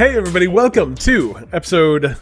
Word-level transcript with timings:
Hey, 0.00 0.16
everybody, 0.16 0.48
welcome 0.48 0.94
to 0.94 1.46
episode. 1.52 2.16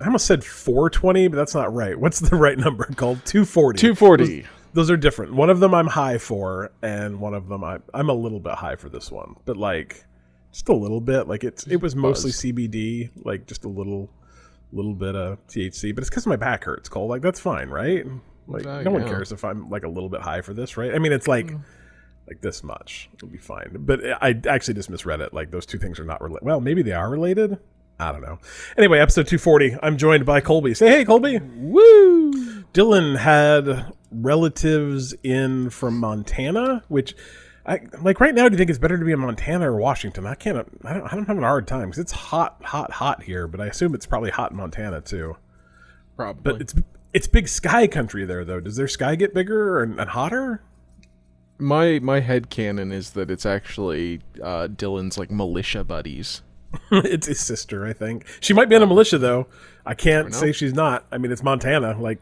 I 0.00 0.04
almost 0.04 0.24
said 0.24 0.44
420, 0.44 1.26
but 1.26 1.36
that's 1.36 1.52
not 1.52 1.74
right. 1.74 1.98
What's 1.98 2.20
the 2.20 2.36
right 2.36 2.56
number 2.56 2.84
called? 2.94 3.26
240. 3.26 3.76
240. 3.76 4.24
Those, 4.42 4.50
those 4.72 4.90
are 4.92 4.96
different. 4.96 5.34
One 5.34 5.50
of 5.50 5.58
them 5.58 5.74
I'm 5.74 5.88
high 5.88 6.18
for, 6.18 6.70
and 6.80 7.18
one 7.18 7.34
of 7.34 7.48
them 7.48 7.64
I, 7.64 7.80
I'm 7.92 8.08
a 8.08 8.14
little 8.14 8.38
bit 8.38 8.52
high 8.52 8.76
for 8.76 8.88
this 8.88 9.10
one, 9.10 9.34
but 9.46 9.56
like 9.56 10.04
just 10.52 10.68
a 10.68 10.74
little 10.74 11.00
bit. 11.00 11.26
Like 11.26 11.42
it's 11.42 11.66
it 11.66 11.82
was 11.82 11.96
mostly 11.96 12.28
Buzz. 12.30 12.40
CBD, 12.40 13.10
like 13.24 13.48
just 13.48 13.64
a 13.64 13.68
little 13.68 14.08
little 14.72 14.94
bit 14.94 15.16
of 15.16 15.44
THC, 15.48 15.92
but 15.92 16.02
it's 16.02 16.10
because 16.10 16.28
my 16.28 16.36
back 16.36 16.62
hurts, 16.62 16.88
Cole. 16.88 17.08
Like 17.08 17.22
that's 17.22 17.40
fine, 17.40 17.68
right? 17.68 18.06
Like 18.46 18.64
Uh, 18.64 18.82
no 18.82 18.92
one 18.92 19.08
cares 19.08 19.32
if 19.32 19.44
I'm 19.44 19.68
like 19.70 19.82
a 19.82 19.88
little 19.88 20.08
bit 20.08 20.20
high 20.20 20.40
for 20.40 20.54
this, 20.54 20.76
right? 20.76 20.94
I 20.94 21.00
mean, 21.00 21.10
it's 21.10 21.26
like 21.26 21.50
like 22.26 22.40
this 22.40 22.62
much. 22.62 23.08
It'll 23.14 23.28
be 23.28 23.38
fine. 23.38 23.76
But 23.80 24.00
I 24.22 24.40
actually 24.48 24.74
just 24.74 24.90
misread 24.90 25.20
it. 25.20 25.34
Like 25.34 25.50
those 25.50 25.66
two 25.66 25.78
things 25.78 25.98
are 25.98 26.04
not 26.04 26.20
related. 26.20 26.44
Well, 26.44 26.60
maybe 26.60 26.82
they 26.82 26.92
are 26.92 27.08
related. 27.08 27.58
I 27.98 28.12
don't 28.12 28.22
know. 28.22 28.38
Anyway, 28.76 28.98
episode 28.98 29.26
240. 29.26 29.76
I'm 29.82 29.96
joined 29.96 30.26
by 30.26 30.40
Colby. 30.40 30.74
Say 30.74 30.88
hey, 30.88 31.04
Colby. 31.04 31.38
Woo! 31.38 32.32
Dylan 32.72 33.16
had 33.18 33.92
relatives 34.10 35.14
in 35.22 35.70
from 35.70 35.98
Montana, 35.98 36.82
which. 36.88 37.14
I, 37.66 37.80
like 38.02 38.20
right 38.20 38.34
now, 38.34 38.46
do 38.46 38.52
you 38.52 38.58
think 38.58 38.68
it's 38.68 38.78
better 38.78 38.98
to 38.98 39.04
be 39.06 39.12
in 39.12 39.20
Montana 39.20 39.70
or 39.70 39.76
Washington? 39.76 40.26
I 40.26 40.34
can't. 40.34 40.58
I 40.84 40.92
don't. 40.92 41.06
I 41.06 41.14
don't 41.14 41.24
have 41.24 41.38
a 41.38 41.40
hard 41.40 41.66
time 41.66 41.86
because 41.86 41.98
it's 41.98 42.12
hot, 42.12 42.62
hot, 42.62 42.90
hot 42.90 43.22
here. 43.22 43.48
But 43.48 43.62
I 43.62 43.68
assume 43.68 43.94
it's 43.94 44.04
probably 44.04 44.30
hot 44.30 44.50
in 44.50 44.58
Montana 44.58 45.00
too. 45.00 45.36
Probably. 46.14 46.42
But 46.42 46.60
it's 46.60 46.74
it's 47.14 47.26
big 47.26 47.48
sky 47.48 47.86
country 47.86 48.26
there 48.26 48.44
though. 48.44 48.60
Does 48.60 48.76
their 48.76 48.88
sky 48.88 49.14
get 49.14 49.32
bigger 49.32 49.82
and, 49.82 49.98
and 49.98 50.10
hotter? 50.10 50.62
My 51.58 51.98
my 52.00 52.20
head 52.20 52.50
canon 52.50 52.92
is 52.92 53.10
that 53.10 53.30
it's 53.30 53.46
actually 53.46 54.20
uh, 54.42 54.68
Dylan's 54.68 55.18
like 55.18 55.30
militia 55.30 55.84
buddies. 55.84 56.42
it's 56.90 57.26
his 57.26 57.40
sister, 57.40 57.86
I 57.86 57.92
think. 57.92 58.26
She 58.40 58.52
might 58.52 58.68
be 58.68 58.74
in 58.74 58.82
a 58.82 58.86
militia, 58.86 59.18
though. 59.18 59.46
I 59.86 59.94
can't 59.94 60.34
say 60.34 60.50
she's 60.50 60.74
not. 60.74 61.04
I 61.12 61.18
mean, 61.18 61.30
it's 61.30 61.42
Montana. 61.42 61.96
Like, 61.98 62.18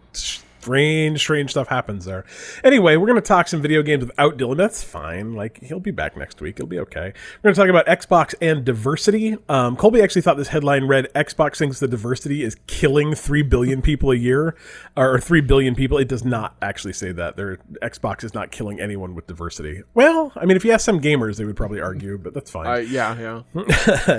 strange, 0.63 1.19
strange 1.19 1.51
stuff 1.51 1.67
happens 1.67 2.05
there. 2.05 2.25
Anyway, 2.63 2.97
we're 2.97 3.09
going 3.09 3.21
to 3.21 3.27
talk 3.27 3.49
some 3.49 3.61
video 3.61 3.83
games 3.83 4.05
without 4.05 4.39
Dylan. 4.39 4.57
That's 4.57 4.83
fine. 4.83 5.35
Like, 5.35 5.61
he'll 5.61 5.81
be 5.81 5.91
back 5.91 6.17
next 6.17 6.41
week. 6.41 6.57
It'll 6.57 6.69
be 6.69 6.79
okay. 6.79 7.13
We're 7.43 7.53
going 7.53 7.55
to 7.55 7.61
talk 7.61 7.69
about 7.69 7.87
Xbox 7.87 8.33
and 8.41 8.65
diversity. 8.65 9.37
Um, 9.49 9.77
Colby 9.77 10.01
actually 10.01 10.23
thought 10.23 10.37
this 10.37 10.49
headline 10.49 10.85
read 10.85 11.09
Xbox 11.17 11.59
thinks 11.59 11.81
the 11.81 11.89
diversity 11.89 12.45
is 12.45 12.57
killing 12.69 13.15
3 13.17 13.43
billion 13.43 13.83
people 13.83 14.13
a 14.13 14.15
year, 14.15 14.55
or 14.97 15.19
3 15.19 15.41
billion 15.41 15.75
people. 15.75 15.99
It 15.99 16.09
does 16.09 16.25
not 16.25 16.55
actually 16.63 16.93
say 16.93 17.11
that. 17.11 17.37
Their 17.37 17.57
Xbox 17.83 18.23
is 18.23 18.33
not 18.33 18.53
killing 18.53 18.81
anyone 18.81 19.17
with 19.17 19.27
diversity. 19.27 19.83
Well, 19.95 20.33
I 20.37 20.45
mean, 20.45 20.57
if 20.57 20.65
you 20.65 20.71
ask 20.71 20.85
some 20.85 21.01
gamers, 21.01 21.39
they 21.39 21.45
would 21.45 21.57
probably 21.57 21.81
argue, 21.81 22.19
but 22.19 22.35
that's 22.35 22.53
fine. 22.53 22.67
Uh, 22.67 22.77
yeah, 22.77 23.19
yeah. 23.19 23.43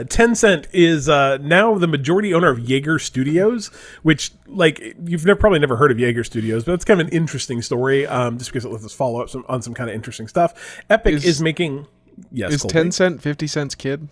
Tencent 0.04 0.68
is 0.74 1.08
uh, 1.08 1.38
now 1.38 1.78
the 1.78 1.88
majority 1.88 2.34
owner 2.34 2.50
of 2.50 2.60
Yager 2.60 3.00
Studios, 3.00 3.68
which, 4.02 4.32
like, 4.46 4.80
you've 5.06 5.26
never, 5.26 5.40
probably 5.40 5.60
never 5.60 5.78
heard 5.78 5.92
of 5.92 6.00
Yager 6.00 6.24
Studios, 6.24 6.33
but 6.42 6.74
it's 6.74 6.86
kind 6.86 7.00
of 7.02 7.08
an 7.08 7.14
interesting 7.14 7.62
story, 7.62 8.06
um, 8.08 8.38
just 8.38 8.52
because 8.52 8.66
it 8.66 8.70
lets 8.70 8.86
us 8.86 8.94
follow 8.94 9.22
up 9.22 9.30
some, 9.30 9.46
on 9.48 9.62
some 9.62 9.74
kind 9.74 9.90
of 9.90 9.96
interesting 9.96 10.28
stuff. 10.28 10.82
Epic 10.90 11.14
is, 11.16 11.26
Is- 11.26 11.42
making. 11.42 11.88
Yes, 12.32 12.54
Is 12.54 12.62
Colby? 12.62 12.74
ten 12.74 12.92
cent 12.92 13.22
fifty 13.24 13.48
cents 13.48 13.74
kid? 13.74 14.08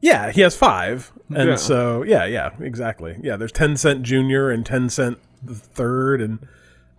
Yeah, 0.00 0.30
he 0.32 0.40
has 0.42 0.56
five, 0.56 1.12
and 1.34 1.50
Yeah. 1.50 1.56
so 1.56 2.02
yeah, 2.02 2.24
yeah, 2.24 2.50
exactly. 2.60 3.16
Yeah, 3.22 3.36
there's 3.36 3.52
ten 3.52 3.76
cent 3.76 4.02
junior 4.02 4.50
and 4.50 4.64
ten 4.66 4.88
cent 4.88 5.18
the 5.42 5.54
third, 5.54 6.20
and 6.20 6.38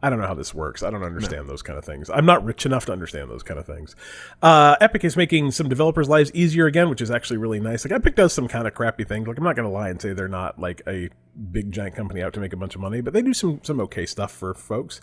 I 0.02 0.10
don't 0.10 0.20
know 0.20 0.28
how 0.28 0.34
this 0.34 0.54
works. 0.54 0.82
I 0.82 0.90
don't 0.90 1.04
understand 1.04 1.50
those 1.50 1.62
kind 1.62 1.78
of 1.78 1.84
things. 1.84 2.10
I'm 2.10 2.26
not 2.26 2.44
rich 2.46 2.66
enough 2.66 2.86
to 2.86 2.94
understand 2.94 3.30
those 3.30 3.44
kind 3.44 3.60
of 3.60 3.66
things. 3.66 3.96
Uh, 4.42 4.76
Epic 4.80 5.04
is 5.04 5.18
making 5.18 5.52
some 5.52 5.68
developers' 5.68 6.08
lives 6.08 6.32
easier 6.34 6.68
again, 6.68 6.90
which 6.90 7.02
is 7.02 7.12
actually 7.12 7.38
really 7.38 7.60
nice. 7.60 7.84
Like 7.84 7.92
Epic 7.92 8.16
does 8.16 8.32
some 8.32 8.48
kind 8.48 8.66
of 8.66 8.74
crappy 8.74 9.04
things. 9.04 9.28
Like 9.28 9.38
I'm 9.38 9.44
not 9.44 9.56
going 9.58 9.68
to 9.68 9.74
lie 9.74 9.90
and 9.90 10.02
say 10.02 10.14
they're 10.14 10.30
not 10.30 10.58
like 10.60 10.82
a 10.88 11.10
big 11.52 11.72
giant 11.72 11.96
company 11.96 12.22
out 12.22 12.34
to 12.34 12.40
make 12.40 12.54
a 12.54 12.58
bunch 12.58 12.76
of 12.76 12.82
money, 12.82 13.02
but 13.02 13.14
they 13.14 13.22
do 13.22 13.34
some 13.34 13.60
some 13.64 13.80
okay 13.82 14.06
stuff 14.06 14.32
for 14.32 14.54
folks. 14.54 15.02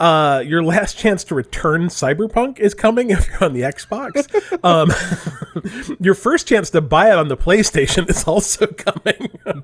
Uh, 0.00 0.42
your 0.44 0.62
last 0.62 0.96
chance 0.98 1.24
to 1.24 1.34
return 1.34 1.88
Cyberpunk 1.88 2.58
is 2.58 2.74
coming 2.74 3.10
if 3.10 3.28
you're 3.28 3.44
on 3.44 3.52
the 3.52 3.62
Xbox. 3.62 4.28
um, 4.64 4.90
your 6.00 6.14
first 6.14 6.46
chance 6.46 6.70
to 6.70 6.80
buy 6.80 7.10
it 7.10 7.18
on 7.18 7.28
the 7.28 7.36
PlayStation 7.36 8.08
is 8.08 8.24
also 8.24 8.66
coming. 8.66 9.30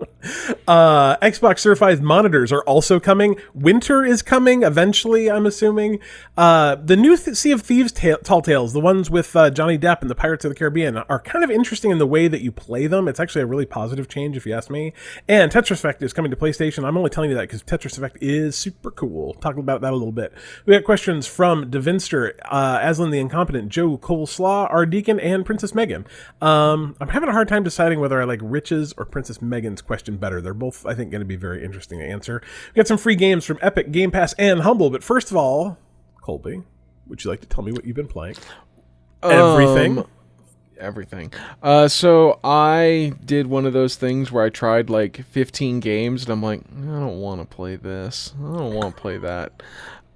uh, 0.69 1.17
Xbox 1.19 1.61
certified 1.61 2.03
monitors 2.03 2.53
are 2.53 2.63
also 2.63 3.01
coming. 3.01 3.37
Winter 3.55 4.05
is 4.05 4.23
coming 4.23 4.63
eventually, 4.63 5.31
I'm 5.31 5.47
assuming. 5.47 5.99
Uh, 6.37 6.77
the 6.77 6.97
new 6.97 7.17
th- 7.17 7.37
Sea 7.37 7.53
of 7.53 7.63
Thieves 7.63 7.93
ta- 7.93 8.17
Tall 8.23 8.43
Tales, 8.43 8.73
the 8.73 8.81
ones 8.81 9.11
with 9.11 9.35
uh, 9.37 9.51
Johnny 9.51 9.79
Depp 9.79 10.01
and 10.01 10.11
the 10.11 10.15
Pirates 10.15 10.45
of 10.45 10.51
the 10.51 10.55
Caribbean, 10.55 10.97
are 10.97 11.21
kind 11.21 11.45
of 11.45 11.51
interesting 11.51 11.91
in 11.91 11.99
the 11.99 12.07
way 12.07 12.29
that 12.29 12.41
you 12.41 12.53
play 12.53 12.87
them. 12.87 13.09
It's 13.09 13.21
actually 13.21 13.43
a 13.43 13.47
really 13.47 13.67
positive 13.67 14.09
change, 14.09 14.37
if 14.37 14.47
you 14.47 14.55
ask 14.55 14.71
me. 14.71 14.93
And 15.29 15.51
Tetris 15.51 15.73
Effect 15.73 16.03
is 16.03 16.13
coming 16.13 16.31
to 16.31 16.37
PlayStation. 16.37 16.85
I'm 16.85 16.97
only 16.97 17.11
telling 17.11 17.31
you 17.31 17.37
that 17.37 17.43
because 17.43 17.63
Tetris 17.63 17.99
Effect 17.99 18.19
is 18.21 18.57
super 18.57 18.91
cool. 18.91 19.35
Talk 19.35 19.57
about 19.57 19.81
that 19.83 19.93
a 19.93 19.97
little 19.97 20.13
bit. 20.13 20.33
We 20.67 20.75
got 20.75 20.85
questions 20.85 21.27
from 21.27 21.71
Devinster, 21.71 22.33
uh, 22.45 22.81
Aslan 22.83 23.11
the 23.11 23.19
Incompetent, 23.19 23.69
Joe 23.69 23.99
Coleslaw, 23.99 24.71
our 24.71 24.87
Deacon, 24.87 25.21
and 25.21 25.45
Princess 25.45 25.75
Megan. 25.85 26.07
Um, 26.41 26.97
I'm 26.99 27.09
having 27.09 27.29
a 27.29 27.33
hard 27.33 27.49
time 27.49 27.63
deciding 27.63 28.01
whether 28.01 28.21
I 28.21 28.25
like 28.25 28.41
Rich's 28.43 28.95
or 28.97 29.05
Princess 29.05 29.43
Megan's 29.43 29.83
question 29.83 30.17
better. 30.17 30.41
They're 30.41 30.55
both, 30.55 30.87
I 30.87 30.95
think, 30.95 31.11
going 31.11 31.21
to 31.21 31.27
be 31.27 31.37
very 31.37 31.63
interesting 31.63 31.99
to 31.99 32.07
answer. 32.07 32.41
We 32.69 32.79
got 32.79 32.87
some 32.87 32.97
free 32.97 33.17
games 33.17 33.45
from 33.45 33.59
Epic, 33.61 33.93
Game 33.93 34.11
Pass, 34.11 34.33
and 34.35 34.61
Humble. 34.61 34.89
But 34.89 35.05
first 35.05 35.31
of 35.31 35.37
all, 35.37 35.79
Colby, 36.23 36.63
would 37.07 37.23
you 37.23 37.31
like 37.31 37.41
to 37.43 37.47
tell 37.47 37.63
me 37.63 37.73
what 37.73 37.85
you've 37.85 37.97
been 37.97 38.09
playing? 38.09 38.37
Everything. 39.23 39.99
Um, 39.99 40.07
everything. 40.79 41.33
Uh, 41.63 41.89
so 41.89 42.41
I 42.43 43.13
did 43.25 43.47
one 43.47 43.67
of 43.67 43.75
those 43.75 43.97
things 43.97 44.33
where 44.33 44.45
I 44.45 44.49
tried 44.49 44.89
like 44.89 45.23
15 45.27 45.81
games, 45.81 46.25
and 46.25 46.33
I'm 46.33 46.43
like, 46.43 46.61
I 46.61 46.81
don't 46.81 47.21
want 47.21 47.43
to 47.43 47.47
play 47.47 47.77
this. 47.77 48.33
I 48.39 48.57
don't 48.57 48.75
want 48.75 48.97
to 48.97 49.01
play 49.01 49.19
that. 49.19 49.63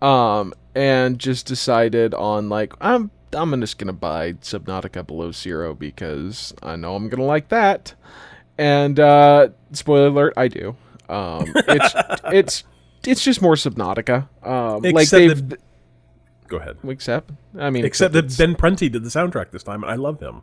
Um, 0.00 0.55
and 0.75 1.19
just 1.19 1.47
decided 1.47 2.15
on 2.15 2.49
like 2.49 2.73
I'm 2.81 3.11
I'm 3.33 3.59
just 3.61 3.78
gonna 3.78 3.93
buy 3.93 4.33
Subnautica 4.34 5.06
Below 5.06 5.33
Zero 5.33 5.75
because 5.75 6.55
I 6.62 6.77
know 6.77 6.94
I'm 6.94 7.09
gonna 7.09 7.25
like 7.25 7.49
that. 7.49 7.94
And 8.56 8.99
uh, 8.99 9.49
spoiler 9.72 10.09
alert, 10.09 10.34
I 10.37 10.49
do. 10.49 10.77
Um, 11.09 11.53
it's 11.56 11.94
it's 12.27 12.65
it's 13.06 13.22
just 13.22 13.41
more 13.43 13.55
Subnautica. 13.55 14.28
Um, 14.47 14.83
like 14.83 15.09
they've 15.11 15.49
that- 15.50 15.61
Go 16.49 16.56
ahead. 16.56 16.78
except 16.88 17.31
I 17.59 17.69
mean 17.71 17.84
Except 17.84 18.15
that 18.15 18.34
Ben 18.38 18.55
Prunty 18.55 18.88
did 18.88 19.05
the 19.05 19.11
soundtrack 19.11 19.50
this 19.50 19.62
time, 19.62 19.83
and 19.83 19.93
I 19.93 19.97
love 19.97 20.19
him 20.21 20.43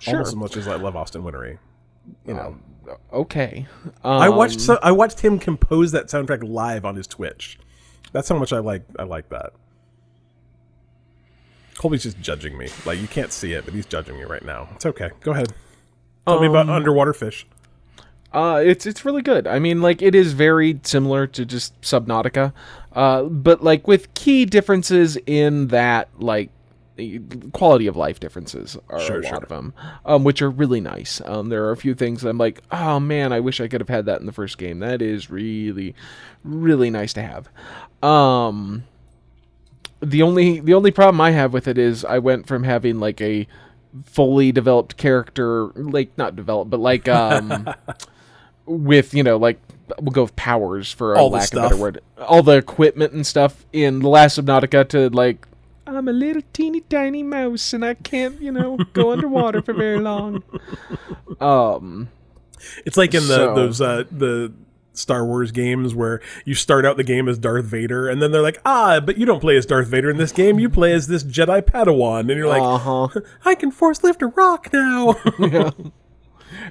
sure. 0.00 0.14
almost 0.14 0.28
as 0.28 0.36
much 0.36 0.56
as 0.56 0.66
I 0.66 0.74
love 0.74 0.96
Austin 0.96 1.22
Wintory. 1.22 1.58
You 2.26 2.34
know, 2.34 2.56
Um, 2.88 2.96
okay. 3.12 3.66
I 4.02 4.28
watched 4.28 4.54
Um, 4.54 4.60
so, 4.60 4.78
I 4.82 4.90
watched 4.90 5.20
him 5.20 5.38
compose 5.38 5.92
that 5.92 6.06
soundtrack 6.06 6.42
live 6.42 6.84
on 6.84 6.96
his 6.96 7.06
Twitch. 7.06 7.60
That's 8.10 8.28
how 8.28 8.36
much 8.36 8.52
I 8.52 8.58
like 8.58 8.82
I 8.98 9.04
like 9.04 9.28
that. 9.28 9.52
Colby's 11.76 12.02
just 12.02 12.20
judging 12.20 12.56
me. 12.58 12.68
Like 12.84 13.00
you 13.00 13.08
can't 13.08 13.32
see 13.32 13.52
it, 13.52 13.64
but 13.64 13.74
he's 13.74 13.86
judging 13.86 14.16
me 14.16 14.24
right 14.24 14.44
now. 14.44 14.68
It's 14.74 14.86
okay. 14.86 15.10
Go 15.20 15.32
ahead. 15.32 15.52
Tell 16.26 16.40
me 16.40 16.46
about 16.46 16.68
Um, 16.68 16.70
underwater 16.74 17.12
fish. 17.12 17.46
Uh, 18.32 18.62
it's 18.64 18.86
it's 18.86 19.04
really 19.04 19.22
good. 19.22 19.46
I 19.46 19.58
mean, 19.58 19.82
like 19.82 20.00
it 20.00 20.14
is 20.14 20.32
very 20.32 20.80
similar 20.84 21.26
to 21.28 21.44
just 21.44 21.78
Subnautica, 21.82 22.52
uh, 22.92 23.24
but 23.24 23.62
like 23.62 23.86
with 23.86 24.12
key 24.14 24.44
differences 24.46 25.18
in 25.26 25.68
that 25.68 26.08
like 26.18 26.50
quality 27.52 27.86
of 27.86 27.96
life 27.96 28.20
differences 28.20 28.76
are 28.90 29.00
Sure, 29.00 29.18
a 29.20 29.22
lot 29.22 29.28
sure. 29.28 29.38
of 29.38 29.48
them, 29.48 29.74
um, 30.06 30.24
which 30.24 30.40
are 30.40 30.50
really 30.50 30.80
nice. 30.80 31.20
Um, 31.24 31.48
there 31.48 31.64
are 31.64 31.72
a 31.72 31.76
few 31.76 31.94
things 31.94 32.22
that 32.22 32.28
I'm 32.28 32.38
like, 32.38 32.62
oh 32.70 33.00
man, 33.00 33.32
I 33.32 33.40
wish 33.40 33.60
I 33.60 33.68
could 33.68 33.80
have 33.80 33.88
had 33.88 34.06
that 34.06 34.20
in 34.20 34.26
the 34.26 34.32
first 34.32 34.56
game. 34.58 34.78
That 34.78 35.02
is 35.02 35.28
really, 35.30 35.94
really 36.44 36.90
nice 36.90 37.12
to 37.14 37.22
have. 37.22 37.48
Um, 38.08 38.84
the 40.02 40.22
only 40.22 40.60
the 40.60 40.74
only 40.74 40.90
problem 40.90 41.20
I 41.20 41.30
have 41.30 41.52
with 41.52 41.68
it 41.68 41.78
is 41.78 42.04
I 42.04 42.18
went 42.18 42.46
from 42.46 42.64
having 42.64 42.98
like 43.00 43.20
a 43.20 43.46
fully 44.04 44.52
developed 44.52 44.96
character, 44.96 45.66
like 45.74 46.16
not 46.18 46.34
developed, 46.36 46.70
but 46.70 46.80
like 46.80 47.08
um, 47.08 47.68
with 48.66 49.14
you 49.14 49.22
know 49.22 49.36
like 49.36 49.60
we'll 50.00 50.12
go 50.12 50.22
with 50.22 50.36
powers 50.36 50.92
for 50.92 51.14
a 51.14 51.22
lack 51.24 51.52
of 51.52 51.58
a 51.58 51.62
better 51.62 51.76
word, 51.76 52.00
all 52.18 52.42
the 52.42 52.56
equipment 52.56 53.12
and 53.12 53.26
stuff 53.26 53.64
in 53.72 54.00
the 54.00 54.08
last 54.08 54.38
Subnautica 54.38 54.88
to 54.90 55.08
like. 55.10 55.46
I'm 55.84 56.06
a 56.08 56.12
little 56.12 56.42
teeny 56.52 56.80
tiny 56.82 57.22
mouse 57.24 57.72
and 57.72 57.84
I 57.84 57.94
can't, 57.94 58.40
you 58.40 58.52
know, 58.52 58.76
go 58.92 59.10
underwater 59.12 59.62
for 59.62 59.72
very 59.74 59.98
long. 59.98 60.42
Um, 61.40 62.08
It's 62.86 62.96
like 62.96 63.14
in 63.14 63.22
the 63.26 63.34
so- 63.34 63.54
those 63.54 63.80
uh 63.80 64.04
the 64.10 64.52
Star 64.92 65.24
Wars 65.24 65.52
games 65.52 65.94
where 65.94 66.20
you 66.44 66.54
start 66.54 66.84
out 66.84 66.96
the 66.96 67.04
game 67.04 67.28
as 67.28 67.38
Darth 67.38 67.64
Vader 67.64 68.08
and 68.08 68.20
then 68.20 68.30
they're 68.32 68.42
like, 68.42 68.60
"Ah, 68.64 69.00
but 69.00 69.16
you 69.18 69.26
don't 69.26 69.40
play 69.40 69.56
as 69.56 69.66
Darth 69.66 69.88
Vader 69.88 70.10
in 70.10 70.16
this 70.16 70.32
game. 70.32 70.58
You 70.58 70.68
play 70.68 70.92
as 70.92 71.06
this 71.06 71.24
Jedi 71.24 71.62
Padawan." 71.62 72.20
And 72.20 72.30
you're 72.30 72.48
like, 72.48 72.62
uh 72.62 72.78
huh. 72.78 73.20
"I 73.44 73.54
can 73.54 73.70
force 73.70 74.02
lift 74.02 74.22
a 74.22 74.26
rock 74.28 74.72
now." 74.72 75.16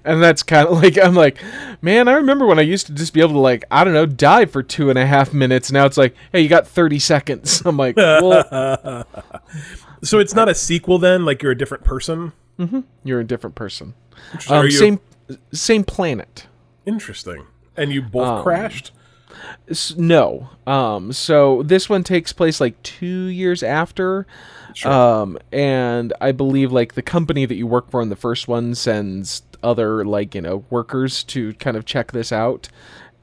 And 0.04 0.22
that's 0.22 0.44
kind 0.44 0.68
of 0.68 0.82
like 0.82 0.98
I'm 0.98 1.16
like, 1.16 1.44
man, 1.82 2.08
I 2.08 2.14
remember 2.14 2.46
when 2.46 2.60
I 2.60 2.64
used 2.64 2.88
to 2.88 2.94
just 2.94 3.14
be 3.14 3.20
able 3.20 3.34
to 3.34 3.40
like 3.40 3.66
I 3.72 3.84
don't 3.84 3.94
know 3.94 4.06
dive 4.06 4.52
for 4.52 4.64
two 4.64 4.90
and 4.90 4.98
a 4.98 5.06
half 5.06 5.34
minutes. 5.34 5.72
Now 5.72 5.86
it's 5.86 5.98
like, 5.98 6.16
hey, 6.32 6.42
you 6.42 6.50
got 6.50 6.68
30 6.68 7.00
seconds. 7.00 7.62
I'm 7.66 7.78
like, 7.78 7.98
well, 7.98 9.06
so 10.04 10.20
it's 10.20 10.34
not 10.36 10.50
a 10.50 10.56
sequel 10.56 10.98
then, 10.98 11.26
like 11.26 11.42
you're 11.42 11.52
a 11.52 11.58
different 11.58 11.84
person. 11.84 12.34
you're 13.04 13.20
a 13.20 13.24
different 13.24 13.56
person. 13.56 13.94
Um, 14.50 14.70
same 14.70 15.00
same 15.52 15.84
planet. 15.84 16.48
Interesting. 16.86 17.46
And 17.82 17.92
you 17.92 18.02
both 18.02 18.28
Um, 18.28 18.44
crashed? 18.44 18.92
No. 19.98 20.50
Um, 20.68 21.12
so 21.14 21.64
this 21.64 21.90
one 21.90 22.04
takes 22.04 22.34
place 22.34 22.62
like 22.62 22.82
two 22.84 23.26
years 23.26 23.64
after. 23.64 24.28
Sure. 24.74 24.92
Um, 24.92 25.38
and 25.52 26.14
I 26.22 26.32
believe 26.32 26.72
like 26.72 26.94
the 26.94 27.02
company 27.02 27.46
that 27.46 27.56
you 27.56 27.66
work 27.68 27.90
for 27.90 28.02
in 28.02 28.10
the 28.10 28.16
first 28.16 28.48
one 28.48 28.76
sends 28.76 29.42
other 29.64 30.04
like 30.06 30.34
you 30.36 30.42
know 30.42 30.64
workers 30.70 31.24
to 31.26 31.54
kind 31.56 31.78
of 31.78 31.86
check 31.86 32.12
this 32.12 32.32
out, 32.32 32.68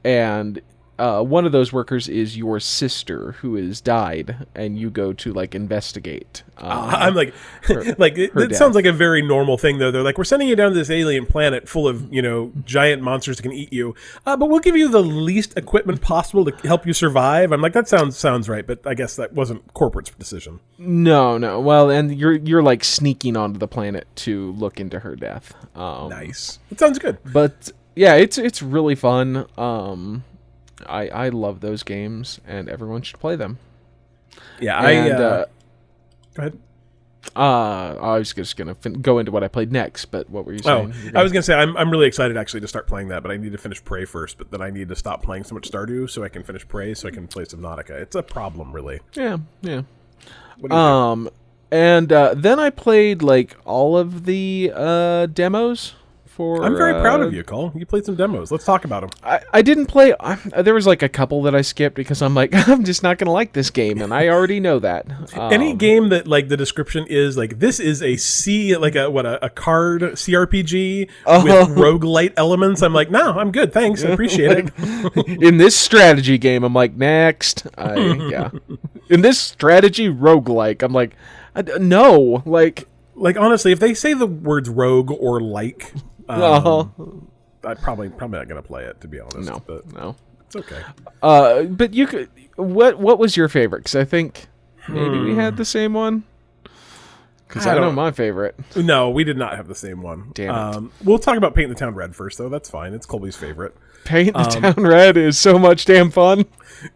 and 0.03 0.61
uh, 0.99 1.23
one 1.23 1.45
of 1.45 1.51
those 1.51 1.71
workers 1.71 2.07
is 2.09 2.37
your 2.37 2.59
sister 2.59 3.31
who 3.39 3.55
has 3.55 3.81
died, 3.81 4.45
and 4.53 4.77
you 4.77 4.89
go 4.89 5.13
to 5.13 5.31
like 5.33 5.55
investigate. 5.55 6.43
Um, 6.57 6.71
I'm 6.71 7.15
like, 7.15 7.33
like 7.97 8.17
it, 8.17 8.33
her 8.33 8.41
it 8.43 8.55
sounds 8.55 8.75
like 8.75 8.85
a 8.85 8.91
very 8.91 9.21
normal 9.21 9.57
thing 9.57 9.77
though. 9.79 9.91
They're 9.91 10.03
like, 10.03 10.17
we're 10.17 10.25
sending 10.25 10.49
you 10.49 10.55
down 10.55 10.71
to 10.71 10.77
this 10.77 10.89
alien 10.89 11.25
planet 11.25 11.69
full 11.69 11.87
of 11.87 12.13
you 12.13 12.21
know 12.21 12.51
giant 12.65 13.01
monsters 13.01 13.37
that 13.37 13.43
can 13.43 13.53
eat 13.53 13.71
you, 13.71 13.95
uh, 14.25 14.35
but 14.35 14.49
we'll 14.49 14.59
give 14.59 14.75
you 14.75 14.89
the 14.89 15.01
least 15.01 15.57
equipment 15.57 16.01
possible 16.01 16.43
to 16.45 16.67
help 16.67 16.85
you 16.85 16.93
survive. 16.93 17.51
I'm 17.51 17.61
like, 17.61 17.73
that 17.73 17.87
sounds 17.87 18.17
sounds 18.17 18.49
right, 18.49 18.67
but 18.67 18.85
I 18.85 18.93
guess 18.93 19.15
that 19.15 19.33
wasn't 19.33 19.73
corporate's 19.73 20.11
decision. 20.11 20.59
no, 20.77 21.37
no. 21.37 21.59
Well, 21.61 21.89
and 21.89 22.15
you're 22.19 22.33
you're 22.33 22.61
like 22.63 22.83
sneaking 22.83 23.37
onto 23.37 23.57
the 23.57 23.67
planet 23.67 24.07
to 24.17 24.51
look 24.53 24.79
into 24.79 24.99
her 24.99 25.15
death. 25.15 25.55
Um, 25.77 26.09
Nice. 26.09 26.59
It 26.71 26.79
sounds 26.79 26.99
good. 26.99 27.17
but 27.31 27.71
yeah, 27.95 28.15
it's 28.15 28.37
it's 28.37 28.61
really 28.61 28.95
fun. 28.95 29.45
Um, 29.57 30.23
I 30.89 31.07
I 31.07 31.29
love 31.29 31.59
those 31.61 31.83
games, 31.83 32.39
and 32.47 32.67
everyone 32.69 33.01
should 33.03 33.19
play 33.19 33.35
them. 33.35 33.57
Yeah, 34.59 34.77
I. 34.79 34.91
And, 34.91 35.13
uh, 35.13 35.23
uh, 35.23 35.45
go 36.35 36.41
ahead. 36.43 36.57
uh, 37.35 37.95
I 38.01 38.17
was 38.17 38.33
just 38.33 38.55
gonna 38.57 38.75
fin- 38.75 39.01
go 39.01 39.19
into 39.19 39.31
what 39.31 39.43
I 39.43 39.47
played 39.47 39.71
next, 39.71 40.05
but 40.05 40.29
what 40.29 40.45
were 40.45 40.53
you 40.53 40.59
Oh, 40.65 40.89
saying? 40.89 40.93
I 40.93 41.11
gonna- 41.11 41.23
was 41.23 41.31
gonna 41.31 41.43
say 41.43 41.53
I'm 41.55 41.75
I'm 41.77 41.91
really 41.91 42.07
excited 42.07 42.37
actually 42.37 42.61
to 42.61 42.67
start 42.67 42.87
playing 42.87 43.09
that, 43.09 43.21
but 43.23 43.31
I 43.31 43.37
need 43.37 43.51
to 43.51 43.57
finish 43.57 43.83
Prey 43.83 44.05
first. 44.05 44.37
But 44.37 44.51
then 44.51 44.61
I 44.61 44.69
need 44.69 44.89
to 44.89 44.95
stop 44.95 45.21
playing 45.23 45.43
so 45.43 45.53
much 45.55 45.69
Stardew 45.69 46.09
so 46.09 46.23
I 46.23 46.29
can 46.29 46.43
finish 46.43 46.67
Prey 46.67 46.93
so 46.93 47.07
I 47.07 47.11
can 47.11 47.27
play 47.27 47.43
Subnautica. 47.43 47.91
It's 47.91 48.15
a 48.15 48.23
problem, 48.23 48.71
really. 48.73 48.99
yeah, 49.13 49.37
yeah. 49.61 49.81
You 50.57 50.61
think? 50.61 50.73
Um, 50.73 51.29
and 51.71 52.11
uh, 52.11 52.33
then 52.35 52.59
I 52.59 52.69
played 52.69 53.21
like 53.21 53.55
all 53.65 53.97
of 53.97 54.25
the 54.25 54.71
uh 54.75 55.25
demos 55.27 55.93
for. 56.39 56.63
I'm 56.63 56.77
very 56.77 56.93
proud 57.01 57.19
uh, 57.19 57.25
of 57.27 57.33
you, 57.33 57.43
Cole. 57.43 57.73
You 57.75 57.85
played 57.85 58.05
some 58.05 58.15
demos. 58.15 58.49
Let's 58.49 58.63
talk 58.63 58.85
about 58.85 59.01
them. 59.01 59.09
I, 59.23 59.41
I 59.51 59.61
didn't 59.61 59.87
play. 59.87 60.13
I, 60.21 60.35
there 60.61 60.73
was 60.73 60.87
like 60.87 61.03
a 61.03 61.09
couple 61.09 61.41
that 61.43 61.53
I 61.53 61.59
skipped 61.61 61.97
because 61.97 62.21
I'm 62.21 62.33
like 62.33 62.51
I'm 62.69 62.85
just 62.85 63.03
not 63.03 63.17
gonna 63.17 63.33
like 63.33 63.51
this 63.51 63.69
game, 63.69 64.01
and 64.01 64.13
I 64.13 64.29
already 64.29 64.61
know 64.61 64.79
that. 64.79 65.05
Any 65.35 65.71
Um, 65.71 65.77
game 65.77 66.09
that 66.09 66.27
like 66.27 66.47
the 66.47 66.55
description 66.55 67.05
is 67.09 67.35
like 67.35 67.59
this 67.59 67.79
is 67.81 68.01
a 68.01 68.15
C 68.15 68.77
like 68.77 68.95
a 68.95 69.09
what 69.09 69.25
a, 69.25 69.43
a 69.45 69.49
card 69.49 70.01
CRPG 70.01 71.09
Uh-huh. 71.25 71.43
with 71.43 71.77
roguelite 71.77 72.33
elements. 72.37 72.81
I'm 72.81 72.93
like, 72.93 73.11
no, 73.11 73.33
I'm 73.33 73.51
good, 73.51 73.73
thanks, 73.73 74.03
I 74.05 74.09
appreciate 74.15 74.71
it. 74.73 75.43
in 75.43 75.57
this 75.57 75.75
strategy 75.75 76.37
game, 76.37 76.63
I'm 76.63 76.73
like, 76.73 76.93
next. 76.95 77.67
I, 77.77 77.95
yeah. 78.31 78.49
In 79.09 79.21
this 79.21 79.39
strategy 79.39 80.07
roguelike, 80.07 80.83
I'm 80.83 80.93
like, 80.93 81.11
I 81.55 81.63
d 81.63 81.73
no. 81.79 82.43
Like, 82.45 82.87
Like 83.15 83.35
honestly, 83.37 83.71
if 83.73 83.79
they 83.79 83.93
say 83.93 84.13
the 84.13 84.27
words 84.27 84.69
rogue 84.69 85.11
or 85.11 85.41
like, 85.41 85.91
um, 86.29 87.27
uh, 87.63 87.67
I 87.67 87.73
probably 87.73 88.09
probably 88.09 88.39
not 88.39 88.47
gonna 88.47 88.61
play 88.61 88.85
it 88.85 89.01
to 89.01 89.07
be 89.07 89.19
honest. 89.19 89.49
no, 89.49 89.61
but 89.65 89.91
no. 89.93 90.15
it's 90.45 90.55
okay. 90.55 90.81
Uh, 91.21 91.63
but 91.63 91.93
you 91.93 92.07
could. 92.07 92.29
What 92.55 92.99
What 92.99 93.19
was 93.19 93.35
your 93.35 93.49
favorite? 93.49 93.79
Because 93.79 93.95
I 93.95 94.05
think 94.05 94.47
maybe 94.87 95.19
we 95.19 95.35
had 95.35 95.57
the 95.57 95.65
same 95.65 95.93
one. 95.93 96.23
Because 97.47 97.65
I 97.65 97.75
I, 97.75 97.79
know 97.79 97.91
my 97.91 98.11
favorite. 98.11 98.55
No, 98.75 99.09
we 99.09 99.23
did 99.23 99.35
not 99.35 99.55
have 99.57 99.67
the 99.67 99.73
same 99.73 100.03
one. 100.03 100.31
Damn 100.35 100.49
it. 100.49 100.57
Um, 100.57 100.91
we'll 101.03 101.17
talk 101.17 101.35
about 101.35 101.55
painting 101.55 101.73
the 101.73 101.79
town 101.79 101.95
red 101.95 102.15
first, 102.15 102.37
though. 102.37 102.47
That's 102.47 102.69
fine. 102.69 102.93
It's 102.93 103.07
Colby's 103.07 103.35
favorite. 103.35 103.75
Paint 104.05 104.33
the 104.33 104.39
Um, 104.41 104.61
town 104.61 104.83
red 104.83 105.17
is 105.17 105.37
so 105.37 105.57
much 105.57 105.85
damn 105.85 106.11
fun. 106.11 106.45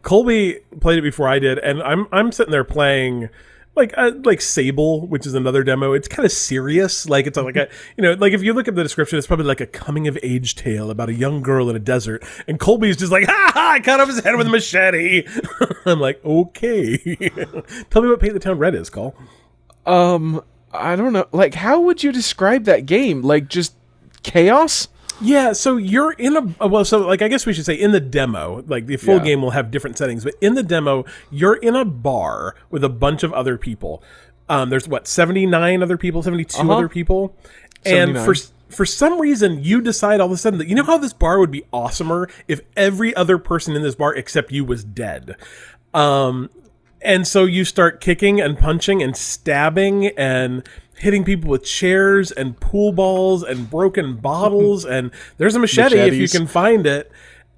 Colby 0.03 0.59
played 0.79 0.99
it 0.99 1.01
before 1.01 1.27
I 1.27 1.39
did, 1.39 1.57
and 1.57 1.81
I'm 1.81 2.07
I'm 2.11 2.31
sitting 2.31 2.51
there 2.51 2.63
playing 2.63 3.29
like 3.75 3.93
uh, 3.97 4.11
like 4.23 4.41
Sable, 4.41 5.07
which 5.07 5.25
is 5.25 5.33
another 5.33 5.63
demo. 5.63 5.93
It's 5.93 6.07
kind 6.07 6.25
of 6.25 6.31
serious, 6.31 7.07
like 7.07 7.25
it's 7.27 7.37
like 7.37 7.55
a 7.55 7.67
you 7.97 8.03
know 8.03 8.13
like 8.13 8.33
if 8.33 8.43
you 8.43 8.53
look 8.53 8.67
at 8.67 8.75
the 8.75 8.83
description, 8.83 9.17
it's 9.17 9.27
probably 9.27 9.45
like 9.45 9.61
a 9.61 9.67
coming 9.67 10.07
of 10.07 10.17
age 10.21 10.55
tale 10.55 10.91
about 10.91 11.09
a 11.09 11.13
young 11.13 11.41
girl 11.41 11.69
in 11.69 11.75
a 11.75 11.79
desert, 11.79 12.23
and 12.47 12.59
Colby's 12.59 12.97
just 12.97 13.11
like 13.11 13.25
ha 13.25 13.51
ha, 13.53 13.71
I 13.73 13.79
cut 13.79 13.99
off 13.99 14.07
his 14.07 14.23
head 14.23 14.35
with 14.35 14.47
a 14.47 14.49
machete. 14.49 15.25
I'm 15.85 15.99
like 15.99 16.23
okay, 16.23 16.97
tell 17.89 18.01
me 18.01 18.09
what 18.09 18.19
Paint 18.19 18.33
the 18.33 18.39
Town 18.39 18.57
Red 18.57 18.75
is, 18.75 18.89
Cole. 18.89 19.15
Um, 19.85 20.43
I 20.71 20.95
don't 20.95 21.13
know. 21.13 21.27
Like, 21.31 21.53
how 21.53 21.81
would 21.81 22.03
you 22.03 22.11
describe 22.11 22.63
that 22.65 22.85
game? 22.85 23.21
Like, 23.21 23.47
just 23.47 23.75
chaos? 24.23 24.87
Yeah, 25.21 25.53
so 25.53 25.77
you're 25.77 26.11
in 26.13 26.35
a 26.59 26.67
well, 26.67 26.83
so 26.83 26.99
like 27.07 27.21
I 27.21 27.27
guess 27.27 27.45
we 27.45 27.53
should 27.53 27.65
say 27.65 27.75
in 27.75 27.91
the 27.91 27.99
demo, 27.99 28.63
like 28.67 28.87
the 28.87 28.97
full 28.97 29.17
Yeah. 29.17 29.23
game 29.23 29.41
will 29.41 29.51
have 29.51 29.71
different 29.71 29.97
settings, 29.97 30.23
but 30.23 30.33
in 30.41 30.55
the 30.55 30.63
demo, 30.63 31.05
you're 31.31 31.55
in 31.55 31.75
a 31.75 31.85
bar 31.85 32.55
with 32.69 32.83
a 32.83 32.89
bunch 32.89 33.23
of 33.23 33.31
other 33.33 33.57
people. 33.57 34.03
Um, 34.49 34.69
there's 34.69 34.87
what 34.87 35.07
79 35.07 35.81
other 35.81 35.97
people, 35.97 36.21
72 36.23 36.59
Uh-huh. 36.59 36.73
other 36.73 36.89
people, 36.89 37.35
and 37.85 38.15
79. 38.17 38.25
for 38.25 38.35
for 38.69 38.85
some 38.85 39.19
reason 39.21 39.63
you 39.63 39.81
decide 39.81 40.19
all 40.19 40.25
of 40.27 40.31
a 40.33 40.37
sudden 40.37 40.57
that 40.57 40.67
you 40.67 40.75
know 40.75 40.83
how 40.83 40.97
this 40.97 41.13
bar 41.13 41.37
would 41.39 41.51
be 41.51 41.63
awesomer 41.71 42.29
if 42.47 42.61
every 42.75 43.15
other 43.15 43.37
person 43.37 43.75
in 43.75 43.83
this 43.83 43.95
bar 43.95 44.13
except 44.15 44.51
you 44.51 44.65
was 44.65 44.83
dead. 44.83 45.35
Um, 45.93 46.49
and 47.01 47.27
so 47.27 47.45
you 47.45 47.65
start 47.65 48.01
kicking 48.01 48.41
and 48.41 48.57
punching 48.57 49.03
and 49.03 49.15
stabbing 49.15 50.07
and 50.17 50.67
hitting 51.03 51.25
people 51.25 51.49
with 51.49 51.65
chairs 51.65 52.31
and 52.31 52.57
pool 52.59 52.93
balls 52.93 53.43
and 53.43 53.69
broken 53.69 54.15
bottles 54.15 54.85
and 54.95 55.11
there's 55.37 55.53
a 55.53 55.59
machete 55.59 55.99
if 55.99 56.15
you 56.15 56.27
can 56.27 56.47
find 56.47 56.87
it. 56.87 57.11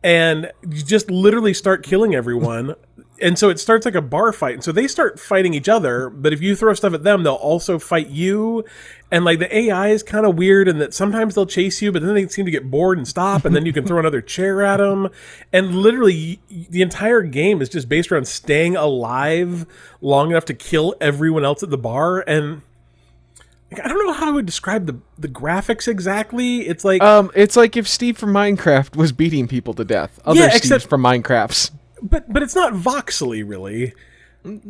And 0.04 0.52
you 0.62 0.84
just 0.84 1.10
literally 1.10 1.54
start 1.54 1.84
killing 1.84 2.14
everyone. 2.14 2.76
And 3.22 3.40
so 3.40 3.50
it 3.50 3.62
starts 3.62 3.86
like 3.86 3.96
a 3.96 4.02
bar 4.02 4.34
fight. 4.34 4.56
And 4.56 4.64
so 4.64 4.74
they 4.74 4.90
start 4.90 5.22
fighting 5.22 5.54
each 5.54 5.70
other 5.70 6.10
but 6.10 6.34
if 6.34 6.42
you 6.42 6.54
throw 6.54 6.74
stuff 6.74 6.94
at 6.94 7.04
them 7.04 7.24
they'll 7.24 7.36
also 7.36 7.80
fight 7.80 8.10
you. 8.10 8.66
And 9.10 9.24
like 9.24 9.40
the 9.40 9.56
ai 9.56 9.88
is 9.88 10.04
kind 10.04 10.26
of 10.26 10.36
weird 10.36 10.68
and 10.68 10.82
that 10.82 10.94
sometimes 10.94 11.34
they'll 11.34 11.46
chase 11.46 11.82
you 11.82 11.94
but 11.94 12.02
then 12.02 12.14
they 12.14 12.28
seem 12.28 12.44
to 12.44 12.52
get 12.52 12.70
bored 12.70 12.98
and 12.98 13.08
stop 13.08 13.46
and 13.46 13.56
then 13.56 13.66
you 13.66 13.72
can 13.72 13.86
throw 13.86 14.00
another 14.00 14.20
chair 14.36 14.62
at 14.64 14.78
them 14.78 15.08
and 15.54 15.76
literally 15.76 16.42
the 16.50 16.82
entire 16.82 17.22
game 17.22 17.62
is 17.62 17.70
just 17.70 17.88
based 17.88 18.12
around 18.12 18.28
staying 18.28 18.76
alive 18.76 19.66
long 20.02 20.32
enough 20.32 20.44
to 20.46 20.54
kill 20.54 20.94
everyone 21.00 21.46
else 21.46 21.64
at 21.64 21.70
the 21.70 21.78
bar. 21.78 22.20
And 22.20 22.64
I 23.74 23.88
don't 23.88 24.06
know 24.06 24.14
how 24.14 24.30
I 24.30 24.32
would 24.32 24.46
describe 24.46 24.86
the 24.86 24.98
the 25.18 25.28
graphics 25.28 25.88
exactly. 25.88 26.68
It's 26.68 26.86
like 26.86 27.02
Um, 27.02 27.32
it's 27.36 27.56
like 27.56 27.76
if 27.76 27.88
Steve 27.88 28.18
from 28.18 28.32
Minecraft 28.32 28.96
was 28.96 29.12
beating 29.12 29.48
people 29.48 29.74
to 29.74 29.84
death. 29.84 30.20
Other 30.26 30.40
Yeah, 30.42 30.50
Steves 30.50 30.56
except- 30.58 30.88
from 30.88 31.02
Minecrafts. 31.02 31.72
but 32.02 32.32
but 32.32 32.44
it's 32.44 32.56
not 32.56 32.74
voxely 32.74 33.44
really. 33.48 33.94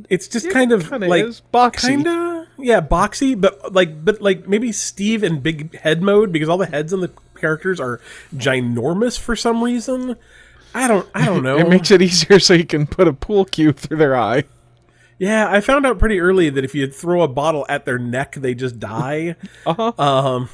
It's 0.09 0.29
just 0.29 0.49
kind 0.51 0.71
of 0.71 0.89
like 0.91 1.25
is. 1.25 1.41
Boxy. 1.53 1.87
kinda 1.89 2.47
yeah, 2.57 2.79
boxy, 2.79 3.39
but 3.39 3.73
like 3.73 4.05
but 4.05 4.21
like 4.21 4.47
maybe 4.47 4.71
Steve 4.71 5.21
in 5.23 5.41
big 5.41 5.77
head 5.79 6.01
mode 6.01 6.31
because 6.31 6.47
all 6.47 6.57
the 6.57 6.65
heads 6.65 6.93
on 6.93 7.01
the 7.01 7.11
characters 7.37 7.79
are 7.81 7.99
ginormous 8.33 9.19
for 9.19 9.35
some 9.35 9.61
reason. 9.61 10.15
I 10.73 10.87
don't 10.87 11.07
I 11.13 11.25
don't 11.25 11.43
know. 11.49 11.57
It 11.57 11.67
makes 11.67 11.91
it 11.91 12.01
easier 12.01 12.39
so 12.39 12.53
you 12.53 12.65
can 12.65 12.87
put 12.87 13.07
a 13.09 13.13
pool 13.13 13.43
cue 13.43 13.73
through 13.73 13.97
their 13.97 14.15
eye. 14.15 14.45
Yeah, 15.17 15.49
I 15.49 15.61
found 15.61 15.85
out 15.85 15.97
pretty 15.97 16.19
early 16.19 16.49
that 16.49 16.65
if 16.65 16.75
you 16.75 16.87
throw 16.91 17.21
a 17.21 17.27
bottle 17.27 17.65
at 17.69 17.85
their 17.85 17.97
neck, 17.97 18.35
they 18.35 18.53
just 18.53 18.79
die. 18.79 19.35
Uh-huh. 19.65 19.93
Um, 19.97 20.49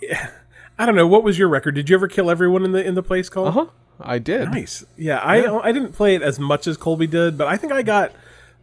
yeah, 0.00 0.30
I 0.78 0.86
don't 0.86 0.94
know. 0.94 1.06
What 1.06 1.24
was 1.24 1.38
your 1.38 1.48
record? 1.48 1.74
Did 1.74 1.90
you 1.90 1.96
ever 1.96 2.08
kill 2.08 2.30
everyone 2.30 2.64
in 2.64 2.72
the 2.72 2.84
in 2.84 2.94
the 2.94 3.02
place 3.02 3.28
Cole? 3.28 3.46
Uh 3.48 3.50
huh. 3.50 3.66
I 4.00 4.18
did. 4.18 4.50
Nice. 4.50 4.84
Yeah, 4.96 5.18
I 5.18 5.44
I 5.62 5.72
didn't 5.72 5.92
play 5.92 6.14
it 6.14 6.22
as 6.22 6.38
much 6.38 6.66
as 6.66 6.76
Colby 6.78 7.06
did, 7.06 7.36
but 7.36 7.48
I 7.48 7.56
think 7.58 7.72
I 7.72 7.82
got 7.82 8.12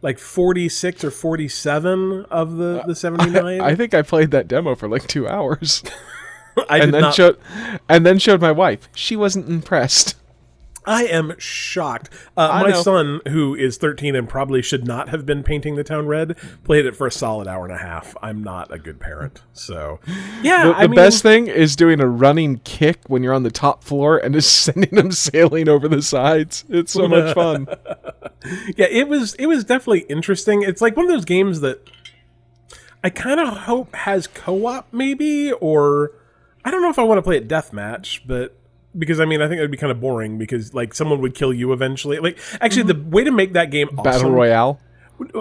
like 0.02 0.18
46 0.18 1.04
or 1.04 1.10
47 1.12 2.24
of 2.30 2.56
the 2.56 2.82
the 2.86 2.94
79. 2.96 3.60
I 3.60 3.74
think 3.76 3.94
I 3.94 4.02
played 4.02 4.30
that 4.32 4.48
demo 4.48 4.74
for 4.74 4.88
like 4.88 5.06
two 5.06 5.28
hours, 5.28 5.84
I 6.68 6.78
did 6.78 6.84
and 6.86 6.94
then 6.94 7.00
not. 7.02 7.14
showed, 7.14 7.38
and 7.88 8.04
then 8.04 8.18
showed 8.18 8.40
my 8.40 8.50
wife. 8.52 8.88
She 8.94 9.14
wasn't 9.14 9.48
impressed. 9.48 10.16
I 10.84 11.04
am 11.04 11.34
shocked. 11.38 12.10
Uh, 12.36 12.48
I 12.50 12.62
my 12.62 12.70
know. 12.70 12.82
son, 12.82 13.20
who 13.28 13.54
is 13.54 13.76
13 13.76 14.16
and 14.16 14.28
probably 14.28 14.62
should 14.62 14.86
not 14.86 15.08
have 15.10 15.26
been 15.26 15.42
painting 15.42 15.76
the 15.76 15.84
town 15.84 16.06
red, 16.06 16.36
played 16.64 16.86
it 16.86 16.96
for 16.96 17.06
a 17.06 17.12
solid 17.12 17.46
hour 17.46 17.64
and 17.64 17.74
a 17.74 17.78
half. 17.78 18.16
I'm 18.22 18.42
not 18.42 18.72
a 18.72 18.78
good 18.78 19.00
parent, 19.00 19.42
so 19.52 20.00
yeah. 20.42 20.68
The, 20.68 20.76
I 20.76 20.82
the 20.82 20.88
mean, 20.88 20.96
best 20.96 21.22
thing 21.22 21.46
is 21.46 21.76
doing 21.76 22.00
a 22.00 22.06
running 22.06 22.58
kick 22.64 23.00
when 23.06 23.22
you're 23.22 23.34
on 23.34 23.42
the 23.42 23.50
top 23.50 23.84
floor 23.84 24.18
and 24.18 24.34
just 24.34 24.52
sending 24.62 24.94
them 24.94 25.12
sailing 25.12 25.68
over 25.68 25.88
the 25.88 26.02
sides. 26.02 26.64
It's 26.68 26.92
so 26.92 27.08
much 27.08 27.34
fun. 27.34 27.66
yeah, 28.76 28.86
it 28.86 29.08
was 29.08 29.34
it 29.34 29.46
was 29.46 29.64
definitely 29.64 30.00
interesting. 30.08 30.62
It's 30.62 30.80
like 30.80 30.96
one 30.96 31.06
of 31.06 31.12
those 31.12 31.24
games 31.24 31.60
that 31.60 31.88
I 33.02 33.10
kind 33.10 33.40
of 33.40 33.48
hope 33.48 33.94
has 33.94 34.26
co-op 34.26 34.92
maybe 34.92 35.52
or 35.52 36.12
I 36.64 36.70
don't 36.70 36.82
know 36.82 36.90
if 36.90 36.98
I 36.98 37.02
want 37.02 37.18
to 37.18 37.22
play 37.22 37.36
it 37.36 37.48
deathmatch, 37.48 38.22
but 38.26 38.57
because 38.96 39.20
I 39.20 39.24
mean 39.24 39.42
I 39.42 39.48
think 39.48 39.58
it 39.58 39.62
would 39.62 39.70
be 39.70 39.76
kind 39.76 39.90
of 39.92 40.00
boring 40.00 40.38
because 40.38 40.74
like 40.74 40.94
someone 40.94 41.20
would 41.20 41.34
kill 41.34 41.52
you 41.52 41.72
eventually. 41.72 42.18
Like 42.18 42.38
actually 42.60 42.84
the 42.92 43.00
way 43.08 43.24
to 43.24 43.30
make 43.30 43.52
that 43.54 43.70
game 43.70 43.88
awesome, 43.90 44.02
Battle 44.04 44.30
Royale. 44.30 44.80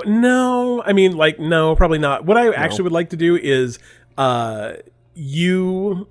no, 0.06 0.84
I 0.86 0.94
mean 0.94 1.16
like 1.16 1.40
no, 1.40 1.76
probably 1.76 2.00
not. 2.00 2.26
What 2.26 2.38
I 2.38 2.54
actually 2.54 2.84
would 2.84 2.92
like 2.94 3.10
to 3.12 3.18
do 3.18 3.36
is 3.36 3.80
uh 4.18 4.74
you 5.14 6.08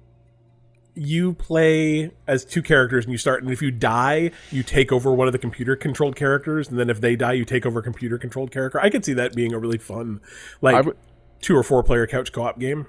you 0.95 1.35
play 1.35 2.11
as 2.27 2.45
two 2.45 2.63
characters 2.63 3.05
and 3.05 3.13
you 3.13 3.19
start 3.19 3.43
and 3.43 3.53
if 3.53 3.61
you 3.61 3.71
die 3.71 4.31
you 4.51 4.63
take 4.63 4.91
over 4.91 5.13
one 5.13 5.29
of 5.29 5.33
the 5.33 5.39
computer 5.39 5.77
controlled 5.77 6.17
characters 6.17 6.69
and 6.71 6.79
then 6.79 6.89
if 6.89 7.03
they 7.03 7.15
die 7.15 7.35
you 7.35 7.45
take 7.45 7.67
over 7.67 7.81
a 7.81 7.83
computer 7.83 8.17
controlled 8.17 8.51
character 8.51 8.81
i 8.81 8.89
could 8.89 9.05
see 9.05 9.13
that 9.13 9.35
being 9.35 9.53
a 9.53 9.59
really 9.59 9.77
fun 9.77 10.21
like 10.63 10.87
would- 10.87 10.97
two 11.43 11.55
or 11.55 11.63
four 11.63 11.83
player 11.83 12.07
couch 12.07 12.33
co-op 12.33 12.59
game 12.59 12.87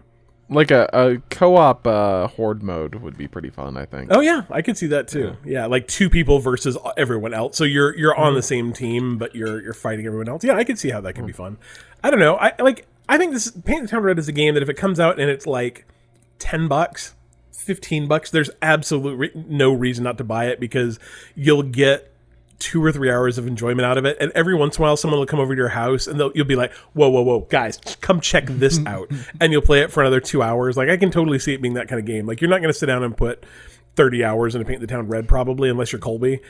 Like 0.49 0.71
a, 0.71 0.89
a 0.93 1.17
co-op 1.29 1.85
uh, 1.85 2.27
horde 2.27 2.63
mode 2.63 2.95
would 2.95 3.17
be 3.17 3.27
pretty 3.27 3.49
fun, 3.49 3.75
I 3.75 3.85
think. 3.85 4.09
oh 4.11 4.21
yeah 4.21 4.43
i 4.49 4.61
could 4.61 4.77
see 4.77 4.87
that 4.87 5.07
too. 5.09 5.35
Yeah, 5.43 5.65
like 5.65 5.87
two 5.87 6.09
people 6.09 6.39
versus 6.39 6.77
everyone 6.95 7.33
else. 7.33 7.57
So 7.57 7.63
you're 7.65 7.95
you're 7.97 8.15
on 8.15 8.33
the 8.33 8.41
same 8.41 8.71
team 8.71 9.17
but 9.17 9.35
you're 9.35 9.61
you're 9.61 9.73
fighting 9.73 10.05
everyone 10.05 10.29
else. 10.29 10.43
Yeah 10.43 10.55
i 10.55 10.63
could 10.63 10.79
see 10.79 10.89
how 10.89 11.01
that 11.01 11.13
could 11.13 11.25
be 11.27 11.33
fun. 11.33 11.57
I 12.03 12.09
don't 12.09 12.19
know. 12.19 12.37
I 12.37 12.53
like 12.59 12.87
i 13.09 13.17
think 13.17 13.33
this 13.33 13.51
paint 13.51 13.81
the 13.83 13.87
town 13.89 14.03
red 14.03 14.19
is 14.19 14.27
a 14.27 14.31
game 14.31 14.53
that 14.53 14.63
if 14.63 14.69
it 14.69 14.75
comes 14.75 14.99
out 14.99 15.19
and 15.19 15.29
it's 15.29 15.45
like 15.47 15.85
10 16.39 16.67
bucks 16.67 17.13
15 17.51 18.07
bucks 18.07 18.31
there's 18.31 18.49
absolute 18.61 19.15
re- 19.15 19.31
no 19.47 19.73
reason 19.73 20.03
not 20.03 20.17
to 20.17 20.23
buy 20.23 20.45
it 20.45 20.59
because 20.59 20.99
you'll 21.35 21.63
get 21.63 22.13
two 22.59 22.83
or 22.83 22.91
three 22.91 23.11
hours 23.11 23.37
of 23.37 23.47
enjoyment 23.47 23.85
out 23.85 23.97
of 23.97 24.05
it. 24.05 24.17
And 24.19 24.31
every 24.33 24.55
once 24.55 24.77
in 24.77 24.81
a 24.81 24.87
while 24.87 24.97
someone 24.97 25.19
will 25.19 25.27
come 25.27 25.39
over 25.39 25.53
to 25.53 25.59
your 25.59 25.69
house 25.69 26.07
and 26.07 26.19
they'll, 26.19 26.31
you'll 26.33 26.45
be 26.45 26.55
like 26.55 26.73
whoa 26.93 27.09
whoa 27.09 27.21
whoa 27.21 27.41
guys 27.41 27.77
come 28.01 28.19
check 28.19 28.45
this 28.47 28.79
out. 28.85 29.11
And 29.39 29.51
you'll 29.51 29.61
play 29.61 29.81
it 29.81 29.91
for 29.91 30.01
another 30.01 30.19
two 30.19 30.41
hours. 30.41 30.77
Like 30.77 30.89
i 30.89 30.97
can 30.97 31.11
totally 31.11 31.39
see 31.39 31.53
it 31.53 31.61
being 31.61 31.75
that 31.75 31.87
kind 31.87 31.99
of 31.99 32.05
game. 32.05 32.25
Like 32.25 32.41
you're 32.41 32.49
not 32.49 32.61
going 32.61 32.73
to 32.73 32.77
sit 32.77 32.87
down 32.87 33.03
and 33.03 33.15
put 33.15 33.45
30 33.95 34.23
hours 34.23 34.55
into 34.55 34.65
paint 34.65 34.81
the 34.81 34.87
town 34.87 35.07
red 35.07 35.27
probably 35.27 35.69
unless 35.69 35.91
you're 35.91 36.01
colby. 36.01 36.41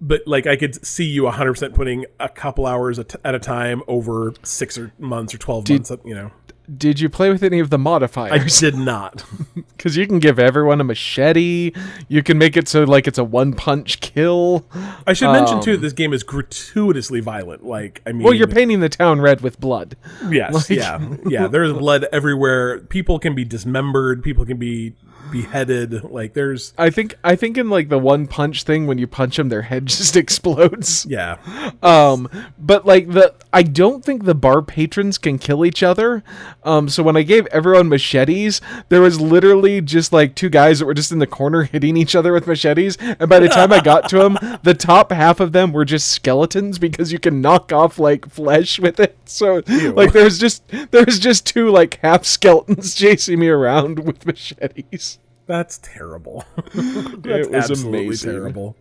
But 0.00 0.22
like 0.26 0.46
i 0.46 0.56
could 0.56 0.84
see 0.84 1.04
you 1.04 1.24
100% 1.24 1.74
putting 1.74 2.06
a 2.18 2.28
couple 2.28 2.66
hours 2.66 2.98
at 2.98 3.14
at 3.24 3.34
a 3.34 3.38
time 3.38 3.82
over 3.86 4.32
six 4.42 4.78
or 4.78 4.92
months 4.98 5.34
or 5.34 5.38
12 5.38 5.68
months 5.68 5.92
you 6.04 6.14
know 6.14 6.30
Did 6.76 7.00
you 7.00 7.08
play 7.08 7.30
with 7.30 7.42
any 7.42 7.58
of 7.58 7.70
the 7.70 7.78
modifiers? 7.78 8.32
i 8.32 8.60
did 8.60 8.76
not 8.76 9.24
Because 9.76 9.96
you 9.96 10.06
can 10.06 10.18
give 10.18 10.38
everyone 10.38 10.80
a 10.80 10.84
machete. 10.84 11.72
You 12.08 12.22
can 12.22 12.36
make 12.38 12.56
it 12.56 12.68
so 12.68 12.84
like 12.84 13.06
it's 13.08 13.18
a 13.18 13.24
one 13.24 13.54
punch 13.54 14.00
kill. 14.00 14.66
i 15.06 15.12
should 15.12 15.32
mention 15.32 15.60
too 15.60 15.70
um, 15.72 15.76
that 15.76 15.82
this 15.82 15.92
game 15.92 16.12
is 16.12 16.22
gratuitously 16.22 17.20
violent 17.20 17.64
like 17.64 18.02
i 18.06 18.12
mean 18.12 18.24
Well, 18.24 18.34
you're 18.34 18.46
painting 18.46 18.80
the 18.80 18.88
town 18.88 19.20
red 19.20 19.40
with 19.40 19.58
blood. 19.58 19.96
Yes, 20.30 20.68
yeah, 20.70 21.00
yeah. 21.26 21.46
There's 21.46 21.72
blood 21.84 22.06
everywhere. 22.12 22.80
People 22.80 23.18
can 23.18 23.34
be 23.34 23.44
dismembered. 23.44 24.22
People 24.22 24.44
can 24.44 24.58
be 24.58 24.94
beheaded. 25.30 26.04
Like 26.04 26.34
there's, 26.34 26.74
I 26.78 26.90
think 26.90 27.16
I 27.22 27.36
think 27.36 27.56
in 27.58 27.70
like 27.70 27.88
the 27.88 27.98
one 27.98 28.26
punch 28.26 28.64
thing 28.64 28.86
when 28.86 28.98
you 28.98 29.06
punch 29.06 29.36
them 29.36 29.48
their 29.48 29.62
head 29.62 29.86
just 29.86 30.16
explodes. 30.16 31.06
yeah, 31.08 31.36
Um 31.82 32.28
but 32.58 32.86
like 32.86 33.08
the 33.10 33.34
I 33.52 33.62
don't 33.62 34.04
think 34.04 34.24
the 34.24 34.34
bar 34.34 34.62
patrons 34.62 35.18
can 35.18 35.38
kill 35.38 35.64
each 35.64 35.82
other. 35.82 36.22
Um 36.64 36.88
so 36.88 37.02
when 37.02 37.16
I 37.16 37.22
gave 37.22 37.46
everyone 37.46 37.88
machetes, 37.88 38.60
there 38.88 39.00
was 39.00 39.20
literally 39.20 39.80
just 39.80 40.12
like 40.12 40.34
two 40.34 40.48
guys 40.48 40.78
that 40.78 40.86
were 40.86 40.94
just 40.94 41.12
in 41.12 41.18
the 41.18 41.26
corner 41.26 41.62
hitting 41.64 41.96
each 41.96 42.14
other 42.14 42.32
with 42.32 42.46
machetes 42.46 42.96
and 43.00 43.28
by 43.28 43.38
the 43.38 43.48
time 43.48 43.72
I 43.72 43.80
got 43.80 44.08
to 44.10 44.18
them, 44.18 44.38
the 44.62 44.74
top 44.74 45.12
half 45.12 45.40
of 45.40 45.52
them 45.52 45.72
were 45.72 45.84
just 45.84 46.08
skeletons 46.08 46.78
because 46.78 47.12
you 47.12 47.18
can 47.18 47.40
knock 47.40 47.72
off 47.72 47.98
like 47.98 48.28
flesh 48.28 48.78
with 48.78 48.98
it. 49.00 49.16
So 49.30 49.62
like 49.94 50.12
there's 50.12 50.38
just 50.38 50.62
there's 50.90 51.18
just 51.18 51.46
two 51.46 51.70
like 51.70 51.98
half 52.02 52.24
skeletons 52.24 52.94
chasing 52.96 53.38
me 53.38 53.48
around 53.48 54.00
with 54.00 54.26
machetes. 54.26 55.18
that's 55.46 55.78
terrible. 55.78 56.44
that's 56.74 56.76
It 57.26 57.50
was 57.50 57.70
absolutely 57.70 58.06
amazing. 58.06 58.30
terrible. 58.32 58.76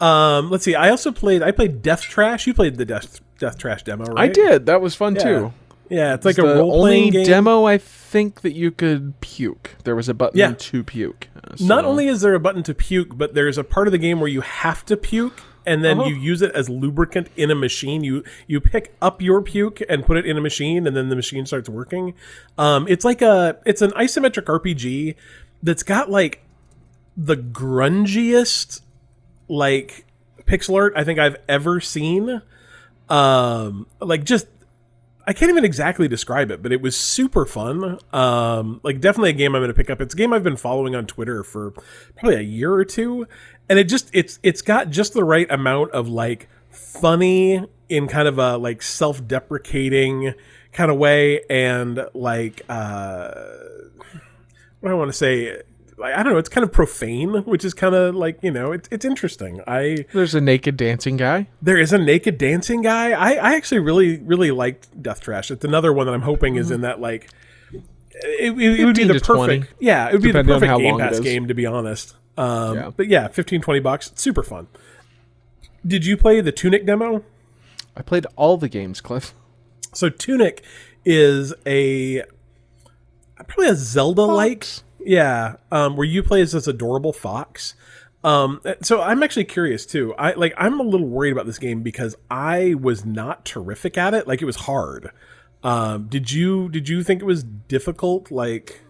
Um, 0.00 0.50
let's 0.50 0.64
see. 0.64 0.74
I 0.74 0.90
also 0.90 1.10
played. 1.10 1.42
I 1.42 1.50
played 1.50 1.82
Death 1.82 2.02
Trash. 2.02 2.46
You 2.46 2.54
played 2.54 2.76
the 2.76 2.84
Death 2.84 3.20
Death 3.38 3.58
Trash 3.58 3.82
demo, 3.82 4.04
right? 4.04 4.30
I 4.30 4.32
did. 4.32 4.66
That 4.66 4.80
was 4.80 4.94
fun 4.94 5.16
Yeah. 5.16 5.22
too. 5.22 5.52
Yeah, 5.90 6.14
it's 6.14 6.24
like 6.26 6.36
the 6.36 6.44
a 6.44 6.54
role 6.58 6.74
only 6.74 6.90
playing 6.90 7.12
game. 7.12 7.24
demo 7.26 7.64
I 7.64 7.78
think 7.78 8.42
that 8.42 8.52
you 8.52 8.70
could 8.70 9.18
puke. 9.22 9.76
There 9.84 9.96
was 9.96 10.06
a 10.08 10.12
button 10.14 10.38
Yeah. 10.38 10.52
to 10.52 10.84
puke. 10.84 11.28
Uh, 11.34 11.54
Not 11.60 11.86
only 11.86 12.08
is 12.08 12.20
there 12.20 12.34
a 12.34 12.40
button 12.40 12.62
to 12.64 12.74
puke, 12.74 13.16
but 13.16 13.32
there's 13.32 13.56
a 13.56 13.64
part 13.64 13.88
of 13.88 13.92
the 13.92 13.98
game 13.98 14.20
where 14.20 14.28
you 14.28 14.42
have 14.42 14.84
to 14.86 14.98
puke, 14.98 15.40
and 15.66 15.84
then 15.84 16.00
Uh-huh. 16.00 16.08
you 16.08 16.16
use 16.16 16.42
it 16.42 16.52
as 16.54 16.68
lubricant 16.68 17.28
in 17.36 17.50
a 17.50 17.54
machine. 17.54 18.04
You 18.04 18.24
you 18.46 18.60
pick 18.60 18.94
up 19.02 19.20
your 19.22 19.42
puke 19.42 19.80
and 19.88 20.04
put 20.04 20.16
it 20.16 20.26
in 20.26 20.36
a 20.36 20.40
machine, 20.40 20.86
and 20.86 20.96
then 20.96 21.08
the 21.08 21.16
machine 21.16 21.46
starts 21.46 21.68
working. 21.68 22.14
Um, 22.56 22.86
it's 22.88 23.04
like 23.04 23.22
a 23.22 23.58
it's 23.66 23.82
an 23.82 23.90
isometric 23.92 24.44
RPG 24.44 25.14
that's 25.62 25.82
got 25.82 26.10
like 26.10 26.42
the 27.16 27.36
grungiest 27.36 28.80
like 29.48 30.04
pixel 30.46 30.76
art 30.76 30.92
I 30.96 31.04
think 31.04 31.18
I've 31.18 31.36
ever 31.48 31.80
seen. 31.80 32.42
Um, 33.08 33.86
like 34.00 34.24
just 34.24 34.46
I 35.26 35.32
can't 35.34 35.50
even 35.50 35.64
exactly 35.64 36.08
describe 36.08 36.50
it, 36.50 36.62
but 36.62 36.72
it 36.72 36.80
was 36.80 36.96
super 36.96 37.44
fun. 37.44 37.98
Um, 38.14 38.80
like 38.82 39.00
definitely 39.00 39.30
a 39.30 39.34
game 39.34 39.54
I'm 39.54 39.60
going 39.60 39.68
to 39.68 39.74
pick 39.74 39.90
up. 39.90 40.00
It's 40.00 40.14
a 40.14 40.16
game 40.16 40.32
I've 40.32 40.42
been 40.42 40.56
following 40.56 40.94
on 40.94 41.06
Twitter 41.06 41.42
for 41.42 41.72
probably 42.16 42.36
a 42.36 42.40
year 42.42 42.72
or 42.72 42.84
two, 42.84 43.26
and 43.68 43.78
it 43.78 43.84
just 43.84 44.10
it's 44.12 44.38
it's 44.42 44.62
got 44.62 44.90
just 44.90 45.12
the 45.12 45.24
right 45.24 45.50
amount 45.50 45.92
of 45.92 46.08
like 46.08 46.48
funny 46.70 47.64
in 47.88 48.08
kind 48.08 48.28
of 48.28 48.38
a 48.38 48.56
like 48.56 48.82
self-deprecating 48.82 50.34
kind 50.72 50.90
of 50.90 50.96
way, 50.96 51.42
and 51.50 52.06
like 52.14 52.62
uh, 52.68 53.30
what 54.80 54.88
do 54.88 54.94
I 54.94 54.94
want 54.94 55.10
to 55.10 55.16
say. 55.16 55.62
Like, 56.00 56.14
I 56.14 56.22
don't 56.22 56.32
know. 56.32 56.38
It's 56.38 56.48
kind 56.48 56.62
of 56.62 56.70
profane, 56.70 57.42
which 57.42 57.64
is 57.64 57.74
kind 57.74 57.92
of 57.92 58.14
like 58.14 58.38
you 58.40 58.52
know, 58.52 58.70
it's 58.70 58.88
it's 58.92 59.04
interesting. 59.04 59.60
I 59.66 60.06
There's 60.12 60.34
a 60.34 60.40
naked 60.40 60.76
dancing 60.76 61.16
guy. 61.16 61.48
there 61.60 61.76
is 61.76 61.92
a 61.92 61.98
naked 61.98 62.38
dancing 62.38 62.82
guy. 62.82 63.10
I, 63.10 63.32
I 63.32 63.54
actually 63.56 63.80
really 63.80 64.18
really 64.18 64.52
liked 64.52 65.02
Death 65.02 65.20
Trash. 65.20 65.50
It's 65.50 65.64
another 65.64 65.92
one 65.92 66.06
that 66.06 66.14
I'm 66.14 66.22
hoping 66.22 66.54
is 66.54 66.70
in 66.70 66.82
that 66.82 67.00
like 67.00 67.28
it, 67.72 68.56
it, 68.56 68.80
it 68.80 68.84
would 68.84 68.94
be 68.94 69.04
the 69.04 69.14
to 69.14 69.20
20, 69.20 69.58
perfect 69.60 69.74
yeah 69.80 70.08
it 70.08 70.12
would 70.12 70.22
be 70.22 70.30
the 70.30 70.44
perfect 70.44 70.78
Game 70.78 70.98
Pass 70.98 71.18
game 71.18 71.48
to 71.48 71.54
be 71.54 71.66
honest. 71.66 72.14
Um, 72.38 72.76
Yeah. 72.76 72.90
But 72.96 73.08
yeah, 73.08 73.28
15, 73.28 73.60
20 73.60 73.80
bucks, 73.80 74.12
super 74.14 74.42
fun. 74.42 74.68
Did 75.86 76.06
you 76.06 76.16
play 76.16 76.40
the 76.40 76.52
Tunic 76.52 76.86
demo? 76.86 77.24
I 77.96 78.02
played 78.02 78.26
all 78.36 78.56
the 78.56 78.68
games, 78.68 79.00
Cliff. 79.00 79.34
So 79.92 80.08
Tunic 80.08 80.62
is 81.04 81.52
a 81.66 82.22
probably 83.36 83.68
a 83.68 83.74
Zelda 83.74 84.22
like, 84.22 84.66
yeah, 85.00 85.56
um, 85.72 85.96
where 85.96 86.06
you 86.06 86.22
play 86.22 86.40
as 86.42 86.52
this 86.52 86.66
adorable 86.66 87.12
fox. 87.12 87.74
Um, 88.24 88.60
so 88.82 89.00
I'm 89.00 89.22
actually 89.22 89.44
curious 89.44 89.86
too. 89.86 90.14
I 90.16 90.32
like 90.32 90.52
I'm 90.56 90.80
a 90.80 90.82
little 90.82 91.06
worried 91.06 91.32
about 91.32 91.46
this 91.46 91.58
game 91.58 91.82
because 91.82 92.16
I 92.30 92.74
was 92.74 93.04
not 93.04 93.44
terrific 93.44 93.96
at 93.96 94.12
it. 94.14 94.26
Like 94.26 94.42
it 94.42 94.44
was 94.44 94.56
hard. 94.56 95.10
Um, 95.62 96.06
did 96.08 96.30
you 96.32 96.68
did 96.68 96.88
you 96.88 97.02
think 97.02 97.22
it 97.22 97.24
was 97.24 97.42
difficult? 97.42 98.30
Like 98.30 98.80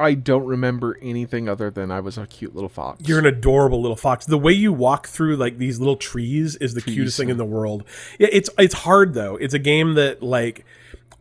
I 0.00 0.14
don't 0.14 0.46
remember 0.46 0.98
anything 1.02 1.48
other 1.48 1.70
than 1.70 1.90
I 1.90 2.00
was 2.00 2.16
a 2.16 2.26
cute 2.26 2.54
little 2.54 2.68
fox. 2.68 3.06
You're 3.06 3.18
an 3.18 3.26
adorable 3.26 3.80
little 3.80 3.96
fox. 3.96 4.26
The 4.26 4.38
way 4.38 4.52
you 4.52 4.72
walk 4.72 5.06
through 5.06 5.36
like 5.36 5.58
these 5.58 5.78
little 5.78 5.96
trees 5.96 6.56
is 6.56 6.74
the 6.74 6.80
cutest 6.80 7.18
thing 7.18 7.28
in 7.28 7.36
the 7.36 7.44
world. 7.44 7.84
Yeah, 8.18 8.28
it's 8.32 8.48
it's 8.58 8.74
hard 8.74 9.14
though. 9.14 9.36
It's 9.36 9.54
a 9.54 9.58
game 9.58 9.94
that 9.94 10.22
like 10.22 10.64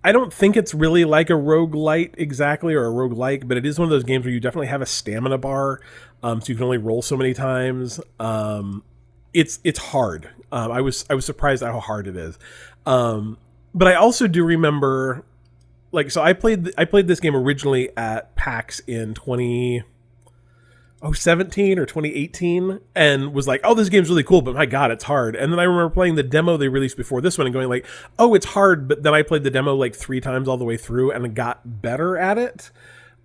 I 0.03 0.11
don't 0.11 0.33
think 0.33 0.55
it's 0.55 0.73
really 0.73 1.03
like 1.03 1.29
a 1.29 1.33
roguelite 1.33 2.15
exactly 2.17 2.73
or 2.73 2.85
a 2.85 2.91
roguelike, 2.91 3.47
but 3.47 3.57
it 3.57 3.65
is 3.65 3.77
one 3.77 3.85
of 3.85 3.89
those 3.89 4.05
games 4.05 4.23
where 4.23 4.33
you 4.33 4.39
definitely 4.39 4.67
have 4.67 4.81
a 4.81 4.85
stamina 4.85 5.37
bar. 5.37 5.81
Um, 6.23 6.41
so 6.41 6.49
you 6.49 6.55
can 6.55 6.63
only 6.63 6.77
roll 6.77 7.01
so 7.01 7.17
many 7.17 7.33
times. 7.33 7.99
Um, 8.19 8.83
it's 9.33 9.59
it's 9.63 9.79
hard. 9.79 10.29
Um, 10.51 10.71
I 10.71 10.81
was 10.81 11.05
I 11.09 11.15
was 11.15 11.25
surprised 11.25 11.63
at 11.63 11.71
how 11.71 11.79
hard 11.81 12.07
it 12.07 12.15
is. 12.15 12.39
Um, 12.85 13.37
but 13.73 13.87
I 13.87 13.95
also 13.95 14.27
do 14.27 14.43
remember 14.43 15.25
like 15.91 16.11
so 16.11 16.21
I 16.21 16.33
played 16.33 16.71
I 16.77 16.85
played 16.85 17.07
this 17.07 17.19
game 17.19 17.35
originally 17.35 17.89
at 17.97 18.35
PAX 18.35 18.79
in 18.81 19.13
20 19.13 19.83
oh 21.01 21.13
17 21.13 21.79
or 21.79 21.85
2018 21.85 22.79
and 22.93 23.33
was 23.33 23.47
like 23.47 23.61
oh 23.63 23.73
this 23.73 23.89
game's 23.89 24.09
really 24.09 24.23
cool 24.23 24.41
but 24.41 24.53
my 24.53 24.65
god 24.65 24.91
it's 24.91 25.05
hard. 25.05 25.35
And 25.35 25.51
then 25.51 25.59
i 25.59 25.63
remember 25.63 25.89
playing 25.89 26.15
the 26.15 26.23
demo 26.23 26.57
they 26.57 26.67
released 26.67 26.97
before 26.97 27.21
this 27.21 27.37
one 27.37 27.47
and 27.47 27.53
going 27.53 27.69
like 27.69 27.85
oh 28.17 28.33
it's 28.33 28.47
hard 28.47 28.87
but 28.87 29.03
then 29.03 29.13
i 29.13 29.21
played 29.21 29.43
the 29.43 29.51
demo 29.51 29.75
like 29.75 29.95
three 29.95 30.19
times 30.19 30.47
all 30.47 30.57
the 30.57 30.65
way 30.65 30.77
through 30.77 31.11
and 31.11 31.35
got 31.35 31.81
better 31.81 32.17
at 32.17 32.37
it. 32.37 32.71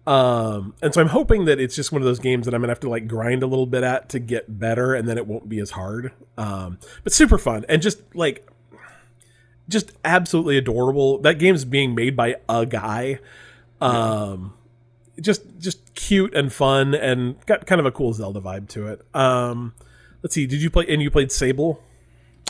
Um 0.06 0.74
and 0.82 0.94
so 0.94 1.00
i'm 1.00 1.08
hoping 1.08 1.46
that 1.46 1.58
it's 1.58 1.74
just 1.74 1.90
one 1.90 2.02
of 2.02 2.06
those 2.06 2.20
games 2.20 2.44
that 2.44 2.54
i'm 2.54 2.60
gonna 2.60 2.70
have 2.70 2.80
to 2.80 2.90
like 2.90 3.08
grind 3.08 3.42
a 3.42 3.46
little 3.46 3.66
bit 3.66 3.82
at 3.82 4.08
to 4.10 4.18
get 4.18 4.58
better 4.60 4.94
and 4.94 5.08
then 5.08 5.18
it 5.18 5.26
won't 5.26 5.48
be 5.48 5.58
as 5.58 5.70
hard. 5.70 6.12
Um 6.38 6.78
but 7.02 7.12
super 7.12 7.38
fun 7.38 7.64
and 7.68 7.82
just 7.82 8.02
like 8.14 8.46
just 9.68 9.92
absolutely 10.04 10.56
adorable 10.58 11.18
that 11.18 11.38
game's 11.38 11.64
being 11.64 11.94
made 11.94 12.14
by 12.16 12.36
a 12.48 12.66
guy 12.66 13.18
um 13.80 14.52
just 15.20 15.42
just 15.58 15.94
cute 15.94 16.34
and 16.34 16.52
fun 16.52 16.94
and 16.94 17.36
got 17.46 17.66
kind 17.66 17.78
of 17.80 17.86
a 17.86 17.92
cool 17.92 18.12
Zelda 18.12 18.40
vibe 18.40 18.68
to 18.70 18.88
it. 18.88 19.00
Um, 19.14 19.72
let's 20.22 20.34
see, 20.34 20.44
did 20.46 20.60
you 20.60 20.70
play 20.70 20.84
and 20.88 21.00
you 21.00 21.10
played 21.10 21.30
Sable? 21.30 21.80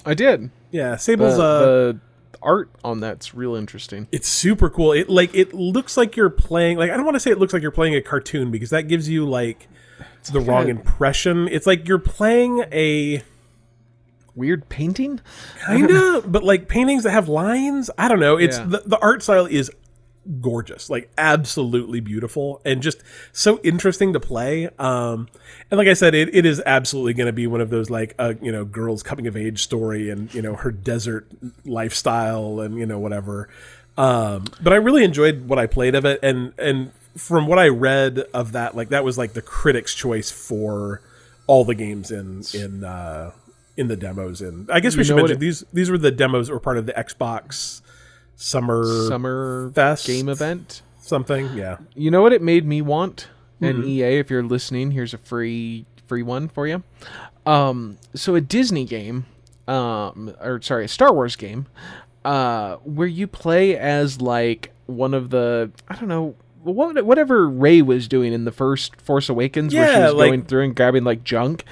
I 0.07 0.15
did. 0.15 0.51
Yeah, 0.71 0.93
The, 0.93 0.99
Sable's 0.99 1.39
uh 1.39 1.93
the 1.93 1.99
art 2.43 2.71
on 2.83 3.01
that's 3.01 3.35
real 3.35 3.55
interesting. 3.55 4.09
it's 4.13 4.29
super 4.29 4.71
cool. 4.71 4.93
It 4.93 5.09
like 5.11 5.35
it 5.35 5.53
looks 5.53 5.97
like 5.97 6.17
you're 6.17 6.31
playing 6.31 6.79
like 6.79 6.91
I 6.91 6.97
don't 6.97 7.05
want 7.05 7.17
to 7.17 7.21
say 7.21 7.31
it 7.31 7.39
looks 7.39 7.53
like 7.53 7.63
you're 7.63 7.71
playing 7.71 7.95
a 7.95 8.03
cartoon 8.03 8.51
because 8.51 8.71
that 8.71 8.85
gives 8.85 9.09
you 9.09 9.27
like 9.27 9.69
the 10.33 10.41
wrong 10.41 10.67
a- 10.67 10.71
impression. 10.71 11.49
It's 11.49 11.67
like 11.67 11.87
you're 11.87 11.99
playing 11.99 12.65
a 12.73 13.23
Weird 14.37 14.69
painting. 14.69 15.21
kind 15.65 15.91
of 15.91 16.31
but 16.33 16.43
like 16.43 16.69
paintings 16.69 17.05
that 17.05 17.13
have 17.13 17.29
lines. 17.29 17.91
I 17.97 18.09
don't 18.09 18.21
know. 18.21 18.37
It's 18.37 18.59
Yeah. 18.59 18.65
the, 18.65 18.83
the 18.87 18.99
art 18.99 19.23
style 19.23 19.47
is 19.47 19.71
gorgeous, 20.41 20.89
like 20.89 21.11
absolutely 21.19 22.01
beautiful, 22.01 22.61
and 22.65 22.83
just 22.83 23.03
so 23.33 23.61
interesting 23.63 24.13
to 24.15 24.21
play. 24.21 24.71
Um, 24.79 25.29
and 25.71 25.79
like 25.79 25.87
I 25.89 25.93
said, 25.95 26.15
it, 26.15 26.35
it 26.35 26.47
is 26.47 26.63
absolutely 26.65 27.13
going 27.15 27.27
to 27.27 27.33
be 27.33 27.47
one 27.47 27.61
of 27.61 27.71
those 27.71 27.91
like 27.91 28.15
uh, 28.19 28.35
you 28.41 28.51
know 28.51 28.65
girls 28.65 29.03
coming 29.03 29.27
of 29.27 29.37
age 29.37 29.63
story 29.63 30.11
and 30.11 30.33
you 30.35 30.43
know 30.43 30.55
her 30.55 30.71
desert 30.73 31.27
lifestyle 31.65 32.61
and 32.61 32.79
you 32.79 32.87
know 32.87 32.99
whatever. 32.99 33.49
Um, 33.97 34.47
but 34.61 34.73
I 34.73 34.77
really 34.77 35.05
enjoyed 35.05 35.47
what 35.47 35.59
I 35.59 35.67
played 35.67 35.95
of 35.95 36.05
it, 36.05 36.21
and 36.23 36.53
and 36.59 36.91
from 37.17 37.47
what 37.47 37.59
I 37.59 37.69
read 37.69 38.19
of 38.35 38.53
that, 38.53 38.75
like 38.75 38.89
that 38.89 39.05
was 39.05 39.17
like 39.17 39.35
the 39.35 39.43
critics' 39.43 39.95
choice 39.95 40.31
for 40.31 41.01
all 41.47 41.65
the 41.65 41.75
games 41.75 42.11
in 42.11 42.43
in 42.55 42.83
uh, 42.83 43.31
in 43.77 43.89
the 43.89 43.97
demos. 43.97 44.41
And 44.41 44.71
I 44.71 44.81
guess 44.81 44.95
we 44.95 45.01
You 45.01 45.05
should 45.05 45.17
mention 45.17 45.37
it- 45.37 45.41
these 45.41 45.65
these 45.73 45.91
were 45.91 45.99
the 45.99 46.11
demos 46.11 46.47
that 46.49 46.55
were 46.55 46.61
part 46.61 46.79
of 46.79 46.87
the 46.87 46.93
Xbox 46.93 47.81
Summer 48.37 48.85
Summer 49.09 49.71
Fest 49.75 50.07
game 50.07 50.29
event. 50.29 50.83
something. 50.99 51.51
Yeah, 51.55 51.79
You 51.95 52.11
know 52.11 52.23
what 52.23 52.33
it 52.33 52.43
made 52.43 52.67
me 52.67 52.83
want? 52.83 53.29
And 53.61 53.79
Mm-hmm. 53.79 53.89
EA, 53.89 54.19
if 54.19 54.31
you're 54.31 54.43
listening, 54.43 54.91
here's 54.91 55.15
a 55.15 55.19
free 55.19 55.87
free 56.07 56.23
one 56.23 56.49
for 56.49 56.67
you. 56.67 56.83
Um, 57.47 57.99
so 58.15 58.35
a 58.35 58.41
Disney 58.41 58.85
game, 58.85 59.27
um, 59.69 60.35
or 60.41 60.61
sorry, 60.63 60.85
a 60.85 60.89
Star 60.89 61.13
Wars 61.13 61.37
game, 61.37 61.67
uh, 62.25 62.77
where 62.85 63.07
you 63.07 63.27
play 63.27 63.77
as 63.77 64.21
like 64.21 64.73
one 64.87 65.15
of 65.15 65.31
the 65.31 65.71
I 65.89 65.95
don't 65.97 66.09
know 66.09 66.35
what 66.63 67.05
whatever 67.05 67.49
Rey 67.49 67.83
was 67.83 68.09
doing 68.09 68.33
in 68.33 68.45
the 68.45 68.53
first 68.53 69.01
Force 69.01 69.29
Awakens, 69.29 69.75
where 69.75 69.95
she 69.95 70.01
was 70.01 70.15
like- 70.15 70.29
going 70.31 70.43
through 70.45 70.65
and 70.65 70.75
grabbing 70.75 71.05
like 71.05 71.23
junk. 71.25 71.65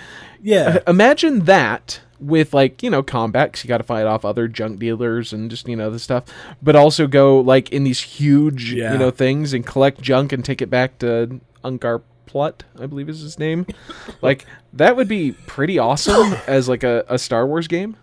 Yeah. 0.43 0.79
Imagine 0.87 1.45
that 1.45 2.01
with 2.21 2.53
like 2.55 2.83
you 2.83 2.91
know 2.91 3.03
combat 3.03 3.63
you 3.65 3.69
got 3.69 3.79
to 3.79 3.83
fight 3.85 4.07
off 4.07 4.25
other 4.25 4.47
junk 4.47 4.79
dealers 4.79 5.33
and 5.33 5.51
just 5.51 5.67
you 5.67 5.75
know 5.75 5.91
the 5.91 5.99
stuff 5.99 6.23
but 6.63 6.77
also 6.77 7.09
go 7.09 7.41
like 7.41 7.69
in 7.73 7.83
these 7.83 8.01
huge 8.01 8.73
Yeah. 8.73 8.93
you 8.93 8.99
know 9.01 9.11
things 9.11 9.53
and 9.53 9.67
collect 9.67 10.01
junk 10.01 10.33
and 10.33 10.45
take 10.45 10.63
it 10.63 10.71
back 10.71 10.99
to 11.01 11.41
Unkar 11.65 12.03
Plutt 12.27 12.63
I 12.79 12.87
believe 12.87 13.09
is 13.09 13.23
his 13.23 13.41
name 13.41 13.67
like 14.23 14.47
that 14.73 14.95
would 14.95 15.09
be 15.09 15.33
pretty 15.33 15.81
awesome 15.81 16.35
as 16.47 16.69
like 16.69 16.85
a, 16.85 17.05
a 17.09 17.19
Star 17.19 17.45
Wars 17.45 17.67
game 17.67 17.97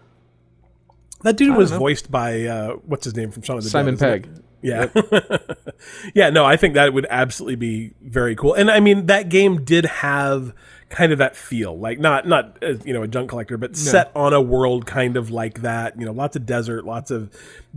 That 1.24 1.38
dude 1.38 1.55
was 1.55 1.72
know. 1.72 1.79
voiced 1.79 2.12
by 2.12 2.43
uh, 2.43 2.72
what's 2.86 3.05
his 3.05 3.15
name 3.15 3.31
from 3.31 3.43
Shaun 3.43 3.58
of 3.58 3.63
the 3.63 3.69
Simon 3.69 3.96
Dead, 3.96 4.24
Pegg. 4.24 4.43
Yeah, 4.62 4.88
yeah. 6.13 6.29
No, 6.29 6.43
I 6.43 6.58
think 6.58 6.74
that 6.74 6.93
would 6.93 7.08
absolutely 7.10 7.55
be 7.55 7.93
very 8.01 8.36
cool. 8.36 8.53
And 8.53 8.69
I 8.69 8.81
mean, 8.81 9.05
that 9.05 9.29
game 9.29 9.63
did 9.63 9.86
have 9.86 10.53
kind 10.89 11.12
of 11.12 11.19
that 11.19 11.36
feel, 11.36 11.77
like 11.77 12.00
not 12.00 12.27
not 12.27 12.58
uh, 12.63 12.74
you 12.84 12.93
know 12.93 13.03
a 13.03 13.08
junk 13.08 13.29
collector, 13.29 13.58
but 13.58 13.75
set 13.75 14.12
on 14.15 14.34
a 14.34 14.41
world 14.41 14.86
kind 14.86 15.15
of 15.17 15.29
like 15.29 15.62
that. 15.62 16.00
You 16.00 16.05
know, 16.05 16.12
lots 16.12 16.36
of 16.36 16.46
desert, 16.46 16.84
lots 16.86 17.12
of 17.12 17.29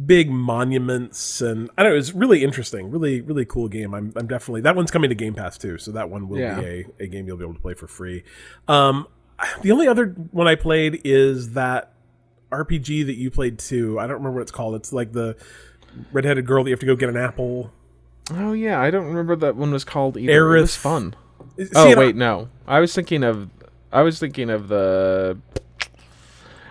big 0.06 0.30
monuments, 0.30 1.40
and 1.40 1.70
I 1.76 1.82
don't 1.82 1.90
know. 1.92 1.94
It 1.94 1.98
was 1.98 2.12
really 2.14 2.42
interesting, 2.42 2.90
really 2.90 3.20
really 3.20 3.44
cool 3.44 3.68
game. 3.68 3.94
I'm 3.94 4.12
I'm 4.16 4.26
definitely 4.26 4.62
that 4.62 4.76
one's 4.76 4.90
coming 4.90 5.10
to 5.10 5.14
Game 5.14 5.34
Pass 5.34 5.58
too, 5.58 5.78
so 5.78 5.92
that 5.92 6.08
one 6.10 6.28
will 6.28 6.38
Yeah. 6.38 6.60
be 6.60 6.66
a, 6.66 6.84
a 7.04 7.06
game 7.06 7.26
you'll 7.26 7.36
be 7.36 7.44
able 7.44 7.54
to 7.54 7.60
play 7.60 7.74
for 7.74 7.86
free. 7.86 8.24
Um, 8.68 9.06
the 9.62 9.72
only 9.72 9.88
other 9.88 10.06
one 10.30 10.46
I 10.48 10.54
played 10.54 11.00
is 11.04 11.52
that 11.52 11.92
RPG 12.50 13.06
that 13.06 13.16
you 13.16 13.30
played 13.30 13.58
too. 13.58 13.98
I 13.98 14.02
don't 14.02 14.16
remember 14.16 14.36
what 14.38 14.42
it's 14.42 14.50
called. 14.50 14.74
It's 14.74 14.92
like 14.92 15.12
the 15.12 15.36
redheaded 16.12 16.46
girl 16.46 16.64
that 16.64 16.70
you 16.70 16.74
have 16.74 16.80
to 16.80 16.86
go 16.86 16.96
get 16.96 17.08
an 17.08 17.16
apple. 17.16 17.70
oh 18.30 18.52
yeah 18.52 18.80
I 18.80 18.90
don't 18.90 19.06
remember 19.06 19.36
that 19.36 19.56
one 19.56 19.70
was 19.72 19.84
called 19.84 20.16
either 20.16 20.56
it 20.56 20.60
was 20.60 20.76
fun 20.76 21.14
See, 21.58 21.68
oh 21.74 21.90
and 21.90 21.96
I- 21.96 21.98
wait 21.98 22.16
no 22.16 22.48
I 22.66 22.80
was 22.80 22.94
thinking 22.94 23.22
of 23.24 23.48
I 23.92 24.02
was 24.02 24.18
thinking 24.18 24.48
of 24.50 24.68
the 24.68 25.38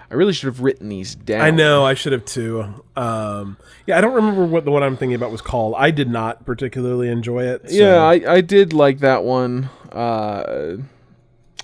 I 0.09 0.13
really 0.15 0.33
should 0.33 0.47
have 0.47 0.59
written 0.61 0.89
these 0.89 1.15
down 1.15 1.39
I 1.41 1.51
know 1.51 1.85
I 1.85 1.93
should 1.93 2.11
have 2.11 2.25
too. 2.25 2.83
Um, 2.97 3.55
yeah, 3.87 3.97
I 3.97 4.01
don't 4.01 4.13
remember 4.13 4.43
what 4.45 4.65
the 4.65 4.71
one 4.71 4.83
I'm 4.83 4.97
thinking 4.97 5.15
about 5.15 5.31
was 5.31 5.39
called. 5.41 5.73
I 5.77 5.89
did 5.91 6.09
not 6.09 6.45
particularly 6.45 7.07
enjoy 7.07 7.43
it. 7.45 7.69
so- 7.69 7.75
Yeah, 7.75 8.03
I, 8.03 8.21
I 8.27 8.41
did 8.41 8.73
like 8.73 8.99
that 8.99 9.23
one. 9.23 9.69
Uh, 9.89 10.77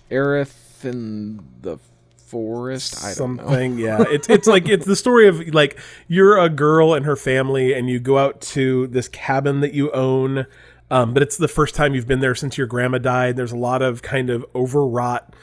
Aerith 0.09 0.85
in 0.85 1.43
the 1.61 1.77
forest. 2.25 3.03
I 3.03 3.13
don't 3.15 3.35
know. 3.37 3.43
something. 3.43 3.77
Yeah, 3.79 4.03
it's 4.09 4.29
it's 4.29 4.47
like 4.47 4.69
it's 4.69 4.85
the 4.85 4.95
story 4.95 5.27
of 5.27 5.53
like 5.53 5.77
you're 6.07 6.37
a 6.37 6.49
girl 6.49 6.93
and 6.93 7.05
her 7.05 7.15
family, 7.15 7.73
and 7.73 7.89
you 7.89 7.99
go 7.99 8.17
out 8.17 8.39
to 8.41 8.87
this 8.87 9.07
cabin 9.09 9.59
that 9.61 9.73
you 9.73 9.91
own. 9.91 10.45
Um, 10.89 11.13
but 11.13 11.21
it's 11.21 11.37
the 11.37 11.47
first 11.47 11.75
time 11.75 11.93
you've 11.95 12.07
been 12.07 12.21
there 12.21 12.35
since 12.35 12.57
your 12.57 12.67
grandma 12.67 12.97
died. 12.97 13.35
There's 13.35 13.51
a 13.51 13.57
lot 13.57 13.81
of 13.81 14.01
kind 14.01 14.29
of 14.29 14.45
overwrought 14.55 15.35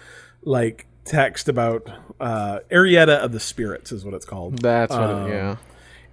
like 0.42 0.86
text 1.04 1.48
about 1.48 1.90
uh, 2.20 2.60
Arietta 2.70 3.18
of 3.18 3.32
the 3.32 3.40
Spirits 3.40 3.92
is 3.92 4.04
what 4.04 4.14
it's 4.14 4.24
called. 4.24 4.58
That's 4.58 4.92
what. 4.92 5.02
Um, 5.02 5.30
it, 5.30 5.34
yeah. 5.34 5.56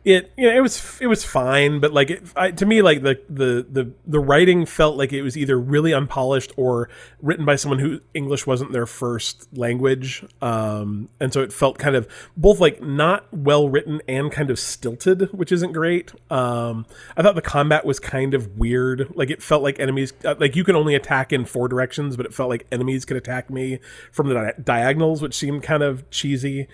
It 0.03 0.31
you 0.35 0.47
know, 0.47 0.55
it 0.55 0.61
was 0.61 0.99
it 0.99 1.07
was 1.07 1.23
fine 1.23 1.79
but 1.79 1.93
like 1.93 2.09
it, 2.09 2.23
I, 2.35 2.51
to 2.51 2.65
me 2.65 2.81
like 2.81 3.03
the, 3.03 3.21
the 3.29 3.65
the 3.69 3.91
the 4.07 4.19
writing 4.19 4.65
felt 4.65 4.97
like 4.97 5.13
it 5.13 5.21
was 5.21 5.37
either 5.37 5.59
really 5.59 5.91
unpolished 5.91 6.51
or 6.57 6.89
written 7.21 7.45
by 7.45 7.55
someone 7.55 7.77
who 7.79 7.99
english 8.15 8.47
wasn't 8.47 8.71
their 8.71 8.87
first 8.87 9.47
language. 9.55 10.25
Um 10.41 11.09
and 11.19 11.31
so 11.31 11.41
it 11.41 11.53
felt 11.53 11.77
kind 11.77 11.95
of 11.95 12.07
both 12.35 12.59
like 12.59 12.81
not 12.81 13.31
well 13.31 13.69
written 13.69 14.01
and 14.07 14.31
kind 14.31 14.49
of 14.49 14.57
stilted 14.57 15.31
which 15.33 15.51
isn't 15.51 15.73
great. 15.73 16.11
Um 16.31 16.87
i 17.15 17.21
thought 17.21 17.35
the 17.35 17.41
combat 17.41 17.85
was 17.85 17.99
kind 17.99 18.33
of 18.33 18.57
weird. 18.57 19.11
Like 19.15 19.29
it 19.29 19.43
felt 19.43 19.61
like 19.61 19.79
enemies 19.79 20.13
uh, 20.25 20.35
like 20.39 20.55
you 20.55 20.63
can 20.63 20.75
only 20.75 20.95
attack 20.95 21.31
in 21.31 21.45
four 21.45 21.67
directions 21.67 22.17
but 22.17 22.25
it 22.25 22.33
felt 22.33 22.49
like 22.49 22.65
enemies 22.71 23.05
could 23.05 23.17
attack 23.17 23.51
me 23.51 23.79
from 24.11 24.29
the 24.29 24.33
di- 24.33 24.53
diagonals 24.63 25.21
which 25.21 25.35
seemed 25.35 25.61
kind 25.61 25.83
of 25.83 26.09
cheesy 26.09 26.67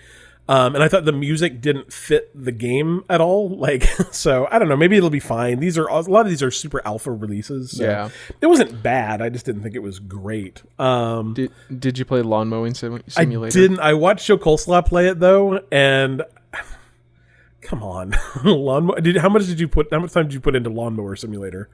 um, 0.48 0.74
and 0.74 0.82
I 0.82 0.88
thought 0.88 1.04
the 1.04 1.12
music 1.12 1.60
didn't 1.60 1.92
fit 1.92 2.30
the 2.34 2.52
game 2.52 3.04
at 3.08 3.20
all. 3.20 3.48
Like, 3.58 3.84
so 4.12 4.48
I 4.50 4.58
don't 4.58 4.68
know. 4.68 4.76
Maybe 4.76 4.96
it'll 4.96 5.10
be 5.10 5.20
fine. 5.20 5.60
These 5.60 5.76
are 5.78 5.86
a 5.86 6.00
lot 6.00 6.22
of 6.22 6.28
these 6.28 6.42
are 6.42 6.50
super 6.50 6.80
alpha 6.86 7.10
releases. 7.12 7.72
So 7.76 7.84
Yeah. 7.84 8.08
it 8.40 8.46
wasn't 8.46 8.82
bad. 8.82 9.20
I 9.20 9.28
just 9.28 9.44
didn't 9.46 9.62
think 9.62 9.74
it 9.74 9.82
was 9.82 9.98
great. 9.98 10.62
Um, 10.78 11.34
Did 11.34 11.52
Did 11.78 11.98
you 11.98 12.04
play 12.04 12.22
lawn 12.22 12.48
mowing 12.48 12.74
sim- 12.74 12.94
I 13.16 13.22
simulator? 13.22 13.58
didn't. 13.58 13.80
I 13.80 13.94
watched 13.94 14.26
Joe 14.26 14.38
Coleslaw 14.38 14.84
play 14.86 15.08
it 15.08 15.20
though, 15.20 15.60
and 15.70 16.22
come 17.60 17.82
on, 17.82 18.14
lawnmower. 18.44 19.00
Did 19.00 19.16
how 19.16 19.28
much 19.28 19.46
did 19.46 19.60
you 19.60 19.68
put? 19.68 19.88
How 19.90 19.98
much 20.00 20.12
time 20.12 20.24
did 20.24 20.34
you 20.34 20.40
put 20.40 20.54
into 20.56 20.70
Lawnmower 20.70 21.16
Simulator? 21.16 21.68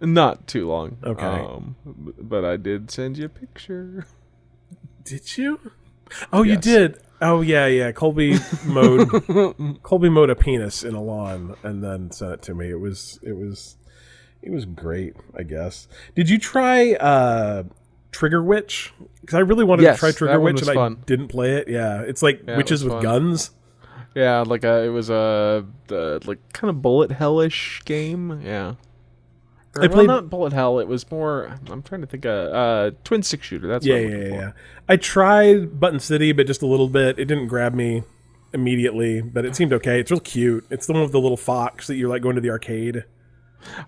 Not 0.00 0.46
too 0.48 0.68
long. 0.68 0.98
Okay. 1.04 1.24
Um, 1.24 1.76
but 2.18 2.44
I 2.44 2.56
did 2.56 2.90
send 2.90 3.16
you 3.18 3.26
a 3.26 3.28
picture. 3.28 4.06
Did 5.04 5.36
you? 5.38 5.60
Oh, 6.32 6.42
you 6.42 6.56
did. 6.56 6.98
Oh 7.22 7.40
yeah, 7.40 7.66
yeah. 7.66 7.92
Colby 7.92 8.38
mowed 8.66 9.08
Colby 9.82 10.08
mowed 10.10 10.28
a 10.28 10.34
penis 10.34 10.82
in 10.82 10.94
a 10.94 11.02
lawn 11.02 11.54
and 11.62 11.82
then 11.82 12.10
sent 12.10 12.32
it 12.32 12.42
to 12.42 12.54
me. 12.54 12.68
It 12.70 12.80
was 12.80 13.18
it 13.22 13.36
was 13.36 13.76
it 14.42 14.50
was 14.50 14.64
great. 14.66 15.14
I 15.38 15.44
guess. 15.44 15.86
Did 16.16 16.28
you 16.28 16.38
try 16.38 16.94
uh, 16.94 17.62
Trigger 18.10 18.42
Witch? 18.42 18.92
Because 19.20 19.36
I 19.36 19.40
really 19.40 19.64
wanted 19.64 19.84
Yes, 19.84 19.96
to 19.96 20.00
try 20.00 20.12
Trigger 20.12 20.40
Witch 20.40 20.62
and 20.66 20.78
I 20.78 20.88
didn't 21.06 21.28
play 21.28 21.52
it. 21.52 21.68
Yeah, 21.68 22.02
it's 22.02 22.22
like 22.22 22.42
Yeah, 22.46 22.56
witches 22.56 22.82
was 22.82 22.92
with 22.92 22.94
fun. 22.94 23.02
guns. 23.02 23.50
Yeah, 24.14 24.40
like 24.40 24.64
a, 24.64 24.82
it 24.82 24.88
was 24.90 25.08
a 25.08 25.64
the, 25.86 26.20
like 26.26 26.52
kind 26.52 26.68
of 26.70 26.82
bullet 26.82 27.12
hellish 27.12 27.82
game. 27.84 28.42
Yeah. 28.44 28.74
Or, 29.74 29.82
I 29.82 29.86
well, 29.86 29.94
played- 29.94 30.06
not 30.08 30.28
bullet 30.30 30.52
hell. 30.52 30.78
It 30.78 30.88
was 30.88 31.10
more. 31.10 31.56
I'm 31.70 31.82
trying 31.82 32.02
to 32.02 32.06
think. 32.06 32.24
of 32.26 32.52
uh, 32.52 32.90
twin 33.04 33.22
stick 33.22 33.42
shooter. 33.42 33.66
That's 33.68 33.86
Yeah, 33.86 33.96
yeah, 33.96 34.16
yeah, 34.16 34.26
yeah. 34.34 34.52
I 34.88 34.96
tried 34.96 35.80
Button 35.80 35.98
City, 36.00 36.32
but 36.32 36.46
just 36.46 36.62
a 36.62 36.66
little 36.66 36.88
bit. 36.88 37.18
It 37.18 37.24
didn't 37.24 37.46
grab 37.46 37.72
me 37.74 38.02
immediately, 38.52 39.22
but 39.22 39.44
it 39.46 39.56
seemed 39.56 39.72
okay. 39.72 39.98
It's 40.00 40.10
real 40.10 40.20
cute. 40.20 40.66
It's 40.70 40.86
the 40.86 40.92
one 40.92 41.02
with 41.02 41.12
the 41.12 41.20
little 41.20 41.36
fox 41.38 41.86
that 41.86 41.94
you're 41.96 42.10
like 42.10 42.20
going 42.22 42.34
to 42.34 42.42
the 42.42 42.50
arcade. 42.50 43.04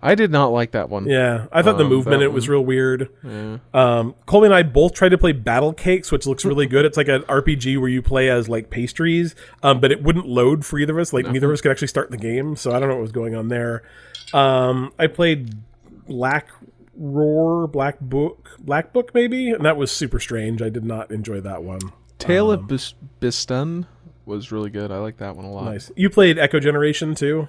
I 0.01 0.15
did 0.15 0.31
not 0.31 0.53
like 0.53 0.71
that 0.71 0.89
one. 0.89 1.07
Yeah, 1.07 1.47
I 1.51 1.61
thought 1.61 1.79
the 1.79 1.85
Um, 1.85 1.91
movement 1.91 2.23
it 2.23 2.33
was 2.33 2.49
real 2.49 2.65
weird. 2.65 3.09
Yeah. 3.25 3.59
Um, 3.75 4.15
Colby 4.25 4.45
and 4.47 4.55
I 4.55 4.63
both 4.63 4.95
tried 4.95 5.09
to 5.09 5.19
play 5.19 5.33
Battle 5.33 5.73
Cakes, 5.73 6.13
which 6.13 6.27
looks 6.29 6.45
really 6.45 6.67
good. 6.67 6.85
It's 6.85 6.97
like 6.97 7.09
an 7.09 7.23
RPG 7.23 7.79
where 7.79 7.89
you 7.89 8.01
play 8.01 8.31
as 8.31 8.49
like 8.49 8.71
pastries, 8.71 9.35
um, 9.65 9.81
but 9.81 9.91
it 9.91 10.01
wouldn't 10.01 10.27
load 10.29 10.65
for 10.65 10.79
either 10.79 10.93
of 10.93 11.01
us. 11.01 11.13
Like 11.13 11.27
neither 11.27 11.49
of 11.49 11.53
us 11.55 11.61
could 11.61 11.73
actually 11.73 11.89
start 11.89 12.13
the 12.13 12.17
game, 12.17 12.55
so 12.55 12.71
I 12.73 12.79
don't 12.79 12.89
know 12.89 12.95
what 12.95 13.03
was 13.03 13.13
going 13.13 13.35
on 13.35 13.49
there. 13.49 13.83
Um, 14.33 14.93
I 14.97 15.09
played 15.09 15.51
Black 16.07 16.49
Roar, 16.97 17.67
Black 17.67 17.99
Book, 18.01 18.51
Black 18.61 18.93
Book 18.93 19.11
maybe, 19.15 19.51
and 19.51 19.65
that 19.65 19.77
was 19.77 19.91
super 19.91 20.21
strange. 20.21 20.63
I 20.63 20.69
did 20.69 20.85
not 20.85 21.11
enjoy 21.11 21.41
that 21.41 21.63
one. 21.63 21.81
Tale 22.19 22.51
Um, 22.51 22.61
of 22.61 22.67
Bis- 22.69 22.95
Bistun 23.21 23.87
was 24.27 24.53
really 24.53 24.71
good. 24.71 24.91
I 24.91 24.99
like 24.99 25.17
that 25.19 25.37
one 25.37 25.45
a 25.45 25.51
lot. 25.51 25.65
Nice. 25.65 25.91
You 25.97 26.09
played 26.11 26.39
Echo 26.39 26.61
Generation 26.61 27.15
too. 27.15 27.49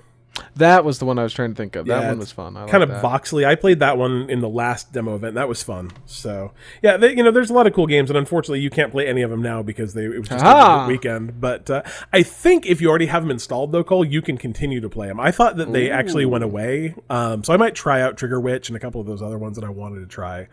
That 0.58 0.84
was 0.86 1.00
the 1.00 1.06
one 1.06 1.18
I 1.20 1.24
was 1.24 1.34
trying 1.34 1.50
to 1.52 1.56
think 1.56 1.76
of. 1.76 1.88
Yeah, 1.88 2.00
that 2.02 2.08
one 2.10 2.20
was 2.20 2.32
fun. 2.32 2.58
I 2.58 2.68
kind 2.68 2.84
of 2.84 2.90
that. 2.90 3.02
I 3.46 3.56
played 3.56 3.80
that 3.80 3.98
one 3.98 4.30
in 4.30 4.40
the 4.40 4.50
last 4.50 4.92
demo 4.92 5.16
event. 5.16 5.36
That 5.36 5.48
was 5.48 5.64
fun. 5.64 5.92
So 6.06 6.52
yeah, 6.82 6.98
they, 6.98 7.16
you 7.16 7.24
know, 7.24 7.32
there's 7.32 7.50
a 7.50 7.54
lot 7.54 7.68
of 7.68 7.74
cool 7.74 7.88
games, 7.88 8.10
and 8.10 8.18
unfortunately, 8.18 8.60
you 8.62 8.70
can't 8.70 8.92
play 8.92 9.08
any 9.08 9.22
of 9.22 9.30
them 9.30 9.42
now 9.42 9.64
because 9.64 9.94
they 9.94 10.06
it 10.06 10.20
was 10.20 10.30
just 10.30 10.44
Ah. 10.46 10.86
a 10.86 10.88
weekend. 10.88 11.40
But 11.40 11.70
uh, 11.70 11.84
I 12.14 12.24
think 12.24 12.66
if 12.66 12.82
you 12.82 12.90
already 12.90 13.06
have 13.08 13.24
them 13.24 13.32
installed, 13.32 13.72
though, 13.72 13.84
Cole, 13.84 14.04
you 14.06 14.22
can 14.22 14.38
continue 14.38 14.82
to 14.82 14.90
play 14.90 15.08
them. 15.08 15.20
I 15.20 15.32
thought 15.32 15.58
that 15.58 15.72
they 15.72 15.90
actually 15.90 16.26
went 16.26 16.44
away, 16.44 16.96
um, 17.10 17.44
so 17.44 17.54
I 17.54 17.58
might 17.58 17.76
try 17.76 18.02
out 18.02 18.18
Trigger 18.18 18.40
Witch 18.40 18.70
and 18.70 18.76
a 18.76 18.80
couple 18.80 19.00
of 19.02 19.08
those 19.08 19.22
other 19.22 19.38
ones 19.38 19.56
that 19.58 19.66
I 19.66 19.70
wanted 19.70 20.00
to 20.02 20.08
try. 20.08 20.48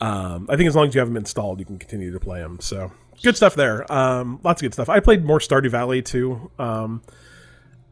Um, 0.00 0.46
I 0.48 0.56
think 0.56 0.68
as 0.68 0.76
long 0.76 0.88
as 0.88 0.94
you 0.94 1.00
have 1.00 1.08
them 1.08 1.16
installed, 1.16 1.58
you 1.58 1.64
can 1.66 1.78
continue 1.78 2.12
to 2.12 2.20
play 2.20 2.40
them. 2.40 2.58
So 2.60 2.92
good 3.22 3.36
stuff 3.36 3.54
there. 3.56 3.90
Um, 3.92 4.40
lots 4.44 4.62
of 4.62 4.66
good 4.66 4.74
stuff. 4.74 4.88
I 4.88 5.00
played 5.00 5.24
more 5.24 5.38
Stardew 5.40 5.70
Valley 5.70 6.02
too. 6.02 6.50
Um, 6.58 7.02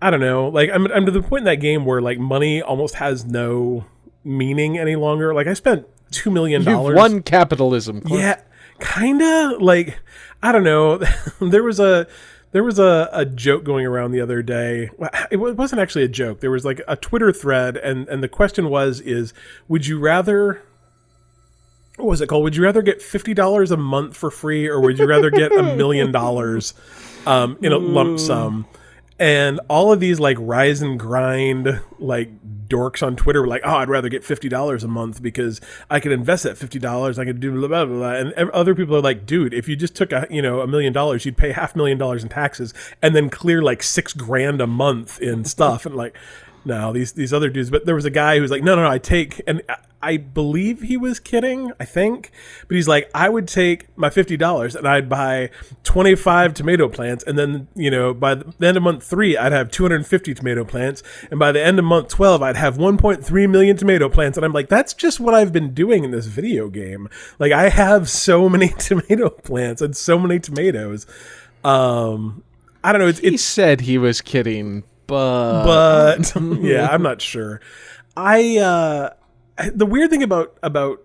I 0.01 0.11
don't 0.11 0.21
know. 0.21 0.49
Like 0.49 0.71
I'm 0.73 0.87
I'm 0.93 1.07
to 1.07 1.13
the 1.13 1.23
point 1.23 1.41
in 1.41 1.45
that 1.45 1.57
game 1.57 1.85
where 1.85 2.01
like 2.01 2.19
money 2.19 2.61
almost 2.63 2.97
has 2.97 3.25
no 3.25 3.85
meaning 4.25 4.79
any 4.79 4.97
longer. 4.97 5.33
Like 5.35 5.47
I 5.47 5.55
spent 5.55 5.87
two 6.11 6.31
million 6.31 6.63
You've 6.63 6.73
dollars. 6.73 6.97
won 6.97 7.23
capitalism. 7.23 8.03
Clark. 8.03 8.21
Yeah, 8.21 8.41
kinda. 8.81 9.57
Like 9.59 9.99
I 10.43 10.53
don't 10.53 10.65
know. 10.65 10.99
there 11.41 11.63
was 11.63 11.81
a 11.81 12.07
there 12.53 12.63
was 12.63 12.79
a, 12.79 13.09
a 13.13 13.25
joke 13.27 13.65
going 13.65 13.85
around 13.87 14.13
the 14.13 14.21
other 14.21 14.43
day. 14.43 14.91
It 15.31 15.37
wasn't 15.37 15.81
actually 15.81 16.05
a 16.05 16.09
joke. 16.09 16.41
There 16.41 16.51
was 16.51 16.65
like 16.65 16.81
a 16.87 16.97
Twitter 16.97 17.33
thread, 17.33 17.77
and 17.77 18.09
and 18.09 18.23
the 18.23 18.29
question 18.29 18.69
was: 18.69 19.01
Is 19.01 19.33
would 19.69 19.87
you 19.87 19.99
rather? 19.99 20.63
What 21.97 22.09
was 22.09 22.21
it 22.21 22.29
called? 22.29 22.45
Would 22.45 22.57
you 22.57 22.63
rather 22.63 22.83
get 22.83 23.01
fifty 23.01 23.33
dollars 23.35 23.71
a 23.71 23.77
month 23.77 24.17
for 24.17 24.31
free, 24.31 24.67
or 24.69 24.81
would 24.81 24.99
you 24.99 25.07
rather 25.07 25.31
get 25.31 25.51
a 25.53 25.77
million 25.77 26.13
dollars 26.13 26.75
um, 27.27 27.57
in 27.63 27.73
a 27.73 27.79
lump 27.79 28.19
sum? 28.21 28.67
And 29.19 29.61
all 29.69 29.93
of 29.93 30.01
these 30.01 30.21
like 30.21 30.37
rise 30.39 30.83
and 30.83 30.99
grind 30.99 31.81
like 31.99 32.31
dorks 32.69 33.03
on 33.03 33.17
Twitter 33.17 33.41
were 33.41 33.47
like, 33.47 33.63
"Oh, 33.65 33.77
I'd 33.77 33.89
rather 33.89 34.09
get 34.09 34.25
fifty 34.25 34.49
dollars 34.49 34.85
a 34.85 34.89
month 34.89 35.23
because 35.23 35.61
I 35.89 36.01
could 36.01 36.13
invest 36.13 36.43
that 36.43 36.59
fifty 36.59 36.79
dollars. 36.79 37.19
I 37.19 37.25
could 37.25 37.41
do 37.41 37.53
blah 37.53 37.69
blah 37.69 37.85
blah." 37.87 37.97
blah." 37.97 38.31
And 38.37 38.51
other 38.51 38.75
people 38.75 38.95
are 38.97 39.01
like, 39.01 39.25
"Dude, 39.25 39.55
if 39.55 39.69
you 39.69 39.77
just 39.77 39.95
took 39.95 40.13
a 40.13 40.27
you 40.31 40.43
know 40.43 40.61
a 40.61 40.67
million 40.67 40.93
dollars, 40.93 41.25
you'd 41.25 41.37
pay 41.37 41.53
half 41.53 41.75
million 41.75 41.97
dollars 41.97 42.23
in 42.23 42.29
taxes 42.29 42.75
and 43.01 43.17
then 43.17 43.31
clear 43.31 43.63
like 43.63 43.83
six 43.83 44.13
grand 44.13 44.61
a 44.61 44.67
month 44.67 45.21
in 45.21 45.45
stuff." 45.45 45.87
And 45.87 45.95
like, 45.95 46.17
no, 46.67 46.93
these 46.93 47.13
these 47.13 47.33
other 47.33 47.49
dudes. 47.49 47.71
But 47.71 47.87
there 47.87 47.95
was 47.95 48.05
a 48.05 48.11
guy 48.11 48.37
who 48.37 48.43
was 48.43 48.51
like, 48.51 48.63
"No, 48.63 48.75
no, 48.77 48.83
no 48.83 48.91
I 48.91 48.99
take," 48.99 49.41
and 49.47 49.63
uh, 49.69 49.77
I- 50.03 50.17
believe 50.19 50.83
he 50.83 50.97
was 50.97 51.19
kidding. 51.19 51.73
I 51.81 51.85
think, 51.85 52.31
but 52.69 52.75
he's 52.77 52.87
like, 52.89 53.11
"I 53.15 53.29
would 53.29 53.49
take 53.49 53.87
my 53.97 54.11
fifty 54.11 54.37
dollars 54.37 54.75
and 54.77 54.87
I'd 54.87 55.09
buy 55.09 55.51
twenty 55.85 56.15
five 56.15 56.55
tomato 56.55 56.89
plants, 56.89 57.25
and 57.25 57.39
then 57.39 57.69
you 57.75 57.91
know 57.91 58.15
by 58.15 58.35
the 58.35 58.67
end 58.67 58.77
of 58.77 58.83
month 58.83 59.03
three, 59.05 59.37
I'd 59.37 59.53
have 59.53 59.71
two 59.71 59.83
hundred 59.85 59.97
and 59.97 60.07
fifty 60.07 60.35
tomato 60.35 60.65
plants, 60.65 61.03
and 61.31 61.39
by 61.41 61.53
the 61.53 61.65
end 61.65 61.79
of 61.79 61.85
month 61.85 62.09
twelve, 62.09 62.43
I'd 62.43 62.57
have 62.57 62.77
one 62.77 62.97
point 62.99 63.25
three 63.25 63.47
million 63.47 63.77
tomato 63.77 64.09
plants." 64.09 64.37
And 64.39 64.45
I'm 64.45 64.53
like, 64.53 64.69
"That's 64.69 64.95
just 64.95 65.19
what 65.21 65.35
I've 65.35 65.53
been 65.53 65.73
doing 65.75 66.05
in 66.05 66.11
this 66.11 66.27
video 66.27 66.69
game. 66.69 67.09
Like, 67.39 67.53
I 67.53 67.69
have 67.69 68.09
so 68.09 68.49
many 68.49 68.69
tomato 68.79 69.31
plants 69.31 69.83
and 69.83 69.97
so 69.97 70.19
many 70.19 70.39
tomatoes." 70.39 71.07
Um, 71.65 72.43
I 72.85 72.93
don't 72.93 73.01
know. 73.01 73.09
It's, 73.09 73.19
He 73.19 73.29
it's 73.35 73.43
said 73.43 73.81
he 73.81 73.99
was 73.99 74.21
kidding, 74.21 74.85
but, 75.07 75.65
but 75.65 76.33
yeah, 76.61 76.87
I'm 76.91 77.03
not 77.03 77.21
sure. 77.21 77.61
I 78.17 78.59
uh 78.59 79.11
I- 79.11 79.13
the 79.75 79.87
weird 79.87 80.11
thing 80.11 80.23
about 80.23 80.57
about 80.63 81.03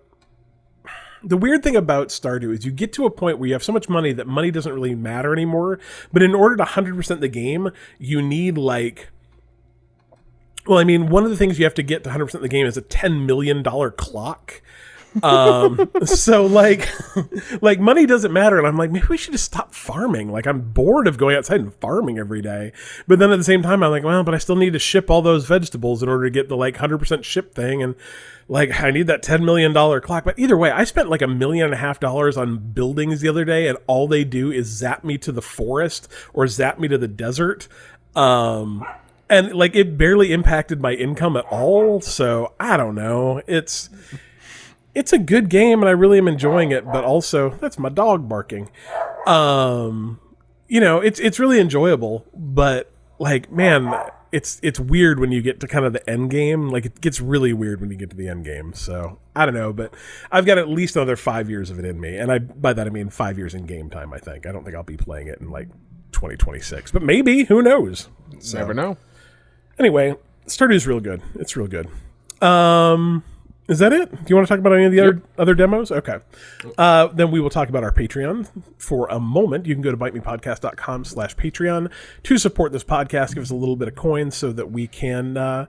the 1.24 1.36
weird 1.36 1.62
thing 1.62 1.76
about 1.76 2.08
Stardew 2.08 2.52
is 2.52 2.64
you 2.64 2.72
get 2.72 2.92
to 2.94 3.06
a 3.06 3.10
point 3.10 3.38
where 3.38 3.46
you 3.46 3.52
have 3.52 3.62
so 3.62 3.72
much 3.72 3.88
money 3.88 4.12
that 4.12 4.26
money 4.26 4.50
doesn't 4.50 4.72
really 4.72 4.94
matter 4.94 5.32
anymore. 5.32 5.78
But 6.12 6.22
in 6.22 6.34
order 6.34 6.56
to 6.56 6.64
100% 6.64 7.20
the 7.20 7.28
game, 7.28 7.70
you 7.98 8.20
need 8.20 8.58
like 8.58 9.10
well, 10.66 10.78
I 10.78 10.84
mean, 10.84 11.08
one 11.08 11.24
of 11.24 11.30
the 11.30 11.36
things 11.36 11.58
you 11.58 11.64
have 11.64 11.74
to 11.74 11.82
get 11.82 12.04
to 12.04 12.10
100% 12.10 12.40
the 12.40 12.48
game 12.48 12.66
is 12.66 12.76
a 12.76 12.82
10 12.82 13.26
million 13.26 13.62
dollar 13.62 13.90
clock. 13.90 14.62
Um 15.22 15.90
so 16.04 16.46
like 16.46 16.88
like 17.62 17.78
money 17.78 18.06
doesn't 18.06 18.32
matter 18.32 18.58
and 18.58 18.66
i'm 18.66 18.76
like 18.78 18.90
maybe 18.90 19.06
we 19.08 19.16
should 19.16 19.32
just 19.32 19.44
stop 19.44 19.74
farming. 19.74 20.30
Like 20.30 20.46
i'm 20.46 20.72
bored 20.72 21.06
of 21.06 21.18
going 21.18 21.36
outside 21.36 21.60
and 21.60 21.74
farming 21.74 22.18
every 22.18 22.40
day. 22.40 22.72
But 23.06 23.18
then 23.18 23.30
at 23.30 23.36
the 23.36 23.44
same 23.44 23.62
time 23.62 23.82
i'm 23.82 23.90
like 23.90 24.04
well 24.04 24.22
but 24.22 24.34
i 24.34 24.38
still 24.38 24.56
need 24.56 24.72
to 24.72 24.78
ship 24.78 25.10
all 25.10 25.22
those 25.22 25.46
vegetables 25.46 26.02
in 26.02 26.08
order 26.08 26.24
to 26.24 26.30
get 26.30 26.48
the 26.48 26.56
like 26.56 26.76
100% 26.76 27.24
ship 27.24 27.54
thing 27.54 27.82
and 27.82 27.94
like 28.48 28.80
i 28.80 28.90
need 28.90 29.06
that 29.06 29.22
10 29.22 29.44
million 29.44 29.72
dollar 29.72 30.00
clock. 30.00 30.24
But 30.24 30.38
either 30.38 30.56
way 30.56 30.70
i 30.70 30.84
spent 30.84 31.10
like 31.10 31.22
a 31.22 31.28
million 31.28 31.66
and 31.66 31.74
a 31.74 31.78
half 31.78 32.00
dollars 32.00 32.36
on 32.36 32.58
buildings 32.58 33.20
the 33.20 33.28
other 33.28 33.44
day 33.44 33.68
and 33.68 33.76
all 33.86 34.08
they 34.08 34.24
do 34.24 34.50
is 34.50 34.66
zap 34.66 35.04
me 35.04 35.18
to 35.18 35.32
the 35.32 35.42
forest 35.42 36.08
or 36.32 36.46
zap 36.46 36.78
me 36.78 36.88
to 36.88 36.98
the 36.98 37.08
desert. 37.08 37.68
Um 38.14 38.86
and 39.28 39.52
like 39.54 39.74
it 39.74 39.96
barely 39.96 40.32
impacted 40.32 40.80
my 40.80 40.92
income 40.92 41.36
at 41.36 41.44
all 41.46 42.00
so 42.00 42.52
i 42.60 42.76
don't 42.76 42.94
know. 42.94 43.42
It's 43.46 43.90
it's 44.94 45.12
a 45.12 45.18
good 45.18 45.48
game 45.48 45.80
and 45.80 45.88
I 45.88 45.92
really 45.92 46.18
am 46.18 46.28
enjoying 46.28 46.70
it, 46.70 46.84
but 46.84 47.04
also 47.04 47.50
that's 47.50 47.78
my 47.78 47.88
dog 47.88 48.28
barking. 48.28 48.70
Um, 49.26 50.20
you 50.68 50.80
know, 50.80 51.00
it's 51.00 51.20
it's 51.20 51.38
really 51.38 51.60
enjoyable, 51.60 52.26
but 52.34 52.90
like 53.18 53.50
man, 53.50 53.94
it's 54.32 54.58
it's 54.62 54.80
weird 54.80 55.20
when 55.20 55.30
you 55.30 55.42
get 55.42 55.60
to 55.60 55.68
kind 55.68 55.84
of 55.84 55.92
the 55.92 56.08
end 56.08 56.30
game. 56.30 56.70
Like 56.70 56.86
it 56.86 57.00
gets 57.00 57.20
really 57.20 57.52
weird 57.52 57.80
when 57.80 57.90
you 57.90 57.96
get 57.96 58.10
to 58.10 58.16
the 58.16 58.28
end 58.28 58.44
game. 58.44 58.72
So 58.74 59.18
I 59.36 59.44
don't 59.44 59.54
know, 59.54 59.72
but 59.72 59.94
I've 60.30 60.46
got 60.46 60.58
at 60.58 60.68
least 60.68 60.96
another 60.96 61.16
five 61.16 61.48
years 61.48 61.70
of 61.70 61.78
it 61.78 61.84
in 61.84 62.00
me, 62.00 62.16
and 62.16 62.32
I 62.32 62.38
by 62.38 62.72
that 62.72 62.86
I 62.86 62.90
mean 62.90 63.10
five 63.10 63.38
years 63.38 63.54
in 63.54 63.66
game 63.66 63.90
time. 63.90 64.12
I 64.12 64.18
think 64.18 64.46
I 64.46 64.52
don't 64.52 64.64
think 64.64 64.74
I'll 64.76 64.82
be 64.82 64.96
playing 64.96 65.28
it 65.28 65.40
in 65.40 65.50
like 65.50 65.68
2026, 66.12 66.90
but 66.90 67.02
maybe 67.02 67.44
who 67.44 67.62
knows? 67.62 68.08
So, 68.40 68.58
never 68.58 68.74
know. 68.74 68.96
Anyway, 69.78 70.16
Stardew's 70.46 70.86
real 70.86 71.00
good. 71.00 71.22
It's 71.34 71.56
real 71.56 71.68
good. 71.68 71.88
Um, 72.42 73.22
is 73.68 73.78
that 73.78 73.92
it? 73.92 74.10
Do 74.10 74.24
you 74.26 74.34
want 74.34 74.48
to 74.48 74.52
talk 74.52 74.58
about 74.58 74.72
any 74.72 74.84
of 74.86 74.92
the 74.92 75.00
other 75.00 75.22
other 75.38 75.54
demos? 75.54 75.92
Okay. 75.92 76.18
Uh, 76.76 77.06
then 77.08 77.30
we 77.30 77.40
will 77.40 77.50
talk 77.50 77.68
about 77.68 77.84
our 77.84 77.92
Patreon 77.92 78.48
for 78.76 79.06
a 79.08 79.20
moment. 79.20 79.66
You 79.66 79.74
can 79.74 79.82
go 79.82 79.92
to 79.92 79.96
bitemepodcast.com 79.96 81.04
slash 81.04 81.36
Patreon 81.36 81.90
to 82.24 82.38
support 82.38 82.72
this 82.72 82.82
podcast. 82.82 83.34
Give 83.34 83.42
us 83.42 83.50
a 83.50 83.54
little 83.54 83.76
bit 83.76 83.86
of 83.86 83.94
coins 83.94 84.36
so 84.36 84.50
that 84.52 84.72
we 84.72 84.88
can 84.88 85.36
uh, 85.36 85.66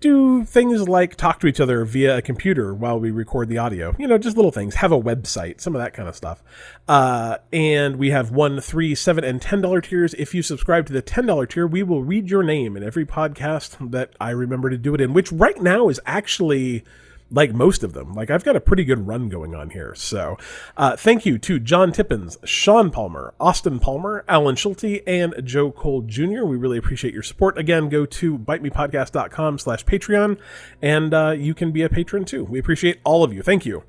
do 0.00 0.44
things 0.44 0.88
like 0.88 1.14
talk 1.14 1.38
to 1.40 1.46
each 1.46 1.60
other 1.60 1.84
via 1.84 2.18
a 2.18 2.22
computer 2.22 2.74
while 2.74 2.98
we 2.98 3.12
record 3.12 3.48
the 3.48 3.58
audio. 3.58 3.94
You 3.96 4.08
know, 4.08 4.18
just 4.18 4.36
little 4.36 4.50
things. 4.50 4.74
Have 4.76 4.90
a 4.90 5.00
website, 5.00 5.60
some 5.60 5.76
of 5.76 5.80
that 5.80 5.94
kind 5.94 6.08
of 6.08 6.16
stuff. 6.16 6.42
Uh, 6.88 7.38
and 7.52 7.94
we 7.94 8.10
have 8.10 8.32
one, 8.32 8.60
three, 8.60 8.96
seven, 8.96 9.22
and 9.22 9.40
ten 9.40 9.60
dollar 9.60 9.80
tiers. 9.80 10.14
If 10.14 10.34
you 10.34 10.42
subscribe 10.42 10.86
to 10.86 10.92
the 10.92 11.00
ten 11.02 11.26
dollar 11.26 11.46
tier, 11.46 11.66
we 11.66 11.84
will 11.84 12.02
read 12.02 12.28
your 12.28 12.42
name 12.42 12.76
in 12.76 12.82
every 12.82 13.06
podcast 13.06 13.92
that 13.92 14.14
I 14.20 14.30
remember 14.30 14.68
to 14.68 14.76
do 14.76 14.94
it 14.94 15.00
in, 15.00 15.12
which 15.12 15.30
right 15.30 15.60
now 15.62 15.88
is 15.88 16.00
actually 16.04 16.82
like 17.30 17.52
most 17.52 17.82
of 17.82 17.92
them. 17.92 18.14
Like 18.14 18.30
I've 18.30 18.44
got 18.44 18.56
a 18.56 18.60
pretty 18.60 18.84
good 18.84 19.06
run 19.06 19.28
going 19.28 19.54
on 19.54 19.70
here. 19.70 19.94
So 19.94 20.38
uh, 20.76 20.96
thank 20.96 21.26
you 21.26 21.38
to 21.38 21.58
John 21.58 21.92
Tippins, 21.92 22.38
Sean 22.44 22.90
Palmer, 22.90 23.34
Austin 23.40 23.80
Palmer, 23.80 24.24
Alan 24.28 24.56
Schulte, 24.56 25.02
and 25.06 25.34
Joe 25.44 25.72
Cole 25.72 26.02
Jr. 26.02 26.44
We 26.44 26.56
really 26.56 26.78
appreciate 26.78 27.12
your 27.12 27.22
support. 27.22 27.58
Again, 27.58 27.88
go 27.88 28.06
to 28.06 28.38
bitemepodcast.com 28.38 29.58
slash 29.58 29.84
Patreon 29.84 30.38
and 30.80 31.12
uh, 31.12 31.30
you 31.30 31.54
can 31.54 31.72
be 31.72 31.82
a 31.82 31.88
patron 31.88 32.24
too. 32.24 32.44
We 32.44 32.58
appreciate 32.58 33.00
all 33.04 33.24
of 33.24 33.32
you. 33.32 33.42
Thank 33.42 33.66
you. 33.66 33.82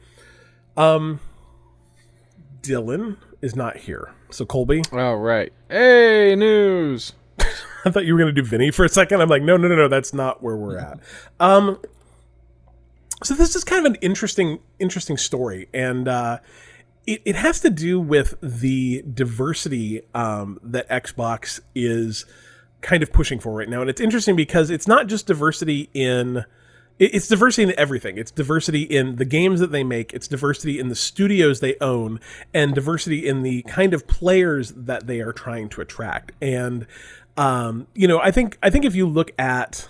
Um, 0.76 1.19
Dylan 2.62 3.17
is 3.41 3.56
not 3.56 3.78
here. 3.78 4.13
So 4.30 4.45
Colby, 4.45 4.84
All 4.91 5.17
right. 5.17 5.54
Hey, 5.69 6.36
news. 6.36 7.13
I 7.86 7.91
thought 7.91 8.06
you 8.06 8.13
were 8.13 8.19
going 8.19 8.34
to 8.34 8.41
do 8.41 8.45
Vinny 8.47 8.71
for 8.71 8.84
a 8.84 8.89
second. 8.89 9.21
I'm 9.21 9.30
like, 9.30 9.41
no, 9.43 9.56
no, 9.58 9.67
no, 9.67 9.76
no, 9.76 9.88
that's 9.88 10.13
not 10.13 10.43
where 10.43 10.58
we're 10.58 10.78
at. 10.78 11.00
Um, 11.39 11.80
so 13.23 13.34
this 13.34 13.56
is 13.56 13.63
kind 13.63 13.86
of 13.86 13.93
an 13.93 13.99
interesting, 14.01 14.60
interesting 14.80 15.17
story, 15.17 15.69
and 15.73 16.08
uh, 16.08 16.39
it, 17.06 17.21
it 17.25 17.36
has 17.36 17.60
to 17.62 17.69
do 17.69 17.99
with 17.99 18.36
the 18.41 19.03
diversity 19.12 20.01
um, 20.13 20.60
that 20.62 20.88
Xbox 20.89 21.60
is 21.73 22.25
kind 22.82 23.01
of 23.01 23.12
pushing 23.12 23.39
for 23.39 23.53
right 23.53 23.69
now, 23.69 23.82
and 23.82 23.89
it's 23.89 24.01
interesting 24.01 24.36
because 24.36 24.69
it's 24.69 24.88
not 24.88 25.08
just 25.08 25.25
diversity 25.25 25.89
in 25.93 26.45
it's 26.99 27.27
diversity 27.27 27.71
in 27.71 27.77
everything. 27.77 28.17
It's 28.17 28.32
diversity 28.32 28.82
in 28.82 29.17
the 29.17 29.25
games 29.25 29.60
that 29.60 29.71
they 29.71 29.84
make. 29.84 30.13
It's 30.13 30.27
diversity 30.27 30.80
in 30.80 30.89
the 30.89 30.95
studios 30.95 31.60
they 31.60 31.75
own, 31.80 32.19
and 32.53 32.73
diversity 32.73 33.27
in 33.27 33.43
the 33.43 33.62
kind 33.63 33.93
of 33.93 34.08
players 34.08 34.71
that 34.71 35.06
they 35.06 35.21
are 35.21 35.34
trying 35.34 35.69
to 35.69 35.82
attract. 35.82 36.32
And 36.41 36.88
um, 37.38 37.88
you 37.93 38.08
know, 38.08 38.19
I 38.19 38.32
think 38.32 38.58
I 38.63 38.69
think 38.69 38.84
if 38.84 38.95
you 38.95 39.08
look 39.08 39.32
at 39.39 39.88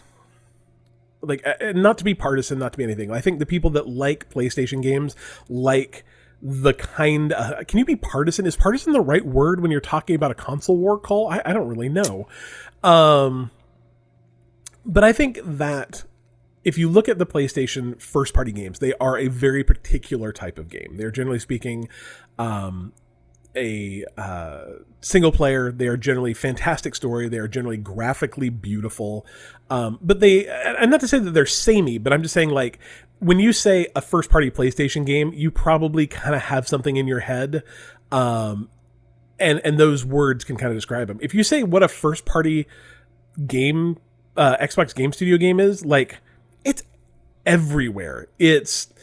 like 1.21 1.45
not 1.73 1.97
to 1.97 2.03
be 2.03 2.13
partisan, 2.13 2.59
not 2.59 2.73
to 2.73 2.77
be 2.77 2.83
anything. 2.83 3.11
I 3.11 3.21
think 3.21 3.39
the 3.39 3.45
people 3.45 3.71
that 3.71 3.87
like 3.87 4.29
PlayStation 4.29 4.81
games 4.81 5.15
like 5.49 6.05
the 6.41 6.73
kind. 6.73 7.33
Uh, 7.33 7.63
can 7.67 7.79
you 7.79 7.85
be 7.85 7.95
partisan? 7.95 8.45
Is 8.45 8.55
partisan 8.55 8.93
the 8.93 9.01
right 9.01 9.25
word 9.25 9.61
when 9.61 9.71
you're 9.71 9.81
talking 9.81 10.15
about 10.15 10.31
a 10.31 10.35
console 10.35 10.77
war 10.77 10.99
Cole? 10.99 11.27
I, 11.29 11.41
I 11.45 11.53
don't 11.53 11.67
really 11.67 11.89
know. 11.89 12.27
Um, 12.83 13.51
but 14.85 15.03
I 15.03 15.11
think 15.11 15.39
that 15.43 16.03
if 16.63 16.77
you 16.77 16.89
look 16.89 17.09
at 17.09 17.17
the 17.17 17.25
PlayStation 17.25 17.99
first 18.01 18.33
party 18.33 18.51
games, 18.51 18.79
they 18.79 18.93
are 18.95 19.17
a 19.17 19.27
very 19.27 19.63
particular 19.63 20.31
type 20.31 20.59
of 20.59 20.69
game. 20.69 20.97
They're 20.97 21.11
generally 21.11 21.39
speaking 21.39 21.89
um, 22.37 22.93
a 23.57 24.05
uh, 24.17 24.65
single 25.01 25.31
player. 25.31 25.71
They 25.71 25.87
are 25.87 25.97
generally 25.97 26.33
fantastic 26.33 26.95
story. 26.95 27.27
They 27.27 27.39
are 27.39 27.47
generally 27.47 27.77
graphically 27.77 28.49
beautiful. 28.49 29.25
Um, 29.69 29.99
but 30.01 30.19
they, 30.19 30.47
and 30.47 30.91
not 30.91 30.99
to 31.01 31.07
say 31.07 31.19
that 31.19 31.31
they're 31.31 31.45
samey, 31.45 31.97
but 31.97 32.13
I'm 32.13 32.21
just 32.21 32.33
saying 32.33 32.49
like 32.49 32.79
when 33.19 33.39
you 33.39 33.51
say 33.51 33.87
a 33.95 34.01
first 34.01 34.29
party 34.29 34.51
PlayStation 34.51 35.05
game, 35.05 35.33
you 35.33 35.51
probably 35.51 36.07
kind 36.07 36.35
of 36.35 36.43
have 36.43 36.67
something 36.67 36.95
in 36.95 37.07
your 37.07 37.21
head. 37.21 37.63
Um, 38.11 38.69
and, 39.39 39.61
and 39.63 39.79
those 39.79 40.05
words 40.05 40.43
can 40.43 40.57
kind 40.57 40.71
of 40.71 40.77
describe 40.77 41.07
them. 41.07 41.19
If 41.21 41.33
you 41.33 41.43
say 41.43 41.63
what 41.63 41.83
a 41.83 41.87
first 41.87 42.25
party 42.25 42.67
game, 43.45 43.97
uh, 44.35 44.57
Xbox 44.57 44.95
Game 44.95 45.11
Studio 45.11 45.37
game 45.37 45.59
is, 45.59 45.85
like 45.85 46.19
it's 46.63 46.83
everywhere. 47.45 48.27
It's 48.39 48.93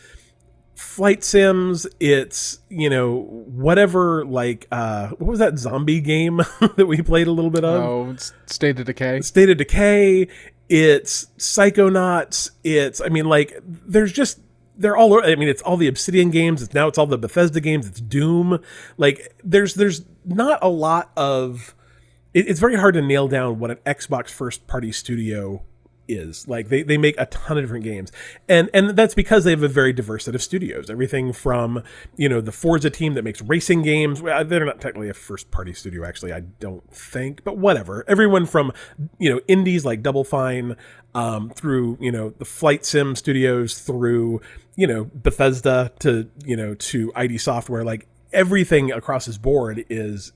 flight 0.74 1.22
sims 1.22 1.87
it's 2.00 2.58
you 2.68 2.90
know 2.90 3.22
whatever 3.46 4.24
like 4.24 4.66
uh 4.72 5.08
what 5.10 5.28
was 5.28 5.38
that 5.38 5.58
zombie 5.58 6.00
game 6.00 6.38
that 6.76 6.87
we 6.87 7.00
played 7.00 7.26
a 7.26 7.30
little 7.32 7.50
bit 7.50 7.64
of? 7.64 7.82
Oh, 7.82 8.16
State 8.46 8.78
of 8.80 8.87
Decay. 8.87 9.20
state 9.20 9.50
of 9.50 9.56
decay. 9.56 10.28
It's 10.68 11.26
psychonauts. 11.38 12.50
It's 12.64 13.00
i 13.00 13.08
mean 13.08 13.26
like 13.26 13.58
there's 13.64 14.12
just 14.12 14.40
they're 14.76 14.96
all 14.96 15.24
i 15.24 15.34
mean 15.37 15.48
it's 15.48 15.62
all 15.62 15.76
the 15.76 15.87
obsidian 15.88 16.30
games. 16.30 16.62
It's 16.62 16.74
now 16.74 16.88
it's 16.88 16.98
all 16.98 17.06
the 17.06 17.18
bethesda 17.18 17.60
games. 17.60 17.87
It's 17.87 18.00
doom. 18.00 18.58
Like 18.96 19.34
there's 19.44 19.74
there's 19.74 20.04
not 20.24 20.58
a 20.62 20.68
lot 20.68 21.12
of 21.16 21.74
it, 22.32 22.48
it's 22.48 22.58
very 22.60 22.76
hard 22.76 22.94
to 22.94 23.02
nail 23.02 23.28
down 23.28 23.58
what 23.58 23.70
an 23.70 23.76
xbox 23.87 24.30
first 24.30 24.66
party 24.66 24.90
studio 24.90 25.62
is. 26.08 26.46
Like 26.48 26.68
they, 26.68 26.82
they 26.82 26.98
make 26.98 27.14
a 27.18 27.26
ton 27.26 27.58
of 27.58 27.64
different 27.64 27.84
games. 27.84 28.12
And 28.48 28.70
and 28.74 28.90
that's 28.90 29.14
because 29.14 29.44
they 29.44 29.50
have 29.50 29.62
a 29.62 29.68
very 29.68 29.92
diverse 29.92 30.24
set 30.24 30.34
of 30.34 30.42
studios. 30.42 30.90
Everything 30.90 31.32
from 31.32 31.82
you 32.16 32.28
know 32.28 32.40
the 32.40 32.52
forza 32.52 32.90
team 32.90 33.14
that 33.14 33.22
makes 33.22 33.42
racing 33.42 33.82
games. 33.82 34.22
Well, 34.22 34.44
they're 34.44 34.64
not 34.64 34.80
technically 34.80 35.08
a 35.08 35.14
first 35.14 35.50
party 35.50 35.72
studio 35.72 36.04
actually 36.04 36.32
i 36.32 36.40
don't 36.40 36.88
think 36.92 37.44
but 37.44 37.58
whatever. 37.58 38.04
Everyone 38.08 38.46
from 38.46 38.72
you 39.18 39.30
know 39.30 39.40
indies 39.48 39.84
like 39.84 40.02
double 40.02 40.24
fine 40.24 40.76
um, 41.14 41.50
through 41.50 41.98
you 42.00 42.12
know 42.12 42.30
the 42.38 42.44
flight 42.44 42.84
sim 42.84 43.14
studios 43.16 43.78
through 43.78 44.40
you 44.76 44.86
know 44.86 45.10
bethesda 45.14 45.92
to 46.00 46.28
you 46.44 46.56
know 46.56 46.74
to 46.74 47.12
id 47.14 47.38
software 47.38 47.84
like 47.84 48.06
everything 48.32 48.90
across 48.90 49.26
this 49.26 49.38
board 49.38 49.84
is 49.88 50.32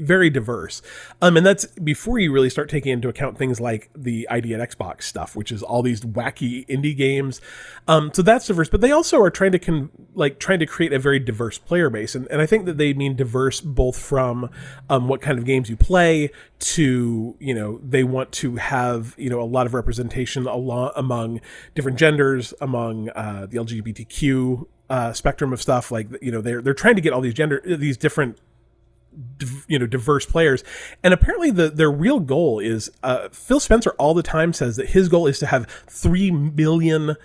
very 0.00 0.30
diverse. 0.30 0.82
Um, 1.22 1.36
and 1.36 1.44
that's 1.44 1.66
before 1.66 2.18
you 2.18 2.32
really 2.32 2.50
start 2.50 2.68
taking 2.68 2.92
into 2.92 3.08
account 3.08 3.38
things 3.38 3.60
like 3.60 3.90
the 3.94 4.28
ID 4.30 4.54
at 4.54 4.70
Xbox 4.70 5.02
stuff, 5.02 5.36
which 5.36 5.52
is 5.52 5.62
all 5.62 5.82
these 5.82 6.00
wacky 6.02 6.66
indie 6.66 6.96
games. 6.96 7.40
Um, 7.88 8.10
so 8.12 8.22
that's 8.22 8.46
diverse, 8.46 8.68
but 8.68 8.80
they 8.80 8.92
also 8.92 9.20
are 9.20 9.30
trying 9.30 9.52
to 9.52 9.58
con- 9.58 9.90
like 10.14 10.38
trying 10.38 10.58
to 10.60 10.66
create 10.66 10.92
a 10.92 10.98
very 10.98 11.18
diverse 11.18 11.58
player 11.58 11.90
base. 11.90 12.14
And, 12.14 12.26
and 12.28 12.40
I 12.40 12.46
think 12.46 12.66
that 12.66 12.78
they 12.78 12.92
mean 12.94 13.16
diverse 13.16 13.60
both 13.60 13.98
from 13.98 14.50
um, 14.88 15.08
what 15.08 15.20
kind 15.20 15.38
of 15.38 15.44
games 15.44 15.70
you 15.70 15.76
play 15.76 16.30
to, 16.60 17.36
you 17.38 17.54
know, 17.54 17.80
they 17.82 18.04
want 18.04 18.32
to 18.32 18.56
have, 18.56 19.14
you 19.16 19.30
know, 19.30 19.40
a 19.40 19.44
lot 19.44 19.66
of 19.66 19.74
representation 19.74 20.46
along 20.46 20.92
among 20.96 21.40
different 21.74 21.98
genders, 21.98 22.52
among 22.60 23.08
uh, 23.10 23.46
the 23.46 23.56
LGBTQ 23.56 24.66
uh, 24.90 25.12
spectrum 25.12 25.52
of 25.52 25.62
stuff. 25.62 25.90
Like, 25.90 26.08
you 26.20 26.32
know, 26.32 26.40
they're, 26.40 26.60
they're 26.60 26.74
trying 26.74 26.96
to 26.96 27.00
get 27.00 27.12
all 27.12 27.20
these 27.20 27.34
gender, 27.34 27.62
these 27.64 27.96
different 27.96 28.38
you 29.66 29.78
know 29.78 29.86
diverse 29.86 30.26
players. 30.26 30.64
And 31.02 31.12
apparently 31.14 31.50
the 31.50 31.70
their 31.70 31.90
real 31.90 32.20
goal 32.20 32.60
is 32.60 32.90
uh, 33.02 33.28
phil 33.30 33.60
spencer 33.60 33.90
all 33.98 34.14
the 34.14 34.22
time 34.22 34.52
says 34.52 34.76
that 34.76 34.90
his 34.90 35.08
goal 35.08 35.26
is 35.26 35.38
to 35.40 35.46
have 35.46 35.66
3 35.88 36.30
million 36.30 37.16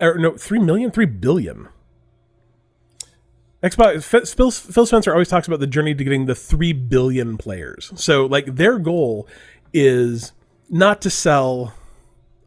or 0.00 0.18
no 0.18 0.36
3 0.36 0.58
million 0.60 0.90
3 0.90 1.06
billion. 1.06 1.68
Xbox 3.62 4.02
phil, 4.04 4.50
phil 4.50 4.86
spencer 4.86 5.12
always 5.12 5.28
talks 5.28 5.46
about 5.46 5.60
the 5.60 5.68
journey 5.68 5.94
to 5.94 6.02
getting 6.02 6.26
the 6.26 6.34
3 6.34 6.72
billion 6.72 7.36
players. 7.36 7.92
So 7.94 8.26
like 8.26 8.56
their 8.56 8.78
goal 8.78 9.28
is 9.72 10.32
not 10.68 11.00
to 11.02 11.10
sell 11.10 11.74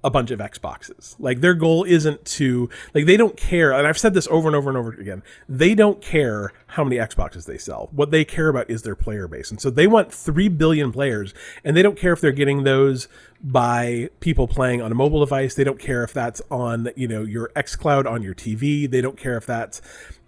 a 0.06 0.12
bunch 0.12 0.30
of 0.30 0.40
Xboxes. 0.40 1.16
Like 1.18 1.42
their 1.42 1.56
goal 1.56 1.84
isn't 1.84 2.24
to 2.26 2.70
like 2.94 3.08
they 3.08 3.18
don't 3.18 3.36
care 3.36 3.74
and 3.74 3.88
I've 3.88 3.98
said 3.98 4.14
this 4.14 4.28
over 4.30 4.48
and 4.48 4.56
over 4.56 4.70
and 4.70 4.78
over 4.78 4.92
again. 4.94 5.24
They 5.50 5.74
don't 5.74 6.00
care 6.00 6.54
how 6.68 6.84
many 6.84 6.98
Xboxes 6.98 7.46
they 7.46 7.58
sell. 7.58 7.90
What 7.92 8.12
they 8.12 8.24
care 8.24 8.48
about 8.48 8.70
is 8.70 8.84
their 8.84 8.96
player 8.96 9.28
base. 9.28 9.50
And 9.50 9.60
so 9.60 9.72
they 9.72 9.88
want 9.88 10.14
3 10.14 10.48
billion 10.50 10.92
players 10.92 11.34
and 11.64 11.76
they 11.76 11.82
don't 11.82 11.98
care 11.98 12.14
if 12.14 12.22
they're 12.22 12.32
getting 12.32 12.64
those 12.64 13.08
by 13.42 14.10
people 14.20 14.48
playing 14.48 14.80
on 14.80 14.92
a 14.92 14.96
mobile 14.96 15.22
device. 15.22 15.56
They 15.56 15.64
don't 15.64 15.80
care 15.80 16.04
if 16.04 16.14
that's 16.14 16.42
on, 16.52 16.90
you 16.96 17.08
know, 17.08 17.24
your 17.24 17.50
xCloud 17.56 18.06
on 18.06 18.22
your 18.22 18.36
TV. 18.36 18.90
They 18.90 19.02
don't 19.02 19.18
care 19.18 19.38
if 19.38 19.48
that's 19.48 19.82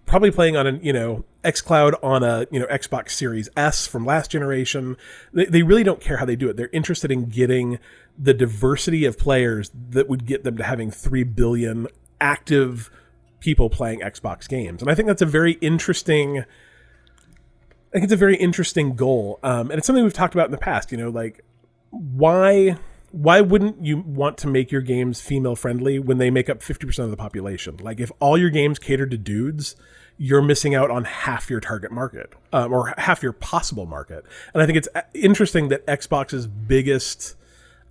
probably 0.07 0.31
playing 0.31 0.57
on 0.57 0.65
a 0.65 0.71
you 0.77 0.93
know 0.93 1.23
xCloud 1.43 1.93
on 2.01 2.23
a 2.23 2.47
you 2.49 2.59
know 2.59 2.65
Xbox 2.67 3.11
Series 3.11 3.47
S 3.55 3.85
from 3.85 4.05
last 4.05 4.31
generation. 4.31 4.97
They, 5.33 5.45
they 5.45 5.61
really 5.61 5.83
don't 5.83 6.01
care 6.01 6.17
how 6.17 6.25
they 6.25 6.35
do 6.35 6.49
it. 6.49 6.57
They're 6.57 6.69
interested 6.73 7.11
in 7.11 7.25
getting 7.25 7.77
the 8.17 8.34
diversity 8.34 9.06
of 9.06 9.17
players 9.17 9.71
that 9.89 10.10
would 10.10 10.25
get 10.25 10.43
them 10.43 10.58
to 10.58 10.63
having 10.63 10.91
three 10.91 11.23
billion 11.23 11.88
active 12.19 12.89
people 13.39 13.69
playing 13.69 13.99
Xbox 13.99 14.47
games, 14.47 14.82
and 14.82 14.89
I 14.89 14.95
think 14.95 15.08
that's 15.08 15.21
a 15.21 15.25
very 15.25 15.53
interesting. 15.53 16.39
I 17.89 17.99
think 17.99 18.03
it's 18.03 18.13
a 18.13 18.17
very 18.17 18.36
interesting 18.36 18.95
goal, 18.95 19.39
um, 19.43 19.71
and 19.71 19.77
it's 19.77 19.88
something 19.88 20.03
we've 20.03 20.13
talked 20.13 20.36
about 20.36 20.45
in 20.45 20.51
the 20.51 20.58
past. 20.58 20.91
You 20.91 20.97
know, 20.97 21.10
like 21.10 21.43
why 21.89 22.77
why 23.12 23.41
wouldn't 23.41 23.84
you 23.84 23.97
want 23.97 24.38
to 24.38 24.47
make 24.47 24.71
your 24.71 24.82
games 24.82 25.21
female 25.21 25.56
friendly 25.56 25.97
when 25.97 26.17
they 26.17 26.30
make 26.30 26.49
up 26.49 26.60
50% 26.60 26.99
of 26.99 27.10
the 27.10 27.17
population 27.17 27.77
like 27.77 27.99
if 27.99 28.12
all 28.19 28.38
your 28.38 28.49
games 28.49 28.80
cater 28.80 29.06
to 29.08 29.17
dudes 29.17 29.75
you're 30.17 30.41
missing 30.41 30.75
out 30.75 30.91
on 30.91 31.06
half 31.06 31.49
your 31.49 31.60
target 31.60 31.91
market 31.91 32.34
um, 32.51 32.73
or 32.73 32.93
half 32.97 33.23
your 33.23 33.32
possible 33.32 33.86
market 33.86 34.25
and 34.53 34.62
i 34.62 34.65
think 34.65 34.77
it's 34.77 34.89
interesting 35.13 35.69
that 35.69 35.86
xbox's 35.88 36.47
biggest 36.47 37.36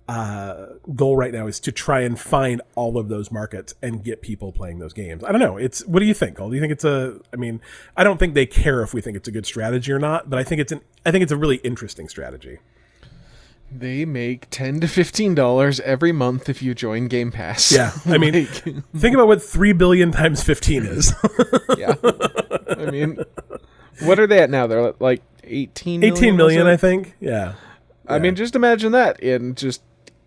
uh, 0.07 0.67
goal 0.95 1.17
right 1.17 1.33
now 1.33 1.47
is 1.47 1.59
to 1.61 1.71
try 1.71 2.01
and 2.01 2.17
find 2.19 2.61
all 2.75 2.97
of 2.97 3.09
those 3.09 3.31
markets 3.31 3.73
and 3.81 4.03
get 4.03 4.21
people 4.21 4.51
playing 4.53 4.79
those 4.79 4.93
games. 4.93 5.23
I 5.23 5.31
don't 5.31 5.41
know. 5.41 5.57
It's 5.57 5.85
what 5.85 5.99
do 5.99 6.05
you 6.05 6.13
think? 6.13 6.37
Cole? 6.37 6.49
Do 6.49 6.55
you 6.55 6.61
think 6.61 6.71
it's 6.71 6.85
a? 6.85 7.19
I 7.33 7.35
mean, 7.35 7.59
I 7.95 8.03
don't 8.03 8.17
think 8.17 8.33
they 8.33 8.45
care 8.45 8.81
if 8.83 8.93
we 8.93 9.01
think 9.01 9.17
it's 9.17 9.27
a 9.27 9.31
good 9.31 9.45
strategy 9.45 9.91
or 9.91 9.99
not, 9.99 10.29
but 10.29 10.39
I 10.39 10.43
think 10.43 10.61
it's 10.61 10.71
an. 10.71 10.81
I 11.05 11.11
think 11.11 11.23
it's 11.23 11.31
a 11.31 11.37
really 11.37 11.57
interesting 11.57 12.07
strategy. 12.07 12.59
They 13.69 14.05
make 14.05 14.49
ten 14.49 14.79
to 14.79 14.87
fifteen 14.87 15.35
dollars 15.35 15.81
every 15.81 16.13
month 16.13 16.47
if 16.47 16.61
you 16.61 16.73
join 16.73 17.09
Game 17.09 17.31
Pass. 17.33 17.69
Yeah, 17.69 17.91
I 18.05 18.17
mean, 18.17 18.33
Like, 18.33 18.47
think 18.95 19.13
about 19.13 19.27
what 19.27 19.43
three 19.43 19.73
billion 19.73 20.13
times 20.13 20.41
fifteen 20.41 20.85
is. 20.85 21.13
yeah. 21.77 21.95
I 22.69 22.89
mean, 22.89 23.19
what 24.03 24.19
are 24.19 24.27
they 24.27 24.39
at 24.39 24.49
now? 24.49 24.67
They're 24.67 24.93
like 25.01 25.21
eighteen. 25.43 26.01
Eighteen 26.01 26.37
million, 26.37 26.65
or 26.65 26.69
I 26.69 26.73
something? 26.77 27.03
think. 27.03 27.15
Yeah. 27.19 27.55
I 28.09 28.19
mean, 28.19 28.35
just 28.35 28.55
imagine 28.55 28.93
that 28.93 29.19
in 29.19 29.53
just 29.55 29.81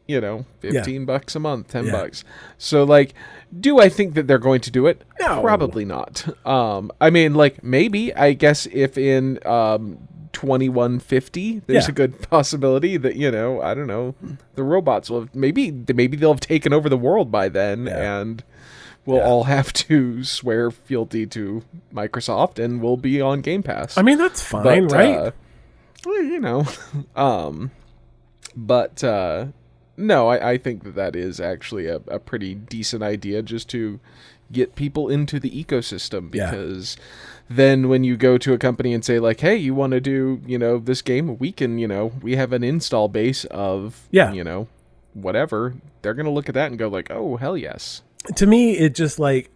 you 0.07 0.21
know 0.21 0.45
fifteen 0.61 1.05
bucks 1.05 1.35
a 1.37 1.41
month, 1.41 1.69
ten 1.69 1.87
Yeah. 1.87 1.93
bucks. 1.93 2.25
So 2.59 2.85
like, 2.85 3.15
do 3.59 3.79
I 3.81 3.89
think 3.89 4.15
that 4.15 4.27
they're 4.27 4.39
going 4.39 4.61
to 4.63 4.71
do 4.71 4.87
it? 4.87 5.03
No. 5.21 5.41
Probably 5.41 5.85
not. 5.85 6.27
Um, 6.47 6.91
I 7.01 7.11
mean, 7.11 7.35
like 7.35 7.63
maybe 7.63 8.15
I 8.15 8.33
guess 8.33 8.67
if 8.73 8.97
in 8.99 9.39
um. 9.47 9.99
2150 10.33 11.63
there's 11.67 11.87
Yeah. 11.87 11.91
a 11.91 11.93
good 11.93 12.23
possibility 12.31 12.97
that 12.97 13.17
you 13.17 13.33
know 13.33 13.61
i 13.63 13.75
don't 13.75 13.89
know 13.89 14.15
the 14.55 14.63
robots 14.63 15.11
will 15.11 15.21
have 15.23 15.35
maybe 15.35 15.73
maybe 15.93 16.17
they'll 16.17 16.33
have 16.33 16.39
taken 16.41 16.73
over 16.73 16.89
the 16.89 16.97
world 16.97 17.33
by 17.33 17.49
then 17.49 17.87
Yeah. 17.87 18.21
and 18.21 18.45
we'll 19.05 19.19
Yeah. 19.19 19.25
all 19.27 19.45
have 19.45 19.73
to 19.73 20.23
swear 20.23 20.71
fealty 20.71 21.27
to 21.27 21.63
microsoft 21.93 22.63
and 22.63 22.81
we'll 22.81 22.97
be 22.97 23.21
on 23.21 23.41
game 23.41 23.65
pass 23.65 23.99
I 23.99 24.03
mean, 24.03 24.19
that's 24.19 24.41
fine, 24.41 24.87
but, 24.87 24.95
right? 24.95 25.17
uh, 25.17 25.31
well, 26.07 26.23
you 26.23 26.39
know, 26.39 26.65
um, 27.17 27.73
but 28.57 29.03
uh, 29.03 29.47
no, 30.01 30.29
I, 30.29 30.53
I 30.53 30.59
think 30.59 30.85
that 30.85 30.95
that 30.97 31.15
is 31.17 31.41
actually 31.41 31.87
a, 31.87 31.97
a 32.09 32.19
pretty 32.19 32.55
decent 32.55 33.03
idea 33.03 33.43
just 33.43 33.69
to 33.71 34.01
get 34.53 34.75
people 34.75 35.09
into 35.09 35.39
the 35.39 35.51
ecosystem 35.51 36.35
Yeah. 36.35 36.51
because 36.51 36.97
then 37.49 37.89
when 37.89 38.03
you 38.03 38.17
go 38.17 38.37
to 38.39 38.53
a 38.53 38.59
company 38.59 38.93
and 38.93 39.05
say 39.05 39.21
like 39.21 39.39
hey 39.41 39.55
you 39.57 39.75
want 39.75 39.93
to 39.93 40.01
do 40.01 40.41
you 40.45 40.59
know 40.59 40.79
this 40.79 41.03
game 41.03 41.39
we 41.39 41.53
can 41.53 41.79
you 41.79 41.87
know 41.87 42.13
we 42.21 42.35
have 42.35 42.53
an 42.53 42.65
install 42.65 43.07
base 43.07 43.45
of 43.45 44.09
Yeah. 44.11 44.33
you 44.33 44.43
know 44.43 44.67
whatever 45.15 45.75
they're 46.03 46.15
gonna 46.15 46.31
look 46.33 46.49
at 46.49 46.55
that 46.57 46.67
and 46.71 46.79
go 46.79 46.89
like 46.89 47.11
oh 47.11 47.37
hell 47.37 47.57
yes 47.57 48.03
to 48.37 48.47
me 48.47 48.73
it 48.77 48.95
just 48.95 49.19
like 49.21 49.51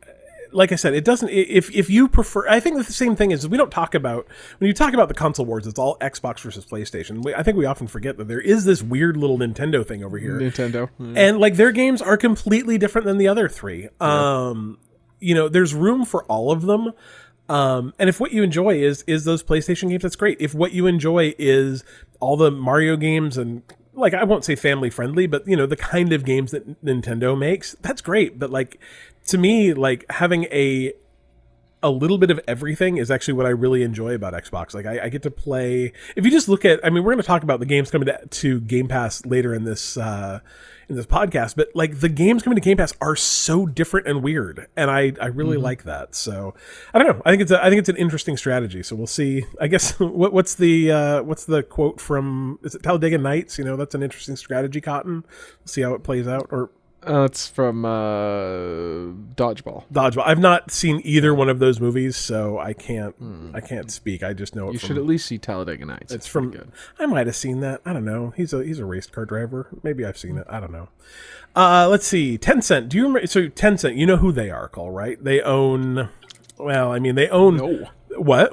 like 0.54 0.72
i 0.72 0.76
said 0.76 0.94
it 0.94 1.04
doesn't 1.04 1.28
if 1.30 1.74
if 1.74 1.90
you 1.90 2.08
prefer 2.08 2.48
i 2.48 2.60
think 2.60 2.76
the 2.76 2.84
same 2.84 3.16
thing 3.16 3.30
is 3.30 3.46
we 3.48 3.58
don't 3.58 3.70
talk 3.70 3.94
about 3.94 4.26
when 4.58 4.68
you 4.68 4.74
talk 4.74 4.94
about 4.94 5.08
the 5.08 5.14
console 5.14 5.44
wars 5.44 5.66
it's 5.66 5.78
all 5.78 5.98
xbox 5.98 6.40
versus 6.40 6.64
playstation. 6.64 7.22
We, 7.24 7.34
i 7.34 7.42
think 7.42 7.56
we 7.56 7.66
often 7.66 7.86
forget 7.86 8.16
that 8.18 8.28
there 8.28 8.40
is 8.40 8.64
this 8.64 8.82
weird 8.82 9.16
little 9.16 9.38
nintendo 9.38 9.86
thing 9.86 10.04
over 10.04 10.18
here. 10.18 10.38
Nintendo. 10.38 10.88
And 10.98 11.38
like 11.38 11.56
their 11.56 11.72
games 11.72 12.00
are 12.00 12.16
completely 12.16 12.78
different 12.78 13.06
than 13.06 13.18
the 13.18 13.28
other 13.28 13.48
three. 13.48 13.88
Um 14.00 14.78
you 15.20 15.34
know 15.34 15.48
there's 15.48 15.74
room 15.74 16.04
for 16.04 16.24
all 16.24 16.52
of 16.52 16.62
them. 16.62 16.92
Um 17.48 17.92
and 17.98 18.08
if 18.08 18.20
what 18.20 18.32
you 18.32 18.42
enjoy 18.42 18.80
is 18.80 19.04
is 19.06 19.24
those 19.24 19.42
playstation 19.42 19.90
games 19.90 20.02
that's 20.02 20.16
great. 20.16 20.38
If 20.40 20.54
what 20.54 20.72
you 20.72 20.86
enjoy 20.86 21.34
is 21.38 21.84
all 22.20 22.36
the 22.36 22.50
mario 22.50 22.96
games 22.96 23.36
and 23.36 23.62
like 23.92 24.14
i 24.14 24.24
won't 24.24 24.44
say 24.44 24.56
family 24.56 24.90
friendly 24.90 25.26
but 25.26 25.46
you 25.46 25.56
know 25.56 25.66
the 25.66 25.76
kind 25.76 26.12
of 26.12 26.24
games 26.24 26.50
that 26.50 26.82
nintendo 26.84 27.38
makes 27.38 27.74
that's 27.80 28.00
great. 28.00 28.38
But 28.38 28.50
like 28.50 28.80
to 29.26 29.38
me 29.38 29.74
like 29.74 30.04
having 30.10 30.44
a 30.44 30.92
a 31.84 31.90
little 31.90 32.16
bit 32.16 32.30
of 32.30 32.40
everything 32.48 32.96
is 32.96 33.10
actually 33.10 33.34
what 33.34 33.44
I 33.44 33.50
really 33.50 33.82
enjoy 33.82 34.14
about 34.14 34.32
Xbox. 34.32 34.72
Like 34.72 34.86
I, 34.86 35.04
I 35.04 35.08
get 35.10 35.22
to 35.24 35.30
play. 35.30 35.92
If 36.16 36.24
you 36.24 36.30
just 36.30 36.48
look 36.48 36.64
at, 36.64 36.80
I 36.82 36.88
mean, 36.88 37.04
we're 37.04 37.12
going 37.12 37.22
to 37.22 37.26
talk 37.26 37.42
about 37.42 37.60
the 37.60 37.66
games 37.66 37.90
coming 37.90 38.06
to, 38.06 38.26
to 38.26 38.60
Game 38.60 38.88
Pass 38.88 39.26
later 39.26 39.54
in 39.54 39.64
this 39.64 39.98
uh, 39.98 40.40
in 40.88 40.96
this 40.96 41.04
podcast, 41.04 41.56
but 41.56 41.68
like 41.74 42.00
the 42.00 42.08
games 42.08 42.42
coming 42.42 42.56
to 42.56 42.62
Game 42.62 42.78
Pass 42.78 42.94
are 43.02 43.14
so 43.16 43.66
different 43.66 44.06
and 44.06 44.22
weird, 44.22 44.66
and 44.76 44.90
I 44.90 45.12
I 45.20 45.26
really 45.26 45.58
like 45.58 45.84
that. 45.84 46.14
So 46.14 46.54
I 46.94 46.98
don't 46.98 47.06
know. 47.06 47.22
I 47.26 47.30
think 47.30 47.42
it's 47.42 47.50
a, 47.50 47.62
I 47.62 47.68
think 47.68 47.80
it's 47.80 47.90
an 47.90 47.96
interesting 47.96 48.38
strategy. 48.38 48.82
So 48.82 48.96
we'll 48.96 49.06
see. 49.06 49.44
I 49.60 49.66
guess 49.66 49.92
what, 50.00 50.32
what's 50.32 50.54
the 50.54 50.90
uh, 50.90 51.22
what's 51.22 51.44
the 51.44 51.62
quote 51.62 52.00
from 52.00 52.58
is 52.62 52.74
it 52.74 52.82
Talladega 52.82 53.18
Nights? 53.18 53.58
You 53.58 53.64
know, 53.64 53.76
that's 53.76 53.94
an 53.94 54.02
interesting 54.02 54.36
strategy. 54.36 54.80
Cotton. 54.80 55.24
We'll 55.60 55.66
see 55.66 55.82
how 55.82 55.92
it 55.92 56.02
plays 56.02 56.26
out. 56.26 56.48
Or 56.50 56.70
Uh, 57.06 57.24
it's 57.24 57.46
from 57.48 57.84
uh, 57.84 57.90
Dodgeball. 59.36 59.84
Dodgeball. 59.92 60.22
I've 60.26 60.38
not 60.38 60.70
seen 60.70 61.00
either 61.04 61.34
one 61.34 61.48
of 61.48 61.58
those 61.58 61.80
movies, 61.80 62.16
so 62.16 62.58
I 62.58 62.72
can't. 62.72 63.14
I 63.54 63.60
can't 63.60 63.90
speak. 63.90 64.22
I 64.22 64.32
just 64.32 64.54
know 64.54 64.68
it 64.68 64.74
You 64.74 64.78
from. 64.78 64.86
should 64.88 64.98
at 64.98 65.04
least 65.04 65.26
see 65.26 65.38
Talladega 65.38 65.84
Nights. 65.84 66.12
It's 66.12 66.26
from. 66.26 66.50
good. 66.50 66.70
I 66.98 67.06
might 67.06 67.26
have 67.26 67.36
seen 67.36 67.60
that. 67.60 67.80
I 67.84 67.92
don't 67.92 68.04
know. 68.04 68.32
He's 68.36 68.52
a 68.52 68.64
he's 68.64 68.78
a 68.78 68.84
race 68.84 69.06
car 69.06 69.24
driver. 69.24 69.68
Maybe 69.82 70.04
I've 70.04 70.18
seen 70.18 70.38
it. 70.38 70.46
I 70.48 70.60
don't 70.60 70.72
know. 70.72 70.88
Uh, 71.56 71.86
let's 71.88 72.06
see. 72.06 72.38
Tencent. 72.38 72.88
Do 72.88 72.96
you 72.96 73.04
remember? 73.06 73.26
So 73.26 73.48
Tencent. 73.48 73.96
You 73.96 74.06
know 74.06 74.16
who 74.16 74.32
they 74.32 74.50
are, 74.50 74.68
Cole? 74.68 74.90
Right? 74.90 75.22
They 75.22 75.40
own. 75.40 76.08
Well, 76.58 76.92
I 76.92 76.98
mean, 77.00 77.14
they 77.16 77.28
own 77.28 77.56
No, 77.56 77.88
what? 78.16 78.52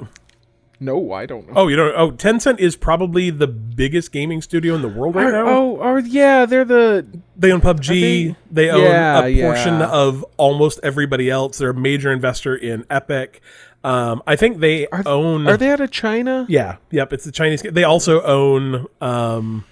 No, 0.82 1.12
I 1.12 1.26
don't 1.26 1.46
know. 1.46 1.52
Oh, 1.56 1.68
you 1.68 1.76
don't. 1.76 1.94
Oh, 1.96 2.10
Tencent 2.10 2.58
is 2.58 2.76
probably 2.76 3.30
the 3.30 3.46
biggest 3.46 4.12
gaming 4.12 4.42
studio 4.42 4.74
in 4.74 4.82
the 4.82 4.88
world 4.88 5.14
right 5.14 5.30
now. 5.32 5.46
oh, 5.48 5.78
oh, 5.80 5.96
yeah, 5.98 6.44
they're 6.46 6.64
the 6.64 7.06
They 7.36 7.52
own 7.52 7.60
PUBG. 7.60 7.86
think- 8.26 8.36
they 8.50 8.70
own 8.70 8.82
Yeah, 8.82 9.24
a 9.24 9.40
portion 9.42 9.80
yeah. 9.80 9.88
of 9.88 10.24
almost 10.36 10.80
everybody 10.82 11.30
else. 11.30 11.58
They're 11.58 11.70
a 11.70 11.74
major 11.74 12.10
investor 12.12 12.54
in 12.56 12.84
Epic. 12.90 13.40
Um, 13.84 14.22
I 14.26 14.36
think 14.36 14.58
they 14.58 14.86
own. 15.06 15.48
Are 15.48 15.56
they 15.56 15.70
out 15.70 15.80
of 15.80 15.90
China? 15.90 16.46
Yeah. 16.48 16.76
Yep. 16.90 17.12
It's 17.14 17.24
the 17.24 17.32
Chinese. 17.32 17.62
They 17.62 17.84
also 17.84 18.22
own. 18.22 18.86
Um, 19.00 19.64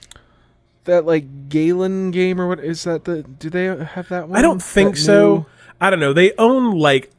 That 0.84 1.04
like 1.06 1.48
Galen 1.48 2.10
game 2.10 2.40
or 2.40 2.48
what 2.48 2.58
is 2.60 2.82
that? 2.84 3.04
The 3.04 3.22
do 3.22 3.50
they 3.50 3.64
have 3.66 4.08
that 4.08 4.28
one? 4.28 4.36
I 4.38 4.42
don't 4.42 4.62
think 4.62 4.94
That 4.96 5.00
so. 5.00 5.34
new- 5.36 5.46
I 5.80 5.90
don't 5.90 6.00
know. 6.00 6.12
They 6.12 6.32
own 6.38 6.76
like 6.78 7.12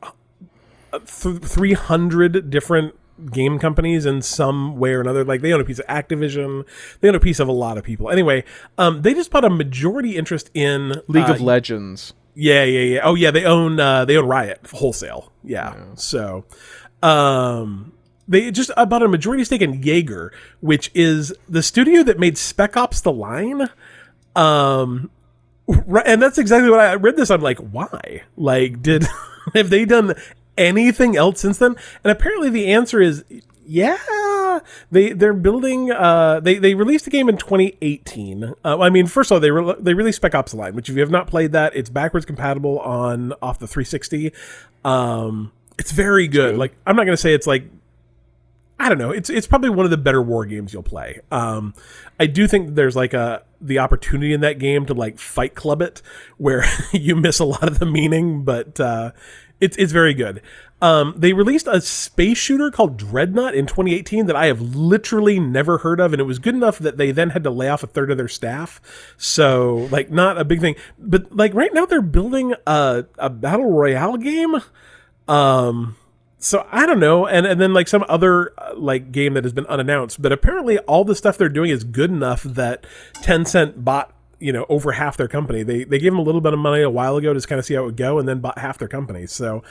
th- 0.91 1.37
300 1.41 2.49
different 2.49 2.95
game 3.31 3.59
companies 3.59 4.05
in 4.05 4.21
some 4.21 4.77
way 4.77 4.93
or 4.93 5.01
another. 5.01 5.23
Like 5.23 5.41
they 5.41 5.53
own 5.53 5.61
a 5.61 5.65
piece 5.65 5.79
of 5.79 5.87
Activision. 5.87 6.65
They 6.99 7.09
own 7.09 7.15
a 7.15 7.19
piece 7.19 7.39
of 7.39 7.47
a 7.47 7.53
lot 7.53 7.77
of 7.77 7.83
people. 7.83 8.09
Anyway, 8.09 8.43
um, 8.77 9.01
they 9.01 9.13
just 9.13 9.31
bought 9.31 9.45
a 9.45 9.49
majority 9.49 10.17
interest 10.17 10.49
in 10.53 11.01
League 11.07 11.29
uh, 11.29 11.33
of 11.33 11.41
Legends. 11.41 12.13
Yeah, 12.33 12.63
yeah, 12.63 12.95
yeah. 12.95 12.99
Oh, 13.03 13.15
yeah. 13.15 13.31
They 13.31 13.45
own 13.45 13.79
uh, 13.79 14.05
they 14.05 14.17
own 14.17 14.25
Riot 14.27 14.59
wholesale. 14.71 15.31
Yeah. 15.43 15.75
So, 15.95 16.45
um, 17.03 17.93
they 18.27 18.51
just 18.51 18.71
bought 18.75 19.03
a 19.03 19.07
majority 19.07 19.43
stake 19.43 19.61
in 19.61 19.83
Yager, 19.83 20.31
which 20.61 20.91
is 20.93 21.33
the 21.49 21.61
studio 21.61 22.03
that 22.03 22.19
made 22.19 22.37
Spec 22.37 22.77
Ops: 22.77 23.01
The 23.01 23.11
Line. 23.11 23.69
Um, 24.35 25.11
right, 25.67 26.05
and 26.07 26.21
that's 26.21 26.37
exactly 26.37 26.69
what 26.69 26.79
I, 26.79 26.91
I 26.91 26.95
read. 26.95 27.17
This, 27.17 27.29
I'm 27.29 27.41
like, 27.41 27.59
why? 27.59 28.23
Like, 28.37 28.81
did 28.81 29.05
have 29.53 29.69
they 29.69 29.85
done 29.85 30.13
anything 30.61 31.17
else 31.17 31.41
since 31.41 31.57
then? 31.57 31.75
And 32.03 32.11
apparently, 32.11 32.49
the 32.49 32.71
answer 32.71 33.01
is 33.01 33.23
yeah. 33.65 33.97
They 34.91 35.13
they're 35.13 35.33
building. 35.33 35.91
Uh, 35.91 36.39
they 36.39 36.55
they 36.55 36.75
released 36.75 37.05
the 37.05 37.11
game 37.11 37.29
in 37.29 37.37
2018. 37.37 38.53
Uh, 38.63 38.79
I 38.79 38.89
mean, 38.89 39.07
first 39.07 39.31
of 39.31 39.35
all, 39.35 39.39
they 39.39 39.51
re- 39.51 39.75
they 39.79 39.93
released 39.93 40.17
Spec 40.17 40.35
Ops: 40.35 40.51
The 40.51 40.57
Line, 40.57 40.75
which 40.75 40.89
if 40.89 40.95
you 40.95 41.01
have 41.01 41.09
not 41.09 41.27
played 41.27 41.53
that, 41.53 41.75
it's 41.75 41.89
backwards 41.89 42.25
compatible 42.25 42.79
on 42.79 43.33
off 43.41 43.59
the 43.59 43.67
360. 43.67 44.33
Um, 44.83 45.51
it's 45.79 45.91
very 45.91 46.27
good. 46.27 46.57
Like, 46.57 46.75
I'm 46.85 46.95
not 46.95 47.05
gonna 47.05 47.17
say 47.17 47.33
it's 47.33 47.47
like 47.47 47.63
I 48.81 48.89
don't 48.89 48.97
know. 48.97 49.11
It's 49.11 49.29
it's 49.29 49.45
probably 49.45 49.69
one 49.69 49.85
of 49.85 49.91
the 49.91 49.97
better 49.97 50.23
war 50.23 50.43
games 50.43 50.73
you'll 50.73 50.81
play. 50.81 51.19
Um, 51.31 51.75
I 52.19 52.25
do 52.25 52.47
think 52.47 52.65
that 52.65 52.75
there's 52.75 52.95
like 52.95 53.13
a 53.13 53.43
the 53.61 53.77
opportunity 53.77 54.33
in 54.33 54.41
that 54.41 54.57
game 54.57 54.87
to 54.87 54.95
like 54.95 55.19
fight 55.19 55.53
club 55.53 55.83
it, 55.83 56.01
where 56.37 56.65
you 56.91 57.15
miss 57.15 57.37
a 57.37 57.45
lot 57.45 57.67
of 57.67 57.77
the 57.77 57.85
meaning, 57.85 58.43
but 58.43 58.79
uh, 58.79 59.11
it's 59.61 59.77
it's 59.77 59.91
very 59.91 60.13
good. 60.13 60.41
Um, 60.81 61.13
they 61.15 61.31
released 61.31 61.67
a 61.67 61.79
space 61.79 62.39
shooter 62.39 62.71
called 62.71 62.97
Dreadnought 62.97 63.53
in 63.53 63.67
2018 63.67 64.25
that 64.25 64.35
I 64.35 64.47
have 64.47 64.75
literally 64.75 65.39
never 65.39 65.77
heard 65.77 65.99
of, 65.99 66.11
and 66.11 66.19
it 66.19 66.25
was 66.25 66.39
good 66.39 66.55
enough 66.55 66.79
that 66.79 66.97
they 66.97 67.11
then 67.11 67.29
had 67.29 67.43
to 67.43 67.51
lay 67.51 67.69
off 67.69 67.83
a 67.83 67.87
third 67.87 68.09
of 68.09 68.17
their 68.17 68.27
staff. 68.27 68.81
So 69.15 69.87
like 69.91 70.09
not 70.09 70.39
a 70.39 70.43
big 70.43 70.59
thing, 70.59 70.75
but 70.97 71.33
like 71.35 71.53
right 71.53 71.73
now 71.73 71.85
they're 71.85 72.01
building 72.01 72.55
a 72.65 73.05
a 73.19 73.29
battle 73.29 73.71
royale 73.71 74.17
game. 74.17 74.55
Um, 75.27 75.95
so 76.39 76.67
I 76.71 76.87
don't 76.87 76.99
know, 76.99 77.27
and 77.27 77.45
and 77.45 77.61
then 77.61 77.73
like 77.73 77.87
some 77.87 78.03
other 78.09 78.51
uh, 78.57 78.73
like 78.75 79.11
game 79.11 79.35
that 79.35 79.43
has 79.43 79.53
been 79.53 79.67
unannounced, 79.67 80.19
but 80.19 80.31
apparently 80.31 80.79
all 80.79 81.05
the 81.05 81.15
stuff 81.15 81.37
they're 81.37 81.49
doing 81.49 81.69
is 81.69 81.83
good 81.83 82.09
enough 82.09 82.41
that 82.41 82.87
Tencent 83.13 83.83
bought 83.83 84.11
you 84.41 84.51
know 84.51 84.65
over 84.69 84.93
half 84.93 85.17
their 85.17 85.27
company. 85.27 85.63
They 85.63 85.83
they 85.83 85.99
gave 85.99 86.11
them 86.11 86.19
a 86.19 86.23
little 86.23 86.41
bit 86.41 86.53
of 86.53 86.59
money 86.59 86.81
a 86.81 86.89
while 86.89 87.17
ago 87.17 87.33
to 87.33 87.37
just 87.37 87.47
kind 87.47 87.59
of 87.59 87.65
see 87.65 87.75
how 87.75 87.83
it 87.83 87.85
would 87.85 87.97
go, 87.97 88.19
and 88.19 88.27
then 88.27 88.39
bought 88.39 88.57
half 88.57 88.77
their 88.77 88.87
company. 88.87 89.27
So 89.27 89.63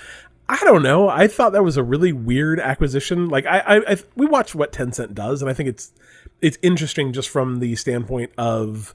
I 0.49 0.59
don't 0.65 0.83
know. 0.83 1.09
I 1.09 1.29
thought 1.29 1.53
that 1.53 1.63
was 1.63 1.77
a 1.77 1.83
really 1.83 2.13
weird 2.13 2.59
acquisition. 2.59 3.29
Like 3.29 3.47
I, 3.47 3.61
I, 3.61 3.93
I 3.93 3.97
we 4.17 4.27
watched 4.27 4.55
what 4.55 4.73
Tencent 4.73 5.15
does, 5.15 5.43
and 5.43 5.51
I 5.51 5.55
think 5.55 5.69
it's 5.69 5.93
it's 6.41 6.59
interesting 6.63 7.13
just 7.13 7.29
from 7.29 7.61
the 7.61 7.77
standpoint 7.77 8.33
of 8.37 8.95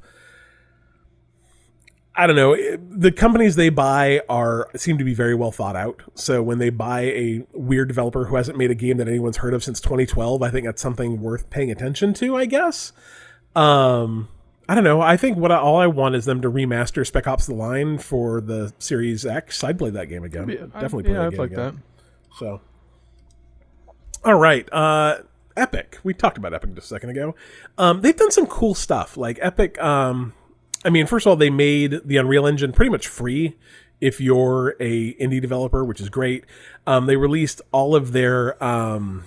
I 2.14 2.28
don't 2.28 2.36
know. 2.36 2.56
The 2.78 3.12
companies 3.12 3.56
they 3.56 3.70
buy 3.70 4.22
are 4.30 4.70
seem 4.76 4.98
to 4.98 5.04
be 5.04 5.14
very 5.14 5.36
well 5.36 5.52
thought 5.52 5.76
out. 5.76 6.02
So 6.14 6.42
when 6.42 6.60
they 6.60 6.70
buy 6.70 7.02
a 7.02 7.46
weird 7.54 7.88
developer 7.90 8.26
who 8.26 8.36
hasn't 8.36 8.58
made 8.58 8.72
a 8.72 8.76
game 8.76 8.98
that 8.98 9.08
anyone's 9.08 9.38
heard 9.38 9.54
of 9.54 9.64
since 9.64 9.82
2012, 9.82 10.42
I 10.42 10.50
think 10.50 10.66
that's 10.66 10.82
something 10.82 11.22
worth 11.22 11.50
paying 11.50 11.72
attention 11.72 12.14
to. 12.16 12.36
I 12.36 12.46
guess. 12.46 12.92
Um, 13.56 14.28
I 14.68 14.74
don't 14.76 14.84
know. 14.84 15.00
I 15.00 15.16
think 15.16 15.38
what 15.38 15.52
I, 15.52 15.58
all 15.58 15.78
I 15.78 15.88
want 15.88 16.16
is 16.16 16.26
them 16.26 16.42
to 16.42 16.50
remaster 16.50 17.06
Spec 17.06 17.28
Ops: 17.28 17.46
The 17.46 17.54
Line 17.54 17.98
for 18.00 18.42
the 18.42 18.74
Series 18.80 19.26
X. 19.26 19.64
I'd 19.64 19.78
play 19.78 19.92
that 19.92 20.08
game 20.08 20.24
again. 20.24 20.50
I'd 20.50 20.74
definitely 20.74 21.04
play 21.04 21.14
yeah, 21.14 21.20
that 21.20 21.26
I'd 21.28 21.32
game 21.32 21.40
like 21.40 21.52
again. 21.52 21.76
that. 21.76 22.38
So, 22.38 22.62
all 24.24 24.34
right, 24.34 24.68
uh, 24.74 25.20
Epic. 25.56 26.00
We 26.04 26.14
talked 26.14 26.38
about 26.38 26.54
Epic 26.54 26.74
just 26.74 26.86
a 26.86 26.96
second 26.96 27.12
ago. 27.12 27.36
Um, 27.78 28.02
they've 28.02 28.16
done 28.16 28.32
some 28.32 28.48
cool 28.48 28.74
stuff. 28.74 29.18
Like 29.18 29.38
Epic. 29.42 29.82
Um, 29.82 30.34
I 30.84 30.90
mean, 30.90 31.06
first 31.06 31.26
of 31.26 31.32
all, 31.32 31.36
they 31.36 31.50
made 31.52 32.02
the 32.04 32.18
Unreal 32.18 32.48
Engine 32.48 32.72
pretty 32.72 32.90
much 32.90 33.08
free 33.08 33.56
if 34.02 34.20
you're 34.20 34.76
a 34.80 35.14
indie 35.16 35.42
developer, 35.42 35.86
which 35.86 36.02
is 36.02 36.10
great. 36.10 36.44
Um, 36.88 37.06
they 37.06 37.18
released 37.18 37.62
all 37.72 37.96
of 37.96 38.14
their. 38.14 38.62
Um, 38.64 39.26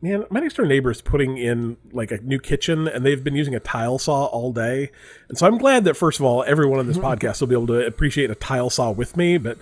man, 0.00 0.24
my 0.30 0.40
next 0.40 0.54
door 0.54 0.66
neighbor 0.66 0.90
is 0.90 1.02
putting 1.02 1.36
in 1.36 1.76
like 1.92 2.10
a 2.10 2.18
new 2.18 2.38
kitchen, 2.38 2.88
and 2.88 3.04
they've 3.04 3.22
been 3.22 3.36
using 3.36 3.54
a 3.54 3.60
tile 3.60 3.98
saw 3.98 4.26
all 4.26 4.52
day. 4.52 4.90
And 5.28 5.36
so 5.36 5.46
I'm 5.46 5.58
glad 5.58 5.84
that 5.84 5.94
first 5.94 6.20
of 6.20 6.26
all, 6.26 6.44
everyone 6.44 6.78
on 6.78 6.86
this 6.86 6.98
podcast 6.98 7.40
will 7.40 7.48
be 7.48 7.54
able 7.54 7.68
to 7.68 7.86
appreciate 7.86 8.30
a 8.30 8.34
tile 8.34 8.70
saw 8.70 8.90
with 8.90 9.16
me. 9.16 9.38
But 9.38 9.58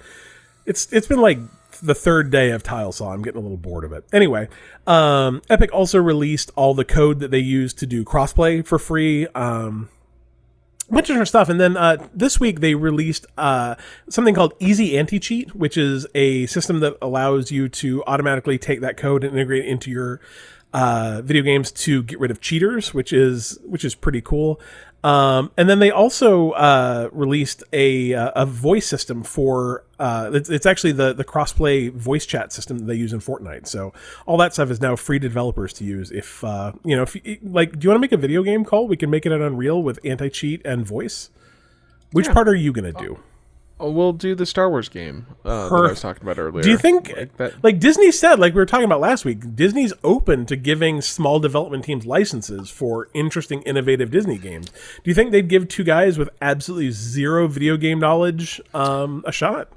it's 0.69 0.93
it's 0.93 1.07
been 1.07 1.21
like 1.21 1.39
the 1.83 1.95
third 1.95 2.31
day 2.31 2.51
of 2.51 2.63
tile 2.63 2.93
saw 2.93 3.13
i'm 3.13 3.23
getting 3.23 3.39
a 3.39 3.43
little 3.43 3.57
bored 3.57 3.85
of 3.85 3.93
it 3.93 4.05
anyway 4.13 4.49
um, 4.87 5.41
epic 5.49 5.73
also 5.73 5.99
released 5.99 6.51
all 6.57 6.75
the 6.75 6.85
code 6.85 7.21
that 7.21 7.31
they 7.31 7.39
use 7.39 7.73
to 7.75 7.87
do 7.87 8.05
crossplay 8.05 8.65
for 8.67 8.79
free 8.79 9.27
um, 9.29 9.89
bunch 10.95 11.09
of 11.11 11.15
different 11.15 11.29
stuff. 11.29 11.49
And 11.49 11.61
then 11.61 11.77
uh, 11.77 12.09
this 12.15 12.41
week 12.41 12.61
they 12.61 12.75
released 12.75 13.27
uh, 13.37 13.75
something 14.09 14.35
called 14.35 14.55
easy 14.59 14.99
anti-cheat 14.99 15.55
which 15.55 15.77
is 15.77 16.07
a 16.15 16.47
system 16.47 16.81
that 16.81 16.97
allows 17.03 17.51
you 17.51 17.69
to 17.69 18.05
automatically 18.07 18.59
take 18.59 18.81
that 18.81 18.97
code 18.97 19.25
and 19.25 19.35
integrate 19.35 19.65
it 19.65 19.69
into 19.69 19.91
your 19.91 20.21
uh, 20.75 21.23
video 21.25 21.43
games 21.43 21.73
to 21.73 22.03
get 22.03 22.21
rid 22.21 22.31
of 22.31 22.41
cheaters 22.41 22.93
which 22.93 23.13
is 23.13 23.59
which 23.65 23.85
is 23.85 23.95
pretty 23.95 24.21
cool 24.21 24.61
um, 25.05 25.53
and 25.57 25.69
then 25.69 25.79
they 25.79 25.91
also 25.91 26.51
uh, 26.53 27.09
released 27.13 27.63
a, 27.73 28.15
uh, 28.15 28.33
a 28.35 28.47
voice 28.47 28.87
system 28.87 29.23
for 29.23 29.85
uh, 30.01 30.31
it's, 30.35 30.51
it's 30.51 30.67
actually 30.67 30.93
the 30.93 31.13
the 31.13 31.25
crossplay 31.25 31.93
voice 31.93 32.27
chat 32.27 32.53
system 32.53 32.79
that 32.79 32.85
they 32.87 32.95
use 32.95 33.13
in 33.13 33.21
Fortnite. 33.21 33.67
So 33.67 33.93
all 34.27 34.37
that 34.39 34.53
stuff 34.55 34.71
is 34.71 34.81
now 34.81 34.97
free 34.97 35.19
to 35.19 35.29
developers 35.29 35.73
to 35.75 35.85
use. 35.85 36.11
If 36.11 36.43
uh, 36.43 36.73
you 36.85 36.97
know, 36.97 37.03
if 37.03 37.15
you, 37.15 37.39
like, 37.43 37.79
do 37.79 37.85
you 37.85 37.91
want 37.91 37.97
to 37.97 38.01
make 38.01 38.13
a 38.13 38.17
video 38.17 38.43
game 38.43 38.65
call? 38.65 38.89
We 38.89 38.97
can 38.97 39.11
make 39.11 39.25
it 39.27 39.33
on 39.33 39.41
Unreal 39.41 39.83
with 39.83 39.99
anti 40.05 40.29
cheat 40.29 40.63
and 40.65 40.85
voice. 40.85 41.31
Which 42.13 42.27
Yeah. 42.27 42.35
part 42.35 42.49
are 42.49 42.55
you 42.55 42.73
gonna 42.73 42.93
do? 42.93 43.19
Oh, 43.81 43.91
we'll 43.93 44.13
do 44.13 44.35
the 44.35 44.45
Star 44.45 44.69
Wars 44.69 44.89
game 44.89 45.27
uh, 45.45 45.69
that 45.69 45.75
I 45.75 45.89
was 45.91 46.01
talking 46.01 46.23
about 46.25 46.37
earlier. 46.39 46.63
Do 46.63 46.71
you 46.71 46.77
think, 46.79 47.13
Like 47.17 47.37
that- 47.37 47.63
like 47.63 47.79
Disney 47.79 48.11
said, 48.11 48.41
like 48.41 48.53
we 48.53 48.59
were 48.61 48.67
talking 48.67 48.85
about 48.87 48.99
last 49.01 49.25
week, 49.25 49.55
Disney's 49.55 49.93
open 50.03 50.47
to 50.47 50.57
giving 50.57 51.01
small 51.01 51.39
development 51.39 51.85
teams 51.85 52.05
licenses 52.05 52.71
for 52.71 53.09
interesting, 53.15 53.63
innovative 53.63 54.11
Disney 54.11 54.37
games? 54.37 54.67
Do 54.71 55.03
you 55.11 55.15
think 55.15 55.31
they'd 55.31 55.49
give 55.49 55.69
two 55.69 55.85
guys 55.85 56.19
with 56.19 56.29
absolutely 56.43 56.91
zero 56.91 57.47
video 57.47 57.77
game 57.77 58.01
knowledge 58.01 58.61
um, 58.75 59.23
a 59.27 59.31
shot? 59.33 59.69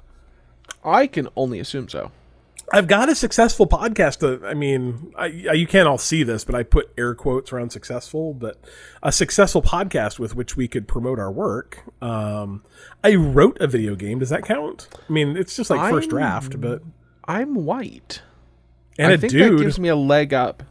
I 0.84 1.06
can 1.06 1.28
only 1.36 1.60
assume 1.60 1.88
so. 1.88 2.10
I've 2.72 2.86
got 2.86 3.08
a 3.08 3.14
successful 3.14 3.66
podcast. 3.66 4.18
To, 4.20 4.46
I 4.46 4.54
mean, 4.54 5.12
I, 5.16 5.26
you 5.26 5.66
can't 5.66 5.88
all 5.88 5.98
see 5.98 6.22
this, 6.22 6.44
but 6.44 6.54
I 6.54 6.62
put 6.62 6.90
air 6.96 7.14
quotes 7.14 7.52
around 7.52 7.70
successful. 7.70 8.34
But 8.34 8.58
a 9.02 9.12
successful 9.12 9.62
podcast 9.62 10.18
with 10.18 10.34
which 10.34 10.56
we 10.56 10.68
could 10.68 10.86
promote 10.88 11.18
our 11.18 11.30
work. 11.30 11.82
Um, 12.00 12.62
I 13.04 13.14
wrote 13.14 13.58
a 13.60 13.66
video 13.66 13.94
game. 13.94 14.18
Does 14.18 14.30
that 14.30 14.44
count? 14.44 14.88
I 15.08 15.12
mean, 15.12 15.36
it's 15.36 15.56
just 15.56 15.70
like 15.70 15.80
1st 15.80 16.00
I'm- 16.00 16.08
draft, 16.08 16.60
but 16.60 16.82
I'm 17.24 17.54
white. 17.64 18.22
and 18.98 19.08
I 19.08 19.14
a 19.14 19.18
think 19.18 19.32
dude. 19.32 19.58
that 19.58 19.62
gives 19.62 19.78
me 19.78 19.88
a 19.88 19.96
leg 19.96 20.32
up. 20.34 20.62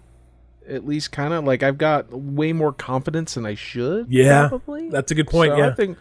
At 0.70 0.86
least, 0.86 1.12
kind 1.12 1.34
of 1.34 1.44
like 1.44 1.64
I've 1.64 1.78
got 1.80 2.12
way 2.14 2.54
more 2.54 2.72
confidence 2.72 3.34
than 3.34 3.46
I 3.46 3.56
should. 3.56 4.08
Yeah, 4.10 4.48
probably. 4.48 4.90
that's 4.90 5.12
a 5.12 5.16
good 5.16 5.28
point. 5.28 5.52
So 5.54 5.58
yeah, 5.58 5.68
I 5.70 5.74
think. 5.74 5.98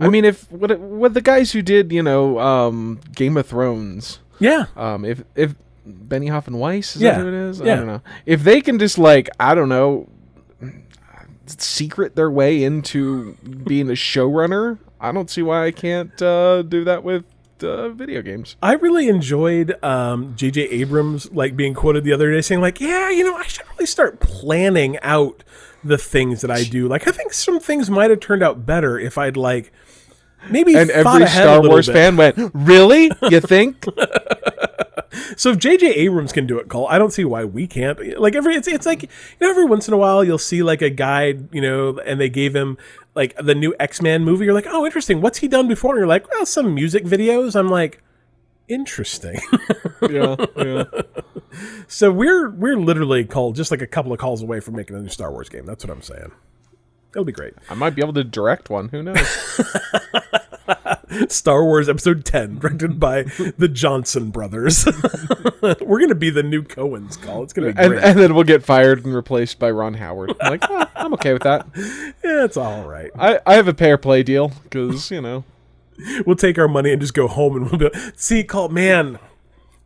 I 0.00 0.08
mean, 0.08 0.24
if 0.24 0.50
what 0.50 0.76
what 0.80 1.14
the 1.14 1.20
guys 1.20 1.52
who 1.52 1.62
did, 1.62 1.92
you 1.92 2.02
know, 2.02 2.38
um, 2.40 3.00
Game 3.14 3.36
of 3.36 3.46
Thrones, 3.46 4.18
yeah. 4.38 4.66
um, 4.76 5.04
if 5.04 5.22
if 5.34 5.54
Benioff 5.86 6.46
and 6.46 6.58
Weiss, 6.58 6.96
is 6.96 7.02
Yeah, 7.02 7.16
that 7.16 7.20
who 7.22 7.28
it 7.28 7.34
is? 7.34 7.60
yeah. 7.60 7.72
I 7.72 7.76
don't 7.76 7.86
know. 7.86 8.00
If 8.26 8.42
they 8.42 8.60
can 8.60 8.78
just 8.78 8.98
like, 8.98 9.28
I 9.38 9.54
don't 9.54 9.68
know, 9.68 10.08
secret 11.46 12.16
their 12.16 12.30
way 12.30 12.62
into 12.64 13.34
being 13.34 13.88
a 13.90 13.94
showrunner, 13.94 14.78
I 15.00 15.12
don't 15.12 15.28
see 15.30 15.42
why 15.42 15.66
I 15.66 15.70
can't 15.70 16.20
uh, 16.22 16.62
do 16.62 16.84
that 16.84 17.04
with 17.04 17.24
uh, 17.62 17.90
video 17.90 18.22
games. 18.22 18.56
I 18.62 18.72
really 18.74 19.08
enjoyed 19.08 19.82
um, 19.84 20.34
J.J. 20.36 20.62
Abrams 20.62 21.30
like 21.32 21.56
being 21.56 21.74
quoted 21.74 22.04
the 22.04 22.12
other 22.12 22.32
day 22.32 22.40
saying 22.40 22.60
like, 22.60 22.80
"Yeah, 22.80 23.10
you 23.10 23.24
know, 23.24 23.36
I 23.36 23.44
should 23.44 23.68
really 23.72 23.86
start 23.86 24.20
planning 24.20 24.98
out 25.02 25.44
the 25.82 25.98
things 25.98 26.40
that 26.40 26.50
I 26.50 26.64
do. 26.64 26.88
Like, 26.88 27.06
I 27.06 27.10
think 27.10 27.34
some 27.34 27.60
things 27.60 27.90
might 27.90 28.08
have 28.10 28.20
turned 28.20 28.42
out 28.42 28.64
better 28.64 28.98
if 28.98 29.18
I'd 29.18 29.36
like 29.36 29.70
maybe 30.50 30.74
And 30.76 30.90
every 30.90 31.26
Star 31.26 31.62
Wars 31.62 31.86
bit. 31.86 31.92
fan 31.92 32.16
went, 32.16 32.36
"Really? 32.54 33.10
You 33.22 33.40
think?" 33.40 33.84
So 35.36 35.50
if 35.50 35.58
J.J. 35.58 35.92
Abrams 35.94 36.32
can 36.32 36.46
do 36.46 36.58
it, 36.58 36.68
Cole, 36.68 36.86
I 36.88 36.98
don't 36.98 37.12
see 37.12 37.24
why 37.24 37.44
we 37.44 37.66
can't. 37.66 38.18
Like 38.18 38.34
every, 38.34 38.54
it's 38.56 38.68
it's 38.68 38.86
like 38.86 39.02
you 39.02 39.08
know, 39.40 39.50
every 39.50 39.64
once 39.64 39.88
in 39.88 39.94
a 39.94 39.96
while 39.96 40.24
you'll 40.24 40.38
see 40.38 40.62
like 40.62 40.82
a 40.82 40.90
guide, 40.90 41.48
you 41.54 41.60
know, 41.60 41.98
and 42.00 42.20
they 42.20 42.28
gave 42.28 42.54
him 42.54 42.76
like 43.14 43.34
the 43.36 43.54
new 43.54 43.74
X 43.78 44.02
Men 44.02 44.24
movie. 44.24 44.44
You're 44.44 44.54
like, 44.54 44.66
oh, 44.68 44.84
interesting. 44.84 45.20
What's 45.20 45.38
he 45.38 45.48
done 45.48 45.68
before? 45.68 45.92
And 45.92 46.00
you're 46.00 46.08
like, 46.08 46.28
well, 46.32 46.46
some 46.46 46.74
music 46.74 47.04
videos. 47.04 47.54
I'm 47.54 47.68
like, 47.68 48.02
interesting. 48.68 49.40
yeah, 50.10 50.36
yeah. 50.56 50.84
so 51.86 52.10
we're 52.10 52.50
we're 52.50 52.76
literally 52.76 53.24
called 53.24 53.56
just 53.56 53.70
like 53.70 53.82
a 53.82 53.86
couple 53.86 54.12
of 54.12 54.18
calls 54.18 54.42
away 54.42 54.60
from 54.60 54.74
making 54.76 54.96
a 54.96 55.00
new 55.00 55.08
Star 55.08 55.30
Wars 55.30 55.48
game. 55.48 55.66
That's 55.66 55.84
what 55.84 55.92
I'm 55.92 56.02
saying. 56.02 56.32
It'll 57.14 57.24
be 57.24 57.32
great. 57.32 57.54
I 57.70 57.74
might 57.74 57.94
be 57.94 58.02
able 58.02 58.12
to 58.14 58.24
direct 58.24 58.70
one. 58.70 58.88
Who 58.88 59.02
knows? 59.02 59.60
Star 61.28 61.64
Wars 61.64 61.88
Episode 61.88 62.24
10, 62.24 62.58
directed 62.58 62.98
by 62.98 63.22
the 63.22 63.68
Johnson 63.68 64.30
brothers. 64.30 64.84
we're 65.62 66.00
gonna 66.00 66.14
be 66.14 66.30
the 66.30 66.42
new 66.42 66.62
Coens 66.62 67.20
Cole. 67.20 67.42
It's 67.42 67.52
gonna 67.52 67.72
be 67.72 67.78
and, 67.80 67.92
great. 67.92 68.04
and 68.04 68.18
then 68.18 68.34
we'll 68.34 68.44
get 68.44 68.64
fired 68.64 69.04
and 69.04 69.14
replaced 69.14 69.58
by 69.58 69.70
Ron 69.70 69.94
Howard. 69.94 70.34
I'm 70.40 70.50
like, 70.50 70.64
"Oh, 70.68 70.86
I'm 70.96 71.14
okay 71.14 71.32
with 71.32 71.42
that. 71.42 71.66
yeah, 71.76 72.44
it's 72.44 72.56
all 72.56 72.88
right. 72.88 73.10
I, 73.16 73.40
I 73.46 73.54
have 73.54 73.68
a 73.68 73.74
pair 73.74 73.98
play 73.98 74.22
deal 74.22 74.52
because 74.64 75.10
you 75.10 75.20
know. 75.20 75.44
we'll 76.26 76.36
take 76.36 76.58
our 76.58 76.66
money 76.66 76.90
and 76.90 77.00
just 77.00 77.14
go 77.14 77.28
home 77.28 77.56
and 77.56 77.70
we'll 77.70 77.90
be 77.90 77.98
see 78.16 78.42
call 78.42 78.68
man 78.68 79.18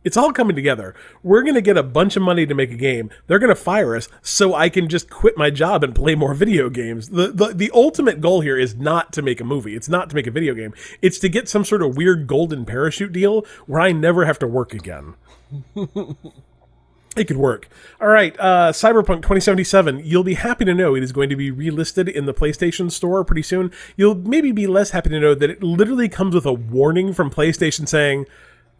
it's 0.09 0.17
all 0.17 0.33
coming 0.33 0.55
together 0.55 0.95
we're 1.21 1.43
going 1.43 1.53
to 1.53 1.61
get 1.61 1.77
a 1.77 1.83
bunch 1.83 2.15
of 2.15 2.23
money 2.23 2.43
to 2.43 2.55
make 2.55 2.71
a 2.71 2.75
game 2.75 3.11
they're 3.27 3.37
going 3.37 3.47
to 3.47 3.55
fire 3.55 3.95
us 3.95 4.09
so 4.23 4.55
i 4.55 4.67
can 4.67 4.89
just 4.89 5.07
quit 5.07 5.37
my 5.37 5.51
job 5.51 5.83
and 5.83 5.93
play 5.93 6.15
more 6.15 6.33
video 6.39 6.67
games 6.67 7.09
the, 7.09 7.27
the 7.27 7.53
the 7.53 7.71
ultimate 7.75 8.19
goal 8.19 8.41
here 8.41 8.57
is 8.57 8.73
not 8.75 9.13
to 9.13 9.21
make 9.21 9.39
a 9.39 9.43
movie 9.43 9.75
it's 9.75 9.87
not 9.87 10.09
to 10.09 10.15
make 10.15 10.25
a 10.25 10.31
video 10.31 10.55
game 10.55 10.73
it's 10.99 11.19
to 11.19 11.29
get 11.29 11.47
some 11.47 11.63
sort 11.63 11.83
of 11.83 11.95
weird 11.95 12.25
golden 12.25 12.65
parachute 12.65 13.13
deal 13.13 13.45
where 13.67 13.79
i 13.79 13.91
never 13.91 14.25
have 14.25 14.39
to 14.39 14.47
work 14.47 14.73
again 14.73 15.13
it 17.15 17.25
could 17.25 17.37
work. 17.37 17.67
All 17.99 18.07
right, 18.07 18.35
uh, 18.39 18.71
Cyberpunk 18.71 19.17
2077. 19.17 20.01
You'll 20.03 20.23
be 20.23 20.35
happy 20.35 20.65
to 20.65 20.73
know 20.73 20.95
it 20.95 21.03
is 21.03 21.11
going 21.11 21.29
to 21.29 21.35
be 21.35 21.51
relisted 21.51 22.11
in 22.11 22.25
the 22.25 22.33
PlayStation 22.33 22.91
Store 22.91 23.23
pretty 23.23 23.41
soon. 23.41 23.71
You'll 23.97 24.15
maybe 24.15 24.51
be 24.51 24.67
less 24.67 24.91
happy 24.91 25.09
to 25.09 25.19
know 25.19 25.35
that 25.35 25.49
it 25.49 25.63
literally 25.63 26.07
comes 26.07 26.35
with 26.35 26.45
a 26.45 26.53
warning 26.53 27.13
from 27.13 27.31
PlayStation 27.31 27.87
saying, 27.87 28.25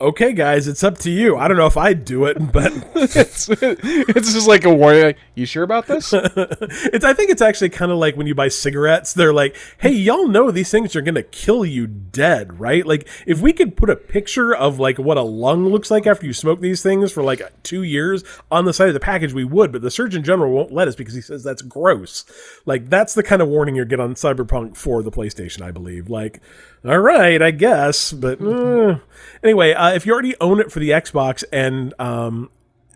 "Okay, 0.02 0.34
guys, 0.34 0.68
it's 0.68 0.84
up 0.84 0.98
to 1.00 1.12
you." 1.12 1.38
I 1.38 1.48
don't 1.48 1.58
know 1.58 1.66
if 1.66 1.78
I'd 1.78 2.06
do 2.06 2.26
it, 2.26 2.52
but 2.52 2.72
it's 2.96 3.50
it's 3.50 4.34
just 4.34 4.48
like 4.48 4.66
a 4.66 4.74
warning. 4.74 5.04
Like, 5.04 5.18
you 5.36 5.46
sure 5.46 5.64
about 5.64 5.88
this? 5.88 6.14
it's. 6.14 7.06
I 7.06 7.14
think 7.14 7.32
it's 7.32 7.42
actually 7.42 7.70
kind 7.70 7.92
of 7.92 7.98
like 7.98 8.16
when 8.16 8.28
you 8.28 8.36
buy 8.36 8.48
cigarettes. 8.48 9.14
They're 9.14 9.34
like, 9.34 9.56
"Hey, 9.80 9.92
y'all 9.92 10.28
know 10.28 10.52
these 10.52 10.72
things 10.72 10.96
are 10.96 11.02
gonna 11.02 11.24
kill 11.24 11.66
you 11.66 11.88
dead, 11.88 12.60
right?" 12.60 12.86
Like, 12.86 13.08
if 13.26 13.42
we 13.42 13.54
could 13.54 13.78
put 13.78 13.90
a 13.90 13.96
picture 13.96 14.56
of 14.56 14.80
like 14.80 14.98
what 14.98 15.18
a 15.18 15.22
lung 15.22 15.68
looks 15.68 15.92
like 15.92 16.08
after 16.08 16.26
you 16.26 16.34
smoke 16.34 16.62
these 16.62 16.82
things 16.84 17.12
for 17.12 17.24
like 17.24 17.42
two 17.64 17.84
years 17.84 18.24
on 18.52 18.66
the 18.66 18.74
side 18.74 18.88
of 18.88 18.94
the 18.94 19.00
package, 19.00 19.34
we 19.34 19.44
would. 19.44 19.72
But 19.72 19.82
the 19.82 19.92
Surgeon 19.92 20.24
General 20.24 20.52
won't 20.52 20.72
let 20.72 20.88
us 20.88 20.96
because 20.96 21.14
he 21.14 21.22
says 21.22 21.44
that's 21.44 21.62
gross. 21.62 22.26
Like, 22.66 22.90
that's 22.90 23.14
the 23.14 23.24
kind 23.24 23.42
of 23.42 23.48
warning 23.48 23.76
you 23.76 23.86
get 23.86 24.00
on 24.00 24.16
Cyberpunk 24.16 24.78
for 24.78 25.04
the 25.04 25.12
PlayStation, 25.12 25.62
I 25.62 25.72
believe. 25.72 26.10
Like, 26.10 26.42
all 26.86 27.00
right, 27.00 27.42
I 27.42 27.52
guess, 27.52 28.14
but 28.14 28.42
uh. 28.42 29.00
anyway, 29.44 29.74
uh, 29.74 29.89
if 29.96 30.06
you 30.06 30.14
already 30.14 30.36
own 30.42 30.60
it 30.60 30.72
for 30.72 30.80
the 30.80 30.90
Xbox 30.90 31.44
and 31.52 31.94
um, 32.00 32.50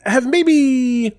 have 0.06 0.26
maybe 0.26 1.16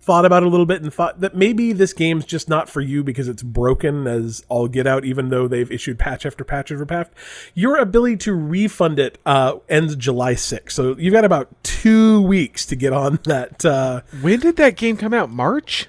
thought 0.00 0.26
about 0.26 0.42
it 0.42 0.46
a 0.46 0.50
little 0.50 0.66
bit 0.66 0.82
and 0.82 0.92
thought 0.92 1.20
that 1.20 1.34
maybe 1.34 1.72
this 1.72 1.94
game's 1.94 2.26
just 2.26 2.46
not 2.46 2.68
for 2.68 2.82
you 2.82 3.02
because 3.02 3.26
it's 3.26 3.42
broken 3.42 4.06
as 4.06 4.44
all 4.50 4.68
get 4.68 4.86
out, 4.86 5.04
even 5.04 5.30
though 5.30 5.48
they've 5.48 5.72
issued 5.72 5.98
patch 5.98 6.26
after 6.26 6.44
patch 6.44 6.70
after 6.70 6.84
patch, 6.84 7.08
your 7.54 7.76
ability 7.76 8.18
to 8.18 8.34
refund 8.34 8.98
it 8.98 9.18
uh, 9.24 9.54
ends 9.68 9.96
July 9.96 10.34
6th. 10.34 10.72
So 10.72 10.94
you've 10.98 11.14
got 11.14 11.24
about 11.24 11.48
two 11.62 12.20
weeks 12.20 12.66
to 12.66 12.76
get 12.76 12.92
on 12.92 13.18
that. 13.24 13.64
Uh, 13.64 14.02
when 14.20 14.40
did 14.40 14.56
that 14.56 14.76
game 14.76 14.96
come 14.98 15.14
out? 15.14 15.30
March? 15.30 15.88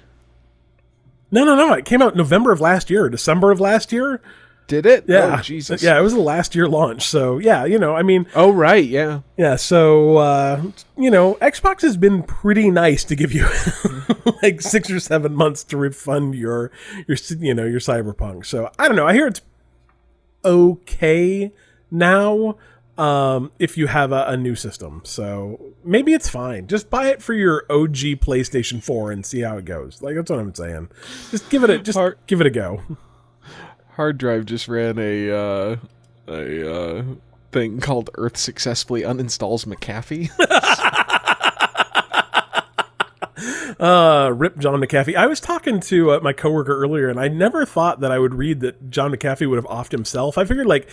no, 1.30 1.44
no, 1.44 1.54
no. 1.54 1.74
It 1.74 1.84
came 1.84 2.00
out 2.00 2.16
November 2.16 2.52
of 2.52 2.60
last 2.60 2.88
year, 2.88 3.10
December 3.10 3.50
of 3.50 3.60
last 3.60 3.92
year. 3.92 4.22
Did 4.66 4.84
it? 4.84 5.04
Yeah. 5.06 5.36
Oh, 5.38 5.42
Jesus. 5.42 5.82
Yeah, 5.82 5.96
it 5.98 6.02
was 6.02 6.12
the 6.12 6.20
last 6.20 6.54
year 6.56 6.68
launch. 6.68 7.04
So 7.06 7.38
yeah, 7.38 7.64
you 7.64 7.78
know, 7.78 7.94
I 7.94 8.02
mean, 8.02 8.26
Oh, 8.34 8.50
right. 8.50 8.84
Yeah. 8.84 9.20
Yeah, 9.36 9.56
so 9.56 10.16
uh, 10.16 10.62
you 10.96 11.10
know, 11.10 11.34
Xbox 11.36 11.82
has 11.82 11.96
been 11.96 12.22
pretty 12.24 12.70
nice 12.70 13.04
to 13.04 13.14
give 13.14 13.32
you 13.32 13.46
like 14.42 14.60
six 14.60 14.90
or 14.90 14.98
seven 14.98 15.34
months 15.34 15.62
to 15.64 15.76
refund 15.76 16.34
your 16.34 16.72
your 17.06 17.16
you 17.38 17.54
know 17.54 17.64
your 17.64 17.80
Cyberpunk. 17.80 18.46
So 18.46 18.70
I 18.78 18.88
don't 18.88 18.96
know. 18.96 19.06
I 19.06 19.12
hear 19.12 19.28
it's 19.28 19.42
okay 20.44 21.52
now 21.90 22.56
um, 22.98 23.52
if 23.58 23.76
you 23.76 23.86
have 23.88 24.12
a, 24.12 24.24
a 24.26 24.36
new 24.36 24.54
system. 24.54 25.02
So 25.04 25.74
maybe 25.84 26.12
it's 26.14 26.28
fine. 26.28 26.66
Just 26.66 26.88
buy 26.90 27.08
it 27.08 27.22
for 27.22 27.34
your 27.34 27.64
OG 27.70 28.20
PlayStation 28.20 28.82
Four 28.82 29.12
and 29.12 29.24
see 29.24 29.40
how 29.40 29.58
it 29.58 29.64
goes. 29.64 30.02
Like 30.02 30.14
that's 30.16 30.30
what 30.30 30.40
I'm 30.40 30.54
saying. 30.54 30.88
Just 31.30 31.48
give 31.50 31.62
it 31.62 31.70
a 31.70 31.78
just 31.78 31.98
Har- 31.98 32.16
give 32.26 32.40
it 32.40 32.46
a 32.46 32.50
go. 32.50 32.82
Hard 33.96 34.18
drive 34.18 34.44
just 34.44 34.68
ran 34.68 34.98
a 34.98 35.30
uh, 35.30 35.76
a 36.28 36.74
uh, 36.74 37.04
thing 37.50 37.80
called 37.80 38.10
Earth 38.16 38.36
successfully 38.36 39.00
uninstalls 39.02 39.64
McAfee. 39.64 40.30
Uh, 43.78 44.32
rip 44.34 44.56
John 44.56 44.80
McAfee. 44.80 45.16
I 45.16 45.26
was 45.26 45.38
talking 45.38 45.80
to 45.80 46.12
uh, 46.12 46.20
my 46.20 46.32
coworker 46.32 46.74
earlier, 46.74 47.10
and 47.10 47.20
I 47.20 47.28
never 47.28 47.66
thought 47.66 48.00
that 48.00 48.10
I 48.10 48.18
would 48.18 48.34
read 48.34 48.60
that 48.60 48.90
John 48.90 49.12
McAfee 49.12 49.46
would 49.46 49.56
have 49.56 49.66
offed 49.66 49.92
himself. 49.92 50.38
I 50.38 50.46
figured 50.46 50.66
like 50.66 50.88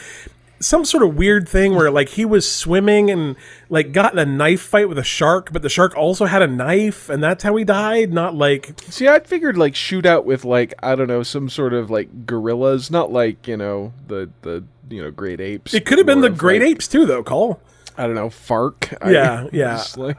some 0.65 0.85
sort 0.85 1.03
of 1.03 1.15
weird 1.15 1.47
thing 1.47 1.75
where 1.75 1.91
like 1.91 2.09
he 2.09 2.25
was 2.25 2.49
swimming 2.49 3.11
and 3.11 3.35
like 3.69 3.91
got 3.91 4.13
in 4.13 4.19
a 4.19 4.25
knife 4.25 4.61
fight 4.61 4.87
with 4.89 4.97
a 4.97 5.03
shark, 5.03 5.51
but 5.51 5.61
the 5.61 5.69
shark 5.69 5.95
also 5.97 6.25
had 6.25 6.41
a 6.41 6.47
knife, 6.47 7.09
and 7.09 7.21
that's 7.23 7.43
how 7.43 7.55
he 7.55 7.63
died. 7.63 8.13
Not 8.13 8.35
like 8.35 8.79
See, 8.89 9.07
I 9.07 9.19
figured 9.19 9.57
like 9.57 9.73
shootout 9.73 10.23
with 10.25 10.45
like 10.45 10.73
I 10.81 10.95
don't 10.95 11.07
know 11.07 11.23
some 11.23 11.49
sort 11.49 11.73
of 11.73 11.89
like 11.91 12.25
gorillas, 12.25 12.89
not 12.89 13.11
like 13.11 13.47
you 13.47 13.57
know 13.57 13.93
the 14.07 14.29
the 14.41 14.63
you 14.89 15.01
know 15.01 15.11
great 15.11 15.39
apes. 15.41 15.73
it 15.73 15.85
could 15.85 15.97
have 15.97 16.07
been 16.07 16.21
the 16.21 16.29
great 16.29 16.61
like, 16.61 16.71
apes 16.71 16.87
too, 16.87 17.05
though. 17.05 17.23
Cole. 17.23 17.59
I 17.97 18.05
don't 18.07 18.15
know, 18.15 18.29
FARC. 18.29 18.97
I- 19.01 19.11
Yeah, 19.11 19.47
yeah. 19.53 19.83
like- 19.97 20.17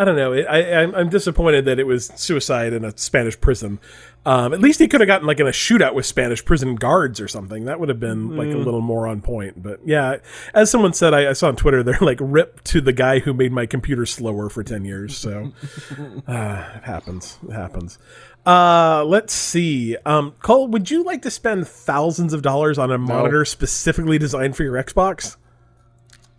I 0.00 0.04
don't 0.04 0.14
know. 0.14 0.32
I, 0.32 0.82
I'm, 0.82 0.94
I'm 0.94 1.08
disappointed 1.08 1.64
that 1.64 1.80
it 1.80 1.84
was 1.86 2.06
suicide 2.14 2.72
in 2.72 2.84
a 2.84 2.96
Spanish 2.96 3.38
prison. 3.40 3.80
Um, 4.26 4.52
at 4.52 4.60
least 4.60 4.78
he 4.78 4.88
could 4.88 5.00
have 5.00 5.06
gotten 5.06 5.26
like 5.26 5.40
in 5.40 5.46
a 5.46 5.50
shootout 5.50 5.94
with 5.94 6.04
Spanish 6.04 6.44
prison 6.44 6.74
guards 6.74 7.20
or 7.20 7.28
something. 7.28 7.64
That 7.64 7.80
would 7.80 7.88
have 7.88 8.00
been 8.00 8.36
like 8.36 8.48
a 8.48 8.58
little 8.58 8.82
more 8.82 9.06
on 9.06 9.22
point. 9.22 9.62
But 9.62 9.80
yeah, 9.86 10.16
as 10.52 10.70
someone 10.70 10.92
said, 10.92 11.14
I, 11.14 11.30
I 11.30 11.32
saw 11.32 11.48
on 11.48 11.56
Twitter, 11.56 11.82
they're 11.82 11.98
like 12.00 12.18
rip 12.20 12.62
to 12.64 12.80
the 12.80 12.92
guy 12.92 13.20
who 13.20 13.32
made 13.32 13.52
my 13.52 13.64
computer 13.64 14.04
slower 14.04 14.50
for 14.50 14.62
ten 14.62 14.84
years. 14.84 15.16
So 15.16 15.52
uh, 16.26 16.64
it 16.76 16.84
happens. 16.84 17.38
It 17.48 17.52
happens. 17.52 17.98
Uh, 18.44 19.04
let's 19.04 19.32
see. 19.32 19.96
Um, 20.04 20.32
Cole, 20.42 20.68
would 20.68 20.90
you 20.90 21.04
like 21.04 21.22
to 21.22 21.30
spend 21.30 21.66
thousands 21.66 22.32
of 22.32 22.42
dollars 22.42 22.78
on 22.78 22.90
a 22.90 22.98
monitor 22.98 23.44
specifically 23.44 24.18
designed 24.18 24.56
for 24.56 24.62
your 24.62 24.74
Xbox? 24.74 25.36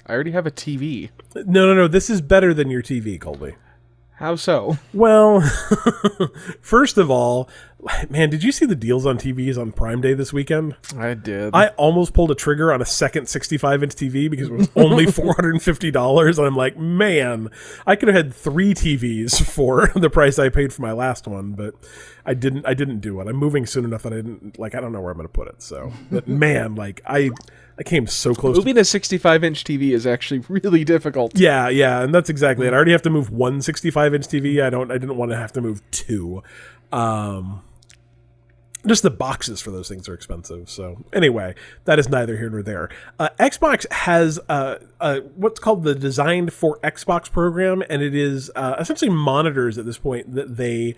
I 0.05 0.13
already 0.13 0.31
have 0.31 0.47
a 0.47 0.51
TV. 0.51 1.11
No, 1.35 1.67
no, 1.67 1.73
no. 1.73 1.87
This 1.87 2.09
is 2.09 2.19
better 2.19 2.53
than 2.53 2.71
your 2.71 2.81
TV, 2.81 3.19
Colby. 3.21 3.55
How 4.19 4.35
so? 4.35 4.77
Well, 4.93 5.39
first 6.61 6.97
of 6.97 7.09
all, 7.09 7.49
man, 8.09 8.29
did 8.29 8.43
you 8.43 8.51
see 8.51 8.65
the 8.65 8.75
deals 8.75 9.05
on 9.05 9.17
TVs 9.17 9.57
on 9.57 9.71
Prime 9.71 10.01
Day 10.01 10.13
this 10.13 10.33
weekend? 10.33 10.75
I 10.97 11.13
did. 11.13 11.51
I 11.55 11.67
almost 11.69 12.13
pulled 12.13 12.29
a 12.29 12.35
trigger 12.35 12.73
on 12.73 12.81
a 12.81 12.85
second 12.85 13.29
65 13.29 13.81
inch 13.81 13.95
TV 13.95 14.29
because 14.29 14.49
it 14.49 14.53
was 14.53 14.69
only 14.75 15.05
$450. 15.07 16.37
And 16.37 16.45
I'm 16.45 16.57
like, 16.57 16.77
man, 16.77 17.49
I 17.87 17.95
could 17.95 18.09
have 18.09 18.15
had 18.17 18.33
three 18.33 18.73
TVs 18.73 19.41
for 19.41 19.87
the 19.95 20.09
price 20.09 20.37
I 20.37 20.49
paid 20.49 20.73
for 20.73 20.81
my 20.81 20.91
last 20.91 21.25
one, 21.25 21.53
but 21.53 21.75
I 22.25 22.33
didn't, 22.33 22.65
I 22.67 22.73
didn't 22.73 22.99
do 22.99 23.21
it. 23.21 23.27
I'm 23.29 23.37
moving 23.37 23.65
soon 23.65 23.85
enough 23.85 24.03
that 24.03 24.11
I 24.11 24.17
didn't, 24.17 24.59
like, 24.59 24.75
I 24.75 24.81
don't 24.81 24.91
know 24.91 24.99
where 24.99 25.11
I'm 25.11 25.17
going 25.17 25.29
to 25.29 25.33
put 25.33 25.47
it. 25.47 25.61
So, 25.61 25.93
but 26.11 26.27
man, 26.27 26.75
like, 26.75 27.01
I, 27.05 27.29
I 27.79 27.83
came 27.83 28.07
so 28.07 28.35
close 28.35 28.55
to 28.55 28.59
Moving 28.59 28.77
a 28.77 28.83
65 28.83 29.43
inch 29.43 29.63
TV 29.63 29.91
is 29.91 30.05
actually 30.05 30.39
really 30.49 30.83
difficult. 30.83 31.37
yeah, 31.39 31.69
yeah, 31.69 32.01
and 32.01 32.13
that's 32.13 32.29
exactly 32.29 32.67
it. 32.67 32.73
I 32.73 32.75
already 32.75 32.91
have 32.91 33.01
to 33.03 33.09
move 33.09 33.31
one 33.31 33.61
65 33.61 34.13
inch 34.13 34.27
TV. 34.27 34.61
I 34.61 34.69
don't. 34.69 34.91
I 34.91 34.97
didn't 34.97 35.15
want 35.15 35.31
to 35.31 35.37
have 35.37 35.53
to 35.53 35.61
move 35.61 35.81
two. 35.91 36.43
Um, 36.91 37.61
just 38.85 39.03
the 39.03 39.09
boxes 39.09 39.61
for 39.61 39.71
those 39.71 39.87
things 39.87 40.09
are 40.09 40.13
expensive. 40.13 40.69
So 40.69 41.03
anyway, 41.13 41.55
that 41.85 41.99
is 41.99 42.09
neither 42.09 42.37
here 42.37 42.49
nor 42.49 42.63
there. 42.63 42.89
Uh, 43.17 43.29
Xbox 43.39 43.89
has 43.91 44.39
uh, 44.49 44.79
uh, 44.99 45.19
what's 45.35 45.59
called 45.59 45.83
the 45.83 45.95
Designed 45.95 46.53
for 46.53 46.79
Xbox 46.79 47.31
program, 47.31 47.83
and 47.89 48.01
it 48.01 48.15
is 48.15 48.51
uh, 48.55 48.75
essentially 48.79 49.11
monitors 49.11 49.77
at 49.77 49.85
this 49.85 49.97
point 49.97 50.33
that 50.35 50.57
they 50.57 50.95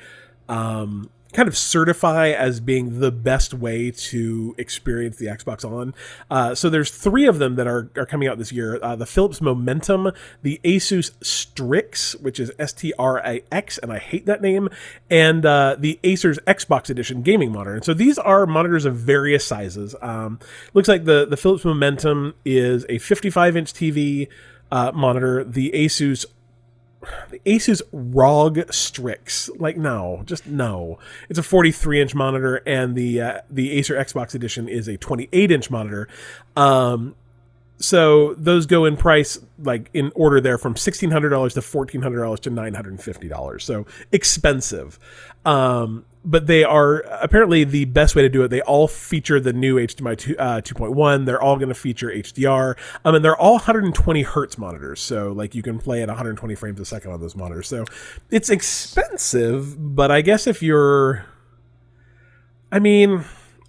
um, 0.49 1.09
kind 1.31 1.47
of 1.47 1.57
certify 1.57 2.29
as 2.29 2.59
being 2.59 2.99
the 2.99 3.11
best 3.11 3.53
way 3.53 3.91
to 3.91 4.55
experience 4.57 5.17
the 5.17 5.27
Xbox 5.27 5.63
on. 5.63 5.93
Uh, 6.29 6.55
so 6.55 6.69
there's 6.69 6.91
three 6.91 7.25
of 7.25 7.39
them 7.39 7.55
that 7.55 7.67
are, 7.67 7.89
are 7.95 8.05
coming 8.05 8.27
out 8.27 8.37
this 8.37 8.51
year: 8.51 8.79
uh, 8.81 8.95
the 8.95 9.05
Philips 9.05 9.41
Momentum, 9.41 10.11
the 10.41 10.59
Asus 10.63 11.11
Strix, 11.23 12.15
which 12.15 12.39
is 12.39 12.51
S 12.59 12.73
T 12.73 12.93
R 12.97 13.25
I 13.25 13.41
X, 13.51 13.77
and 13.77 13.91
I 13.91 13.99
hate 13.99 14.25
that 14.25 14.41
name, 14.41 14.69
and 15.09 15.45
uh, 15.45 15.75
the 15.77 15.99
Acer's 16.03 16.39
Xbox 16.39 16.89
Edition 16.89 17.21
gaming 17.21 17.51
monitor. 17.51 17.75
And 17.75 17.85
so 17.85 17.93
these 17.93 18.17
are 18.17 18.45
monitors 18.45 18.85
of 18.85 18.95
various 18.95 19.45
sizes. 19.45 19.95
Um, 20.01 20.39
looks 20.73 20.87
like 20.87 21.05
the 21.05 21.25
the 21.25 21.37
Philips 21.37 21.65
Momentum 21.65 22.35
is 22.45 22.85
a 22.89 22.97
55 22.97 23.57
inch 23.57 23.73
TV. 23.73 24.27
Uh, 24.73 24.89
monitor 24.95 25.43
the 25.43 25.69
Asus 25.71 26.25
the 27.29 27.39
Asus 27.45 27.81
ROG 27.91 28.71
Strix. 28.73 29.49
Like 29.57 29.77
no, 29.77 30.23
just 30.25 30.47
no. 30.47 30.99
It's 31.29 31.39
a 31.39 31.43
43 31.43 32.01
inch 32.01 32.15
monitor, 32.15 32.57
and 32.65 32.95
the 32.95 33.21
uh, 33.21 33.41
the 33.49 33.71
Acer 33.73 33.95
Xbox 33.95 34.35
Edition 34.35 34.67
is 34.67 34.87
a 34.87 34.97
28 34.97 35.51
inch 35.51 35.69
monitor. 35.69 36.07
Um, 36.55 37.15
so 37.77 38.35
those 38.35 38.65
go 38.65 38.85
in 38.85 38.95
price 38.95 39.39
like 39.59 39.89
in 39.93 40.11
order 40.15 40.39
there 40.39 40.57
from 40.57 40.75
$1600 40.75 41.09
to 41.53 41.59
$1400 41.59 42.39
to 42.39 42.51
$950 42.51 43.61
so 43.61 43.85
expensive 44.11 44.99
um, 45.45 46.05
but 46.23 46.45
they 46.47 46.63
are 46.63 46.99
apparently 47.21 47.63
the 47.63 47.85
best 47.85 48.15
way 48.15 48.21
to 48.21 48.29
do 48.29 48.43
it. 48.43 48.49
They 48.49 48.61
all 48.61 48.87
feature 48.87 49.39
the 49.39 49.53
new 49.53 49.75
HDMI 49.77 50.17
2, 50.17 50.37
uh, 50.37 50.61
2.1. 50.61 51.25
They're 51.25 51.41
all 51.41 51.55
going 51.55 51.69
to 51.69 51.75
feature 51.75 52.09
HDR. 52.09 52.77
Um, 53.03 53.15
and 53.15 53.25
they're 53.25 53.37
all 53.37 53.53
120 53.53 54.21
hertz 54.21 54.57
monitors. 54.57 55.01
So, 55.01 55.31
like, 55.31 55.55
you 55.55 55.63
can 55.63 55.79
play 55.79 56.01
at 56.03 56.07
120 56.07 56.55
frames 56.55 56.79
a 56.79 56.85
second 56.85 57.11
on 57.11 57.21
those 57.21 57.35
monitors. 57.35 57.67
So, 57.67 57.85
it's 58.29 58.49
expensive, 58.49 59.95
but 59.95 60.11
I 60.11 60.21
guess 60.21 60.47
if 60.47 60.61
you're. 60.61 61.25
I 62.73 62.79
mean, 62.79 63.25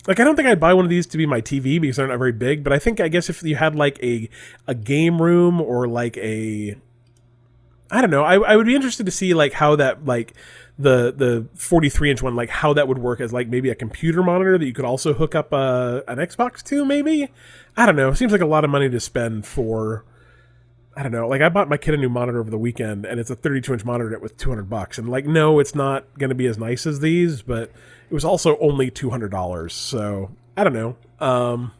like, 0.06 0.20
I 0.20 0.24
don't 0.24 0.36
think 0.36 0.46
I'd 0.46 0.60
buy 0.60 0.74
one 0.74 0.84
of 0.84 0.90
these 0.90 1.06
to 1.08 1.18
be 1.18 1.26
my 1.26 1.40
TV 1.40 1.80
because 1.80 1.96
they're 1.96 2.06
not 2.06 2.18
very 2.18 2.32
big, 2.32 2.62
but 2.62 2.72
I 2.72 2.78
think, 2.78 3.00
I 3.00 3.08
guess 3.08 3.28
if 3.28 3.42
you 3.42 3.56
had, 3.56 3.74
like, 3.74 4.00
a, 4.02 4.28
a 4.68 4.74
game 4.74 5.20
room 5.20 5.60
or, 5.60 5.88
like, 5.88 6.16
a. 6.18 6.76
I 7.90 8.00
don't 8.00 8.10
know. 8.10 8.24
I, 8.24 8.36
I 8.38 8.56
would 8.56 8.66
be 8.66 8.74
interested 8.74 9.06
to 9.06 9.12
see, 9.12 9.34
like, 9.34 9.54
how 9.54 9.76
that, 9.76 10.06
like 10.06 10.34
the 10.82 11.12
the 11.16 11.46
43 11.54 12.10
inch 12.10 12.22
one 12.22 12.36
like 12.36 12.48
how 12.48 12.72
that 12.72 12.88
would 12.88 12.98
work 12.98 13.20
as 13.20 13.32
like 13.32 13.48
maybe 13.48 13.70
a 13.70 13.74
computer 13.74 14.22
monitor 14.22 14.58
that 14.58 14.66
you 14.66 14.72
could 14.72 14.84
also 14.84 15.14
hook 15.14 15.34
up 15.34 15.52
a, 15.52 15.56
uh, 15.56 16.00
an 16.08 16.18
xbox 16.18 16.62
to 16.64 16.84
maybe? 16.84 17.28
I 17.76 17.86
don't 17.86 17.96
know. 17.96 18.10
It 18.10 18.16
seems 18.16 18.32
like 18.32 18.40
a 18.40 18.46
lot 18.46 18.64
of 18.64 18.70
money 18.70 18.88
to 18.88 19.00
spend 19.00 19.46
for 19.46 20.04
i 20.96 21.02
don't 21.02 21.12
know. 21.12 21.26
Like 21.26 21.40
i 21.40 21.48
bought 21.48 21.68
my 21.68 21.76
kid 21.76 21.94
a 21.94 21.96
new 21.96 22.08
monitor 22.08 22.40
over 22.40 22.50
the 22.50 22.58
weekend 22.58 23.04
and 23.06 23.18
it's 23.18 23.30
a 23.30 23.36
32 23.36 23.72
inch 23.72 23.84
monitor 23.84 24.18
with 24.18 24.36
200 24.36 24.68
bucks. 24.68 24.98
And 24.98 25.08
like 25.08 25.26
no 25.26 25.58
it's 25.58 25.74
not 25.74 26.18
going 26.18 26.30
to 26.30 26.36
be 26.36 26.46
as 26.46 26.58
nice 26.58 26.86
as 26.86 27.00
these 27.00 27.42
but 27.42 27.70
it 28.10 28.14
was 28.14 28.24
also 28.24 28.58
only 28.58 28.90
$200 28.90 29.70
so 29.70 30.30
i 30.56 30.64
don't 30.64 30.74
know. 30.74 30.96
Um 31.18 31.72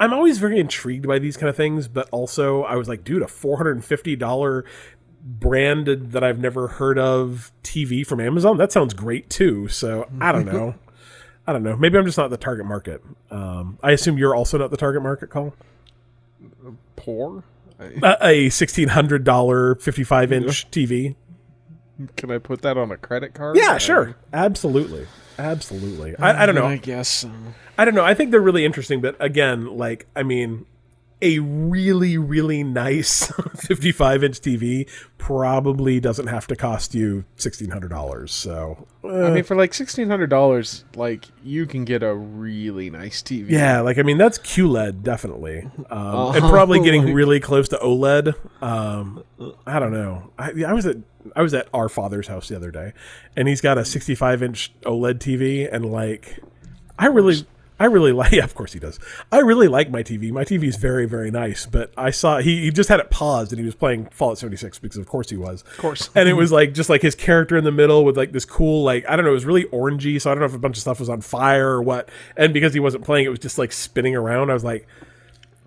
I'm 0.00 0.12
always 0.12 0.38
very 0.38 0.58
intrigued 0.58 1.06
by 1.06 1.20
these 1.20 1.36
kind 1.36 1.48
of 1.48 1.54
things, 1.54 1.86
but 1.86 2.08
also 2.10 2.64
I 2.64 2.74
was 2.74 2.88
like, 2.88 3.04
dude, 3.04 3.22
a 3.22 3.26
$450 3.26 4.64
branded 5.22 6.12
that 6.12 6.24
I've 6.24 6.38
never 6.38 6.68
heard 6.68 6.98
of 6.98 7.52
TV 7.62 8.06
from 8.06 8.20
Amazon. 8.20 8.56
That 8.56 8.72
sounds 8.72 8.92
great 8.94 9.30
too. 9.30 9.68
So 9.68 10.08
I 10.20 10.32
don't 10.32 10.46
know. 10.46 10.74
I 11.46 11.52
don't 11.52 11.62
know. 11.62 11.76
Maybe 11.76 11.98
I'm 11.98 12.06
just 12.06 12.18
not 12.18 12.30
the 12.30 12.36
target 12.36 12.66
market. 12.66 13.02
Um, 13.30 13.78
I 13.82 13.92
assume 13.92 14.16
you're 14.16 14.34
also 14.34 14.58
not 14.58 14.70
the 14.70 14.76
target 14.76 15.02
market, 15.02 15.30
Cole. 15.30 15.54
Poor. 16.96 17.44
Uh, 17.80 18.14
a 18.20 18.48
sixteen 18.50 18.88
hundred 18.88 19.24
dollar 19.24 19.74
fifty 19.74 20.04
five 20.04 20.32
inch 20.32 20.70
TV. 20.70 21.16
Can 22.16 22.30
I 22.30 22.38
put 22.38 22.62
that 22.62 22.76
on 22.76 22.90
a 22.90 22.96
credit 22.96 23.34
card? 23.34 23.56
Yeah, 23.56 23.78
sure. 23.78 24.16
Absolutely. 24.32 25.06
Absolutely. 25.38 26.16
I, 26.16 26.42
I 26.42 26.46
don't 26.46 26.54
know. 26.54 26.66
I 26.66 26.76
guess. 26.76 27.08
So. 27.08 27.30
I 27.76 27.84
don't 27.84 27.94
know. 27.94 28.04
I 28.04 28.14
think 28.14 28.30
they're 28.30 28.40
really 28.40 28.64
interesting, 28.64 29.00
but 29.00 29.16
again, 29.18 29.76
like, 29.76 30.06
I 30.14 30.22
mean, 30.22 30.66
a 31.22 31.38
really 31.38 32.18
really 32.18 32.62
nice 32.64 33.32
55 33.56 34.24
inch 34.24 34.40
TV 34.40 34.88
probably 35.16 36.00
doesn't 36.00 36.26
have 36.26 36.46
to 36.48 36.56
cost 36.56 36.94
you 36.94 37.24
$1600 37.38 38.28
so 38.28 38.86
uh, 39.04 39.26
I 39.26 39.30
mean 39.30 39.44
for 39.44 39.56
like 39.56 39.70
$1600 39.70 40.84
like 40.96 41.26
you 41.42 41.64
can 41.66 41.84
get 41.84 42.02
a 42.02 42.14
really 42.14 42.90
nice 42.90 43.22
TV 43.22 43.50
yeah 43.50 43.80
like 43.80 43.98
I 43.98 44.02
mean 44.02 44.18
that's 44.18 44.38
QLED 44.38 45.02
definitely. 45.02 45.62
Um, 45.90 45.98
uh, 45.98 46.32
and 46.32 46.42
probably 46.42 46.80
getting 46.84 47.14
really 47.14 47.40
close 47.40 47.68
to 47.70 47.76
OLED 47.76 48.34
um, 48.62 49.24
I 49.66 49.78
don't 49.78 49.92
know. 49.92 50.30
I, 50.38 50.52
I 50.66 50.72
was 50.72 50.86
at 50.86 50.96
I 51.36 51.42
was 51.42 51.54
at 51.54 51.68
our 51.72 51.88
father's 51.88 52.26
house 52.26 52.48
the 52.48 52.56
other 52.56 52.72
day 52.72 52.92
and 53.36 53.46
he's 53.46 53.60
got 53.60 53.78
a 53.78 53.84
65 53.84 54.42
inch 54.42 54.72
OLED 54.82 55.18
TV 55.18 55.68
and 55.72 55.86
like 55.86 56.40
I 56.98 57.06
really 57.06 57.46
I 57.82 57.86
really 57.86 58.12
like. 58.22 58.30
Yeah, 58.30 58.44
of 58.44 58.54
course 58.54 58.72
he 58.72 58.78
does. 58.78 59.00
I 59.32 59.40
really 59.40 59.66
like 59.66 59.90
my 59.90 60.04
TV. 60.04 60.30
My 60.30 60.44
TV 60.44 60.64
is 60.64 60.76
very, 60.76 61.04
very 61.04 61.32
nice. 61.32 61.66
But 61.66 61.92
I 61.96 62.10
saw 62.10 62.38
he, 62.38 62.62
he 62.62 62.70
just 62.70 62.88
had 62.88 63.00
it 63.00 63.10
paused 63.10 63.52
and 63.52 63.58
he 63.58 63.64
was 63.66 63.74
playing 63.74 64.06
Fallout 64.06 64.38
76 64.38 64.78
because 64.78 64.98
of 64.98 65.06
course 65.06 65.30
he 65.30 65.36
was. 65.36 65.62
Of 65.62 65.78
course. 65.78 66.10
And 66.14 66.28
it 66.28 66.32
was 66.42 66.52
like 66.52 66.74
just 66.74 66.88
like 66.88 67.02
his 67.02 67.16
character 67.16 67.56
in 67.56 67.64
the 67.64 67.72
middle 67.72 68.04
with 68.04 68.16
like 68.16 68.30
this 68.30 68.44
cool 68.44 68.84
like 68.84 69.04
I 69.08 69.16
don't 69.16 69.24
know. 69.24 69.32
It 69.32 69.34
was 69.34 69.44
really 69.44 69.64
orangey. 69.64 70.20
So 70.20 70.30
I 70.30 70.34
don't 70.34 70.40
know 70.40 70.46
if 70.46 70.54
a 70.54 70.58
bunch 70.58 70.76
of 70.76 70.82
stuff 70.82 71.00
was 71.00 71.08
on 71.08 71.20
fire 71.20 71.70
or 71.70 71.82
what. 71.82 72.08
And 72.36 72.54
because 72.54 72.72
he 72.72 72.80
wasn't 72.80 73.04
playing, 73.04 73.26
it 73.26 73.30
was 73.30 73.40
just 73.40 73.58
like 73.58 73.72
spinning 73.72 74.14
around. 74.14 74.50
I 74.50 74.54
was 74.54 74.64
like. 74.64 74.86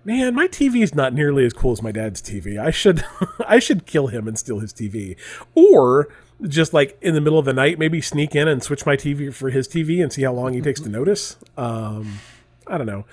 Man, 0.07 0.35
my 0.35 0.47
TV 0.47 0.83
is 0.83 0.93
not 0.93 1.15
nearly 1.15 1.47
as 1.47 1.51
cool 1.53 1.71
as 1.71 1.81
my 1.81 1.91
dad's 1.91 2.21
TV. 2.21 2.59
I 2.59 2.69
should, 2.69 3.03
I 3.47 3.57
should 3.57 3.87
kill 3.87 4.05
him 4.05 4.27
and 4.27 4.37
steal 4.37 4.59
his 4.59 4.71
TV, 4.71 5.17
or 5.55 6.09
just 6.41 6.73
like 6.73 6.97
in 7.01 7.13
the 7.13 7.21
middle 7.21 7.39
of 7.39 7.45
the 7.45 7.53
night, 7.53 7.79
maybe 7.79 8.01
sneak 8.01 8.35
in 8.35 8.47
and 8.47 8.61
switch 8.61 8.85
my 8.85 8.95
TV 8.95 9.33
for 9.33 9.49
his 9.49 9.67
TV 9.67 10.01
and 10.01 10.11
see 10.11 10.23
how 10.23 10.33
long 10.33 10.53
he 10.53 10.61
takes 10.61 10.81
to 10.81 10.89
notice. 10.89 11.37
Um, 11.57 12.19
I 12.67 12.77
don't 12.77 12.87
know. 12.87 13.05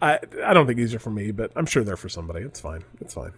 I 0.00 0.18
I 0.44 0.52
don't 0.52 0.66
think 0.66 0.78
these 0.78 0.94
are 0.94 0.98
for 0.98 1.10
me, 1.10 1.30
but 1.30 1.52
I'm 1.54 1.66
sure 1.66 1.84
they're 1.84 1.96
for 1.96 2.08
somebody. 2.08 2.40
It's 2.40 2.60
fine. 2.60 2.84
It's 3.00 3.14
fine. 3.14 3.32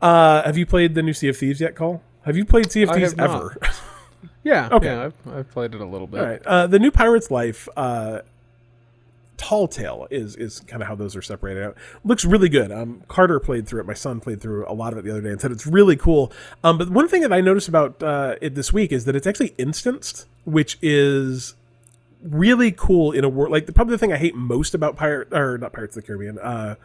Uh, 0.00 0.42
have 0.42 0.56
you 0.56 0.66
played 0.66 0.94
the 0.94 1.02
new 1.02 1.12
Sea 1.12 1.28
of 1.28 1.36
Thieves 1.36 1.60
yet, 1.60 1.74
Cole? 1.74 2.02
Have 2.22 2.36
you 2.36 2.44
played 2.44 2.70
Sea 2.70 2.82
of 2.82 2.90
Thieves 2.90 3.14
ever? 3.18 3.56
yeah. 4.44 4.68
Okay. 4.72 4.86
Yeah, 4.86 5.04
I've, 5.04 5.34
I've, 5.34 5.50
played 5.50 5.74
it 5.74 5.80
a 5.80 5.86
little 5.86 6.06
bit. 6.06 6.20
All 6.20 6.26
right. 6.26 6.42
Uh, 6.44 6.66
the 6.66 6.78
new 6.78 6.90
Pirate's 6.90 7.30
Life. 7.30 7.68
Uh, 7.76 8.20
Tall 9.36 9.68
Tale 9.68 10.06
is 10.10 10.36
is 10.36 10.60
kind 10.60 10.82
of 10.82 10.88
how 10.88 10.94
those 10.94 11.14
are 11.16 11.22
separated 11.22 11.62
out. 11.62 11.76
Looks 12.04 12.24
really 12.24 12.48
good. 12.48 12.72
Um, 12.72 13.02
Carter 13.08 13.38
played 13.38 13.66
through 13.66 13.80
it. 13.80 13.86
My 13.86 13.94
son 13.94 14.20
played 14.20 14.40
through 14.40 14.66
a 14.68 14.72
lot 14.72 14.92
of 14.92 14.98
it 14.98 15.04
the 15.04 15.10
other 15.10 15.20
day 15.20 15.30
and 15.30 15.40
said 15.40 15.52
it's 15.52 15.66
really 15.66 15.96
cool. 15.96 16.32
Um, 16.64 16.78
but 16.78 16.90
one 16.90 17.08
thing 17.08 17.22
that 17.22 17.32
I 17.32 17.40
noticed 17.40 17.68
about 17.68 18.02
uh, 18.02 18.36
it 18.40 18.54
this 18.54 18.72
week 18.72 18.92
is 18.92 19.04
that 19.04 19.16
it's 19.16 19.26
actually 19.26 19.54
instanced, 19.58 20.26
which 20.44 20.78
is 20.80 21.54
really 22.22 22.72
cool 22.72 23.12
in 23.12 23.24
a 23.24 23.28
world 23.28 23.52
like 23.52 23.66
the 23.66 23.72
probably 23.72 23.92
the 23.92 23.98
thing 23.98 24.12
I 24.12 24.16
hate 24.16 24.34
most 24.34 24.74
about 24.74 24.96
Pirate 24.96 25.32
or 25.32 25.58
not 25.58 25.72
Pirates 25.72 25.96
of 25.96 26.02
the 26.02 26.06
Caribbean, 26.06 26.38
uh, 26.38 26.76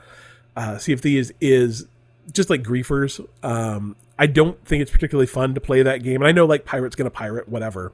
uh, 0.55 0.77
Sea 0.77 0.93
is 1.39 1.87
just 2.31 2.49
like 2.49 2.63
griefers. 2.63 3.25
Um, 3.43 3.95
I 4.19 4.27
don't 4.27 4.63
think 4.65 4.81
it's 4.81 4.91
particularly 4.91 5.27
fun 5.27 5.55
to 5.55 5.61
play 5.61 5.81
that 5.83 6.03
game, 6.03 6.21
and 6.21 6.27
I 6.27 6.31
know 6.31 6.45
like 6.45 6.65
pirates 6.65 6.95
gonna 6.95 7.09
pirate 7.09 7.49
whatever 7.49 7.91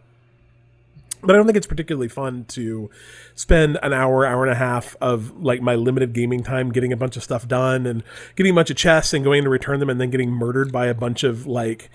but 1.21 1.31
I 1.31 1.37
don't 1.37 1.45
think 1.45 1.57
it's 1.57 1.67
particularly 1.67 2.07
fun 2.07 2.45
to 2.49 2.89
spend 3.35 3.77
an 3.81 3.93
hour, 3.93 4.25
hour 4.25 4.43
and 4.43 4.51
a 4.51 4.57
half 4.57 4.95
of 5.01 5.41
like 5.41 5.61
my 5.61 5.75
limited 5.75 6.13
gaming 6.13 6.43
time 6.43 6.71
getting 6.71 6.93
a 6.93 6.97
bunch 6.97 7.17
of 7.17 7.23
stuff 7.23 7.47
done 7.47 7.85
and 7.85 8.03
getting 8.35 8.51
a 8.51 8.55
bunch 8.55 8.69
of 8.69 8.77
chests 8.77 9.13
and 9.13 9.23
going 9.23 9.43
to 9.43 9.49
return 9.49 9.79
them 9.79 9.89
and 9.89 9.99
then 9.99 10.09
getting 10.09 10.31
murdered 10.31 10.71
by 10.71 10.87
a 10.87 10.93
bunch 10.93 11.23
of 11.23 11.45
like 11.47 11.89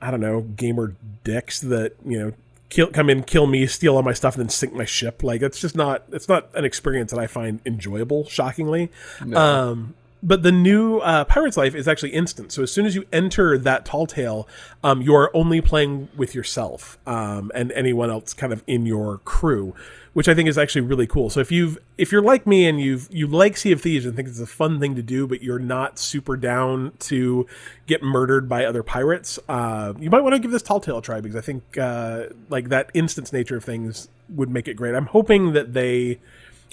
I 0.00 0.10
don't 0.10 0.20
know 0.20 0.42
gamer 0.42 0.94
dicks 1.24 1.60
that 1.60 1.94
you 2.04 2.18
know 2.18 2.32
kill 2.72 2.88
come 2.88 3.10
in, 3.10 3.22
kill 3.22 3.46
me, 3.46 3.66
steal 3.66 3.96
all 3.96 4.02
my 4.02 4.12
stuff, 4.12 4.34
and 4.34 4.44
then 4.44 4.48
sink 4.48 4.72
my 4.72 4.84
ship. 4.84 5.22
Like 5.22 5.42
it's 5.42 5.60
just 5.60 5.76
not 5.76 6.04
it's 6.10 6.28
not 6.28 6.48
an 6.54 6.64
experience 6.64 7.12
that 7.12 7.20
I 7.20 7.26
find 7.26 7.60
enjoyable. 7.64 8.26
Shockingly, 8.26 8.90
no. 9.24 9.38
um, 9.38 9.94
but 10.22 10.42
the 10.42 10.52
new 10.52 10.98
uh, 10.98 11.24
Pirate's 11.24 11.56
Life 11.56 11.74
is 11.74 11.88
actually 11.88 12.10
instant. 12.10 12.52
So 12.52 12.62
as 12.62 12.70
soon 12.70 12.86
as 12.86 12.94
you 12.94 13.04
enter 13.12 13.58
that 13.58 13.84
tall 13.84 14.06
tale, 14.06 14.48
um, 14.84 15.02
you 15.02 15.14
are 15.14 15.34
only 15.34 15.60
playing 15.60 16.08
with 16.16 16.34
yourself 16.34 16.98
um, 17.06 17.50
and 17.54 17.72
anyone 17.72 18.08
else 18.08 18.32
kind 18.32 18.52
of 18.52 18.62
in 18.68 18.86
your 18.86 19.18
crew, 19.18 19.74
which 20.12 20.28
I 20.28 20.34
think 20.34 20.48
is 20.48 20.56
actually 20.56 20.82
really 20.82 21.08
cool. 21.08 21.28
So 21.28 21.40
if 21.40 21.50
you've 21.50 21.76
if 21.98 22.12
you're 22.12 22.22
like 22.22 22.46
me 22.46 22.66
and 22.66 22.80
you've 22.80 23.08
you 23.10 23.26
like 23.26 23.56
Sea 23.56 23.72
of 23.72 23.80
Thieves 23.80 24.06
and 24.06 24.14
think 24.14 24.28
it's 24.28 24.38
a 24.38 24.46
fun 24.46 24.78
thing 24.78 24.94
to 24.94 25.02
do, 25.02 25.26
but 25.26 25.42
you're 25.42 25.58
not 25.58 25.98
super 25.98 26.36
down 26.36 26.92
to 27.00 27.46
get 27.88 28.02
murdered 28.02 28.48
by 28.48 28.64
other 28.64 28.84
pirates, 28.84 29.40
uh, 29.48 29.92
you 29.98 30.08
might 30.08 30.22
want 30.22 30.34
to 30.34 30.38
give 30.38 30.52
this 30.52 30.62
tall 30.62 30.78
tale 30.78 30.98
a 30.98 31.02
try 31.02 31.20
because 31.20 31.36
I 31.36 31.40
think 31.40 31.76
uh, 31.76 32.26
like 32.48 32.68
that 32.68 32.90
instance 32.94 33.32
nature 33.32 33.56
of 33.56 33.64
things 33.64 34.08
would 34.28 34.50
make 34.50 34.68
it 34.68 34.74
great. 34.74 34.94
I'm 34.94 35.06
hoping 35.06 35.52
that 35.52 35.72
they 35.72 36.20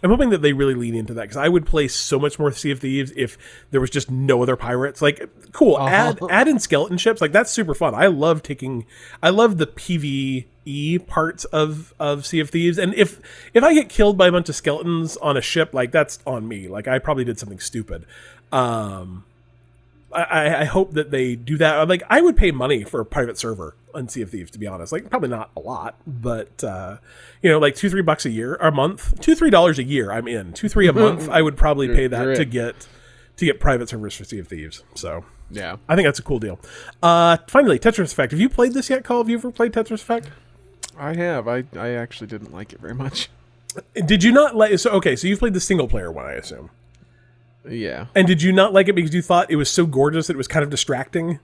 I'm 0.01 0.09
hoping 0.09 0.29
that 0.29 0.41
they 0.41 0.53
really 0.53 0.75
lean 0.75 0.95
into 0.95 1.13
that 1.15 1.23
because 1.23 1.37
I 1.37 1.49
would 1.49 1.65
play 1.65 1.87
so 1.87 2.19
much 2.19 2.39
more 2.39 2.51
Sea 2.51 2.71
of 2.71 2.79
Thieves 2.79 3.11
if 3.15 3.37
there 3.71 3.81
was 3.81 3.89
just 3.89 4.09
no 4.09 4.41
other 4.41 4.55
pirates. 4.55 5.01
Like, 5.01 5.29
cool, 5.51 5.75
uh-huh. 5.75 5.87
add 5.87 6.19
add 6.29 6.47
in 6.47 6.59
skeleton 6.59 6.97
ships. 6.97 7.21
Like 7.21 7.31
that's 7.31 7.51
super 7.51 7.73
fun. 7.73 7.93
I 7.95 8.07
love 8.07 8.41
taking. 8.41 8.85
I 9.21 9.29
love 9.29 9.57
the 9.57 9.67
PVE 9.67 11.05
parts 11.07 11.45
of 11.45 11.93
of 11.99 12.25
Sea 12.25 12.39
of 12.39 12.49
Thieves. 12.49 12.77
And 12.77 12.93
if 12.95 13.19
if 13.53 13.63
I 13.63 13.73
get 13.73 13.89
killed 13.89 14.17
by 14.17 14.27
a 14.27 14.31
bunch 14.31 14.49
of 14.49 14.55
skeletons 14.55 15.17
on 15.17 15.35
a 15.35 15.41
ship, 15.41 15.73
like 15.73 15.91
that's 15.91 16.19
on 16.25 16.47
me. 16.47 16.67
Like 16.67 16.87
I 16.87 16.99
probably 16.99 17.25
did 17.25 17.39
something 17.39 17.59
stupid. 17.59 18.05
Um, 18.51 19.25
I, 20.11 20.61
I 20.61 20.63
hope 20.65 20.93
that 20.93 21.11
they 21.11 21.35
do 21.35 21.57
that. 21.57 21.87
Like, 21.87 22.03
I 22.09 22.21
would 22.21 22.35
pay 22.35 22.51
money 22.51 22.83
for 22.83 22.99
a 22.99 23.05
private 23.05 23.37
server 23.37 23.75
on 23.93 24.07
Sea 24.09 24.23
of 24.23 24.31
Thieves, 24.31 24.51
to 24.51 24.59
be 24.59 24.65
honest. 24.67 24.91
Like, 24.91 25.09
probably 25.09 25.29
not 25.29 25.51
a 25.55 25.59
lot, 25.59 25.95
but 26.07 26.63
uh, 26.63 26.97
you 27.41 27.49
know, 27.49 27.59
like 27.59 27.75
two, 27.75 27.89
three 27.89 28.01
bucks 28.01 28.25
a 28.25 28.29
year, 28.29 28.55
a 28.55 28.71
month, 28.71 29.19
two, 29.21 29.35
three 29.35 29.49
dollars 29.49 29.77
a 29.79 29.83
year. 29.83 30.11
I'm 30.11 30.27
in. 30.27 30.53
Two, 30.53 30.69
three 30.69 30.87
a 30.87 30.93
month. 31.05 31.29
I 31.29 31.41
would 31.41 31.57
probably 31.57 31.87
pay 31.89 32.07
that 32.07 32.23
to 32.35 32.41
in. 32.41 32.49
get 32.49 32.87
to 33.37 33.45
get 33.45 33.59
private 33.59 33.89
servers 33.89 34.15
for 34.15 34.23
Sea 34.23 34.39
of 34.39 34.47
Thieves. 34.47 34.83
So. 34.95 35.23
Yeah. 35.51 35.77
I 35.87 35.95
think 35.95 36.05
that's 36.07 36.19
a 36.19 36.23
cool 36.23 36.37
deal. 36.37 36.59
Uh, 37.01 37.37
finally, 37.47 37.79
Tetris 37.79 38.11
Effect. 38.11 38.31
Have 38.33 38.39
you 38.39 38.49
played 38.49 38.73
this 38.73 38.87
yet, 38.87 39.03
Cole? 39.03 39.17
Have 39.19 39.29
you 39.29 39.37
ever 39.37 39.49
played 39.49 39.73
Tetris 39.73 40.01
Effect? 40.01 40.29
I 40.95 41.15
have. 41.15 41.47
I, 41.47 41.63
I 41.75 41.89
actually 41.89 42.27
didn't 42.27 42.53
like 42.53 42.71
it 42.71 42.79
very 42.79 42.93
much. 42.93 43.29
Did 43.95 44.23
you 44.23 44.31
not 44.31 44.55
like? 44.55 44.77
So 44.79 44.91
okay, 44.91 45.15
so 45.15 45.27
you've 45.27 45.39
played 45.39 45.53
the 45.53 45.59
single 45.59 45.87
player 45.87 46.11
one, 46.11 46.25
I 46.25 46.33
assume. 46.33 46.69
Yeah. 47.67 48.05
And 48.15 48.27
did 48.27 48.41
you 48.41 48.51
not 48.51 48.73
like 48.73 48.87
it 48.87 48.93
because 48.93 49.13
you 49.13 49.21
thought 49.21 49.49
it 49.51 49.55
was 49.57 49.69
so 49.69 49.85
gorgeous 49.85 50.27
that 50.27 50.33
it 50.33 50.37
was 50.37 50.47
kind 50.47 50.63
of 50.63 50.69
distracting? 50.69 51.39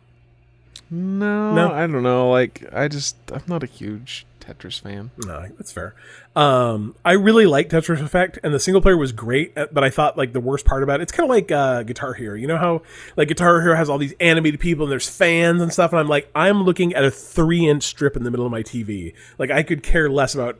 No, 0.89 1.53
No? 1.53 1.72
I 1.72 1.88
don't 1.88 2.03
know. 2.03 2.30
Like, 2.30 2.63
I 2.72 2.88
just, 2.88 3.16
I'm 3.32 3.43
not 3.47 3.63
a 3.63 3.68
huge 3.68 4.26
Tetris 4.39 4.80
fan. 4.80 5.09
No, 5.26 5.41
that's 5.57 5.72
fair. 5.72 5.95
Um, 6.36 6.95
I 7.03 7.13
really 7.13 7.47
liked 7.47 7.72
Tetris 7.72 8.01
Effect, 8.01 8.38
and 8.43 8.53
the 8.53 8.59
single 8.59 8.82
player 8.82 8.95
was 8.95 9.11
great. 9.11 9.57
uh, 9.57 9.66
But 9.72 9.84
I 9.84 9.89
thought 9.89 10.18
like 10.18 10.34
the 10.34 10.39
worst 10.39 10.66
part 10.66 10.84
about 10.84 10.99
it, 10.99 11.03
it's 11.03 11.11
kind 11.11 11.26
of 11.26 11.30
like 11.32 11.51
uh, 11.51 11.82
Guitar 11.84 12.13
Hero. 12.13 12.36
You 12.36 12.45
know 12.45 12.57
how 12.57 12.84
like 13.18 13.28
Guitar 13.28 13.61
Hero 13.61 13.76
has 13.76 13.89
all 13.89 13.97
these 13.97 14.13
animated 14.20 14.59
people 14.59 14.86
and 14.86 14.91
there's 14.91 15.09
fans 15.09 15.61
and 15.61 15.74
stuff, 15.74 15.91
and 15.91 15.99
I'm 15.99 16.07
like, 16.07 16.30
I'm 16.36 16.63
looking 16.63 16.93
at 16.93 17.03
a 17.03 17.09
three 17.09 17.68
inch 17.68 17.84
strip 17.84 18.16
in 18.16 18.24
the 18.24 18.30
middle 18.30 18.45
of 18.45 18.51
my 18.51 18.61
TV. 18.61 19.13
Like 19.39 19.49
I 19.49 19.63
could 19.63 19.82
care 19.82 20.09
less 20.09 20.36
about 20.36 20.59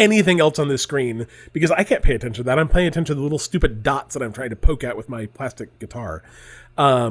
anything 0.00 0.40
else 0.40 0.58
on 0.58 0.68
this 0.68 0.82
screen 0.82 1.26
because 1.52 1.70
I 1.70 1.84
can't 1.84 2.02
pay 2.02 2.14
attention 2.14 2.42
to 2.42 2.46
that. 2.48 2.58
I'm 2.58 2.68
paying 2.68 2.88
attention 2.88 3.14
to 3.14 3.14
the 3.14 3.22
little 3.22 3.38
stupid 3.38 3.82
dots 3.82 4.14
that 4.14 4.22
I'm 4.22 4.32
trying 4.32 4.50
to 4.50 4.56
poke 4.56 4.82
at 4.82 4.96
with 4.96 5.08
my 5.08 5.26
plastic 5.26 5.78
guitar. 5.78 6.22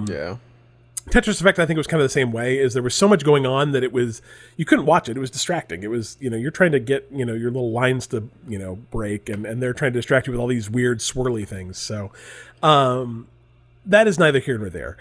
Yeah. 0.10 0.38
Tetris 1.10 1.42
Effect, 1.42 1.58
I 1.58 1.66
think, 1.66 1.76
it 1.76 1.80
was 1.80 1.88
kind 1.88 2.02
of 2.02 2.06
the 2.06 2.10
same 2.14 2.32
way. 2.32 2.60
Is 2.60 2.74
there 2.74 2.84
was 2.84 2.94
so 2.94 3.08
much 3.08 3.24
going 3.24 3.46
on 3.46 3.72
that 3.72 3.84
it 3.84 3.92
was 3.92 4.22
you 4.58 4.66
couldn't 4.66 4.86
watch 4.86 5.10
it. 5.10 5.18
It 5.18 5.20
was 5.20 5.32
distracting. 5.32 5.82
It 5.84 5.90
was 5.90 6.18
you 6.20 6.30
know 6.30 6.38
you're 6.38 6.52
trying 6.52 6.72
to 6.74 6.80
get 6.80 7.08
you 7.12 7.26
know 7.26 7.34
your 7.34 7.50
little 7.50 7.72
lines 7.72 8.06
to 8.08 8.30
you 8.48 8.60
know 8.60 8.76
break, 8.92 9.28
and 9.28 9.46
and 9.46 9.62
they're 9.62 9.74
trying 9.74 9.94
to 9.94 9.98
distract 10.00 10.28
you 10.28 10.34
with 10.34 10.40
all 10.40 10.48
these 10.48 10.70
weird 10.70 11.00
swirly 11.00 11.48
things. 11.48 11.80
So, 11.80 12.12
um, 12.62 13.28
that 13.86 14.08
is 14.08 14.20
neither 14.20 14.40
here 14.40 14.58
nor 14.60 14.70
there. 14.70 14.98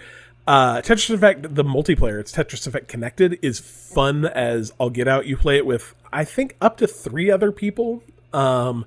Uh, 0.49 0.81
Tetris 0.81 1.11
Effect, 1.11 1.55
the 1.55 1.63
multiplayer, 1.63 2.19
it's 2.19 2.33
Tetris 2.33 2.67
Effect 2.67 2.89
Connected, 2.89 3.39
is 3.43 3.61
fun 3.61 4.25
as 4.25 4.73
I'll 4.81 4.89
get 4.89 5.07
out. 5.07 5.27
You 5.27 5.37
play 5.37 5.59
it 5.59 5.67
with 5.67 5.95
I 6.11 6.25
think 6.25 6.57
up 6.59 6.79
to 6.79 6.87
three 6.87 7.31
other 7.31 7.53
people. 7.53 8.03
Um, 8.33 8.87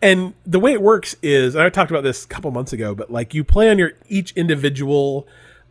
and 0.00 0.34
the 0.46 0.60
way 0.60 0.72
it 0.72 0.80
works 0.80 1.16
is, 1.20 1.56
I 1.56 1.68
talked 1.68 1.90
about 1.90 2.04
this 2.04 2.24
a 2.24 2.28
couple 2.28 2.52
months 2.52 2.72
ago, 2.72 2.94
but 2.94 3.10
like 3.10 3.34
you 3.34 3.42
play 3.42 3.68
on 3.70 3.76
your 3.76 3.94
each 4.08 4.30
individual 4.36 5.26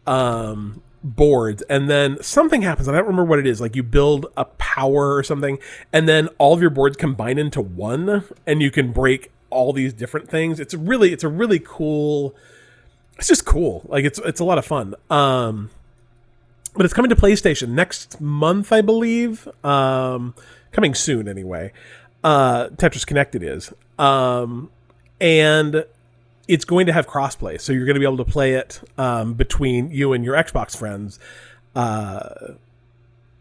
um, 0.06 0.82
boards, 1.06 1.64
and 1.70 1.90
then 1.90 2.22
something 2.22 2.62
happens. 2.62 2.90
I 2.90 2.92
don't 2.92 3.04
remember 3.06 3.24
what 3.24 3.40
it 3.40 3.48
is. 3.48 3.62
Like 3.62 3.78
you 3.78 3.84
build 3.84 4.26
a 4.36 4.44
power 4.44 5.16
or 5.16 5.24
something, 5.24 5.58
and 5.94 6.06
then 6.06 6.28
all 6.38 6.54
of 6.54 6.60
your 6.60 6.70
boards 6.70 6.98
combine 6.98 7.38
into 7.38 7.62
one, 7.62 8.26
and 8.46 8.62
you 8.62 8.72
can 8.72 8.92
break 8.92 9.32
all 9.50 9.72
these 9.72 9.94
different 9.94 10.30
things. 10.30 10.60
It's 10.60 10.74
really, 10.74 11.14
it's 11.14 11.24
a 11.24 11.30
really 11.30 11.62
cool. 11.64 12.36
It's 13.20 13.28
just 13.28 13.46
cool. 13.46 13.86
Like 13.88 14.06
it's 14.06 14.18
it's 14.20 14.40
a 14.40 14.46
lot 14.46 14.58
of 14.58 14.66
fun. 14.66 14.96
Um, 15.10 15.70
but 16.76 16.86
it's 16.86 16.94
coming 16.94 17.10
to 17.10 17.16
PlayStation 17.16 17.70
next 17.70 18.20
month, 18.22 18.72
I 18.72 18.82
believe. 18.82 19.48
Um, 19.64 20.34
coming 20.72 20.94
soon, 20.94 21.28
anyway. 21.28 21.72
Uh, 22.24 22.70
Tetris 22.70 23.06
Connected 23.06 23.44
is, 23.44 23.74
um, 23.98 24.70
and 25.20 25.86
it's 26.48 26.66
going 26.66 26.86
to 26.88 26.94
have 26.94 27.08
crossplay, 27.08 27.60
so 27.60 27.72
you're 27.72 27.86
going 27.86 27.96
to 27.96 28.00
be 28.00 28.06
able 28.06 28.18
to 28.18 28.26
play 28.26 28.56
it 28.56 28.82
um, 28.98 29.34
between 29.34 29.92
you 29.92 30.14
and 30.14 30.24
your 30.24 30.36
Xbox 30.36 30.76
friends. 30.76 31.20
Uh, 31.76 32.54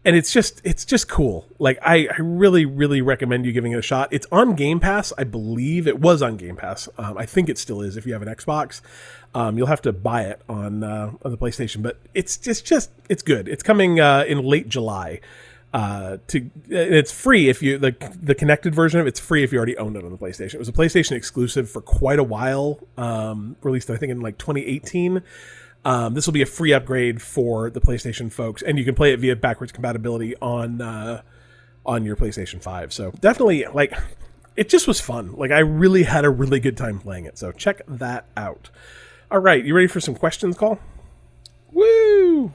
and 0.09 0.17
it's 0.17 0.33
just 0.33 0.59
it's 0.63 0.85
just 0.85 1.07
cool. 1.07 1.45
Like 1.59 1.77
I, 1.83 2.07
I 2.07 2.17
really 2.17 2.65
really 2.65 2.99
recommend 2.99 3.45
you 3.45 3.51
giving 3.51 3.73
it 3.73 3.77
a 3.77 3.83
shot. 3.83 4.09
It's 4.09 4.25
on 4.31 4.55
Game 4.55 4.79
Pass, 4.79 5.13
I 5.19 5.23
believe 5.23 5.87
it 5.87 5.99
was 5.99 6.23
on 6.23 6.35
Game 6.35 6.55
Pass. 6.55 6.89
Um, 6.97 7.15
I 7.15 7.27
think 7.27 7.47
it 7.47 7.59
still 7.59 7.79
is 7.81 7.95
if 7.95 8.07
you 8.07 8.13
have 8.13 8.23
an 8.23 8.27
Xbox. 8.27 8.81
Um, 9.35 9.55
you'll 9.55 9.67
have 9.67 9.83
to 9.83 9.93
buy 9.93 10.23
it 10.23 10.41
on 10.49 10.83
uh, 10.83 11.11
on 11.21 11.29
the 11.29 11.37
PlayStation, 11.37 11.83
but 11.83 11.99
it's 12.15 12.37
just 12.37 12.65
just 12.65 12.89
it's 13.07 13.21
good. 13.21 13.47
It's 13.47 13.61
coming 13.61 13.99
uh, 13.99 14.23
in 14.27 14.39
late 14.43 14.67
July. 14.67 15.21
Uh, 15.71 16.17
to 16.25 16.49
it's 16.69 17.11
free 17.11 17.47
if 17.47 17.61
you 17.61 17.77
the 17.77 17.95
the 18.19 18.33
connected 18.33 18.73
version 18.73 18.99
of 18.99 19.05
it's 19.05 19.19
free 19.19 19.43
if 19.43 19.51
you 19.51 19.59
already 19.59 19.77
owned 19.77 19.95
it 19.95 20.03
on 20.03 20.09
the 20.09 20.17
PlayStation. 20.17 20.55
It 20.55 20.59
was 20.59 20.69
a 20.69 20.73
PlayStation 20.73 21.11
exclusive 21.11 21.69
for 21.69 21.81
quite 21.81 22.17
a 22.17 22.23
while. 22.23 22.79
Um, 22.97 23.57
released 23.61 23.91
I 23.91 23.97
think 23.97 24.09
in 24.09 24.21
like 24.21 24.39
2018. 24.39 25.21
Um, 25.85 26.13
this 26.13 26.25
will 26.25 26.33
be 26.33 26.41
a 26.41 26.45
free 26.47 26.73
upgrade 26.73 27.21
for 27.21 27.69
the 27.69 27.79
PlayStation 27.79 28.31
folks, 28.31 28.61
and 28.61 28.77
you 28.77 28.85
can 28.85 28.95
play 28.95 29.13
it 29.13 29.19
via 29.19 29.35
backwards 29.35 29.71
compatibility 29.71 30.35
on 30.37 30.81
uh, 30.81 31.21
on 31.85 32.05
your 32.05 32.15
PlayStation 32.15 32.61
Five. 32.61 32.91
So 32.91 33.11
definitely, 33.19 33.65
like, 33.73 33.93
it 34.55 34.67
just 34.69 34.87
was 34.87 34.99
fun. 34.99 35.33
Like, 35.35 35.51
I 35.51 35.59
really 35.59 36.03
had 36.03 36.25
a 36.25 36.29
really 36.29 36.59
good 36.59 36.75
time 36.75 36.99
playing 36.99 37.25
it. 37.25 37.37
So 37.37 37.51
check 37.51 37.81
that 37.87 38.25
out. 38.35 38.69
All 39.31 39.39
right, 39.39 39.63
you 39.63 39.73
ready 39.73 39.87
for 39.87 40.01
some 40.01 40.15
questions, 40.15 40.57
Cole? 40.57 40.79
Woo! 41.71 42.51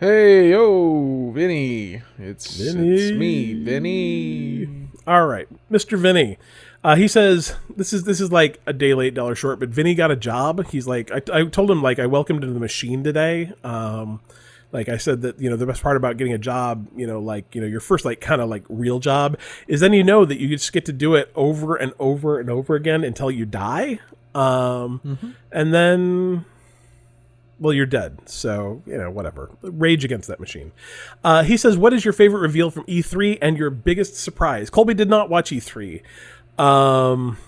Hey, 0.00 0.50
yo, 0.50 1.30
Vinny. 1.30 2.02
It's, 2.18 2.58
it's 2.58 3.16
me, 3.16 3.62
Vinny. 3.62 4.88
All 5.06 5.26
right, 5.26 5.46
Mr. 5.70 5.96
Vinny. 5.96 6.38
Uh, 6.84 6.96
he 6.96 7.08
says 7.08 7.56
this 7.74 7.94
is 7.94 8.04
this 8.04 8.20
is 8.20 8.30
like 8.30 8.60
a 8.66 8.72
day 8.74 8.92
late, 8.92 9.14
dollar 9.14 9.34
short. 9.34 9.58
But 9.58 9.70
Vinny 9.70 9.94
got 9.94 10.10
a 10.10 10.16
job. 10.16 10.66
He's 10.68 10.86
like, 10.86 11.10
I, 11.10 11.22
I 11.32 11.44
told 11.46 11.70
him 11.70 11.82
like 11.82 11.98
I 11.98 12.06
welcomed 12.06 12.44
him 12.44 12.50
to 12.50 12.54
the 12.54 12.60
machine 12.60 13.02
today. 13.02 13.52
Um, 13.64 14.20
like 14.70 14.90
I 14.90 14.98
said 14.98 15.22
that 15.22 15.40
you 15.40 15.48
know 15.48 15.56
the 15.56 15.64
best 15.64 15.82
part 15.82 15.96
about 15.96 16.18
getting 16.18 16.34
a 16.34 16.38
job, 16.38 16.86
you 16.94 17.06
know, 17.06 17.20
like 17.20 17.54
you 17.54 17.62
know 17.62 17.66
your 17.66 17.80
first 17.80 18.04
like 18.04 18.20
kind 18.20 18.42
of 18.42 18.50
like 18.50 18.64
real 18.68 18.98
job 18.98 19.38
is 19.66 19.80
then 19.80 19.94
you 19.94 20.04
know 20.04 20.26
that 20.26 20.38
you 20.38 20.48
just 20.48 20.72
get 20.74 20.84
to 20.84 20.92
do 20.92 21.14
it 21.14 21.32
over 21.34 21.74
and 21.74 21.94
over 21.98 22.38
and 22.38 22.50
over 22.50 22.74
again 22.74 23.02
until 23.02 23.30
you 23.30 23.46
die. 23.46 24.00
Um, 24.34 25.36
and 25.52 25.72
then 25.72 26.44
well, 27.60 27.72
you're 27.72 27.86
dead. 27.86 28.18
So, 28.26 28.82
you 28.84 28.98
know, 28.98 29.10
whatever. 29.10 29.50
Rage 29.62 30.04
against 30.04 30.28
that 30.28 30.40
machine. 30.40 30.72
Uh, 31.22 31.44
he 31.44 31.56
says, 31.56 31.78
What 31.78 31.92
is 31.92 32.04
your 32.04 32.12
favorite 32.12 32.40
reveal 32.40 32.70
from 32.70 32.84
E3 32.84 33.38
and 33.40 33.56
your 33.56 33.70
biggest 33.70 34.16
surprise? 34.16 34.70
Colby 34.70 34.94
did 34.94 35.08
not 35.08 35.30
watch 35.30 35.50
E3. 35.50 36.02
Um, 36.58 37.38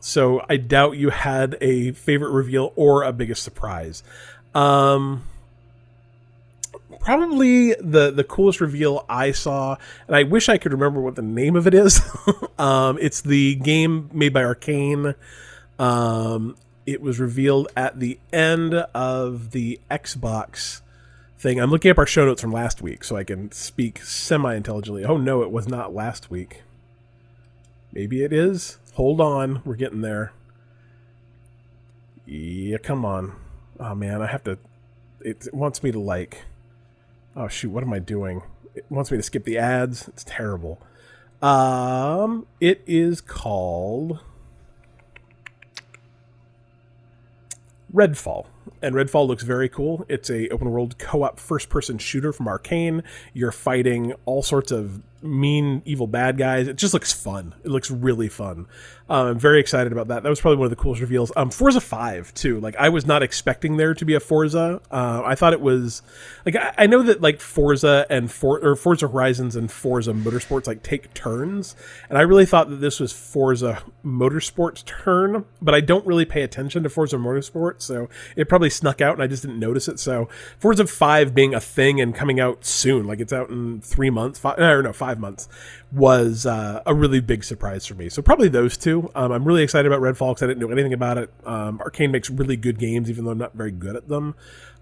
so 0.00 0.44
I 0.48 0.56
doubt 0.56 0.96
you 0.96 1.10
had 1.10 1.56
a 1.60 1.92
favorite 1.92 2.30
reveal 2.30 2.72
or 2.76 3.02
a 3.02 3.12
biggest 3.12 3.42
surprise. 3.42 4.02
Um, 4.54 5.24
probably 7.00 7.74
the 7.74 8.10
the 8.10 8.24
coolest 8.24 8.60
reveal 8.60 9.04
I 9.08 9.32
saw, 9.32 9.76
and 10.06 10.16
I 10.16 10.22
wish 10.22 10.48
I 10.48 10.58
could 10.58 10.72
remember 10.72 11.00
what 11.00 11.16
the 11.16 11.22
name 11.22 11.56
of 11.56 11.66
it 11.66 11.74
is. 11.74 12.00
um, 12.58 12.98
it's 13.00 13.20
the 13.20 13.54
game 13.56 14.10
made 14.12 14.32
by 14.32 14.44
Arcane. 14.44 15.14
Um, 15.78 16.56
it 16.86 17.00
was 17.00 17.18
revealed 17.18 17.68
at 17.76 17.98
the 17.98 18.18
end 18.32 18.74
of 18.74 19.50
the 19.52 19.80
Xbox 19.90 20.82
thing. 21.38 21.58
I'm 21.58 21.70
looking 21.70 21.90
up 21.90 21.98
our 21.98 22.06
show 22.06 22.24
notes 22.24 22.42
from 22.42 22.52
last 22.52 22.82
week 22.82 23.04
so 23.04 23.16
I 23.16 23.24
can 23.24 23.50
speak 23.52 24.02
semi 24.02 24.54
intelligently. 24.54 25.04
Oh 25.04 25.16
no, 25.16 25.42
it 25.42 25.50
was 25.50 25.68
not 25.68 25.94
last 25.94 26.30
week. 26.30 26.62
Maybe 27.94 28.24
it 28.24 28.32
is. 28.32 28.78
Hold 28.94 29.20
on, 29.20 29.62
we're 29.64 29.76
getting 29.76 30.00
there. 30.00 30.32
Yeah, 32.26 32.78
come 32.78 33.04
on. 33.04 33.36
Oh 33.78 33.94
man, 33.94 34.20
I 34.20 34.26
have 34.26 34.42
to. 34.44 34.58
It 35.20 35.46
wants 35.52 35.80
me 35.80 35.92
to 35.92 36.00
like. 36.00 36.42
Oh 37.36 37.46
shoot, 37.46 37.70
what 37.70 37.84
am 37.84 37.92
I 37.92 38.00
doing? 38.00 38.42
It 38.74 38.84
wants 38.90 39.12
me 39.12 39.16
to 39.16 39.22
skip 39.22 39.44
the 39.44 39.58
ads. 39.58 40.08
It's 40.08 40.24
terrible. 40.24 40.80
Um, 41.40 42.46
it 42.60 42.82
is 42.84 43.20
called 43.20 44.18
Redfall. 47.94 48.46
And 48.82 48.94
Redfall 48.96 49.28
looks 49.28 49.44
very 49.44 49.68
cool. 49.68 50.04
It's 50.08 50.30
a 50.30 50.48
open 50.48 50.70
world 50.70 50.98
co-op 50.98 51.38
first 51.38 51.68
person 51.68 51.98
shooter 51.98 52.32
from 52.32 52.48
Arcane. 52.48 53.04
You're 53.32 53.52
fighting 53.52 54.14
all 54.24 54.42
sorts 54.42 54.72
of 54.72 55.00
mean 55.24 55.82
evil 55.84 56.06
bad 56.06 56.36
guys. 56.36 56.68
It 56.68 56.76
just 56.76 56.94
looks 56.94 57.12
fun. 57.12 57.54
It 57.64 57.70
looks 57.70 57.90
really 57.90 58.28
fun. 58.28 58.66
Uh, 59.08 59.26
I'm 59.26 59.38
very 59.38 59.60
excited 59.60 59.92
about 59.92 60.08
that. 60.08 60.22
That 60.22 60.30
was 60.30 60.40
probably 60.40 60.58
one 60.58 60.66
of 60.66 60.70
the 60.70 60.76
coolest 60.76 61.02
reveals. 61.02 61.30
Um, 61.36 61.50
Forza 61.50 61.80
5 61.80 62.32
too. 62.32 62.58
Like 62.60 62.76
I 62.76 62.88
was 62.88 63.04
not 63.04 63.22
expecting 63.22 63.76
there 63.76 63.92
to 63.94 64.04
be 64.04 64.14
a 64.14 64.20
Forza. 64.20 64.80
Uh, 64.90 65.22
I 65.24 65.34
thought 65.34 65.52
it 65.52 65.60
was 65.60 66.02
like 66.46 66.56
I, 66.56 66.74
I 66.78 66.86
know 66.86 67.02
that 67.02 67.20
like 67.20 67.40
Forza 67.40 68.06
and 68.08 68.30
For 68.30 68.60
or 68.64 68.76
Forza 68.76 69.08
Horizons 69.08 69.56
and 69.56 69.70
Forza 69.70 70.12
Motorsports 70.12 70.66
like 70.66 70.82
take 70.82 71.12
turns, 71.12 71.76
and 72.08 72.16
I 72.16 72.22
really 72.22 72.46
thought 72.46 72.70
that 72.70 72.76
this 72.76 72.98
was 72.98 73.12
Forza 73.12 73.82
Motorsports 74.04 74.84
turn, 74.84 75.44
but 75.60 75.74
I 75.74 75.80
don't 75.80 76.06
really 76.06 76.24
pay 76.24 76.42
attention 76.42 76.82
to 76.82 76.88
Forza 76.88 77.16
Motorsports, 77.16 77.82
so 77.82 78.08
it 78.36 78.48
probably 78.48 78.70
snuck 78.70 79.02
out 79.02 79.14
and 79.14 79.22
I 79.22 79.26
just 79.26 79.42
didn't 79.42 79.58
notice 79.58 79.86
it. 79.86 79.98
So 79.98 80.28
Forza 80.58 80.86
5 80.86 81.34
being 81.34 81.54
a 81.54 81.60
thing 81.60 82.00
and 82.00 82.14
coming 82.14 82.40
out 82.40 82.64
soon, 82.64 83.06
like 83.06 83.20
it's 83.20 83.34
out 83.34 83.50
in 83.50 83.82
three 83.82 84.10
months, 84.10 84.38
five, 84.38 84.58
or 84.58 84.82
no, 84.82 84.94
five 84.94 85.13
five 85.14 85.20
months 85.20 85.48
was 85.92 86.46
uh, 86.46 86.82
a 86.86 86.94
really 86.94 87.20
big 87.20 87.44
surprise 87.44 87.86
for 87.86 87.94
me. 87.94 88.08
So 88.08 88.22
probably 88.22 88.48
those 88.48 88.76
two. 88.76 89.10
Um, 89.14 89.32
I'm 89.32 89.44
really 89.44 89.62
excited 89.62 89.90
about 89.90 90.02
Redfall 90.02 90.34
because 90.34 90.42
I 90.42 90.46
didn't 90.46 90.60
know 90.60 90.70
anything 90.72 90.92
about 90.92 91.18
it. 91.18 91.30
Um, 91.44 91.80
Arcane 91.80 92.10
makes 92.10 92.30
really 92.30 92.56
good 92.56 92.78
games, 92.78 93.08
even 93.08 93.24
though 93.24 93.30
I'm 93.30 93.38
not 93.38 93.54
very 93.54 93.70
good 93.70 93.96
at 93.96 94.08
them. 94.08 94.34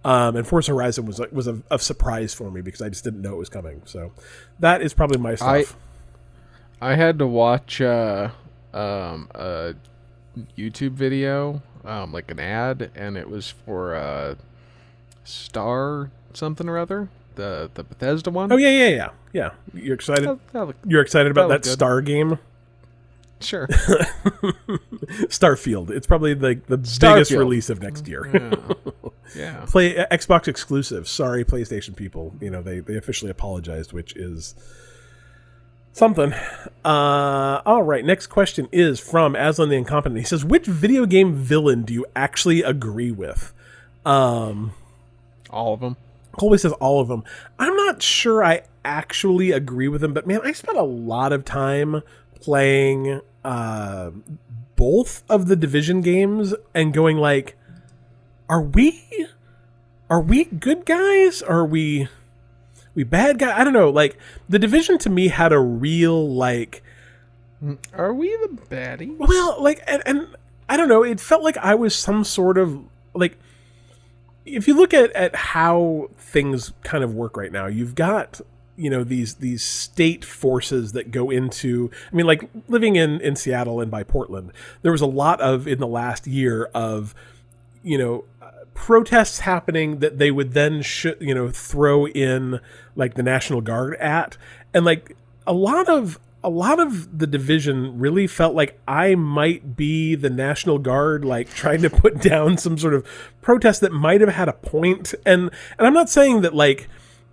Um, 0.04 0.36
and 0.36 0.46
Forza 0.46 0.72
Horizon 0.72 1.06
was 1.06 1.20
was 1.30 1.46
a, 1.46 1.62
a, 1.70 1.78
surprise 1.78 2.34
for 2.34 2.50
me 2.50 2.60
because 2.60 2.82
I 2.82 2.88
just 2.88 3.04
didn't 3.04 3.22
know 3.22 3.34
it 3.34 3.38
was 3.38 3.48
coming. 3.48 3.82
So 3.84 4.10
that 4.58 4.82
is 4.82 4.94
probably 4.94 5.18
my 5.18 5.36
stuff. 5.36 5.76
I, 6.80 6.92
I 6.92 6.96
had 6.96 7.20
to 7.20 7.26
watch 7.26 7.80
uh, 7.80 8.30
um, 8.74 9.28
a 9.32 9.74
YouTube 10.58 10.92
video, 10.92 11.62
um, 11.84 12.12
like 12.12 12.32
an 12.32 12.40
ad, 12.40 12.90
and 12.96 13.16
it 13.16 13.30
was 13.30 13.50
for 13.64 13.94
uh, 13.94 14.34
Star 15.22 16.10
something 16.34 16.68
or 16.68 16.78
other, 16.78 17.08
the 17.34 17.70
the 17.74 17.84
Bethesda 17.84 18.30
one. 18.30 18.52
Oh 18.52 18.56
yeah, 18.56 18.70
yeah, 18.70 18.88
yeah, 18.88 19.08
yeah. 19.32 19.50
You're 19.74 19.94
excited. 19.94 20.28
That, 20.28 20.52
that 20.52 20.64
look, 20.66 20.76
You're 20.86 21.02
excited 21.02 21.30
about 21.30 21.48
that, 21.48 21.62
that 21.62 21.68
Star 21.70 22.00
game. 22.00 22.38
Sure. 23.40 23.66
Starfield. 25.28 25.90
It's 25.90 26.06
probably 26.06 26.34
the 26.34 26.60
the 26.66 26.78
biggest 26.78 27.32
release 27.32 27.70
of 27.70 27.82
next 27.82 28.06
year. 28.08 28.30
Yeah. 28.32 29.10
yeah. 29.36 29.64
Play 29.66 29.98
uh, 29.98 30.06
Xbox 30.10 30.48
exclusive. 30.48 31.08
Sorry, 31.08 31.44
PlayStation 31.44 31.96
people. 31.96 32.34
You 32.40 32.50
know 32.50 32.62
they 32.62 32.80
they 32.80 32.96
officially 32.96 33.30
apologized, 33.30 33.92
which 33.92 34.14
is 34.16 34.54
something. 35.92 36.32
Uh, 36.84 37.62
all 37.66 37.82
right. 37.82 38.04
Next 38.04 38.28
question 38.28 38.68
is 38.72 39.00
from 39.00 39.34
Aslan 39.34 39.68
the 39.68 39.76
Incompetent. 39.76 40.18
He 40.18 40.24
says, 40.26 40.44
"Which 40.44 40.66
video 40.66 41.06
game 41.06 41.34
villain 41.34 41.82
do 41.82 41.92
you 41.92 42.06
actually 42.14 42.62
agree 42.62 43.10
with?" 43.10 43.52
Um, 44.04 44.72
all 45.50 45.74
of 45.74 45.80
them. 45.80 45.96
Colby 46.38 46.58
says 46.58 46.72
all 46.72 47.00
of 47.00 47.08
them. 47.08 47.24
I'm 47.58 47.76
not 47.76 48.02
sure 48.02 48.44
I 48.44 48.62
actually 48.84 49.52
agree 49.52 49.88
with 49.88 50.02
him, 50.02 50.12
but 50.12 50.26
man, 50.26 50.40
I 50.44 50.52
spent 50.52 50.78
a 50.78 50.82
lot 50.82 51.32
of 51.32 51.44
time 51.44 52.02
playing 52.40 53.20
uh, 53.44 54.10
both 54.76 55.22
of 55.28 55.48
the 55.48 55.56
division 55.56 56.00
games 56.00 56.54
and 56.74 56.92
going 56.92 57.16
like, 57.16 57.56
are 58.48 58.62
we 58.62 59.28
are 60.10 60.20
we 60.20 60.44
good 60.44 60.84
guys? 60.84 61.40
Are 61.40 61.64
we 61.64 62.08
we 62.94 63.02
bad 63.04 63.38
guy? 63.38 63.58
I 63.58 63.64
don't 63.64 63.72
know. 63.72 63.88
Like 63.88 64.18
the 64.48 64.58
division 64.58 64.98
to 64.98 65.10
me 65.10 65.28
had 65.28 65.52
a 65.52 65.58
real 65.58 66.28
like. 66.30 66.82
Are 67.94 68.12
we 68.12 68.28
the 68.28 68.58
baddie? 68.68 69.16
Well, 69.16 69.62
like, 69.62 69.82
and, 69.86 70.02
and 70.04 70.36
I 70.68 70.76
don't 70.76 70.88
know. 70.88 71.02
It 71.02 71.20
felt 71.20 71.42
like 71.42 71.56
I 71.56 71.74
was 71.74 71.94
some 71.94 72.24
sort 72.24 72.58
of 72.58 72.84
like. 73.14 73.38
If 74.44 74.66
you 74.66 74.74
look 74.74 74.92
at, 74.92 75.12
at 75.12 75.34
how 75.34 76.10
things 76.18 76.72
kind 76.82 77.04
of 77.04 77.14
work 77.14 77.36
right 77.36 77.52
now, 77.52 77.66
you've 77.66 77.94
got 77.94 78.40
you 78.76 78.88
know 78.88 79.04
these 79.04 79.34
these 79.34 79.62
state 79.62 80.24
forces 80.24 80.92
that 80.92 81.10
go 81.10 81.28
into 81.28 81.90
i 82.10 82.16
mean 82.16 82.26
like 82.26 82.48
living 82.68 82.96
in 82.96 83.20
in 83.20 83.36
seattle 83.36 83.82
and 83.82 83.90
by 83.90 84.02
portland 84.02 84.50
there 84.80 84.90
was 84.90 85.02
a 85.02 85.06
lot 85.06 85.38
of 85.42 85.68
in 85.68 85.78
the 85.78 85.86
last 85.86 86.26
year 86.26 86.70
of 86.72 87.14
you 87.82 87.98
know 87.98 88.24
uh, 88.40 88.50
protests 88.74 89.40
happening 89.40 89.98
that 89.98 90.18
they 90.18 90.30
would 90.30 90.52
then 90.52 90.82
sh- 90.82 91.06
you 91.20 91.34
know 91.34 91.50
throw 91.50 92.06
in 92.08 92.60
like 92.96 93.14
the 93.14 93.22
national 93.22 93.60
guard 93.60 93.94
at. 93.96 94.36
And 94.74 94.84
like 94.84 95.16
a 95.46 95.52
lot 95.52 95.88
of 95.88 96.18
a 96.44 96.50
lot 96.50 96.80
of 96.80 97.18
the 97.18 97.26
division 97.26 97.98
really 97.98 98.26
felt 98.26 98.54
like 98.54 98.80
I 98.88 99.14
might 99.14 99.76
be 99.76 100.14
the 100.14 100.30
National 100.30 100.78
Guard, 100.78 101.24
like 101.24 101.52
trying 101.54 101.82
to 101.82 101.90
put 101.90 102.20
down 102.22 102.58
some 102.58 102.78
sort 102.78 102.94
of 102.94 103.06
protest 103.40 103.80
that 103.82 103.92
might 103.92 104.20
have 104.20 104.30
had 104.30 104.48
a 104.48 104.52
point. 104.52 105.14
And 105.24 105.50
and 105.78 105.86
I'm 105.86 105.94
not 105.94 106.08
saying 106.08 106.40
that 106.42 106.54
like 106.54 106.88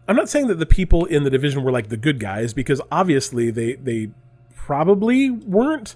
I'm 0.08 0.16
not 0.16 0.30
saying 0.30 0.48
that 0.48 0.60
the 0.60 0.66
people 0.66 1.06
in 1.06 1.24
the 1.24 1.30
division 1.30 1.64
were 1.64 1.72
like 1.72 1.90
the 1.90 1.98
good 1.98 2.20
guys 2.20 2.54
because 2.54 2.82
obviously 2.92 3.52
they 3.52 3.76
they 3.76 4.12
probably 4.56 5.30
weren't. 5.30 5.96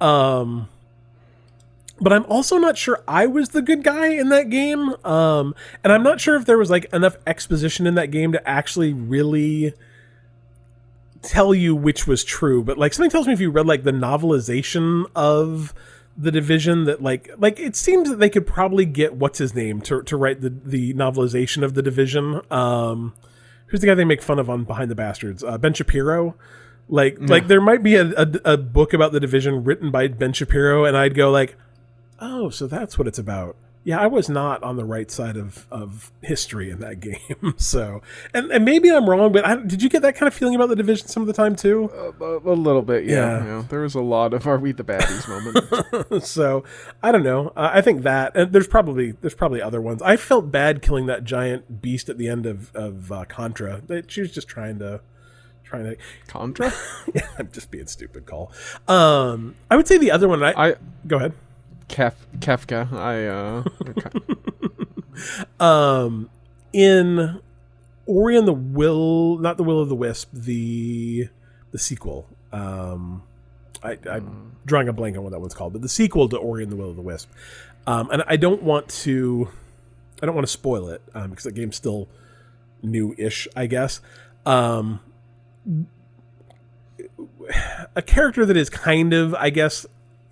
Um, 0.00 0.68
but 2.00 2.12
I'm 2.12 2.24
also 2.26 2.58
not 2.58 2.76
sure 2.76 3.02
I 3.06 3.26
was 3.26 3.50
the 3.50 3.62
good 3.62 3.84
guy 3.84 4.08
in 4.08 4.28
that 4.30 4.50
game. 4.50 4.94
Um, 5.04 5.54
and 5.82 5.92
I'm 5.92 6.02
not 6.02 6.20
sure 6.20 6.36
if 6.36 6.44
there 6.44 6.58
was 6.58 6.70
like 6.70 6.92
enough 6.92 7.16
exposition 7.26 7.86
in 7.86 7.94
that 7.94 8.10
game 8.10 8.32
to 8.32 8.48
actually 8.48 8.92
really 8.92 9.74
tell 11.24 11.54
you 11.54 11.74
which 11.74 12.06
was 12.06 12.24
true. 12.24 12.62
But 12.62 12.78
like 12.78 12.94
something 12.94 13.10
tells 13.10 13.26
me 13.26 13.32
if 13.32 13.40
you 13.40 13.50
read 13.50 13.66
like 13.66 13.82
the 13.82 13.92
novelization 13.92 15.04
of 15.14 15.74
the 16.16 16.30
division 16.30 16.84
that 16.84 17.02
like 17.02 17.30
like 17.38 17.58
it 17.58 17.74
seems 17.74 18.08
that 18.08 18.20
they 18.20 18.30
could 18.30 18.46
probably 18.46 18.84
get 18.84 19.14
what's 19.14 19.38
his 19.38 19.54
name 19.54 19.80
to 19.82 20.02
to 20.02 20.16
write 20.16 20.40
the 20.40 20.50
the 20.50 20.94
novelization 20.94 21.62
of 21.62 21.74
the 21.74 21.82
division. 21.82 22.40
Um, 22.50 23.14
who's 23.66 23.80
the 23.80 23.86
guy 23.86 23.94
they 23.94 24.04
make 24.04 24.22
fun 24.22 24.38
of 24.38 24.48
on 24.48 24.64
Behind 24.64 24.90
the 24.90 24.94
Bastards? 24.94 25.42
Uh, 25.42 25.58
ben 25.58 25.74
Shapiro. 25.74 26.36
Like 26.88 27.16
like 27.18 27.48
there 27.48 27.62
might 27.62 27.82
be 27.82 27.96
a, 27.96 28.10
a, 28.10 28.28
a 28.44 28.56
book 28.58 28.92
about 28.92 29.12
the 29.12 29.20
division 29.20 29.64
written 29.64 29.90
by 29.90 30.06
Ben 30.08 30.34
Shapiro, 30.34 30.84
and 30.84 30.96
I'd 30.96 31.14
go 31.14 31.30
like, 31.30 31.56
oh, 32.20 32.50
so 32.50 32.66
that's 32.66 32.98
what 32.98 33.08
it's 33.08 33.18
about 33.18 33.56
yeah, 33.84 34.00
I 34.00 34.06
was 34.06 34.30
not 34.30 34.62
on 34.62 34.76
the 34.76 34.84
right 34.84 35.10
side 35.10 35.36
of, 35.36 35.66
of 35.70 36.10
history 36.22 36.70
in 36.70 36.80
that 36.80 37.00
game. 37.00 37.54
so, 37.58 38.02
and, 38.32 38.50
and 38.50 38.64
maybe 38.64 38.90
I'm 38.90 39.08
wrong, 39.08 39.30
but 39.30 39.46
I, 39.46 39.56
did 39.56 39.82
you 39.82 39.90
get 39.90 40.02
that 40.02 40.16
kind 40.16 40.26
of 40.26 40.34
feeling 40.34 40.54
about 40.54 40.70
the 40.70 40.76
division 40.76 41.06
some 41.06 41.22
of 41.22 41.26
the 41.26 41.34
time 41.34 41.54
too? 41.54 41.90
Uh, 41.94 42.24
a, 42.24 42.38
a, 42.38 42.56
little 42.56 42.82
bit, 42.82 43.04
yeah. 43.04 43.44
yeah. 43.44 43.64
There 43.68 43.80
was 43.80 43.94
a 43.94 44.00
lot 44.00 44.32
of 44.32 44.46
"Are 44.46 44.58
we 44.58 44.72
the 44.72 44.84
baddies?" 44.84 45.28
moment. 45.28 46.24
so, 46.24 46.64
I 47.02 47.12
don't 47.12 47.22
know. 47.22 47.52
Uh, 47.54 47.70
I 47.74 47.82
think 47.82 48.02
that 48.02 48.34
and 48.34 48.52
there's 48.52 48.68
probably 48.68 49.12
there's 49.12 49.34
probably 49.34 49.60
other 49.60 49.80
ones. 49.80 50.00
I 50.02 50.16
felt 50.16 50.50
bad 50.50 50.80
killing 50.80 51.06
that 51.06 51.24
giant 51.24 51.82
beast 51.82 52.08
at 52.08 52.16
the 52.16 52.28
end 52.28 52.46
of 52.46 52.74
of 52.74 53.12
uh, 53.12 53.24
Contra. 53.26 53.82
She 54.08 54.22
was 54.22 54.32
just 54.32 54.48
trying 54.48 54.78
to 54.78 55.00
trying 55.62 55.84
to 55.84 55.96
Contra. 56.26 56.72
yeah, 57.14 57.26
I'm 57.38 57.50
just 57.52 57.70
being 57.70 57.86
stupid. 57.86 58.24
Cole. 58.26 58.50
Um, 58.88 59.54
I 59.70 59.76
would 59.76 59.86
say 59.86 59.98
the 59.98 60.10
other 60.10 60.28
one. 60.28 60.42
I, 60.42 60.52
I 60.52 60.74
go 61.06 61.16
ahead. 61.16 61.34
Kef, 61.88 62.14
Kefka. 62.38 62.92
I 62.92 63.26
uh 63.26 63.64
um 65.64 66.30
in 66.72 67.40
Ori 68.06 68.36
and 68.36 68.48
the 68.48 68.52
Will 68.52 69.38
not 69.38 69.56
the 69.56 69.64
Will 69.64 69.80
of 69.80 69.88
the 69.88 69.94
Wisp, 69.94 70.30
the 70.32 71.28
the 71.72 71.78
sequel. 71.78 72.26
Um 72.52 73.22
I, 73.84 73.98
I'm 74.10 74.22
mm. 74.22 74.50
drawing 74.64 74.88
a 74.88 74.92
blank 74.92 75.16
on 75.16 75.22
what 75.22 75.32
that 75.32 75.40
one's 75.40 75.54
called, 75.54 75.74
but 75.74 75.82
the 75.82 75.88
sequel 75.88 76.28
to 76.30 76.38
Ori 76.38 76.62
and 76.62 76.72
the 76.72 76.76
Will 76.76 76.90
of 76.90 76.96
the 76.96 77.02
Wisp. 77.02 77.30
Um, 77.86 78.10
and 78.10 78.24
I 78.26 78.36
don't 78.36 78.62
want 78.62 78.88
to, 78.88 79.50
I 80.22 80.26
don't 80.26 80.34
want 80.34 80.46
to 80.46 80.52
spoil 80.52 80.88
it 80.88 81.02
um, 81.14 81.30
because 81.30 81.44
the 81.44 81.52
game's 81.52 81.76
still 81.76 82.08
new-ish, 82.82 83.46
I 83.54 83.66
guess. 83.66 84.00
Um, 84.46 85.00
a 87.94 88.00
character 88.00 88.46
that 88.46 88.56
is 88.56 88.70
kind 88.70 89.12
of, 89.12 89.34
I 89.34 89.50
guess, 89.50 89.84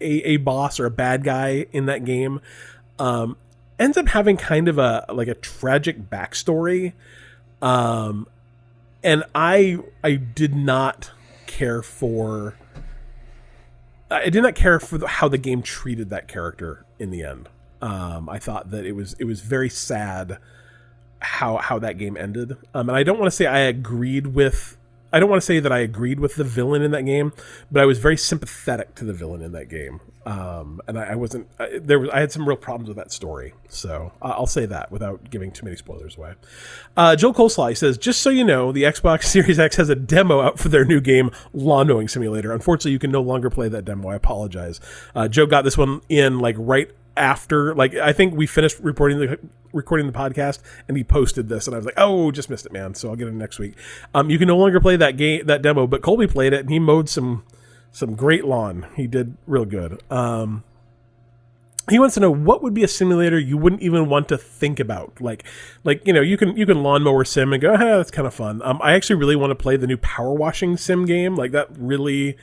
a, 0.02 0.32
a 0.32 0.36
boss 0.38 0.80
or 0.80 0.86
a 0.86 0.90
bad 0.90 1.24
guy 1.24 1.66
in 1.72 1.86
that 1.86 2.04
game 2.04 2.40
um, 2.98 3.36
ends 3.78 3.96
up 3.96 4.08
having 4.08 4.36
kind 4.36 4.68
of 4.68 4.78
a 4.78 5.06
like 5.12 5.28
a 5.28 5.34
tragic 5.34 6.10
backstory. 6.10 6.92
Um, 7.60 8.26
and 9.02 9.24
i 9.34 9.78
i 10.04 10.14
did 10.14 10.54
not 10.54 11.10
care 11.46 11.82
for 11.82 12.54
i 14.10 14.28
did 14.28 14.42
not 14.42 14.54
care 14.54 14.78
for 14.78 15.06
how 15.06 15.28
the 15.28 15.38
game 15.38 15.62
treated 15.62 16.10
that 16.10 16.28
character 16.28 16.84
in 16.98 17.10
the 17.10 17.22
end. 17.22 17.48
Um, 17.80 18.28
i 18.28 18.38
thought 18.38 18.70
that 18.70 18.86
it 18.86 18.92
was 18.92 19.14
it 19.18 19.24
was 19.24 19.40
very 19.40 19.68
sad 19.68 20.38
how 21.20 21.56
how 21.58 21.78
that 21.78 21.98
game 21.98 22.16
ended. 22.16 22.56
Um, 22.74 22.88
and 22.88 22.96
i 22.96 23.02
don't 23.02 23.18
want 23.18 23.30
to 23.30 23.36
say 23.36 23.46
i 23.46 23.60
agreed 23.60 24.28
with 24.28 24.76
I 25.12 25.20
don't 25.20 25.28
want 25.28 25.42
to 25.42 25.46
say 25.46 25.60
that 25.60 25.72
I 25.72 25.80
agreed 25.80 26.20
with 26.20 26.36
the 26.36 26.44
villain 26.44 26.82
in 26.82 26.90
that 26.92 27.02
game, 27.02 27.32
but 27.70 27.82
I 27.82 27.86
was 27.86 27.98
very 27.98 28.16
sympathetic 28.16 28.94
to 28.96 29.04
the 29.04 29.12
villain 29.12 29.42
in 29.42 29.52
that 29.52 29.68
game. 29.68 30.00
Um, 30.24 30.80
and 30.86 30.98
I, 30.98 31.12
I 31.12 31.14
wasn't 31.16 31.48
I, 31.58 31.80
there. 31.82 31.98
Was 31.98 32.10
I 32.10 32.20
had 32.20 32.30
some 32.30 32.46
real 32.48 32.56
problems 32.56 32.88
with 32.88 32.96
that 32.96 33.10
story, 33.10 33.54
so 33.68 34.12
I'll 34.22 34.46
say 34.46 34.66
that 34.66 34.92
without 34.92 35.30
giving 35.30 35.50
too 35.50 35.64
many 35.64 35.76
spoilers 35.76 36.16
away. 36.16 36.34
Uh, 36.96 37.16
Joe 37.16 37.32
Coleslaw 37.32 37.76
says, 37.76 37.98
"Just 37.98 38.22
so 38.22 38.30
you 38.30 38.44
know, 38.44 38.70
the 38.70 38.84
Xbox 38.84 39.24
Series 39.32 39.58
X 39.58 39.76
has 39.76 39.88
a 39.88 39.96
demo 39.96 40.40
out 40.40 40.60
for 40.60 40.68
their 40.68 40.84
new 40.84 41.00
game, 41.00 41.32
Lawn 41.52 41.88
Mowing 41.88 42.06
Simulator. 42.06 42.52
Unfortunately, 42.52 42.92
you 42.92 43.00
can 43.00 43.10
no 43.10 43.20
longer 43.20 43.50
play 43.50 43.68
that 43.68 43.84
demo. 43.84 44.10
I 44.10 44.14
apologize. 44.14 44.80
Uh, 45.14 45.26
Joe 45.26 45.46
got 45.46 45.62
this 45.62 45.76
one 45.76 46.02
in 46.08 46.38
like 46.38 46.54
right 46.56 46.90
after 47.16 47.74
like 47.74 47.94
I 47.94 48.12
think 48.12 48.34
we 48.34 48.46
finished 48.46 48.78
reporting 48.80 49.18
the 49.18 49.38
recording 49.72 50.06
the 50.06 50.12
podcast 50.12 50.60
and 50.88 50.96
he 50.96 51.04
posted 51.04 51.48
this 51.48 51.66
and 51.66 51.74
I 51.74 51.78
was 51.78 51.86
like, 51.86 51.94
"Oh, 51.96 52.30
just 52.30 52.50
missed 52.50 52.66
it, 52.66 52.72
man." 52.72 52.94
So 52.94 53.08
I'll 53.08 53.16
get 53.16 53.28
it 53.28 53.34
next 53.34 53.58
week. 53.58 53.74
Um 54.14 54.30
you 54.30 54.38
can 54.38 54.48
no 54.48 54.56
longer 54.56 54.80
play 54.80 54.96
that 54.96 55.16
game 55.16 55.46
that 55.46 55.62
demo, 55.62 55.86
but 55.86 56.02
Colby 56.02 56.26
played 56.26 56.52
it 56.52 56.60
and 56.60 56.70
he 56.70 56.78
mowed 56.78 57.08
some 57.08 57.44
some 57.90 58.14
great 58.14 58.44
lawn. 58.44 58.86
He 58.96 59.06
did 59.06 59.36
real 59.46 59.64
good. 59.64 60.02
Um 60.10 60.64
he 61.90 61.98
wants 61.98 62.14
to 62.14 62.20
know 62.20 62.30
what 62.30 62.62
would 62.62 62.74
be 62.74 62.84
a 62.84 62.88
simulator 62.88 63.38
you 63.38 63.56
wouldn't 63.56 63.82
even 63.82 64.08
want 64.08 64.28
to 64.28 64.38
think 64.38 64.78
about 64.78 65.20
like 65.20 65.44
like 65.82 66.06
you 66.06 66.12
know 66.12 66.20
you 66.20 66.36
can 66.36 66.56
you 66.56 66.64
can 66.64 66.82
lawnmower 66.82 67.24
sim 67.24 67.52
and 67.52 67.60
go 67.60 67.74
ah, 67.74 67.76
that's 67.76 68.10
kind 68.10 68.26
of 68.26 68.32
fun 68.32 68.62
um, 68.62 68.80
i 68.82 68.92
actually 68.92 69.16
really 69.16 69.34
want 69.34 69.50
to 69.50 69.54
play 69.54 69.76
the 69.76 69.86
new 69.86 69.96
power 69.96 70.32
washing 70.32 70.76
sim 70.76 71.04
game 71.04 71.34
like 71.34 71.50
that 71.50 71.68
really 71.76 72.36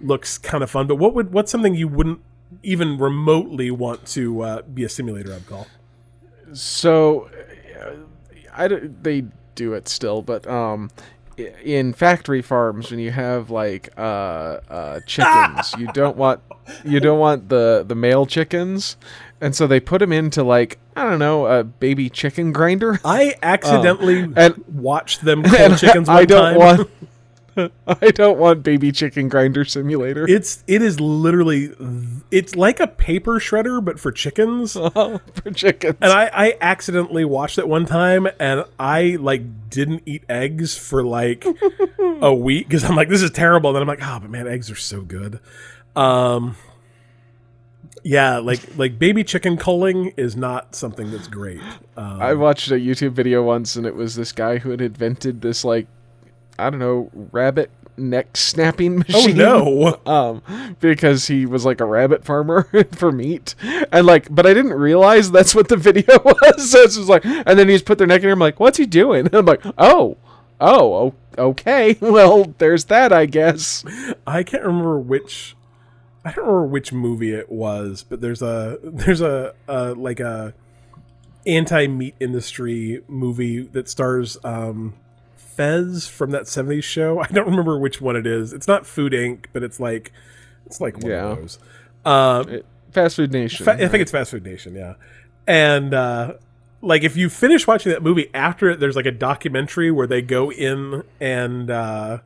looks 0.00 0.38
kind 0.38 0.64
of 0.64 0.70
fun 0.70 0.86
but 0.86 0.96
what 0.96 1.14
would 1.14 1.32
what's 1.32 1.50
something 1.50 1.74
you 1.74 1.86
wouldn't 1.86 2.20
even 2.62 2.98
remotely 2.98 3.70
want 3.70 4.06
to 4.06 4.40
uh, 4.42 4.62
be 4.62 4.84
a 4.84 4.88
simulator 4.88 5.32
of 5.32 5.46
golf. 5.46 5.68
So, 6.52 7.30
I 8.56 8.68
they 8.68 9.24
do 9.54 9.74
it 9.74 9.88
still, 9.88 10.22
but 10.22 10.46
um, 10.46 10.90
in 11.62 11.92
factory 11.92 12.42
farms 12.42 12.90
when 12.90 13.00
you 13.00 13.10
have 13.10 13.50
like 13.50 13.90
uh, 13.96 14.00
uh, 14.68 15.00
chickens, 15.06 15.74
you 15.78 15.86
don't 15.92 16.16
want 16.24 16.40
you 16.84 17.00
don't 17.00 17.18
want 17.18 17.48
the 17.48 17.84
the 17.86 17.94
male 17.94 18.26
chickens, 18.26 18.96
and 19.40 19.54
so 19.54 19.66
they 19.66 19.80
put 19.80 19.98
them 19.98 20.12
into 20.12 20.42
like 20.42 20.78
I 20.96 21.04
don't 21.04 21.18
know 21.18 21.46
a 21.46 21.64
baby 21.64 22.08
chicken 22.10 22.52
grinder. 22.52 22.98
I 23.04 23.34
accidentally 23.42 24.32
and- 24.36 24.64
watched 24.68 25.22
them 25.24 25.42
kill 25.44 25.76
chickens 25.76 26.08
one 26.08 26.16
I 26.16 26.24
don't 26.24 26.54
time. 26.54 26.56
want 26.56 26.90
I 27.86 28.10
don't 28.10 28.38
want 28.38 28.62
baby 28.62 28.92
chicken 28.92 29.28
grinder 29.28 29.64
simulator 29.64 30.28
It's 30.28 30.62
it 30.66 30.82
is 30.82 31.00
literally 31.00 31.72
it's 32.30 32.54
like 32.54 32.80
a 32.80 32.86
paper 32.86 33.38
shredder 33.38 33.84
but 33.84 33.98
for 33.98 34.12
chickens. 34.12 34.72
for 34.72 35.50
chickens. 35.54 35.96
And 36.00 36.12
I, 36.12 36.30
I 36.32 36.56
accidentally 36.60 37.24
watched 37.24 37.58
it 37.58 37.68
one 37.68 37.86
time 37.86 38.28
and 38.38 38.64
I 38.78 39.16
like 39.20 39.70
didn't 39.70 40.02
eat 40.06 40.24
eggs 40.28 40.76
for 40.76 41.02
like 41.02 41.44
a 42.20 42.34
week 42.34 42.68
because 42.68 42.84
I'm 42.84 42.96
like, 42.96 43.08
this 43.08 43.22
is 43.22 43.30
terrible. 43.30 43.70
And 43.70 43.76
then 43.76 43.82
I'm 43.82 43.88
like, 43.88 44.02
oh 44.02 44.20
but 44.20 44.30
man, 44.30 44.46
eggs 44.46 44.70
are 44.70 44.76
so 44.76 45.02
good. 45.02 45.40
Um 45.96 46.56
yeah, 48.04 48.38
like 48.38 48.60
like 48.76 48.98
baby 48.98 49.24
chicken 49.24 49.56
culling 49.56 50.12
is 50.16 50.36
not 50.36 50.74
something 50.74 51.10
that's 51.10 51.28
great. 51.28 51.60
Um, 51.96 52.22
I 52.22 52.34
watched 52.34 52.70
a 52.70 52.74
YouTube 52.74 53.12
video 53.12 53.42
once, 53.42 53.76
and 53.76 53.84
it 53.84 53.94
was 53.94 54.14
this 54.14 54.32
guy 54.32 54.58
who 54.58 54.70
had 54.70 54.80
invented 54.80 55.40
this 55.40 55.64
like 55.64 55.86
I 56.58 56.70
don't 56.70 56.78
know 56.78 57.10
rabbit 57.32 57.70
neck 57.96 58.36
snapping 58.36 58.98
machine. 58.98 59.40
oh 59.40 60.00
no. 60.06 60.12
um 60.12 60.76
because 60.80 61.26
he 61.26 61.46
was 61.46 61.64
like 61.64 61.80
a 61.80 61.84
rabbit 61.84 62.24
farmer 62.24 62.68
for 62.92 63.12
meat. 63.12 63.54
And 63.92 64.06
like 64.06 64.32
but 64.34 64.46
i 64.46 64.54
didn't 64.54 64.74
realize 64.74 65.30
that's 65.30 65.54
what 65.54 65.68
the 65.68 65.76
video 65.76 66.18
was. 66.24 66.70
So 66.70 66.80
it's 66.80 66.96
just 66.96 67.08
like 67.08 67.24
and 67.24 67.58
then 67.58 67.68
he's 67.68 67.82
put 67.82 67.98
their 67.98 68.06
neck 68.06 68.18
in 68.18 68.24
here. 68.24 68.32
I'm 68.32 68.38
like 68.38 68.60
what's 68.60 68.78
he 68.78 68.86
doing? 68.86 69.26
And 69.26 69.34
i'm 69.34 69.46
like 69.46 69.62
oh 69.78 70.16
oh 70.60 71.14
okay. 71.36 71.96
Well 72.00 72.54
there's 72.58 72.86
that 72.86 73.12
i 73.12 73.26
guess. 73.26 73.84
I 74.26 74.42
can't 74.42 74.64
remember 74.64 74.98
which 74.98 75.56
I 76.24 76.32
don't 76.32 76.46
remember 76.46 76.66
which 76.66 76.92
movie 76.92 77.32
it 77.32 77.50
was, 77.50 78.04
but 78.06 78.20
there's 78.20 78.42
a 78.42 78.78
there's 78.82 79.20
a, 79.20 79.54
a 79.66 79.94
like 79.94 80.20
a 80.20 80.52
anti 81.46 81.86
meat 81.86 82.14
industry 82.20 83.02
movie 83.08 83.62
that 83.62 83.88
stars 83.88 84.36
um 84.44 84.94
Fez 85.58 86.06
from 86.06 86.30
that 86.30 86.44
70s 86.44 86.84
show. 86.84 87.18
I 87.20 87.26
don't 87.26 87.46
remember 87.50 87.76
which 87.78 88.00
one 88.00 88.14
it 88.16 88.26
is. 88.26 88.52
It's 88.52 88.68
not 88.68 88.86
Food 88.86 89.12
Inc., 89.12 89.46
but 89.52 89.62
it's 89.64 89.80
like 89.80 90.12
it's 90.66 90.80
like 90.80 90.96
one 90.98 91.10
Yeah. 91.10 91.24
of 91.32 91.38
those. 91.38 91.58
Um 92.04 92.48
It- 92.48 92.66
fast 92.92 93.16
food 93.16 93.32
nation 93.32 93.64
Fa- 93.64 93.72
I 93.72 93.88
think 93.88 94.00
it's 94.02 94.10
Fast 94.12 94.30
Food 94.30 94.44
Nation, 94.44 94.74
yeah. 94.74 94.94
And 95.46 95.92
uh, 95.92 96.34
like 96.80 97.02
if 97.02 97.16
you 97.16 97.28
finish 97.28 97.66
watching 97.66 97.90
that 97.92 98.02
movie 98.02 98.30
after 98.32 98.70
it, 98.70 98.78
there's 98.80 98.96
like 98.96 99.06
a 99.06 99.10
documentary 99.10 99.90
where 99.90 100.06
they 100.06 100.22
go 100.22 100.50
in 100.52 101.02
and 101.20 101.70
uh, 101.70 102.18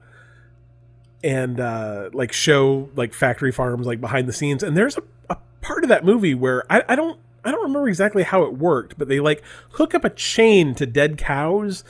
and 1.25 1.61
uh, 1.61 2.11
like 2.13 2.33
show 2.33 2.91
like 2.97 3.15
factory 3.15 3.53
farms 3.53 3.87
like 3.87 4.01
behind 4.01 4.29
the 4.29 4.33
scenes. 4.33 4.63
And 4.63 4.77
there's 4.77 4.97
a, 4.99 5.03
a 5.31 5.37
part 5.61 5.83
of 5.85 5.89
that 5.89 6.05
movie 6.05 6.35
where 6.35 6.65
I, 6.71 6.83
I 6.89 6.97
don't 6.97 7.19
I 7.45 7.51
don't 7.51 7.63
remember 7.63 7.89
exactly 7.89 8.23
how 8.23 8.43
it 8.45 8.55
worked, 8.55 8.99
but 8.99 9.09
they 9.09 9.21
like 9.21 9.43
hook 9.73 9.95
up 9.95 10.05
a 10.05 10.11
chain 10.11 10.75
to 10.77 10.87
dead 10.87 11.19
cows, 11.19 11.83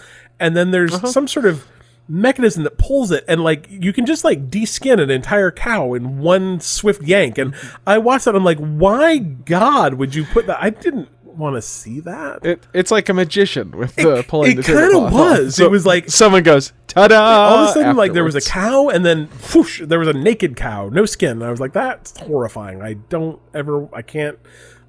and 0.43 0.57
then 0.57 0.73
there's 0.73 0.93
uh-huh. 0.93 1.07
some 1.07 1.29
sort 1.29 1.47
of 1.47 1.67
mechanism 2.09 2.65
that 2.65 2.77
pulls 2.77 3.13
it 3.13 3.25
and 3.29 3.43
like 3.43 3.67
you 3.71 3.93
can 3.93 4.05
just 4.05 4.25
like 4.25 4.51
de-skin 4.51 4.99
an 4.99 5.09
entire 5.09 5.51
cow 5.53 5.95
in 5.95 6.19
one 6.19 6.61
swift 6.61 7.03
yank. 7.03 7.39
And 7.39 7.55
i 7.87 7.97
watched 7.97 8.25
that 8.27 8.31
and 8.31 8.39
i'm 8.39 8.45
like 8.45 8.59
why 8.59 9.19
god 9.19 9.95
would 9.95 10.15
you 10.15 10.25
put 10.25 10.47
that? 10.49 10.61
I 10.61 10.71
didn't 10.71 11.09
want 11.25 11.57
to 11.57 11.63
see 11.63 12.01
that. 12.01 12.45
It, 12.45 12.67
it's 12.75 12.91
like 12.91 13.09
a 13.09 13.15
magician 13.15 13.71
with 13.71 13.95
the 13.95 14.17
uh, 14.17 14.23
pulling 14.25 14.53
it 14.53 14.57
the 14.57 14.63
tablecloth 14.65 15.05
off. 15.05 15.39
was. 15.39 15.61
It 15.61 15.71
was 15.71 15.87
like- 15.87 16.11
someone 16.11 16.43
goes 16.43 16.73
ta-da! 16.89 17.15
All 17.15 17.59
of 17.65 17.71
a 17.71 17.73
sudden 17.73 17.97
like 17.97 18.13
there 18.13 18.25
was 18.25 18.35
a 18.35 18.43
cow 18.43 18.89
and 18.89 19.07
then 19.07 19.29
whoosh 19.55 19.81
there 19.83 20.01
was 20.01 20.09
a 20.09 20.13
naked 20.13 20.57
cow 20.57 20.89
no 20.89 21.07
skin. 21.07 21.31
And 21.31 21.45
i 21.45 21.51
was 21.51 21.61
like 21.61 21.73
that's 21.73 22.19
horrifying. 22.19 22.83
I 22.83 22.95
don't 22.95 23.41
ever 23.55 23.89
i 23.95 24.03
can't 24.03 24.39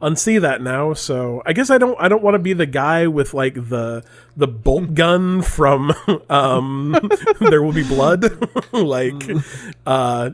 unsee 0.03 0.39
that 0.39 0.61
now 0.61 0.93
so 0.93 1.41
i 1.45 1.53
guess 1.53 1.69
i 1.69 1.77
don't 1.77 1.95
i 1.99 2.09
don't 2.09 2.21
want 2.21 2.35
to 2.35 2.39
be 2.39 2.51
the 2.51 2.65
guy 2.65 3.07
with 3.07 3.33
like 3.33 3.53
the 3.55 4.03
the 4.35 4.47
bolt 4.47 4.93
gun 4.93 5.41
from 5.41 5.93
um 6.29 6.99
there 7.39 7.63
will 7.63 7.73
be 7.73 7.83
blood. 7.83 8.25
Like 8.73 9.29
uh 9.85 10.31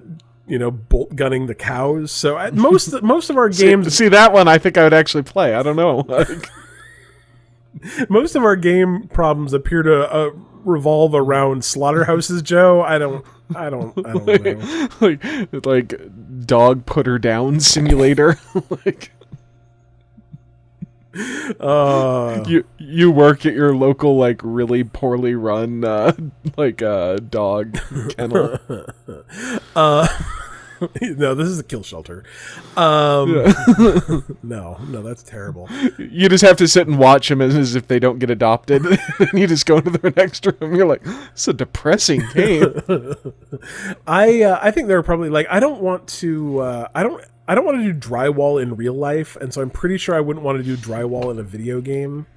you 0.47 0.57
know 0.57 0.71
bolt 0.71 1.15
gunning 1.15 1.47
the 1.47 1.55
cows. 1.55 2.11
So 2.11 2.37
I, 2.37 2.51
most 2.51 3.01
most 3.03 3.29
of 3.29 3.37
our 3.37 3.49
games 3.49 3.93
see 3.95 4.07
that 4.07 4.33
one 4.33 4.47
i 4.47 4.57
think 4.57 4.77
i 4.77 4.83
would 4.83 4.93
actually 4.93 5.23
play. 5.23 5.53
I 5.53 5.61
don't 5.61 5.75
know. 5.75 6.05
Like, 6.07 6.49
most 8.09 8.35
of 8.35 8.43
our 8.43 8.55
game 8.55 9.07
problems 9.09 9.53
appear 9.53 9.83
to 9.83 10.11
uh, 10.11 10.31
revolve 10.63 11.13
around 11.13 11.63
slaughterhouses 11.63 12.41
joe. 12.41 12.81
I 12.81 12.97
don't 12.97 13.25
i 13.55 13.69
don't 13.69 13.97
i 14.05 14.13
don't 14.13 14.43
know. 14.43 14.89
Like 15.01 15.65
like 15.65 16.45
dog 16.45 16.85
put 16.85 17.05
her 17.05 17.19
down 17.19 17.59
simulator. 17.59 18.39
Like 18.85 19.11
uh 21.59 22.43
you 22.47 22.63
you 22.77 23.09
work 23.09 23.43
at 23.45 23.53
your 23.53 23.75
local 23.75 24.15
like 24.15 24.39
really 24.43 24.83
poorly 24.83 25.33
run 25.33 25.83
uh 25.83 26.11
like 26.57 26.81
uh 26.81 27.17
dog 27.17 27.79
kennel? 28.15 28.59
Uh, 29.75 30.07
no, 31.01 31.35
this 31.35 31.47
is 31.47 31.59
a 31.59 31.63
kill 31.63 31.83
shelter. 31.83 32.23
Um, 32.77 33.33
no, 34.43 34.77
no, 34.87 35.01
that's 35.01 35.23
terrible. 35.23 35.67
you 35.97 36.29
just 36.29 36.43
have 36.43 36.57
to 36.57 36.67
sit 36.67 36.87
and 36.87 36.97
watch 36.97 37.27
them 37.27 37.41
as, 37.41 37.55
as 37.55 37.75
if 37.75 37.87
they 37.87 37.99
don't 37.99 38.19
get 38.19 38.29
adopted. 38.29 38.85
And 38.85 39.33
you 39.33 39.47
just 39.47 39.65
go 39.65 39.77
into 39.77 39.91
the 39.91 40.11
next 40.15 40.45
room. 40.45 40.75
You're 40.75 40.87
like 40.87 41.01
it's 41.33 41.47
a 41.47 41.53
depressing 41.53 42.23
game. 42.33 42.81
I 44.07 44.43
uh, 44.43 44.59
I 44.61 44.71
think 44.71 44.87
there 44.87 44.97
are 44.97 45.03
probably 45.03 45.29
like 45.29 45.47
I 45.49 45.59
don't 45.59 45.81
want 45.81 46.07
to 46.19 46.59
uh, 46.59 46.87
I 46.95 47.03
don't 47.03 47.23
I 47.49 47.55
don't 47.55 47.65
want 47.65 47.79
to 47.79 47.93
do 47.93 47.99
drywall 47.99 48.61
in 48.61 48.75
real 48.75 48.93
life, 48.93 49.35
and 49.35 49.51
so 49.51 49.61
I'm 49.61 49.71
pretty 49.71 49.97
sure 49.97 50.13
I 50.15 50.19
wouldn't 50.19 50.45
want 50.45 50.59
to 50.59 50.63
do 50.63 50.77
drywall 50.77 51.31
in 51.31 51.39
a 51.39 51.43
video 51.43 51.81
game. 51.81 52.27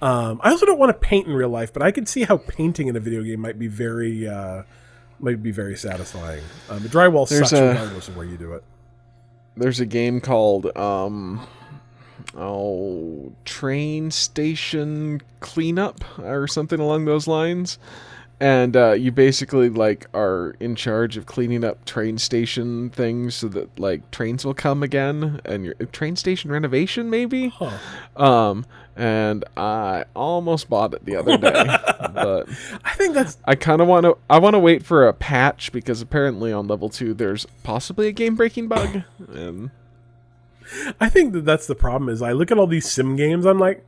Um, 0.00 0.40
I 0.44 0.50
also 0.50 0.64
don't 0.64 0.78
want 0.78 0.90
to 0.90 0.98
paint 1.06 1.26
in 1.26 1.34
real 1.34 1.48
life, 1.48 1.72
but 1.72 1.82
I 1.82 1.90
could 1.90 2.06
see 2.08 2.22
how 2.22 2.36
painting 2.38 2.86
in 2.86 2.94
a 2.94 3.00
video 3.00 3.22
game 3.24 3.40
might 3.40 3.58
be 3.58 3.66
very 3.66 4.28
uh, 4.28 4.62
might 5.18 5.42
be 5.42 5.50
very 5.50 5.76
satisfying. 5.76 6.42
Um, 6.70 6.80
drywall 6.82 7.28
There's 7.28 7.50
sucks 7.50 7.60
a- 7.60 7.68
regardless 7.68 8.08
of 8.08 8.16
where 8.16 8.24
you 8.26 8.36
do 8.36 8.52
it. 8.54 8.62
there's 9.56 9.80
a 9.80 9.86
game 9.86 10.20
called 10.20 10.74
um 10.76 11.44
oh 12.36 13.32
train 13.44 14.10
station 14.10 15.20
cleanup 15.40 16.04
or 16.20 16.46
something 16.46 16.78
along 16.78 17.06
those 17.06 17.26
lines 17.26 17.78
and 18.40 18.74
uh, 18.76 18.92
you 18.92 19.12
basically 19.12 19.68
like 19.68 20.06
are 20.14 20.56
in 20.60 20.74
charge 20.74 21.16
of 21.16 21.26
cleaning 21.26 21.62
up 21.62 21.84
train 21.84 22.16
station 22.18 22.88
things 22.90 23.34
so 23.34 23.48
that 23.48 23.78
like 23.78 24.10
trains 24.10 24.44
will 24.44 24.54
come 24.54 24.82
again 24.82 25.40
and 25.44 25.64
your 25.64 25.74
train 25.92 26.16
station 26.16 26.50
renovation 26.50 27.10
maybe 27.10 27.48
Huh. 27.48 27.76
um 28.16 28.66
and 28.96 29.44
i 29.56 30.04
almost 30.16 30.68
bought 30.68 30.92
it 30.94 31.04
the 31.04 31.16
other 31.16 31.36
day 31.36 31.64
but 32.14 32.48
I 32.84 32.94
think 32.94 33.14
that's 33.14 33.38
I 33.44 33.54
kind 33.54 33.80
of 33.80 33.86
want 33.88 34.04
to. 34.04 34.16
I 34.28 34.38
want 34.38 34.54
to 34.54 34.58
wait 34.58 34.84
for 34.84 35.06
a 35.06 35.12
patch 35.12 35.70
because 35.72 36.02
apparently 36.02 36.52
on 36.52 36.66
level 36.66 36.88
two 36.88 37.14
there's 37.14 37.46
possibly 37.62 38.08
a 38.08 38.12
game 38.12 38.34
breaking 38.34 38.68
bug. 38.68 39.02
And 39.32 39.70
I 41.00 41.08
think 41.08 41.32
that 41.34 41.44
that's 41.44 41.66
the 41.66 41.74
problem. 41.74 42.08
Is 42.08 42.20
I 42.20 42.32
look 42.32 42.50
at 42.50 42.58
all 42.58 42.66
these 42.66 42.90
sim 42.90 43.16
games, 43.16 43.46
I'm 43.46 43.58
like, 43.58 43.84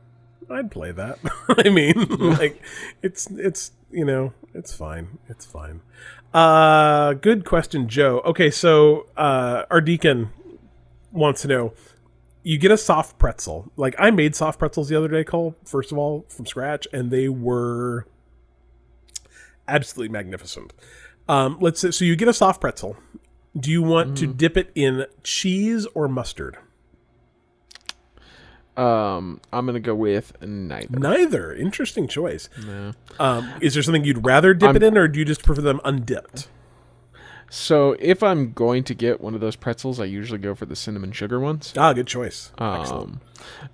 I'd 0.49 0.71
play 0.71 0.91
that. 0.91 1.19
I 1.49 1.69
mean, 1.69 2.07
like, 2.09 2.61
it's 3.01 3.27
it's 3.31 3.71
you 3.91 4.05
know, 4.05 4.33
it's 4.53 4.73
fine, 4.73 5.19
it's 5.29 5.45
fine. 5.45 5.81
Uh, 6.33 7.13
good 7.13 7.45
question, 7.45 7.87
Joe. 7.87 8.21
Okay, 8.25 8.49
so 8.49 9.07
uh, 9.15 9.63
our 9.69 9.81
deacon 9.81 10.31
wants 11.11 11.43
to 11.43 11.47
know. 11.47 11.73
You 12.45 12.57
get 12.57 12.71
a 12.71 12.77
soft 12.77 13.19
pretzel. 13.19 13.71
Like 13.77 13.95
I 13.97 14.11
made 14.11 14.35
soft 14.35 14.59
pretzels 14.59 14.89
the 14.89 14.97
other 14.97 15.07
day, 15.07 15.23
Cole. 15.23 15.55
First 15.63 15.91
of 15.91 15.97
all, 15.97 16.25
from 16.27 16.45
scratch, 16.45 16.87
and 16.91 17.09
they 17.09 17.29
were 17.29 18.05
absolutely 19.67 20.11
magnificent. 20.11 20.73
Um, 21.29 21.57
let's 21.61 21.79
say, 21.79 21.91
so 21.91 22.03
you 22.03 22.15
get 22.15 22.27
a 22.27 22.33
soft 22.33 22.59
pretzel. 22.59 22.97
Do 23.57 23.71
you 23.71 23.83
want 23.83 24.17
to 24.17 24.27
dip 24.27 24.57
it 24.57 24.71
in 24.75 25.05
cheese 25.23 25.85
or 25.93 26.07
mustard? 26.07 26.57
Um, 28.77 29.39
I'm 29.51 29.65
gonna 29.65 29.79
go 29.79 29.95
with 29.95 30.33
neither. 30.41 30.99
Neither. 30.99 31.53
Interesting 31.53 32.07
choice. 32.07 32.49
No. 32.65 32.93
Um, 33.19 33.51
is 33.61 33.73
there 33.73 33.83
something 33.83 34.03
you'd 34.03 34.25
rather 34.25 34.53
dip 34.53 34.67
I'm- 34.67 34.75
it 34.75 34.83
in, 34.83 34.97
or 34.97 35.07
do 35.07 35.19
you 35.19 35.25
just 35.25 35.43
prefer 35.43 35.61
them 35.61 35.79
undipped? 35.83 36.47
So 37.49 37.95
if 37.99 38.23
I'm 38.23 38.51
going 38.51 38.83
to 38.85 38.95
get 38.95 39.21
one 39.21 39.35
of 39.35 39.41
those 39.41 39.55
pretzels, 39.55 39.99
I 39.99 40.05
usually 40.05 40.39
go 40.39 40.55
for 40.55 40.65
the 40.65 40.75
cinnamon 40.75 41.11
sugar 41.11 41.39
ones. 41.39 41.71
Ah, 41.77 41.93
good 41.93 42.07
choice. 42.07 42.51
Excellent. 42.59 42.91
Um, 43.11 43.21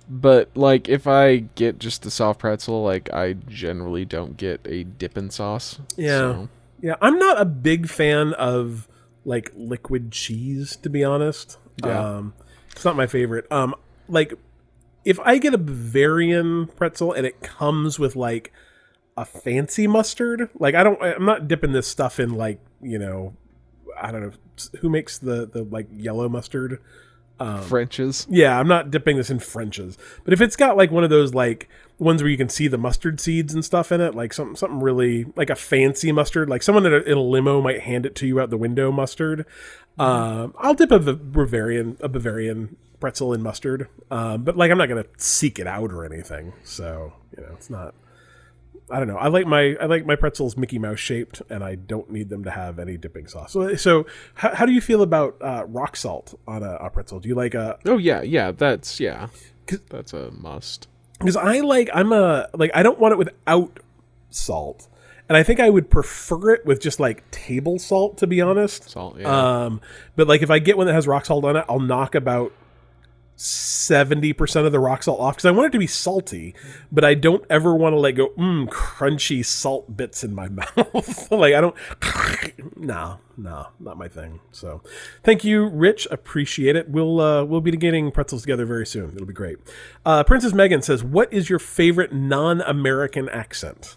but 0.06 0.50
like 0.54 0.86
if 0.90 1.06
I 1.06 1.38
get 1.54 1.78
just 1.78 2.02
the 2.02 2.10
soft 2.10 2.40
pretzel, 2.40 2.82
like 2.82 3.10
I 3.14 3.32
generally 3.48 4.04
don't 4.04 4.36
get 4.36 4.60
a 4.66 4.84
dipping 4.84 5.30
sauce. 5.30 5.78
Yeah. 5.96 6.18
So, 6.18 6.48
Yeah, 6.82 6.94
I'm 7.00 7.18
not 7.18 7.40
a 7.40 7.46
big 7.46 7.88
fan 7.88 8.34
of 8.34 8.86
like 9.24 9.50
liquid 9.56 10.12
cheese, 10.12 10.76
to 10.76 10.90
be 10.90 11.02
honest. 11.02 11.56
Yeah. 11.82 12.16
Um, 12.16 12.34
it's 12.72 12.84
not 12.84 12.96
my 12.96 13.06
favorite. 13.06 13.50
Um, 13.50 13.74
like 14.08 14.34
if 15.04 15.18
I 15.20 15.38
get 15.38 15.54
a 15.54 15.58
Bavarian 15.58 16.66
pretzel 16.68 17.12
and 17.12 17.26
it 17.26 17.40
comes 17.40 17.98
with 17.98 18.16
like 18.16 18.52
a 19.16 19.24
fancy 19.24 19.86
mustard. 19.86 20.48
Like 20.58 20.74
I 20.74 20.82
don't 20.82 21.00
I'm 21.02 21.24
not 21.24 21.48
dipping 21.48 21.72
this 21.72 21.86
stuff 21.86 22.18
in 22.18 22.34
like, 22.34 22.60
you 22.80 22.98
know, 22.98 23.34
I 24.00 24.10
don't 24.12 24.22
know 24.22 24.32
who 24.80 24.88
makes 24.88 25.18
the 25.18 25.46
the 25.46 25.64
like 25.64 25.88
yellow 25.92 26.28
mustard. 26.28 26.80
French's. 27.62 28.26
Yeah, 28.28 28.58
I'm 28.58 28.68
not 28.68 28.90
dipping 28.90 29.16
this 29.16 29.30
in 29.30 29.38
French's. 29.38 29.96
But 30.24 30.34
if 30.34 30.42
it's 30.42 30.56
got 30.56 30.76
like 30.76 30.90
one 30.90 31.04
of 31.04 31.10
those 31.10 31.32
like 31.32 31.70
ones 31.98 32.22
where 32.22 32.30
you 32.30 32.36
can 32.36 32.50
see 32.50 32.68
the 32.68 32.76
mustard 32.76 33.18
seeds 33.18 33.54
and 33.54 33.64
stuff 33.64 33.90
in 33.90 34.00
it, 34.00 34.14
like 34.14 34.34
something 34.34 34.56
something 34.56 34.80
really 34.80 35.24
like 35.36 35.48
a 35.48 35.54
fancy 35.54 36.12
mustard, 36.12 36.50
like 36.50 36.62
someone 36.62 36.84
in 36.84 36.92
a, 36.92 36.98
in 36.98 37.16
a 37.16 37.22
limo 37.22 37.62
might 37.62 37.80
hand 37.80 38.04
it 38.04 38.14
to 38.16 38.26
you 38.26 38.40
out 38.40 38.50
the 38.50 38.58
window 38.58 38.92
mustard. 38.92 39.46
Um, 39.98 40.54
I'll 40.58 40.74
dip 40.74 40.90
a 40.90 40.98
Bavarian 40.98 41.96
a 42.00 42.08
Bavarian 42.08 42.76
pretzel 43.00 43.32
and 43.32 43.42
mustard, 43.42 43.88
um, 44.10 44.44
but 44.44 44.56
like 44.56 44.70
I'm 44.70 44.78
not 44.78 44.88
gonna 44.88 45.06
seek 45.16 45.58
it 45.58 45.66
out 45.66 45.92
or 45.92 46.04
anything. 46.04 46.52
So 46.64 47.12
you 47.36 47.42
know, 47.42 47.52
it's 47.54 47.70
not. 47.70 47.94
I 48.92 48.98
don't 48.98 49.06
know. 49.06 49.16
I 49.16 49.28
like 49.28 49.46
my 49.46 49.76
I 49.80 49.86
like 49.86 50.04
my 50.04 50.16
pretzels 50.16 50.56
Mickey 50.56 50.78
Mouse 50.78 50.98
shaped, 50.98 51.42
and 51.48 51.62
I 51.62 51.76
don't 51.76 52.10
need 52.10 52.28
them 52.28 52.44
to 52.44 52.50
have 52.50 52.78
any 52.78 52.96
dipping 52.96 53.28
sauce. 53.28 53.52
So, 53.52 53.74
so 53.76 54.06
how, 54.34 54.54
how 54.54 54.66
do 54.66 54.72
you 54.72 54.80
feel 54.80 55.02
about 55.02 55.36
uh, 55.40 55.64
rock 55.68 55.96
salt 55.96 56.38
on 56.46 56.62
a, 56.62 56.74
a 56.74 56.90
pretzel? 56.90 57.20
Do 57.20 57.28
you 57.28 57.34
like 57.34 57.54
a? 57.54 57.78
Oh 57.86 57.98
yeah, 57.98 58.22
yeah. 58.22 58.50
That's 58.50 58.98
yeah. 59.00 59.28
That's 59.88 60.12
a 60.12 60.32
must. 60.32 60.88
Because 61.20 61.36
I 61.36 61.60
like 61.60 61.88
I'm 61.94 62.12
a 62.12 62.48
like 62.54 62.72
I 62.74 62.82
don't 62.82 62.98
want 62.98 63.12
it 63.12 63.18
without 63.18 63.78
salt, 64.30 64.88
and 65.28 65.36
I 65.36 65.44
think 65.44 65.60
I 65.60 65.70
would 65.70 65.90
prefer 65.90 66.54
it 66.54 66.66
with 66.66 66.80
just 66.80 66.98
like 66.98 67.30
table 67.30 67.78
salt 67.78 68.18
to 68.18 68.26
be 68.26 68.40
honest. 68.40 68.90
Salt, 68.90 69.20
yeah. 69.20 69.64
Um, 69.64 69.80
but 70.16 70.26
like 70.26 70.42
if 70.42 70.50
I 70.50 70.58
get 70.58 70.76
one 70.76 70.88
that 70.88 70.94
has 70.94 71.06
rock 71.06 71.26
salt 71.26 71.44
on 71.44 71.56
it, 71.56 71.64
I'll 71.68 71.78
knock 71.78 72.16
about 72.16 72.52
seventy 73.40 74.34
percent 74.34 74.66
of 74.66 74.72
the 74.72 74.78
rock 74.78 75.02
salt 75.02 75.18
off 75.18 75.36
because 75.36 75.46
I 75.46 75.50
want 75.50 75.68
it 75.68 75.72
to 75.72 75.78
be 75.78 75.86
salty, 75.86 76.54
but 76.92 77.04
I 77.04 77.14
don't 77.14 77.42
ever 77.48 77.74
want 77.74 77.94
to 77.94 77.98
let 77.98 78.12
go 78.12 78.28
mmm 78.38 78.68
crunchy 78.68 79.44
salt 79.44 79.96
bits 79.96 80.22
in 80.22 80.34
my 80.34 80.48
mouth. 80.48 81.30
like 81.32 81.54
I 81.54 81.60
don't. 81.62 81.74
no, 82.76 83.18
no, 83.38 83.68
not 83.78 83.96
my 83.96 84.08
thing. 84.08 84.40
So, 84.52 84.82
thank 85.24 85.42
you, 85.42 85.66
Rich. 85.68 86.06
Appreciate 86.10 86.76
it. 86.76 86.90
We'll 86.90 87.18
uh, 87.20 87.44
we'll 87.44 87.62
be 87.62 87.70
getting 87.72 88.10
pretzels 88.10 88.42
together 88.42 88.66
very 88.66 88.86
soon. 88.86 89.12
It'll 89.14 89.26
be 89.26 89.32
great. 89.32 89.56
Uh, 90.04 90.22
Princess 90.22 90.52
Megan 90.52 90.82
says, 90.82 91.02
"What 91.02 91.32
is 91.32 91.48
your 91.48 91.58
favorite 91.58 92.12
non-American 92.12 93.28
accent?" 93.30 93.96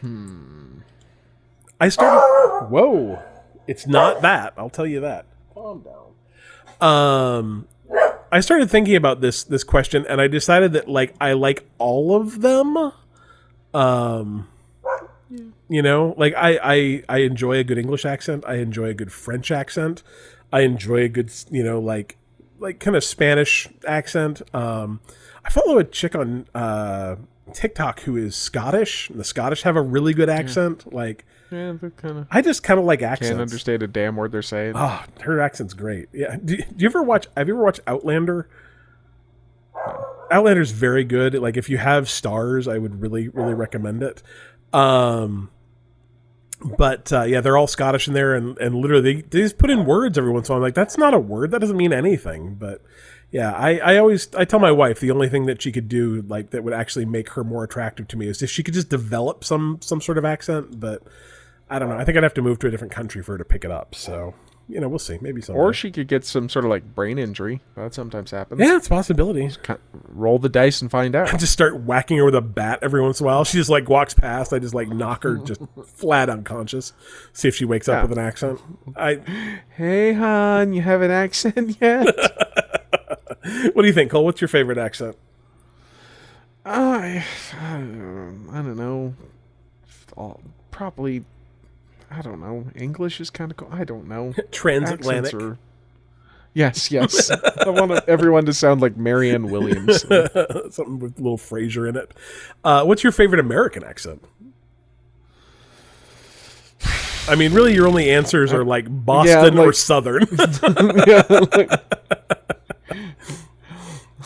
Hmm. 0.00 0.78
I 1.78 1.90
started. 1.90 2.66
Whoa! 2.70 3.22
It's 3.66 3.86
not 3.86 4.22
that. 4.22 4.54
I'll 4.56 4.70
tell 4.70 4.86
you 4.86 5.00
that. 5.00 5.26
Calm 5.58 5.82
down. 5.82 6.08
Um, 6.80 7.68
I 8.30 8.40
started 8.40 8.70
thinking 8.70 8.94
about 8.94 9.20
this 9.20 9.42
this 9.42 9.64
question, 9.64 10.06
and 10.08 10.20
I 10.20 10.28
decided 10.28 10.72
that 10.74 10.88
like 10.88 11.14
I 11.20 11.32
like 11.32 11.68
all 11.78 12.14
of 12.14 12.42
them. 12.42 12.92
Um, 13.74 14.48
you 15.68 15.82
know, 15.82 16.14
like 16.16 16.34
I 16.36 16.58
I 16.62 17.02
I 17.08 17.18
enjoy 17.18 17.58
a 17.58 17.64
good 17.64 17.78
English 17.78 18.04
accent. 18.04 18.44
I 18.46 18.56
enjoy 18.56 18.86
a 18.86 18.94
good 18.94 19.12
French 19.12 19.50
accent. 19.50 20.02
I 20.52 20.60
enjoy 20.60 20.98
a 21.02 21.08
good 21.08 21.32
you 21.50 21.64
know 21.64 21.80
like 21.80 22.16
like 22.58 22.78
kind 22.78 22.96
of 22.96 23.02
Spanish 23.02 23.68
accent. 23.86 24.42
Um, 24.54 25.00
I 25.44 25.50
follow 25.50 25.78
a 25.78 25.84
chick 25.84 26.14
on 26.14 26.46
uh, 26.54 27.16
TikTok 27.52 28.00
who 28.00 28.16
is 28.16 28.36
Scottish. 28.36 29.10
The 29.12 29.24
Scottish 29.24 29.62
have 29.62 29.76
a 29.76 29.82
really 29.82 30.14
good 30.14 30.28
accent. 30.28 30.92
Like 30.92 31.24
Yeah, 31.50 31.72
they're 31.80 31.90
kind 31.90 32.18
of 32.18 32.26
I 32.30 32.42
just 32.42 32.62
kind 32.62 32.78
of 32.78 32.86
like 32.86 33.02
accents. 33.02 33.30
can't 33.30 33.40
understand 33.40 33.82
a 33.82 33.86
damn 33.86 34.16
word 34.16 34.32
they're 34.32 34.42
saying. 34.42 34.74
Oh, 34.76 35.02
her 35.20 35.40
accent's 35.40 35.74
great. 35.74 36.08
Yeah. 36.12 36.36
Do, 36.36 36.56
do 36.56 36.64
you 36.76 36.86
ever 36.86 37.02
watch? 37.02 37.26
Have 37.36 37.48
you 37.48 37.54
ever 37.54 37.64
watched 37.64 37.80
Outlander? 37.86 38.48
Outlander's 40.30 40.72
very 40.72 41.04
good. 41.04 41.34
Like 41.34 41.56
if 41.56 41.70
you 41.70 41.78
have 41.78 42.08
stars, 42.08 42.68
I 42.68 42.78
would 42.78 43.00
really, 43.00 43.28
really 43.28 43.54
recommend 43.54 44.02
it. 44.02 44.22
Um, 44.72 45.50
but 46.76 47.12
uh, 47.12 47.22
yeah, 47.22 47.40
they're 47.40 47.56
all 47.56 47.66
Scottish 47.66 48.08
in 48.08 48.14
there, 48.14 48.34
and 48.34 48.58
and 48.58 48.74
literally 48.74 49.14
they, 49.14 49.22
they 49.22 49.40
just 49.40 49.58
put 49.58 49.70
in 49.70 49.86
words 49.86 50.18
every 50.18 50.30
once 50.30 50.48
in 50.48 50.52
a 50.52 50.54
while. 50.54 50.58
I'm 50.58 50.66
like, 50.66 50.74
that's 50.74 50.98
not 50.98 51.14
a 51.14 51.18
word. 51.18 51.50
That 51.50 51.60
doesn't 51.60 51.76
mean 51.76 51.92
anything. 51.92 52.56
But 52.56 52.82
yeah, 53.30 53.52
I, 53.52 53.78
I 53.78 53.96
always 53.98 54.34
I 54.34 54.44
tell 54.44 54.58
my 54.58 54.72
wife 54.72 55.00
the 55.00 55.10
only 55.10 55.28
thing 55.28 55.46
that 55.46 55.62
she 55.62 55.70
could 55.70 55.88
do 55.88 56.22
like 56.22 56.50
that 56.50 56.64
would 56.64 56.74
actually 56.74 57.04
make 57.04 57.30
her 57.30 57.44
more 57.44 57.64
attractive 57.64 58.08
to 58.08 58.16
me 58.16 58.26
is 58.26 58.42
if 58.42 58.50
she 58.50 58.62
could 58.62 58.74
just 58.74 58.88
develop 58.88 59.44
some 59.44 59.78
some 59.80 60.00
sort 60.00 60.18
of 60.18 60.24
accent. 60.24 60.80
But 60.80 61.02
I 61.70 61.78
don't 61.78 61.88
know. 61.88 61.96
I 61.96 62.04
think 62.04 62.16
I'd 62.16 62.22
have 62.22 62.34
to 62.34 62.42
move 62.42 62.58
to 62.60 62.66
a 62.68 62.70
different 62.70 62.92
country 62.92 63.22
for 63.22 63.32
her 63.32 63.38
to 63.38 63.44
pick 63.44 63.64
it 63.64 63.70
up. 63.70 63.94
So 63.94 64.34
you 64.68 64.80
know, 64.80 64.88
we'll 64.88 64.98
see. 64.98 65.18
Maybe 65.22 65.40
someday. 65.40 65.58
Or 65.58 65.72
she 65.72 65.90
could 65.90 66.08
get 66.08 66.26
some 66.26 66.48
sort 66.48 66.66
of 66.66 66.70
like 66.70 66.94
brain 66.94 67.18
injury. 67.18 67.62
That 67.74 67.94
sometimes 67.94 68.30
happens. 68.30 68.60
yeah, 68.60 68.76
it's 68.76 68.86
a 68.86 68.90
possibility. 68.90 69.48
Ki- 69.62 69.74
Roll 70.08 70.38
the 70.38 70.50
dice 70.50 70.82
and 70.82 70.90
find 70.90 71.16
out. 71.16 71.30
just 71.38 71.52
start 71.52 71.80
whacking 71.80 72.18
her 72.18 72.24
with 72.24 72.34
a 72.34 72.42
bat 72.42 72.80
every 72.82 73.00
once 73.00 73.20
in 73.20 73.24
a 73.24 73.28
while. 73.28 73.44
She 73.44 73.56
just 73.56 73.70
like 73.70 73.88
walks 73.88 74.12
past. 74.12 74.52
I 74.52 74.58
just 74.58 74.74
like 74.74 74.88
knock 74.88 75.22
her 75.22 75.38
just 75.38 75.62
flat 75.86 76.28
unconscious. 76.28 76.92
See 77.32 77.48
if 77.48 77.56
she 77.56 77.64
wakes 77.64 77.88
up 77.88 78.02
with 78.02 78.16
an 78.16 78.24
accent. 78.24 78.60
I. 78.96 79.20
Hey, 79.78 80.12
hon, 80.12 80.72
you 80.72 80.82
have 80.82 81.02
an 81.02 81.12
accent 81.12 81.76
yet? 81.80 82.04
What 83.72 83.82
do 83.82 83.86
you 83.86 83.92
think, 83.92 84.10
Cole? 84.10 84.24
What's 84.24 84.40
your 84.40 84.48
favorite 84.48 84.76
accent? 84.76 85.16
I, 86.64 87.24
I 87.54 87.74
um, 87.76 88.50
don't 88.52 88.76
know. 88.76 89.14
Uh, 90.16 90.34
probably, 90.72 91.24
I 92.10 92.22
don't 92.22 92.40
know. 92.40 92.66
English 92.74 93.20
is 93.20 93.30
kind 93.30 93.50
of 93.50 93.56
cool. 93.56 93.68
I 93.70 93.84
don't 93.84 94.08
know. 94.08 94.32
Transatlantic. 94.50 95.34
Are- 95.34 95.58
Yes, 96.54 96.90
yes. 96.90 97.30
I 97.60 97.68
want 97.68 97.92
everyone 98.08 98.44
to 98.46 98.52
sound 98.54 98.80
like 98.80 98.96
Marianne 98.96 99.48
Williams. 99.50 100.00
Something 100.74 100.98
with 100.98 101.16
a 101.18 101.22
little 101.22 101.36
Fraser 101.38 101.86
in 101.86 101.94
it. 101.94 102.10
Uh, 102.64 102.84
what's 102.84 103.04
your 103.04 103.12
favorite 103.12 103.38
American 103.38 103.84
accent? 103.84 104.24
I 107.28 107.34
mean, 107.36 107.52
really, 107.52 107.74
your 107.74 107.86
only 107.86 108.10
answers 108.10 108.52
are 108.52 108.64
like 108.64 108.86
Boston 108.88 109.58
or 109.58 109.66
like- 109.66 109.74
Southern. 109.74 110.26
yeah, 111.06 111.22
like, 111.28 111.70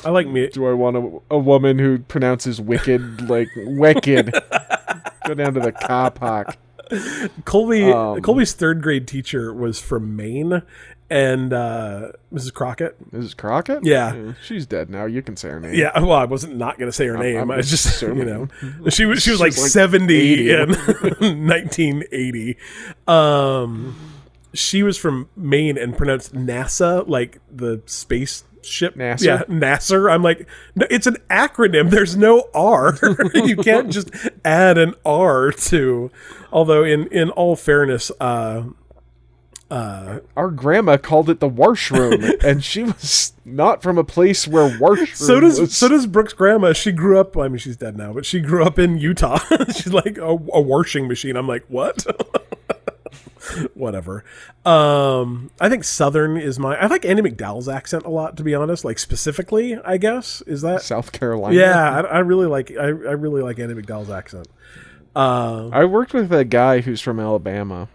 I 0.04 0.10
like 0.10 0.28
me. 0.28 0.48
do 0.48 0.66
I 0.66 0.72
want 0.72 0.96
a, 0.96 1.20
a 1.34 1.38
woman 1.38 1.78
who 1.78 1.98
pronounces 1.98 2.60
wicked 2.60 3.28
like 3.28 3.48
wicked? 3.56 4.32
Go 5.26 5.34
down 5.34 5.54
to 5.54 5.60
the 5.60 5.72
car 5.72 6.10
park. 6.12 6.56
Colby 7.44 7.90
Um, 7.92 8.20
Colby's 8.22 8.52
third 8.52 8.82
grade 8.82 9.06
teacher 9.08 9.52
was 9.52 9.80
from 9.80 10.14
Maine, 10.16 10.62
and 11.10 11.52
uh, 11.52 12.12
Mrs. 12.32 12.52
Crockett. 12.54 12.96
Mrs. 13.12 13.36
Crockett? 13.36 13.84
Yeah. 13.84 14.32
she's 14.42 14.64
dead 14.66 14.88
now. 14.90 15.04
You 15.04 15.20
can 15.22 15.36
say 15.36 15.48
her 15.50 15.60
name. 15.60 15.74
Yeah, 15.74 15.98
well, 16.00 16.12
I 16.12 16.24
wasn't 16.24 16.56
not 16.56 16.78
going 16.78 16.88
to 16.88 16.92
say 16.96 17.06
her 17.06 17.16
name. 17.18 17.38
I'm 17.38 17.50
I 17.50 17.56
was 17.58 17.68
just, 17.70 17.84
you 18.02 18.08
assuming. 18.08 18.26
know, 18.26 18.88
she 18.88 19.04
was 19.04 19.22
she 19.22 19.30
was 19.30 19.40
like, 19.40 19.56
like 19.56 19.68
seventy 19.70 20.14
80. 20.50 20.50
in 20.52 20.68
1980. 21.48 22.56
Um, 23.06 23.96
she 24.54 24.82
was 24.82 24.96
from 24.98 25.28
Maine 25.36 25.78
and 25.78 25.96
pronounced 25.96 26.34
NASA 26.34 27.06
like 27.08 27.40
the 27.50 27.82
space 27.86 28.44
ship. 28.62 28.96
Nasser. 28.96 29.24
Yeah, 29.24 29.42
Nasser. 29.48 30.08
I'm 30.10 30.22
like, 30.22 30.46
no, 30.74 30.86
it's 30.90 31.06
an 31.06 31.16
acronym. 31.30 31.90
There's 31.90 32.16
no 32.16 32.48
R. 32.54 32.96
you 33.34 33.56
can't 33.56 33.90
just 33.90 34.10
add 34.44 34.78
an 34.78 34.94
R 35.04 35.50
to. 35.52 36.10
Although, 36.52 36.84
in 36.84 37.06
in 37.08 37.30
all 37.30 37.56
fairness, 37.56 38.10
uh, 38.20 38.64
uh, 39.70 40.20
Our 40.36 40.50
grandma 40.50 40.98
called 40.98 41.30
it 41.30 41.40
the 41.40 41.48
washroom, 41.48 42.22
and 42.44 42.62
she 42.62 42.82
was 42.82 43.32
not 43.44 43.82
from 43.82 43.96
a 43.96 44.04
place 44.04 44.46
where 44.46 44.76
washroom 44.78 45.06
So 45.14 45.40
does 45.40 45.58
was. 45.58 45.74
so 45.74 45.88
does 45.88 46.06
Brooke's 46.06 46.34
grandma. 46.34 46.74
She 46.74 46.92
grew 46.92 47.18
up. 47.18 47.38
I 47.38 47.48
mean, 47.48 47.56
she's 47.56 47.78
dead 47.78 47.96
now, 47.96 48.12
but 48.12 48.26
she 48.26 48.40
grew 48.40 48.64
up 48.64 48.78
in 48.78 48.98
Utah. 48.98 49.38
she's 49.74 49.92
like 49.92 50.18
a, 50.18 50.26
a 50.52 50.60
washing 50.60 51.08
machine. 51.08 51.36
I'm 51.36 51.48
like, 51.48 51.64
what? 51.68 52.04
Whatever. 53.74 54.24
Um, 54.64 55.50
I 55.60 55.68
think 55.68 55.84
Southern 55.84 56.36
is 56.36 56.58
my. 56.58 56.76
I 56.76 56.86
like 56.86 57.04
Andie 57.04 57.22
MacDowell's 57.22 57.68
accent 57.68 58.04
a 58.04 58.10
lot, 58.10 58.36
to 58.36 58.44
be 58.44 58.54
honest. 58.54 58.84
Like 58.84 58.98
specifically, 58.98 59.76
I 59.76 59.96
guess 59.96 60.42
is 60.42 60.62
that. 60.62 60.82
South 60.82 61.12
Carolina. 61.12 61.56
Yeah, 61.56 61.90
I, 61.90 62.00
I 62.00 62.18
really 62.20 62.46
like. 62.46 62.70
I, 62.70 62.84
I 62.84 63.14
really 63.14 63.42
like 63.42 63.58
Andie 63.58 63.74
MacDowell's 63.74 64.10
accent. 64.10 64.48
Uh, 65.14 65.68
I 65.72 65.84
worked 65.84 66.14
with 66.14 66.32
a 66.32 66.44
guy 66.44 66.80
who's 66.80 67.00
from 67.00 67.20
Alabama, 67.20 67.88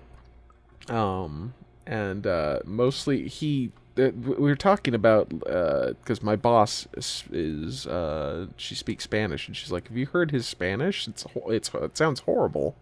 um, 0.90 1.54
and 1.86 2.26
uh, 2.28 2.60
mostly 2.66 3.28
he. 3.28 3.72
Uh, 4.00 4.12
we 4.12 4.36
were 4.36 4.56
talking 4.56 4.94
about 4.94 5.30
because 5.30 6.22
my 6.22 6.36
boss 6.36 6.88
is, 6.96 7.24
is 7.32 7.88
uh, 7.88 8.48
she 8.56 8.76
speaks 8.76 9.04
Spanish, 9.04 9.48
and 9.48 9.56
she's 9.56 9.72
like, 9.72 9.88
"Have 9.88 9.98
you 9.98 10.06
heard 10.08 10.32
his 10.32 10.46
Spanish? 10.46 11.08
It's 11.08 11.26
it's 11.48 11.72
it 11.74 11.98
sounds 11.98 12.22
horrible," 12.22 12.76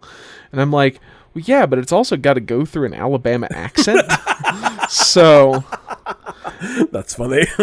and 0.51 0.61
I'm 0.61 0.71
like, 0.71 0.99
"Well, 1.33 1.43
yeah, 1.45 1.65
but 1.65 1.79
it's 1.79 1.91
also 1.91 2.17
got 2.17 2.33
to 2.33 2.41
go 2.41 2.65
through 2.65 2.85
an 2.87 2.93
Alabama 2.93 3.47
accent." 3.51 4.11
so 4.89 5.63
that's 6.91 7.15
funny. 7.15 7.45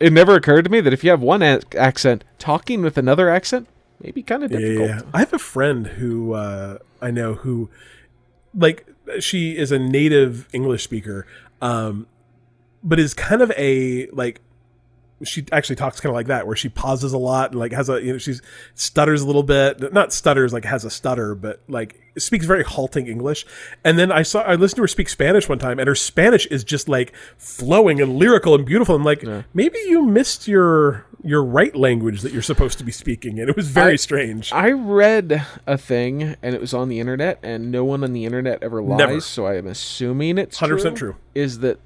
it 0.00 0.12
never 0.12 0.34
occurred 0.34 0.64
to 0.64 0.70
me 0.70 0.80
that 0.80 0.92
if 0.92 1.04
you 1.04 1.10
have 1.10 1.22
one 1.22 1.42
a- 1.42 1.60
accent, 1.76 2.24
talking 2.38 2.82
with 2.82 2.98
another 2.98 3.28
accent 3.28 3.68
may 4.02 4.10
be 4.10 4.22
kind 4.22 4.44
of 4.44 4.50
difficult. 4.50 4.88
Yeah, 4.88 5.00
I 5.12 5.20
have 5.20 5.32
a 5.32 5.38
friend 5.38 5.86
who 5.86 6.34
uh, 6.34 6.78
I 7.00 7.10
know 7.10 7.34
who, 7.34 7.70
like, 8.54 8.86
she 9.20 9.56
is 9.56 9.72
a 9.72 9.78
native 9.78 10.48
English 10.52 10.84
speaker, 10.84 11.26
um, 11.64 12.06
but 12.82 13.00
is 13.00 13.14
kind 13.14 13.40
of 13.42 13.50
a 13.56 14.08
like 14.12 14.40
she 15.22 15.46
actually 15.52 15.76
talks 15.76 16.00
kind 16.00 16.10
of 16.10 16.14
like 16.14 16.26
that, 16.26 16.46
where 16.46 16.56
she 16.56 16.68
pauses 16.68 17.12
a 17.14 17.18
lot 17.18 17.52
and 17.52 17.58
like 17.60 17.72
has 17.72 17.88
a 17.88 18.02
you 18.02 18.12
know 18.12 18.18
she's 18.18 18.42
stutters 18.74 19.22
a 19.22 19.26
little 19.26 19.42
bit, 19.42 19.92
not 19.92 20.12
stutters 20.12 20.52
like 20.52 20.64
has 20.66 20.84
a 20.84 20.90
stutter, 20.90 21.34
but 21.34 21.62
like 21.68 21.98
speaks 22.18 22.44
very 22.44 22.62
halting 22.62 23.06
English. 23.06 23.46
And 23.84 23.98
then 23.98 24.12
I 24.12 24.22
saw 24.22 24.42
I 24.42 24.56
listened 24.56 24.76
to 24.76 24.82
her 24.82 24.88
speak 24.88 25.08
Spanish 25.08 25.48
one 25.48 25.58
time, 25.58 25.78
and 25.78 25.88
her 25.88 25.94
Spanish 25.94 26.46
is 26.46 26.62
just 26.62 26.88
like 26.88 27.14
flowing 27.38 28.00
and 28.02 28.16
lyrical 28.16 28.54
and 28.54 28.66
beautiful. 28.66 28.94
I'm 28.96 29.04
like, 29.04 29.22
Yeah. 29.22 29.42
maybe 29.54 29.78
you 29.86 30.02
missed 30.04 30.46
your 30.46 31.06
your 31.24 31.42
right 31.42 31.74
language 31.74 32.20
that 32.20 32.32
you're 32.32 32.42
supposed 32.42 32.76
to 32.78 32.84
be 32.84 32.92
speaking, 32.92 33.40
and 33.40 33.48
it 33.48 33.56
was 33.56 33.68
very 33.68 33.94
I- 33.94 33.96
strange. 33.96 34.52
I 34.52 34.70
read 34.72 35.44
a 35.66 35.78
thing 35.78 36.36
and 36.42 36.54
it 36.54 36.60
was 36.60 36.74
on 36.74 36.88
the 36.88 37.00
internet, 37.00 37.38
and 37.42 37.70
no 37.72 37.84
one 37.84 38.04
on 38.04 38.12
the 38.12 38.24
internet 38.26 38.62
ever 38.62 38.82
lies, 38.82 38.98
Never. 38.98 39.20
so 39.20 39.46
I 39.46 39.56
am 39.56 39.66
assuming 39.66 40.36
it's 40.38 40.58
100% 40.60 40.96
true. 40.96 41.16
Is 41.34 41.60
that 41.60 41.78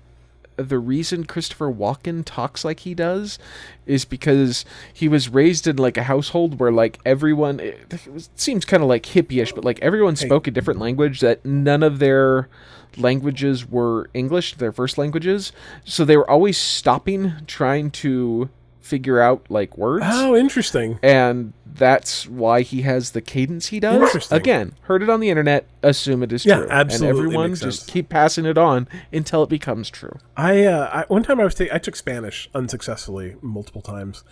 the 0.57 0.80
reason 0.80 1.22
Christopher 1.24 1.72
Walken 1.72 2.24
talks 2.24 2.64
like 2.64 2.80
he 2.80 2.93
does 2.93 3.39
is 3.86 4.05
because 4.05 4.64
he 4.93 5.07
was 5.07 5.28
raised 5.28 5.68
in 5.68 5.76
like 5.76 5.97
a 5.97 6.03
household 6.03 6.59
where 6.59 6.72
like 6.72 6.99
everyone 7.07 7.61
it, 7.61 7.78
it 7.93 8.12
was- 8.12 8.28
seems 8.34 8.64
kind 8.64 8.82
of 8.82 8.89
like 8.89 9.05
hippie-ish, 9.05 9.53
but 9.53 9.64
like 9.64 9.78
everyone 9.80 10.16
spoke 10.16 10.49
a 10.49 10.51
different 10.51 10.80
language 10.80 11.20
that 11.20 11.45
none 11.47 11.84
of 11.84 12.01
their 12.01 12.49
languages 12.97 13.68
were 13.70 14.11
English, 14.14 14.55
their 14.57 14.72
first 14.72 14.99
languages. 14.99 15.53
So 15.84 16.05
they 16.05 16.16
were 16.16 16.28
always 16.28 16.59
stopping 16.59 17.34
trying 17.47 17.93
to 17.93 18.49
figure 18.89 19.20
out 19.20 19.47
like 19.51 19.76
words 19.76 20.05
oh, 20.09 20.34
interesting. 20.34 20.99
and 21.03 21.53
that's 21.66 22.26
why 22.26 22.62
he 22.62 22.82
has 22.82 23.12
the 23.12 23.20
cadence 23.20 23.68
he 23.68 23.78
does. 23.78 24.03
Interesting. 24.03 24.36
Again, 24.36 24.72
heard 24.82 25.03
it 25.03 25.09
on 25.11 25.20
the 25.20 25.28
internet, 25.30 25.68
assume 25.82 26.22
it 26.24 26.32
is 26.32 26.45
Yeah, 26.45 26.57
true. 26.57 26.68
absolutely 26.70 27.09
And 27.09 27.18
everyone 27.18 27.55
just 27.55 27.86
keep 27.89 28.09
passing 28.09 28.47
it 28.47 28.59
on 28.59 28.89
until 29.12 29.45
it 29.45 29.49
becomes 29.49 29.89
true. 29.89 30.18
I, 30.36 30.64
uh, 30.64 30.89
I 30.93 31.05
one 31.12 31.22
time 31.22 31.39
I 31.41 31.45
was 31.45 31.61
I 31.61 31.78
took 31.78 31.95
Spanish 31.95 32.49
unsuccessfully 32.55 33.36
multiple 33.43 33.82
times, 33.82 34.24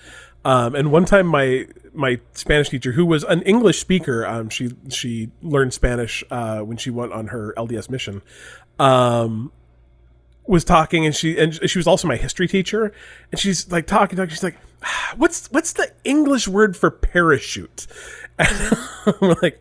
um, 0.44 0.74
and 0.74 0.90
one 0.90 1.04
time 1.04 1.26
my 1.26 1.66
my 1.94 2.18
Spanish 2.32 2.70
teacher, 2.70 2.92
who 2.92 3.06
was 3.06 3.22
an 3.24 3.42
English 3.42 3.78
speaker, 3.78 4.26
um, 4.26 4.48
she 4.48 4.70
she 4.88 5.30
learned 5.42 5.72
Spanish 5.72 6.24
uh, 6.30 6.60
when 6.60 6.76
she 6.78 6.90
went 6.90 7.12
on 7.12 7.28
her 7.28 7.54
LDS 7.56 7.88
mission, 7.90 8.22
um, 8.80 9.52
was 10.46 10.64
talking, 10.64 11.04
and 11.06 11.14
she 11.14 11.38
and 11.38 11.54
she 11.68 11.78
was 11.78 11.86
also 11.86 12.06
my 12.08 12.16
history 12.16 12.48
teacher, 12.48 12.92
and 13.32 13.40
she's 13.40 13.70
like 13.70 13.86
talking, 13.86 14.16
talking. 14.16 14.30
She's 14.30 14.42
like, 14.42 14.56
"Ah, 14.82 15.14
"What's 15.16 15.50
what's 15.50 15.72
the 15.72 15.90
English 16.04 16.46
word 16.48 16.76
for 16.76 16.90
parachute?" 16.90 17.86
And 18.38 18.78
I'm 19.22 19.36
like, 19.42 19.60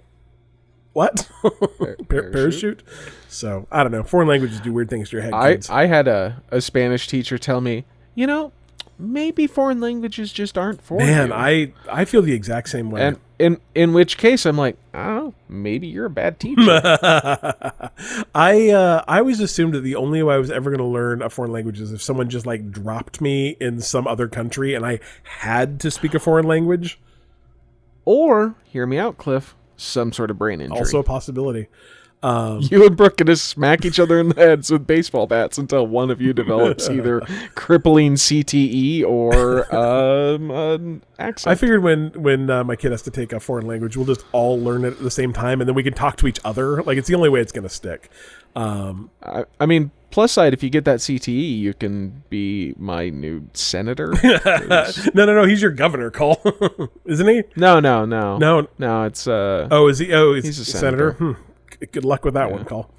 "What? 0.94 1.30
Par- 1.42 1.96
parachute? 2.08 2.34
parachute?" 2.34 2.84
So 3.30 3.68
I 3.72 3.84
don't 3.84 3.92
know. 3.92 4.04
Foreign 4.04 4.28
languages 4.28 4.60
do 4.60 4.74
weird 4.74 4.90
things 4.90 5.10
to 5.10 5.16
your 5.18 5.24
head. 5.24 5.34
I, 5.34 5.54
kids. 5.54 5.70
I 5.70 5.86
had 5.86 6.08
a, 6.08 6.42
a 6.52 6.62
Spanish 6.62 7.08
teacher 7.08 7.38
tell 7.38 7.62
me, 7.62 7.86
you 8.16 8.28
know, 8.28 8.52
maybe 9.00 9.48
foreign 9.48 9.80
languages 9.80 10.32
just 10.32 10.58
aren't 10.58 10.82
for 10.82 10.98
Man, 10.98 11.30
you. 11.30 11.34
I 11.34 11.74
I 11.92 12.06
feel 12.06 12.22
the 12.22 12.34
exact 12.34 12.70
same 12.70 12.92
way. 12.92 13.02
and 13.02 13.18
in 13.40 13.60
in 13.74 13.94
which 13.94 14.18
case 14.18 14.46
I'm 14.46 14.58
like, 14.58 14.78
I 14.94 15.32
maybe 15.50 15.88
you're 15.88 16.06
a 16.06 16.10
bad 16.10 16.40
teacher. 16.40 16.62
I 18.36 18.70
uh, 18.70 19.04
I 19.08 19.20
always 19.20 19.40
assumed 19.40 19.74
that 19.74 19.82
the 19.82 19.96
only 19.96 20.24
way 20.24 20.36
I 20.36 20.38
was 20.38 20.52
ever 20.52 20.70
going 20.70 20.80
to 20.80 20.86
learn 20.86 21.22
a 21.22 21.30
foreign 21.30 21.52
language 21.52 21.80
is 21.80 21.92
if 21.92 22.02
someone 22.02 22.30
just 22.30 22.46
like 22.46 22.72
dropped 22.72 23.22
me 23.22 23.58
in 23.60 23.82
some 23.82 24.08
other 24.08 24.28
country 24.28 24.74
and 24.74 24.86
I 24.86 25.00
had 25.24 25.80
to 25.82 25.92
speak 25.92 26.14
a 26.14 26.20
foreign 26.20 26.46
language. 26.48 27.00
or, 28.06 28.56
hear 28.64 28.86
me 28.86 28.98
out, 28.98 29.18
Cliff, 29.18 29.56
some 29.78 30.14
sort 30.14 30.32
of 30.32 30.38
brain 30.38 30.62
injury. 30.62 30.78
Also 30.78 31.00
a 31.00 31.04
possibility. 31.04 31.68
You 32.24 32.86
and 32.88 32.98
Brooke 32.98 33.18
gonna 33.18 33.36
smack 33.36 33.86
each 33.86 34.00
other 34.00 34.20
in 34.20 34.30
the 34.30 34.36
heads 34.36 34.72
with 34.72 34.88
baseball 34.88 35.28
bats 35.28 35.58
until 35.58 35.86
one 35.86 36.10
of 36.10 36.20
you 36.22 36.34
develops 36.34 36.90
either 36.90 37.22
crippling 37.54 38.16
CTE 38.16 39.04
or 39.04 39.76
um, 39.76 40.50
an 40.52 41.04
accent. 41.20 41.52
I 41.52 41.56
figured 41.56 41.84
when 41.84 42.10
when 42.22 42.50
uh, 42.50 42.64
my 42.64 42.76
kid 42.76 42.92
has 42.92 43.04
to 43.04 43.12
take 43.12 43.32
a 43.32 43.40
foreign 43.40 43.68
language, 43.68 43.96
we'll 43.96 44.08
just 44.08 44.26
all 44.32 44.60
learn 44.60 44.86
it 44.86 44.94
at 44.94 45.00
the 45.04 45.12
same 45.12 45.34
time, 45.34 45.62
and 45.62 45.68
then 45.68 45.76
we 45.76 45.84
can 45.84 45.94
talk 45.94 46.18
to 46.18 46.28
each 46.28 46.40
other. 46.44 46.82
Like 46.82 46.98
it's 46.98 47.08
the 47.08 47.16
only 47.16 47.30
way 47.30 47.42
it's 47.42 47.52
going 47.52 47.64
to 47.64 47.70
stick. 47.70 48.10
Um, 48.56 49.12
I, 49.22 49.44
I 49.60 49.66
mean, 49.66 49.92
plus 50.12 50.32
side, 50.32 50.54
if 50.54 50.64
you 50.64 50.70
get 50.70 50.86
that 50.86 51.00
CTE, 51.00 51.60
you 51.60 51.74
can 51.74 52.24
be 52.30 52.74
my 52.78 53.10
new 53.10 53.50
senator. 53.54 54.14
no, 54.24 55.26
no, 55.26 55.36
no. 55.36 55.44
He's 55.44 55.62
your 55.62 55.72
governor, 55.72 56.10
Cole, 56.10 56.42
isn't 57.06 57.28
he? 57.28 57.44
no, 57.58 57.80
no, 57.82 58.06
no, 58.06 58.38
No. 58.38 58.68
no. 58.80 59.04
It's 59.04 59.28
uh, 59.28 59.68
Oh, 59.70 59.90
is 59.90 60.00
he? 60.00 60.14
Oh, 60.14 60.34
he's, 60.34 60.46
He's 60.46 60.60
a 60.60 60.62
a 60.62 60.66
senator. 60.66 61.16
senator. 61.20 61.34
Hmm. 61.34 61.42
Good 61.92 62.06
luck 62.06 62.26
with 62.26 62.34
that 62.34 62.52
one, 62.52 62.66
Cole. 62.66 62.90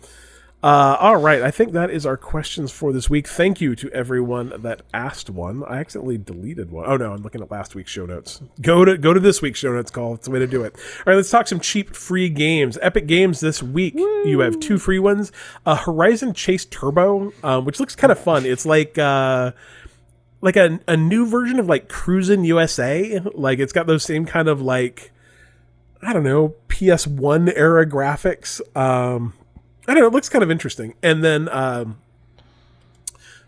Uh, 0.63 0.97
all 0.99 1.17
right, 1.17 1.43
I 1.43 1.51
think 1.51 1.73
that 1.73 1.91
is 1.91 2.07
our 2.07 2.17
questions 2.17 2.73
for 2.73 2.93
this 2.93 3.11
week. 3.11 3.29
Thank 3.29 3.61
you 3.61 3.77
to 3.77 3.91
everyone 3.91 4.53
that 4.63 4.83
asked 4.93 5.29
one. 5.29 5.63
I 5.63 5.77
accidentally 5.79 6.19
deleted 6.19 6.71
one. 6.71 6.87
Oh 6.89 6.97
no, 6.97 7.13
I'm 7.13 7.23
looking 7.23 7.43
at 7.43 7.51
last 7.51 7.75
week's 7.75 7.93
show 7.93 8.07
notes. 8.07 8.41
Go 8.63 8.85
to 8.85 8.97
go 8.97 9.13
to 9.13 9.21
this 9.21 9.43
week's 9.43 9.61
show 9.61 9.73
notes. 9.73 9.91
Cole. 9.91 10.15
It's 10.15 10.25
the 10.27 10.33
way 10.33 10.39
to 10.39 10.47
do 10.47 10.65
it. 10.65 10.75
All 10.75 11.05
right, 11.07 11.15
let's 11.15 11.31
talk 11.31 11.47
some 11.47 11.61
cheap 11.61 11.95
free 11.95 12.29
games. 12.31 12.79
Epic 12.81 13.07
Games 13.07 13.39
this 13.41 13.63
week. 13.63 13.95
You 13.97 14.41
have 14.41 14.59
two 14.59 14.79
free 14.79 14.99
ones. 14.99 15.31
Uh, 15.67 15.77
Horizon 15.77 16.33
Chase 16.33 16.65
Turbo, 16.65 17.33
um, 17.45 17.65
which 17.65 17.79
looks 17.79 17.95
kind 17.95 18.11
of 18.11 18.19
fun. 18.19 18.47
It's 18.47 18.67
like. 18.67 18.99
Uh, 18.99 19.53
like 20.43 20.57
a, 20.57 20.79
a 20.87 20.97
new 20.97 21.27
version 21.27 21.59
of 21.59 21.67
like 21.67 21.89
Cruis'n 21.89 22.45
USA. 22.47 23.21
Like 23.35 23.59
it's 23.59 23.73
got 23.73 23.87
those 23.87 24.05
same 24.05 24.27
kind 24.27 24.49
of 24.49 24.61
like 24.61 25.11
I 26.03 26.13
don't 26.13 26.23
know, 26.25 26.55
PS1 26.69 27.53
era 27.57 27.87
graphics. 27.87 28.61
Um, 28.77 29.33
I 29.89 29.95
don't 29.95 30.03
know, 30.03 30.09
it 30.09 30.13
looks 30.13 30.29
kind 30.29 30.43
of 30.45 30.51
interesting. 30.51 30.95
And 31.03 31.23
then 31.25 31.49
um, 31.51 31.99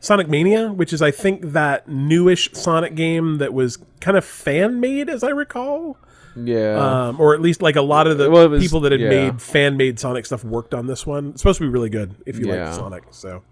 Sonic 0.01 0.29
Mania, 0.29 0.69
which 0.73 0.93
is 0.93 1.03
I 1.03 1.11
think 1.11 1.43
that 1.53 1.89
newish 1.89 2.51
Sonic 2.53 2.95
game 2.95 3.39
that 3.39 3.53
was 3.53 3.79
kind 4.01 4.17
of 4.17 4.25
fan 4.25 4.81
made, 4.81 5.09
as 5.11 5.25
I 5.25 5.31
recall, 5.31 5.97
yeah. 6.37 7.09
um, 7.09 7.21
or 7.21 7.35
at 7.35 7.41
least 7.41 7.63
like 7.63 7.77
a 7.77 7.83
lot 7.83 8.07
of 8.07 8.17
the 8.19 8.31
Well, 8.31 8.49
was- 8.49 8.63
people 8.63 8.81
that 8.81 8.93
had 8.93 9.01
yeah. 9.01 9.09
made 9.09 9.43
fan 9.43 9.77
made 9.77 9.99
Sonic 9.99 10.25
stuff 10.27 10.45
worked 10.45 10.73
on 10.75 10.87
this 10.87 11.05
one. 11.07 11.31
It's 11.31 11.43
supposed 11.43 11.59
to 11.59 11.65
be 11.65 11.71
really 11.71 11.91
good 11.91 12.15
if 12.27 12.39
you 12.39 12.47
Yeah. 12.49 12.67
like 12.67 12.75
Sonic. 12.75 13.05
So. 13.11 13.43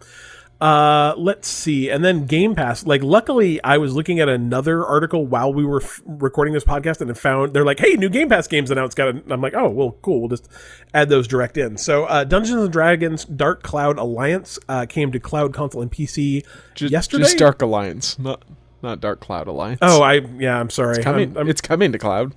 Uh, 0.60 1.12
let's 1.18 1.46
see. 1.48 1.90
And 1.90 2.02
then 2.02 2.24
Game 2.24 2.54
Pass. 2.54 2.86
Like, 2.86 3.02
luckily, 3.02 3.62
I 3.62 3.76
was 3.76 3.94
looking 3.94 4.20
at 4.20 4.28
another 4.28 4.84
article 4.86 5.26
while 5.26 5.52
we 5.52 5.64
were 5.66 5.82
f- 5.82 6.00
recording 6.06 6.54
this 6.54 6.64
podcast, 6.64 7.02
and 7.02 7.16
found 7.18 7.52
they're 7.52 7.64
like, 7.64 7.78
"Hey, 7.78 7.94
new 7.94 8.08
Game 8.08 8.28
Pass 8.30 8.46
games 8.46 8.70
announced." 8.70 8.96
Got. 8.96 9.30
I'm 9.30 9.40
like, 9.42 9.52
"Oh, 9.54 9.68
well, 9.68 9.98
cool. 10.00 10.20
We'll 10.20 10.28
just 10.30 10.48
add 10.94 11.10
those 11.10 11.28
direct 11.28 11.58
in." 11.58 11.76
So, 11.76 12.04
uh, 12.04 12.24
Dungeons 12.24 12.62
and 12.62 12.72
Dragons: 12.72 13.26
Dark 13.26 13.62
Cloud 13.62 13.98
Alliance 13.98 14.58
uh, 14.68 14.86
came 14.86 15.12
to 15.12 15.20
cloud 15.20 15.52
console 15.52 15.82
and 15.82 15.92
PC 15.92 16.42
just, 16.74 16.90
yesterday. 16.90 17.24
just 17.24 17.36
Dark 17.36 17.60
Alliance, 17.60 18.18
not 18.18 18.42
not 18.82 19.00
Dark 19.00 19.20
Cloud 19.20 19.48
Alliance. 19.48 19.80
oh, 19.82 20.00
I 20.02 20.14
yeah, 20.38 20.58
I'm 20.58 20.70
sorry. 20.70 21.02
coming. 21.02 21.28
I'm- 21.30 21.36
I'm- 21.38 21.48
it's 21.48 21.60
coming 21.60 21.92
to 21.92 21.98
Cloud. 21.98 22.32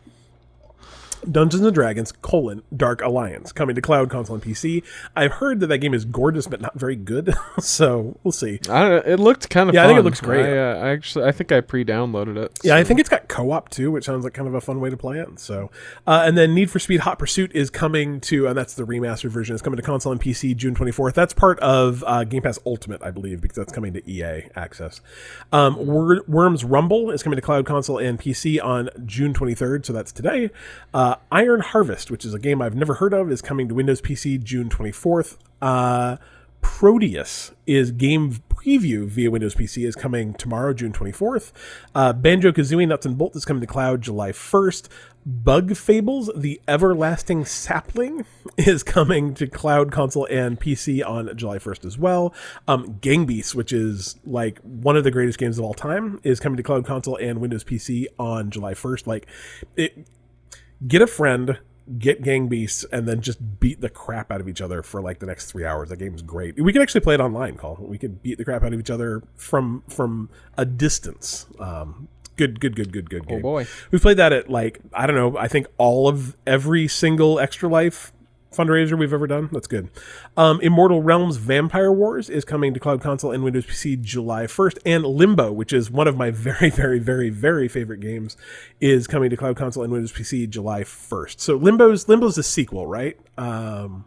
Dungeons 1.30 1.64
and 1.64 1.74
Dragons: 1.74 2.12
colon 2.12 2.64
Dark 2.76 3.02
Alliance 3.02 3.52
coming 3.52 3.76
to 3.76 3.82
cloud 3.82 4.10
console 4.10 4.36
and 4.36 4.44
PC. 4.44 4.84
I've 5.16 5.34
heard 5.34 5.60
that 5.60 5.68
that 5.68 5.80
game 5.80 5.94
is 5.94 6.06
gorgeous 6.06 6.48
but 6.48 6.62
not 6.62 6.78
very 6.78 6.96
good. 6.96 7.34
so 7.60 8.18
we'll 8.24 8.32
see. 8.32 8.60
I 8.70 8.82
don't 8.82 8.90
know. 8.90 9.14
It 9.14 9.20
looked 9.20 9.50
kind 9.50 9.70
of. 9.70 9.76
Yeah, 9.76 9.84
I 9.84 9.88
think 9.88 10.00
it 10.00 10.04
looks 10.04 10.22
great. 10.22 10.46
I, 10.46 10.58
uh, 10.58 10.76
I 10.86 10.90
actually, 10.90 11.26
I 11.26 11.32
think 11.32 11.52
I 11.52 11.62
pre-downloaded 11.62 12.38
it. 12.38 12.60
Yeah, 12.64 12.76
I 12.76 12.84
think 12.84 13.00
it's 13.00 13.10
got 13.10 13.28
co-op 13.28 13.70
too, 13.70 13.92
which 13.92 14.06
sounds 14.06 14.24
like 14.24 14.34
kind 14.34 14.48
of 14.48 14.54
a 14.54 14.62
fun 14.62 14.80
way 14.80 14.90
to 14.90 14.98
play 14.98 15.20
it. 15.20 15.40
So, 15.40 15.72
uh, 16.08 16.24
and 16.26 16.38
then 16.38 16.54
Need 16.54 16.72
for 16.72 16.80
Speed 16.80 17.02
Hot 17.02 17.20
Pursuit 17.20 17.52
is 17.54 17.70
coming 17.70 18.20
to, 18.22 18.48
and 18.48 18.58
that's 18.58 18.74
the 18.74 18.84
remastered 18.84 19.30
version. 19.30 19.54
It's 19.56 19.62
coming 19.62 19.78
to 19.78 19.84
console 19.84 20.12
and 20.12 20.22
PC 20.22 20.56
June 20.56 20.76
24th. 20.76 21.14
That's 21.14 21.34
part 21.34 21.60
of 21.60 22.04
uh, 22.08 22.24
Game 22.24 22.42
Pass 22.42 22.60
Ultimate, 22.66 23.02
I 23.04 23.12
believe, 23.12 23.42
because 23.42 23.58
that's 23.58 23.74
coming 23.74 23.94
to 23.94 24.10
EA 24.10 24.50
access. 24.56 25.02
Um, 25.52 25.86
Wor- 25.86 26.24
Worms 26.28 26.64
Rumble 26.64 27.12
is 27.12 27.24
coming 27.24 27.38
to 27.38 27.42
cloud 27.42 27.66
console 27.66 27.98
and 27.98 28.20
PC 28.20 28.64
on 28.64 28.90
June 29.06 29.34
23rd, 29.34 29.86
so 29.86 29.94
that's 29.94 30.12
today. 30.12 30.50
Uh, 30.94 31.09
Iron 31.32 31.62
Harvest, 31.62 32.12
which 32.12 32.26
is 32.26 32.34
a 32.34 32.40
game 32.40 32.62
I've 32.62 32.76
never 32.76 32.96
heard 32.96 33.14
of, 33.14 33.32
is 33.32 33.42
coming 33.42 33.68
to 33.70 33.76
Windows 33.76 34.02
PC 34.02 34.42
June 34.44 34.70
24th. 34.70 35.38
Uh, 35.62 36.18
Proteus 36.62 37.54
is 37.66 37.92
game 37.92 38.42
preview 38.50 39.08
via 39.08 39.32
Windows 39.32 39.56
PC 39.56 39.88
is 39.88 39.96
coming 39.96 40.34
tomorrow, 40.34 40.74
June 40.74 40.92
24th. 40.92 41.52
Uh, 41.96 42.14
Banjo 42.14 42.52
Kazooie 42.52 42.88
Nuts 42.88 43.06
and 43.06 43.18
Bolts 43.18 43.38
is 43.38 43.46
coming 43.46 43.62
to 43.62 43.68
cloud 43.68 44.02
July 44.02 44.32
1st. 44.32 44.90
Bug 45.26 45.76
Fables, 45.76 46.30
The 46.36 46.60
Everlasting 46.68 47.46
Sapling, 47.46 48.26
is 48.58 48.84
coming 48.84 49.34
to 49.36 49.48
cloud 49.48 49.92
console 49.92 50.26
and 50.26 50.60
PC 50.60 51.06
on 51.08 51.36
July 51.38 51.58
1st 51.58 51.86
as 51.86 51.98
well. 51.98 52.34
Um, 52.68 52.98
Gang 53.02 53.26
Beasts, 53.26 53.54
which 53.54 53.72
is 53.72 54.18
like 54.26 54.60
one 54.60 54.98
of 54.98 55.04
the 55.04 55.12
greatest 55.12 55.38
games 55.38 55.58
of 55.58 55.66
all 55.66 55.74
time, 55.74 56.20
is 56.24 56.40
coming 56.40 56.58
to 56.58 56.64
cloud 56.64 56.86
console 56.86 57.16
and 57.18 57.40
Windows 57.40 57.64
PC 57.64 58.08
on 58.18 58.50
July 58.50 58.74
1st. 58.74 59.08
Like, 59.08 59.28
it, 59.76 60.08
get 60.88 61.02
a 61.02 61.08
friend, 61.08 61.60
get 61.98 62.22
Gang 62.22 62.48
Beasts, 62.48 62.86
and 62.92 63.08
then 63.08 63.22
just 63.22 63.60
beat 63.60 63.82
the 63.82 63.90
crap 63.90 64.32
out 64.32 64.42
of 64.42 64.48
each 64.48 64.62
other 64.62 64.84
for 64.84 65.02
like 65.02 65.20
the 65.20 65.26
next 65.26 65.52
three 65.52 65.66
hours. 65.66 65.90
That 65.90 65.98
game's 65.98 66.22
great. 66.22 66.62
We 66.62 66.74
could 66.74 66.82
actually 66.82 67.02
play 67.02 67.16
it 67.16 67.20
online, 67.22 67.58
Cole. 67.58 67.78
We 67.80 67.98
could 67.98 68.22
beat 68.22 68.38
the 68.38 68.46
crap 68.46 68.64
out 68.64 68.74
of 68.74 68.80
each 68.80 68.90
other 68.90 69.24
from 69.36 69.84
from 69.88 70.30
a 70.58 70.66
distance. 70.66 71.46
Um, 71.60 72.08
good, 72.36 72.60
good, 72.60 72.76
good, 72.76 72.94
good, 72.94 73.10
good 73.10 73.28
game. 73.28 73.40
Oh 73.40 73.42
boy. 73.42 73.68
we 73.92 74.00
played 74.00 74.18
that 74.18 74.34
at 74.34 74.50
like 74.50 74.80
I 74.94 75.08
don't 75.08 75.16
know. 75.16 75.38
I 75.38 75.48
think 75.48 75.68
all 75.78 76.08
of 76.08 76.38
every 76.48 76.88
single 76.88 77.40
Extra 77.40 77.70
Life 77.70 78.14
fundraiser 78.52 78.98
we've 78.98 79.14
ever 79.14 79.28
done. 79.28 79.50
That's 79.52 79.68
good. 79.68 79.90
Um, 80.36 80.60
Immortal 80.62 81.02
Realms 81.02 81.38
Vampire 81.38 81.92
Wars 81.92 82.30
is 82.30 82.44
coming 82.46 82.74
to 82.74 82.80
Cloud 82.80 83.02
Console 83.02 83.32
and 83.32 83.44
Windows 83.44 83.66
PC 83.66 84.02
July 84.02 84.44
1st. 84.44 84.80
And 84.86 85.06
Limbo, 85.06 85.52
which 85.52 85.74
is 85.74 85.92
one 85.92 86.08
of 86.08 86.18
my 86.18 86.32
very, 86.32 86.70
very, 86.70 87.00
very, 87.00 87.30
very 87.30 87.68
favorite 87.68 88.00
games, 88.00 88.38
is 88.80 89.08
coming 89.08 89.30
to 89.30 89.38
Cloud 89.38 89.58
Console 89.58 89.84
and 89.84 89.92
Windows 89.92 90.12
PC 90.12 90.50
July 90.50 90.82
1st. 90.82 91.40
So 91.40 91.56
Limbo's 91.56 92.08
Limbo's 92.08 92.38
a 92.38 92.44
sequel, 92.44 92.88
right? 92.88 93.18
Um, 93.38 94.06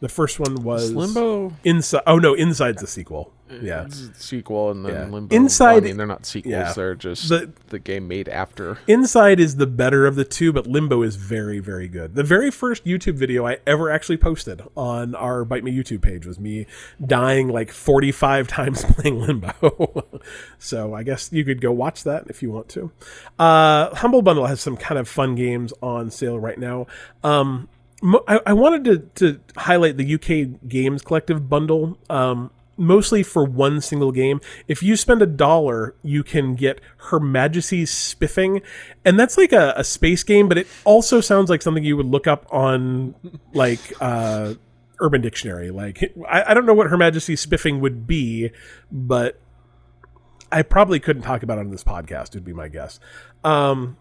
the 0.00 0.08
first 0.08 0.38
one 0.38 0.62
was 0.62 0.92
Limbo 0.92 1.52
Inside. 1.64 2.02
Oh 2.06 2.18
no, 2.18 2.34
Inside's 2.34 2.82
a 2.82 2.86
sequel. 2.86 3.32
Yeah. 3.50 3.84
it's 3.84 4.00
a 4.00 4.14
sequel, 4.14 4.70
and 4.70 4.84
then 4.84 4.92
Yeah. 4.94 5.06
Limbo. 5.08 5.34
Inside- 5.34 5.84
I 5.84 5.86
mean, 5.86 5.96
they're 5.96 6.06
not 6.06 6.26
sequels; 6.26 6.50
yeah. 6.52 6.72
they're 6.72 6.94
just 6.94 7.28
The- 7.28 7.50
the 7.68 7.78
game 7.78 8.06
made 8.08 8.28
after. 8.28 8.78
Inside 8.86 9.40
is 9.40 9.56
the 9.56 9.66
better 9.66 10.06
of 10.06 10.16
the 10.16 10.24
two, 10.24 10.52
but 10.52 10.66
Limbo 10.66 11.02
is 11.02 11.16
very, 11.16 11.58
very 11.58 11.88
good. 11.88 12.14
The 12.14 12.22
very 12.24 12.50
first 12.50 12.84
YouTube 12.84 13.14
video 13.14 13.46
I 13.46 13.58
ever 13.66 13.90
actually 13.90 14.16
posted 14.18 14.62
on 14.76 15.14
our 15.14 15.44
Bite 15.44 15.64
Me 15.64 15.72
YouTube 15.76 16.02
page 16.02 16.26
was 16.26 16.38
me 16.38 16.66
dying 17.04 17.48
like 17.48 17.70
45 17.70 18.46
times 18.48 18.84
playing 18.84 19.20
Limbo. 19.20 20.04
so 20.58 20.94
I 20.94 21.02
guess 21.02 21.30
you 21.32 21.44
could 21.44 21.60
go 21.60 21.72
watch 21.72 22.04
that 22.04 22.24
if 22.28 22.42
you 22.42 22.50
want 22.50 22.68
to. 22.70 22.90
Uh, 23.38 23.94
Humble 23.96 24.22
Bundle 24.22 24.46
has 24.46 24.60
some 24.60 24.76
kind 24.76 24.98
of 24.98 25.08
fun 25.08 25.34
games 25.34 25.72
on 25.82 26.10
sale 26.10 26.38
right 26.38 26.58
now. 26.58 26.86
Um, 27.24 27.68
I, 28.28 28.40
I 28.46 28.52
wanted 28.52 28.84
to, 28.84 28.98
to 29.26 29.40
highlight 29.60 29.96
the 29.96 30.14
UK 30.14 30.68
Games 30.68 31.02
Collective 31.02 31.48
bundle. 31.48 31.98
Um, 32.08 32.50
mostly 32.78 33.22
for 33.22 33.44
one 33.44 33.80
single 33.80 34.12
game. 34.12 34.40
If 34.66 34.82
you 34.82 34.96
spend 34.96 35.20
a 35.20 35.26
dollar, 35.26 35.94
you 36.02 36.22
can 36.22 36.54
get 36.54 36.80
Her 37.08 37.20
Majesty's 37.20 37.90
Spiffing, 37.90 38.62
and 39.04 39.18
that's 39.18 39.36
like 39.36 39.52
a, 39.52 39.74
a 39.76 39.84
space 39.84 40.22
game, 40.22 40.48
but 40.48 40.56
it 40.56 40.66
also 40.84 41.20
sounds 41.20 41.50
like 41.50 41.60
something 41.60 41.84
you 41.84 41.96
would 41.96 42.06
look 42.06 42.26
up 42.26 42.46
on 42.50 43.14
like 43.52 43.80
uh, 44.00 44.54
Urban 45.00 45.20
Dictionary. 45.20 45.70
Like 45.70 46.02
I, 46.28 46.44
I 46.48 46.54
don't 46.54 46.64
know 46.66 46.74
what 46.74 46.88
Her 46.88 46.96
Majesty's 46.96 47.40
Spiffing 47.40 47.80
would 47.80 48.06
be, 48.06 48.50
but 48.90 49.40
I 50.50 50.62
probably 50.62 51.00
couldn't 51.00 51.22
talk 51.22 51.42
about 51.42 51.58
it 51.58 51.62
on 51.62 51.70
this 51.70 51.84
podcast. 51.84 52.34
Would 52.34 52.44
be 52.44 52.54
my 52.54 52.68
guess. 52.68 53.00
Um, 53.44 53.96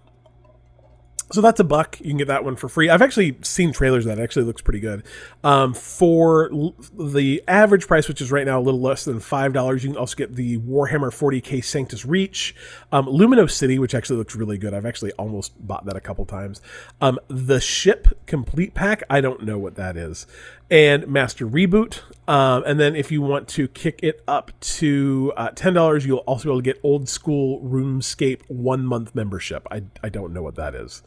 so 1.31 1.41
that's 1.41 1.59
a 1.59 1.63
buck. 1.63 1.99
You 1.99 2.07
can 2.07 2.17
get 2.17 2.27
that 2.27 2.43
one 2.45 2.55
for 2.55 2.69
free. 2.69 2.89
I've 2.89 3.01
actually 3.01 3.37
seen 3.41 3.73
trailers 3.73 4.05
that. 4.05 4.19
Actually 4.19 4.45
looks 4.45 4.61
pretty 4.61 4.79
good. 4.79 5.03
Um, 5.43 5.73
for 5.73 6.51
l- 6.53 6.75
the 6.97 7.43
average 7.47 7.85
price, 7.87 8.07
which 8.07 8.21
is 8.21 8.31
right 8.31 8.45
now 8.45 8.59
a 8.59 8.61
little 8.61 8.79
less 8.79 9.03
than 9.03 9.19
five 9.19 9.51
dollars, 9.53 9.83
you 9.83 9.89
can 9.89 9.97
also 9.97 10.15
get 10.15 10.35
the 10.35 10.57
Warhammer 10.59 11.11
40k 11.11 11.63
Sanctus 11.63 12.05
Reach, 12.05 12.55
um, 12.91 13.07
Lumino 13.07 13.49
City, 13.49 13.77
which 13.77 13.93
actually 13.93 14.17
looks 14.17 14.35
really 14.35 14.57
good. 14.57 14.73
I've 14.73 14.85
actually 14.85 15.11
almost 15.13 15.53
bought 15.65 15.85
that 15.85 15.97
a 15.97 16.01
couple 16.01 16.25
times. 16.25 16.61
Um, 17.01 17.19
the 17.27 17.59
Ship 17.59 18.07
Complete 18.25 18.73
Pack. 18.73 19.03
I 19.09 19.19
don't 19.21 19.43
know 19.43 19.57
what 19.57 19.75
that 19.75 19.97
is. 19.97 20.27
And 20.69 21.07
Master 21.07 21.47
Reboot. 21.47 22.01
Um, 22.27 22.63
and 22.65 22.77
then 22.77 22.95
if 22.95 23.09
you 23.09 23.21
want 23.21 23.47
to 23.49 23.69
kick 23.69 24.01
it 24.03 24.21
up 24.27 24.51
to 24.59 25.31
uh, 25.37 25.49
ten 25.49 25.73
dollars, 25.73 26.05
you'll 26.05 26.17
also 26.19 26.45
be 26.45 26.49
able 26.49 26.59
to 26.59 26.63
get 26.63 26.79
Old 26.83 27.07
School 27.07 27.61
RuneScape 27.61 28.41
one 28.47 28.85
month 28.85 29.15
membership. 29.15 29.65
I 29.71 29.83
I 30.03 30.09
don't 30.09 30.33
know 30.33 30.41
what 30.41 30.55
that 30.55 30.75
is. 30.75 31.03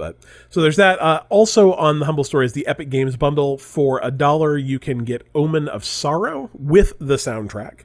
But 0.00 0.16
so 0.48 0.62
there's 0.62 0.76
that. 0.76 0.98
Uh, 0.98 1.24
also 1.28 1.74
on 1.74 1.98
the 1.98 2.06
Humble 2.06 2.24
Store 2.24 2.42
is 2.42 2.54
the 2.54 2.66
Epic 2.66 2.88
Games 2.88 3.18
bundle. 3.18 3.58
For 3.58 4.00
a 4.02 4.10
dollar, 4.10 4.56
you 4.56 4.78
can 4.78 5.04
get 5.04 5.26
Omen 5.34 5.68
of 5.68 5.84
Sorrow 5.84 6.48
with 6.54 6.94
the 6.98 7.16
soundtrack. 7.16 7.80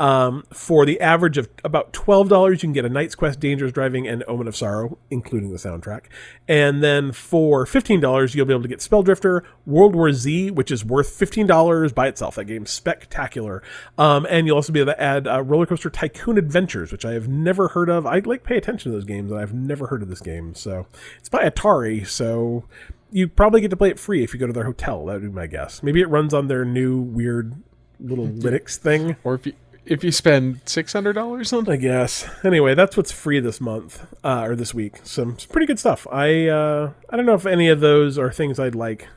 Um, 0.00 0.44
for 0.52 0.86
the 0.86 1.00
average 1.00 1.38
of 1.38 1.48
about 1.64 1.92
twelve 1.92 2.28
dollars, 2.28 2.62
you 2.62 2.68
can 2.68 2.72
get 2.72 2.84
a 2.84 2.88
Knight's 2.88 3.14
Quest, 3.14 3.40
Dangerous 3.40 3.72
Driving, 3.72 4.06
and 4.06 4.22
Omen 4.28 4.46
of 4.46 4.56
Sorrow, 4.56 4.98
including 5.10 5.50
the 5.50 5.58
soundtrack. 5.58 6.04
And 6.46 6.82
then 6.82 7.10
for 7.12 7.66
fifteen 7.66 8.00
dollars, 8.00 8.34
you'll 8.34 8.46
be 8.46 8.52
able 8.52 8.62
to 8.62 8.68
get 8.68 8.78
Spelldrifter, 8.78 9.42
World 9.66 9.96
War 9.96 10.12
Z, 10.12 10.52
which 10.52 10.70
is 10.70 10.84
worth 10.84 11.10
fifteen 11.10 11.46
dollars 11.46 11.92
by 11.92 12.06
itself. 12.06 12.36
That 12.36 12.44
game's 12.44 12.70
spectacular. 12.70 13.62
Um, 13.96 14.26
and 14.30 14.46
you'll 14.46 14.56
also 14.56 14.72
be 14.72 14.80
able 14.80 14.92
to 14.92 15.00
add 15.00 15.26
uh, 15.26 15.42
Roller 15.42 15.66
Coaster 15.66 15.90
Tycoon 15.90 16.38
Adventures, 16.38 16.92
which 16.92 17.04
I 17.04 17.12
have 17.12 17.28
never 17.28 17.68
heard 17.68 17.88
of. 17.88 18.06
I 18.06 18.20
like 18.20 18.44
pay 18.44 18.56
attention 18.56 18.92
to 18.92 18.96
those 18.96 19.04
games, 19.04 19.32
and 19.32 19.40
I've 19.40 19.54
never 19.54 19.88
heard 19.88 20.02
of 20.02 20.08
this 20.08 20.20
game. 20.20 20.54
So 20.54 20.86
it's 21.18 21.28
by 21.28 21.48
Atari, 21.48 22.06
so 22.06 22.64
you 23.10 23.28
probably 23.28 23.60
get 23.60 23.70
to 23.70 23.76
play 23.76 23.90
it 23.90 23.98
free 23.98 24.22
if 24.22 24.32
you 24.32 24.40
go 24.40 24.46
to 24.46 24.52
their 24.52 24.64
hotel. 24.64 25.06
That 25.06 25.14
would 25.14 25.22
be 25.22 25.28
my 25.28 25.46
guess. 25.46 25.82
Maybe 25.82 26.00
it 26.00 26.08
runs 26.08 26.34
on 26.34 26.48
their 26.48 26.64
new 26.64 27.00
weird 27.00 27.54
little 28.00 28.26
Linux 28.28 28.76
thing. 28.76 29.16
Or 29.24 29.34
if 29.34 29.46
you 29.46 29.54
if 29.90 30.04
you 30.04 30.12
spend 30.12 30.60
six 30.66 30.92
hundred 30.92 31.14
dollars 31.14 31.52
on 31.52 31.68
I 31.68 31.76
guess. 31.76 32.28
Anyway, 32.44 32.74
that's 32.74 32.96
what's 32.96 33.12
free 33.12 33.40
this 33.40 33.60
month 33.60 34.06
uh, 34.24 34.42
or 34.42 34.54
this 34.56 34.72
week. 34.74 34.96
Some, 35.04 35.38
some 35.38 35.50
pretty 35.50 35.66
good 35.66 35.78
stuff. 35.78 36.06
I 36.10 36.48
uh, 36.48 36.92
I 37.10 37.16
don't 37.16 37.26
know 37.26 37.34
if 37.34 37.46
any 37.46 37.68
of 37.68 37.80
those 37.80 38.18
are 38.18 38.30
things 38.30 38.58
I'd 38.58 38.74
like 38.74 39.08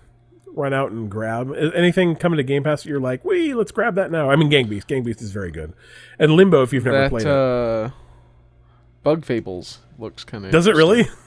run 0.47 0.73
out 0.73 0.91
and 0.91 1.09
grab. 1.09 1.53
Anything 1.75 2.15
coming 2.15 2.37
to 2.37 2.43
Game 2.43 2.63
Pass 2.63 2.83
that 2.83 2.89
you're 2.89 2.99
like, 2.99 3.23
wee, 3.23 3.53
let's 3.53 3.71
grab 3.71 3.95
that 3.95 4.11
now. 4.11 4.29
I 4.29 4.35
mean, 4.35 4.49
Gang 4.49 4.67
Beast. 4.67 4.87
Gang 4.87 5.03
Beast 5.03 5.21
is 5.21 5.31
very 5.31 5.51
good. 5.51 5.73
And 6.19 6.33
Limbo, 6.33 6.61
if 6.63 6.73
you've 6.73 6.85
never 6.85 7.01
that 7.01 7.09
played 7.09 7.25
it. 7.25 7.27
uh, 7.27 7.91
Bug 9.03 9.25
Fables 9.25 9.79
looks 9.97 10.23
kind 10.23 10.45
of. 10.45 10.51
Does 10.51 10.67
it 10.67 10.75
really? 10.75 11.07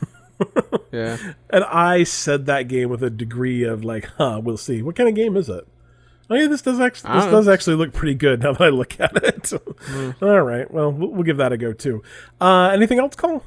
Yeah. 0.92 1.16
And 1.50 1.64
I 1.64 2.04
said 2.04 2.46
that 2.46 2.68
game 2.68 2.88
with 2.88 3.02
a 3.02 3.10
degree 3.10 3.64
of 3.64 3.84
like, 3.84 4.04
huh, 4.16 4.40
we'll 4.42 4.56
see. 4.56 4.80
What 4.80 4.94
kind 4.94 5.08
of 5.08 5.14
game 5.14 5.36
is 5.36 5.48
it? 5.48 5.66
Oh 6.30 6.34
yeah, 6.34 6.46
this 6.48 6.62
does 6.62 6.80
actually 6.80 7.12
this 7.14 7.24
does 7.26 7.48
actually 7.48 7.76
look 7.76 7.92
pretty 7.92 8.14
good 8.14 8.42
now 8.42 8.52
that 8.52 8.62
I 8.62 8.68
look 8.70 8.98
at 8.98 9.12
it. 9.22 9.52
All 10.22 10.40
right, 10.42 10.70
well 10.70 10.90
we'll 10.90 11.10
we'll 11.10 11.22
give 11.22 11.36
that 11.36 11.52
a 11.52 11.56
go 11.56 11.72
too. 11.72 12.02
Uh, 12.40 12.70
anything 12.72 12.98
else, 12.98 13.14
Cole? 13.14 13.42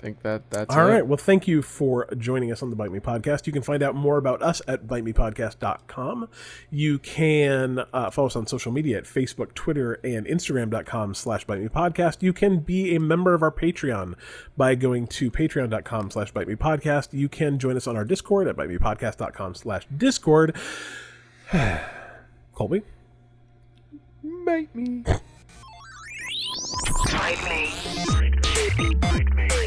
I 0.00 0.02
think 0.02 0.22
that 0.22 0.50
that's 0.50 0.74
All 0.74 0.86
it. 0.86 0.90
right. 0.90 1.06
Well, 1.06 1.18
thank 1.18 1.46
you 1.46 1.60
for 1.60 2.08
joining 2.16 2.50
us 2.50 2.62
on 2.62 2.70
the 2.70 2.76
Bite 2.76 2.90
Me 2.90 3.00
Podcast. 3.00 3.46
You 3.46 3.52
can 3.52 3.60
find 3.60 3.82
out 3.82 3.94
more 3.94 4.16
about 4.16 4.40
us 4.40 4.62
at 4.66 4.86
bitemepodcast.com. 4.86 6.26
You 6.70 6.98
can 6.98 7.80
uh, 7.92 8.10
follow 8.10 8.28
us 8.28 8.34
on 8.36 8.46
social 8.46 8.72
media 8.72 8.96
at 8.96 9.04
Facebook, 9.04 9.52
Twitter, 9.52 10.00
and 10.02 10.26
Instagram.com 10.26 11.14
slash 11.14 11.44
Bite 11.44 11.60
Me 11.60 11.68
Podcast. 11.68 12.22
You 12.22 12.32
can 12.32 12.60
be 12.60 12.94
a 12.96 13.00
member 13.00 13.34
of 13.34 13.42
our 13.42 13.52
Patreon 13.52 14.14
by 14.56 14.74
going 14.74 15.06
to 15.08 15.30
patreon.com 15.30 16.10
slash 16.10 16.32
Bite 16.32 16.48
Me 16.48 16.54
Podcast. 16.54 17.12
You 17.12 17.28
can 17.28 17.58
join 17.58 17.76
us 17.76 17.86
on 17.86 17.94
our 17.94 18.04
Discord 18.06 18.48
at 18.48 18.56
bitemepodcast.com 18.56 19.54
slash 19.54 19.86
Discord. 19.94 20.56
Colby? 22.54 22.80
Bite 24.46 24.74
me. 24.74 25.04
Bite 27.12 27.44
me. 27.44 28.94
Bite 29.00 29.34
me. 29.34 29.59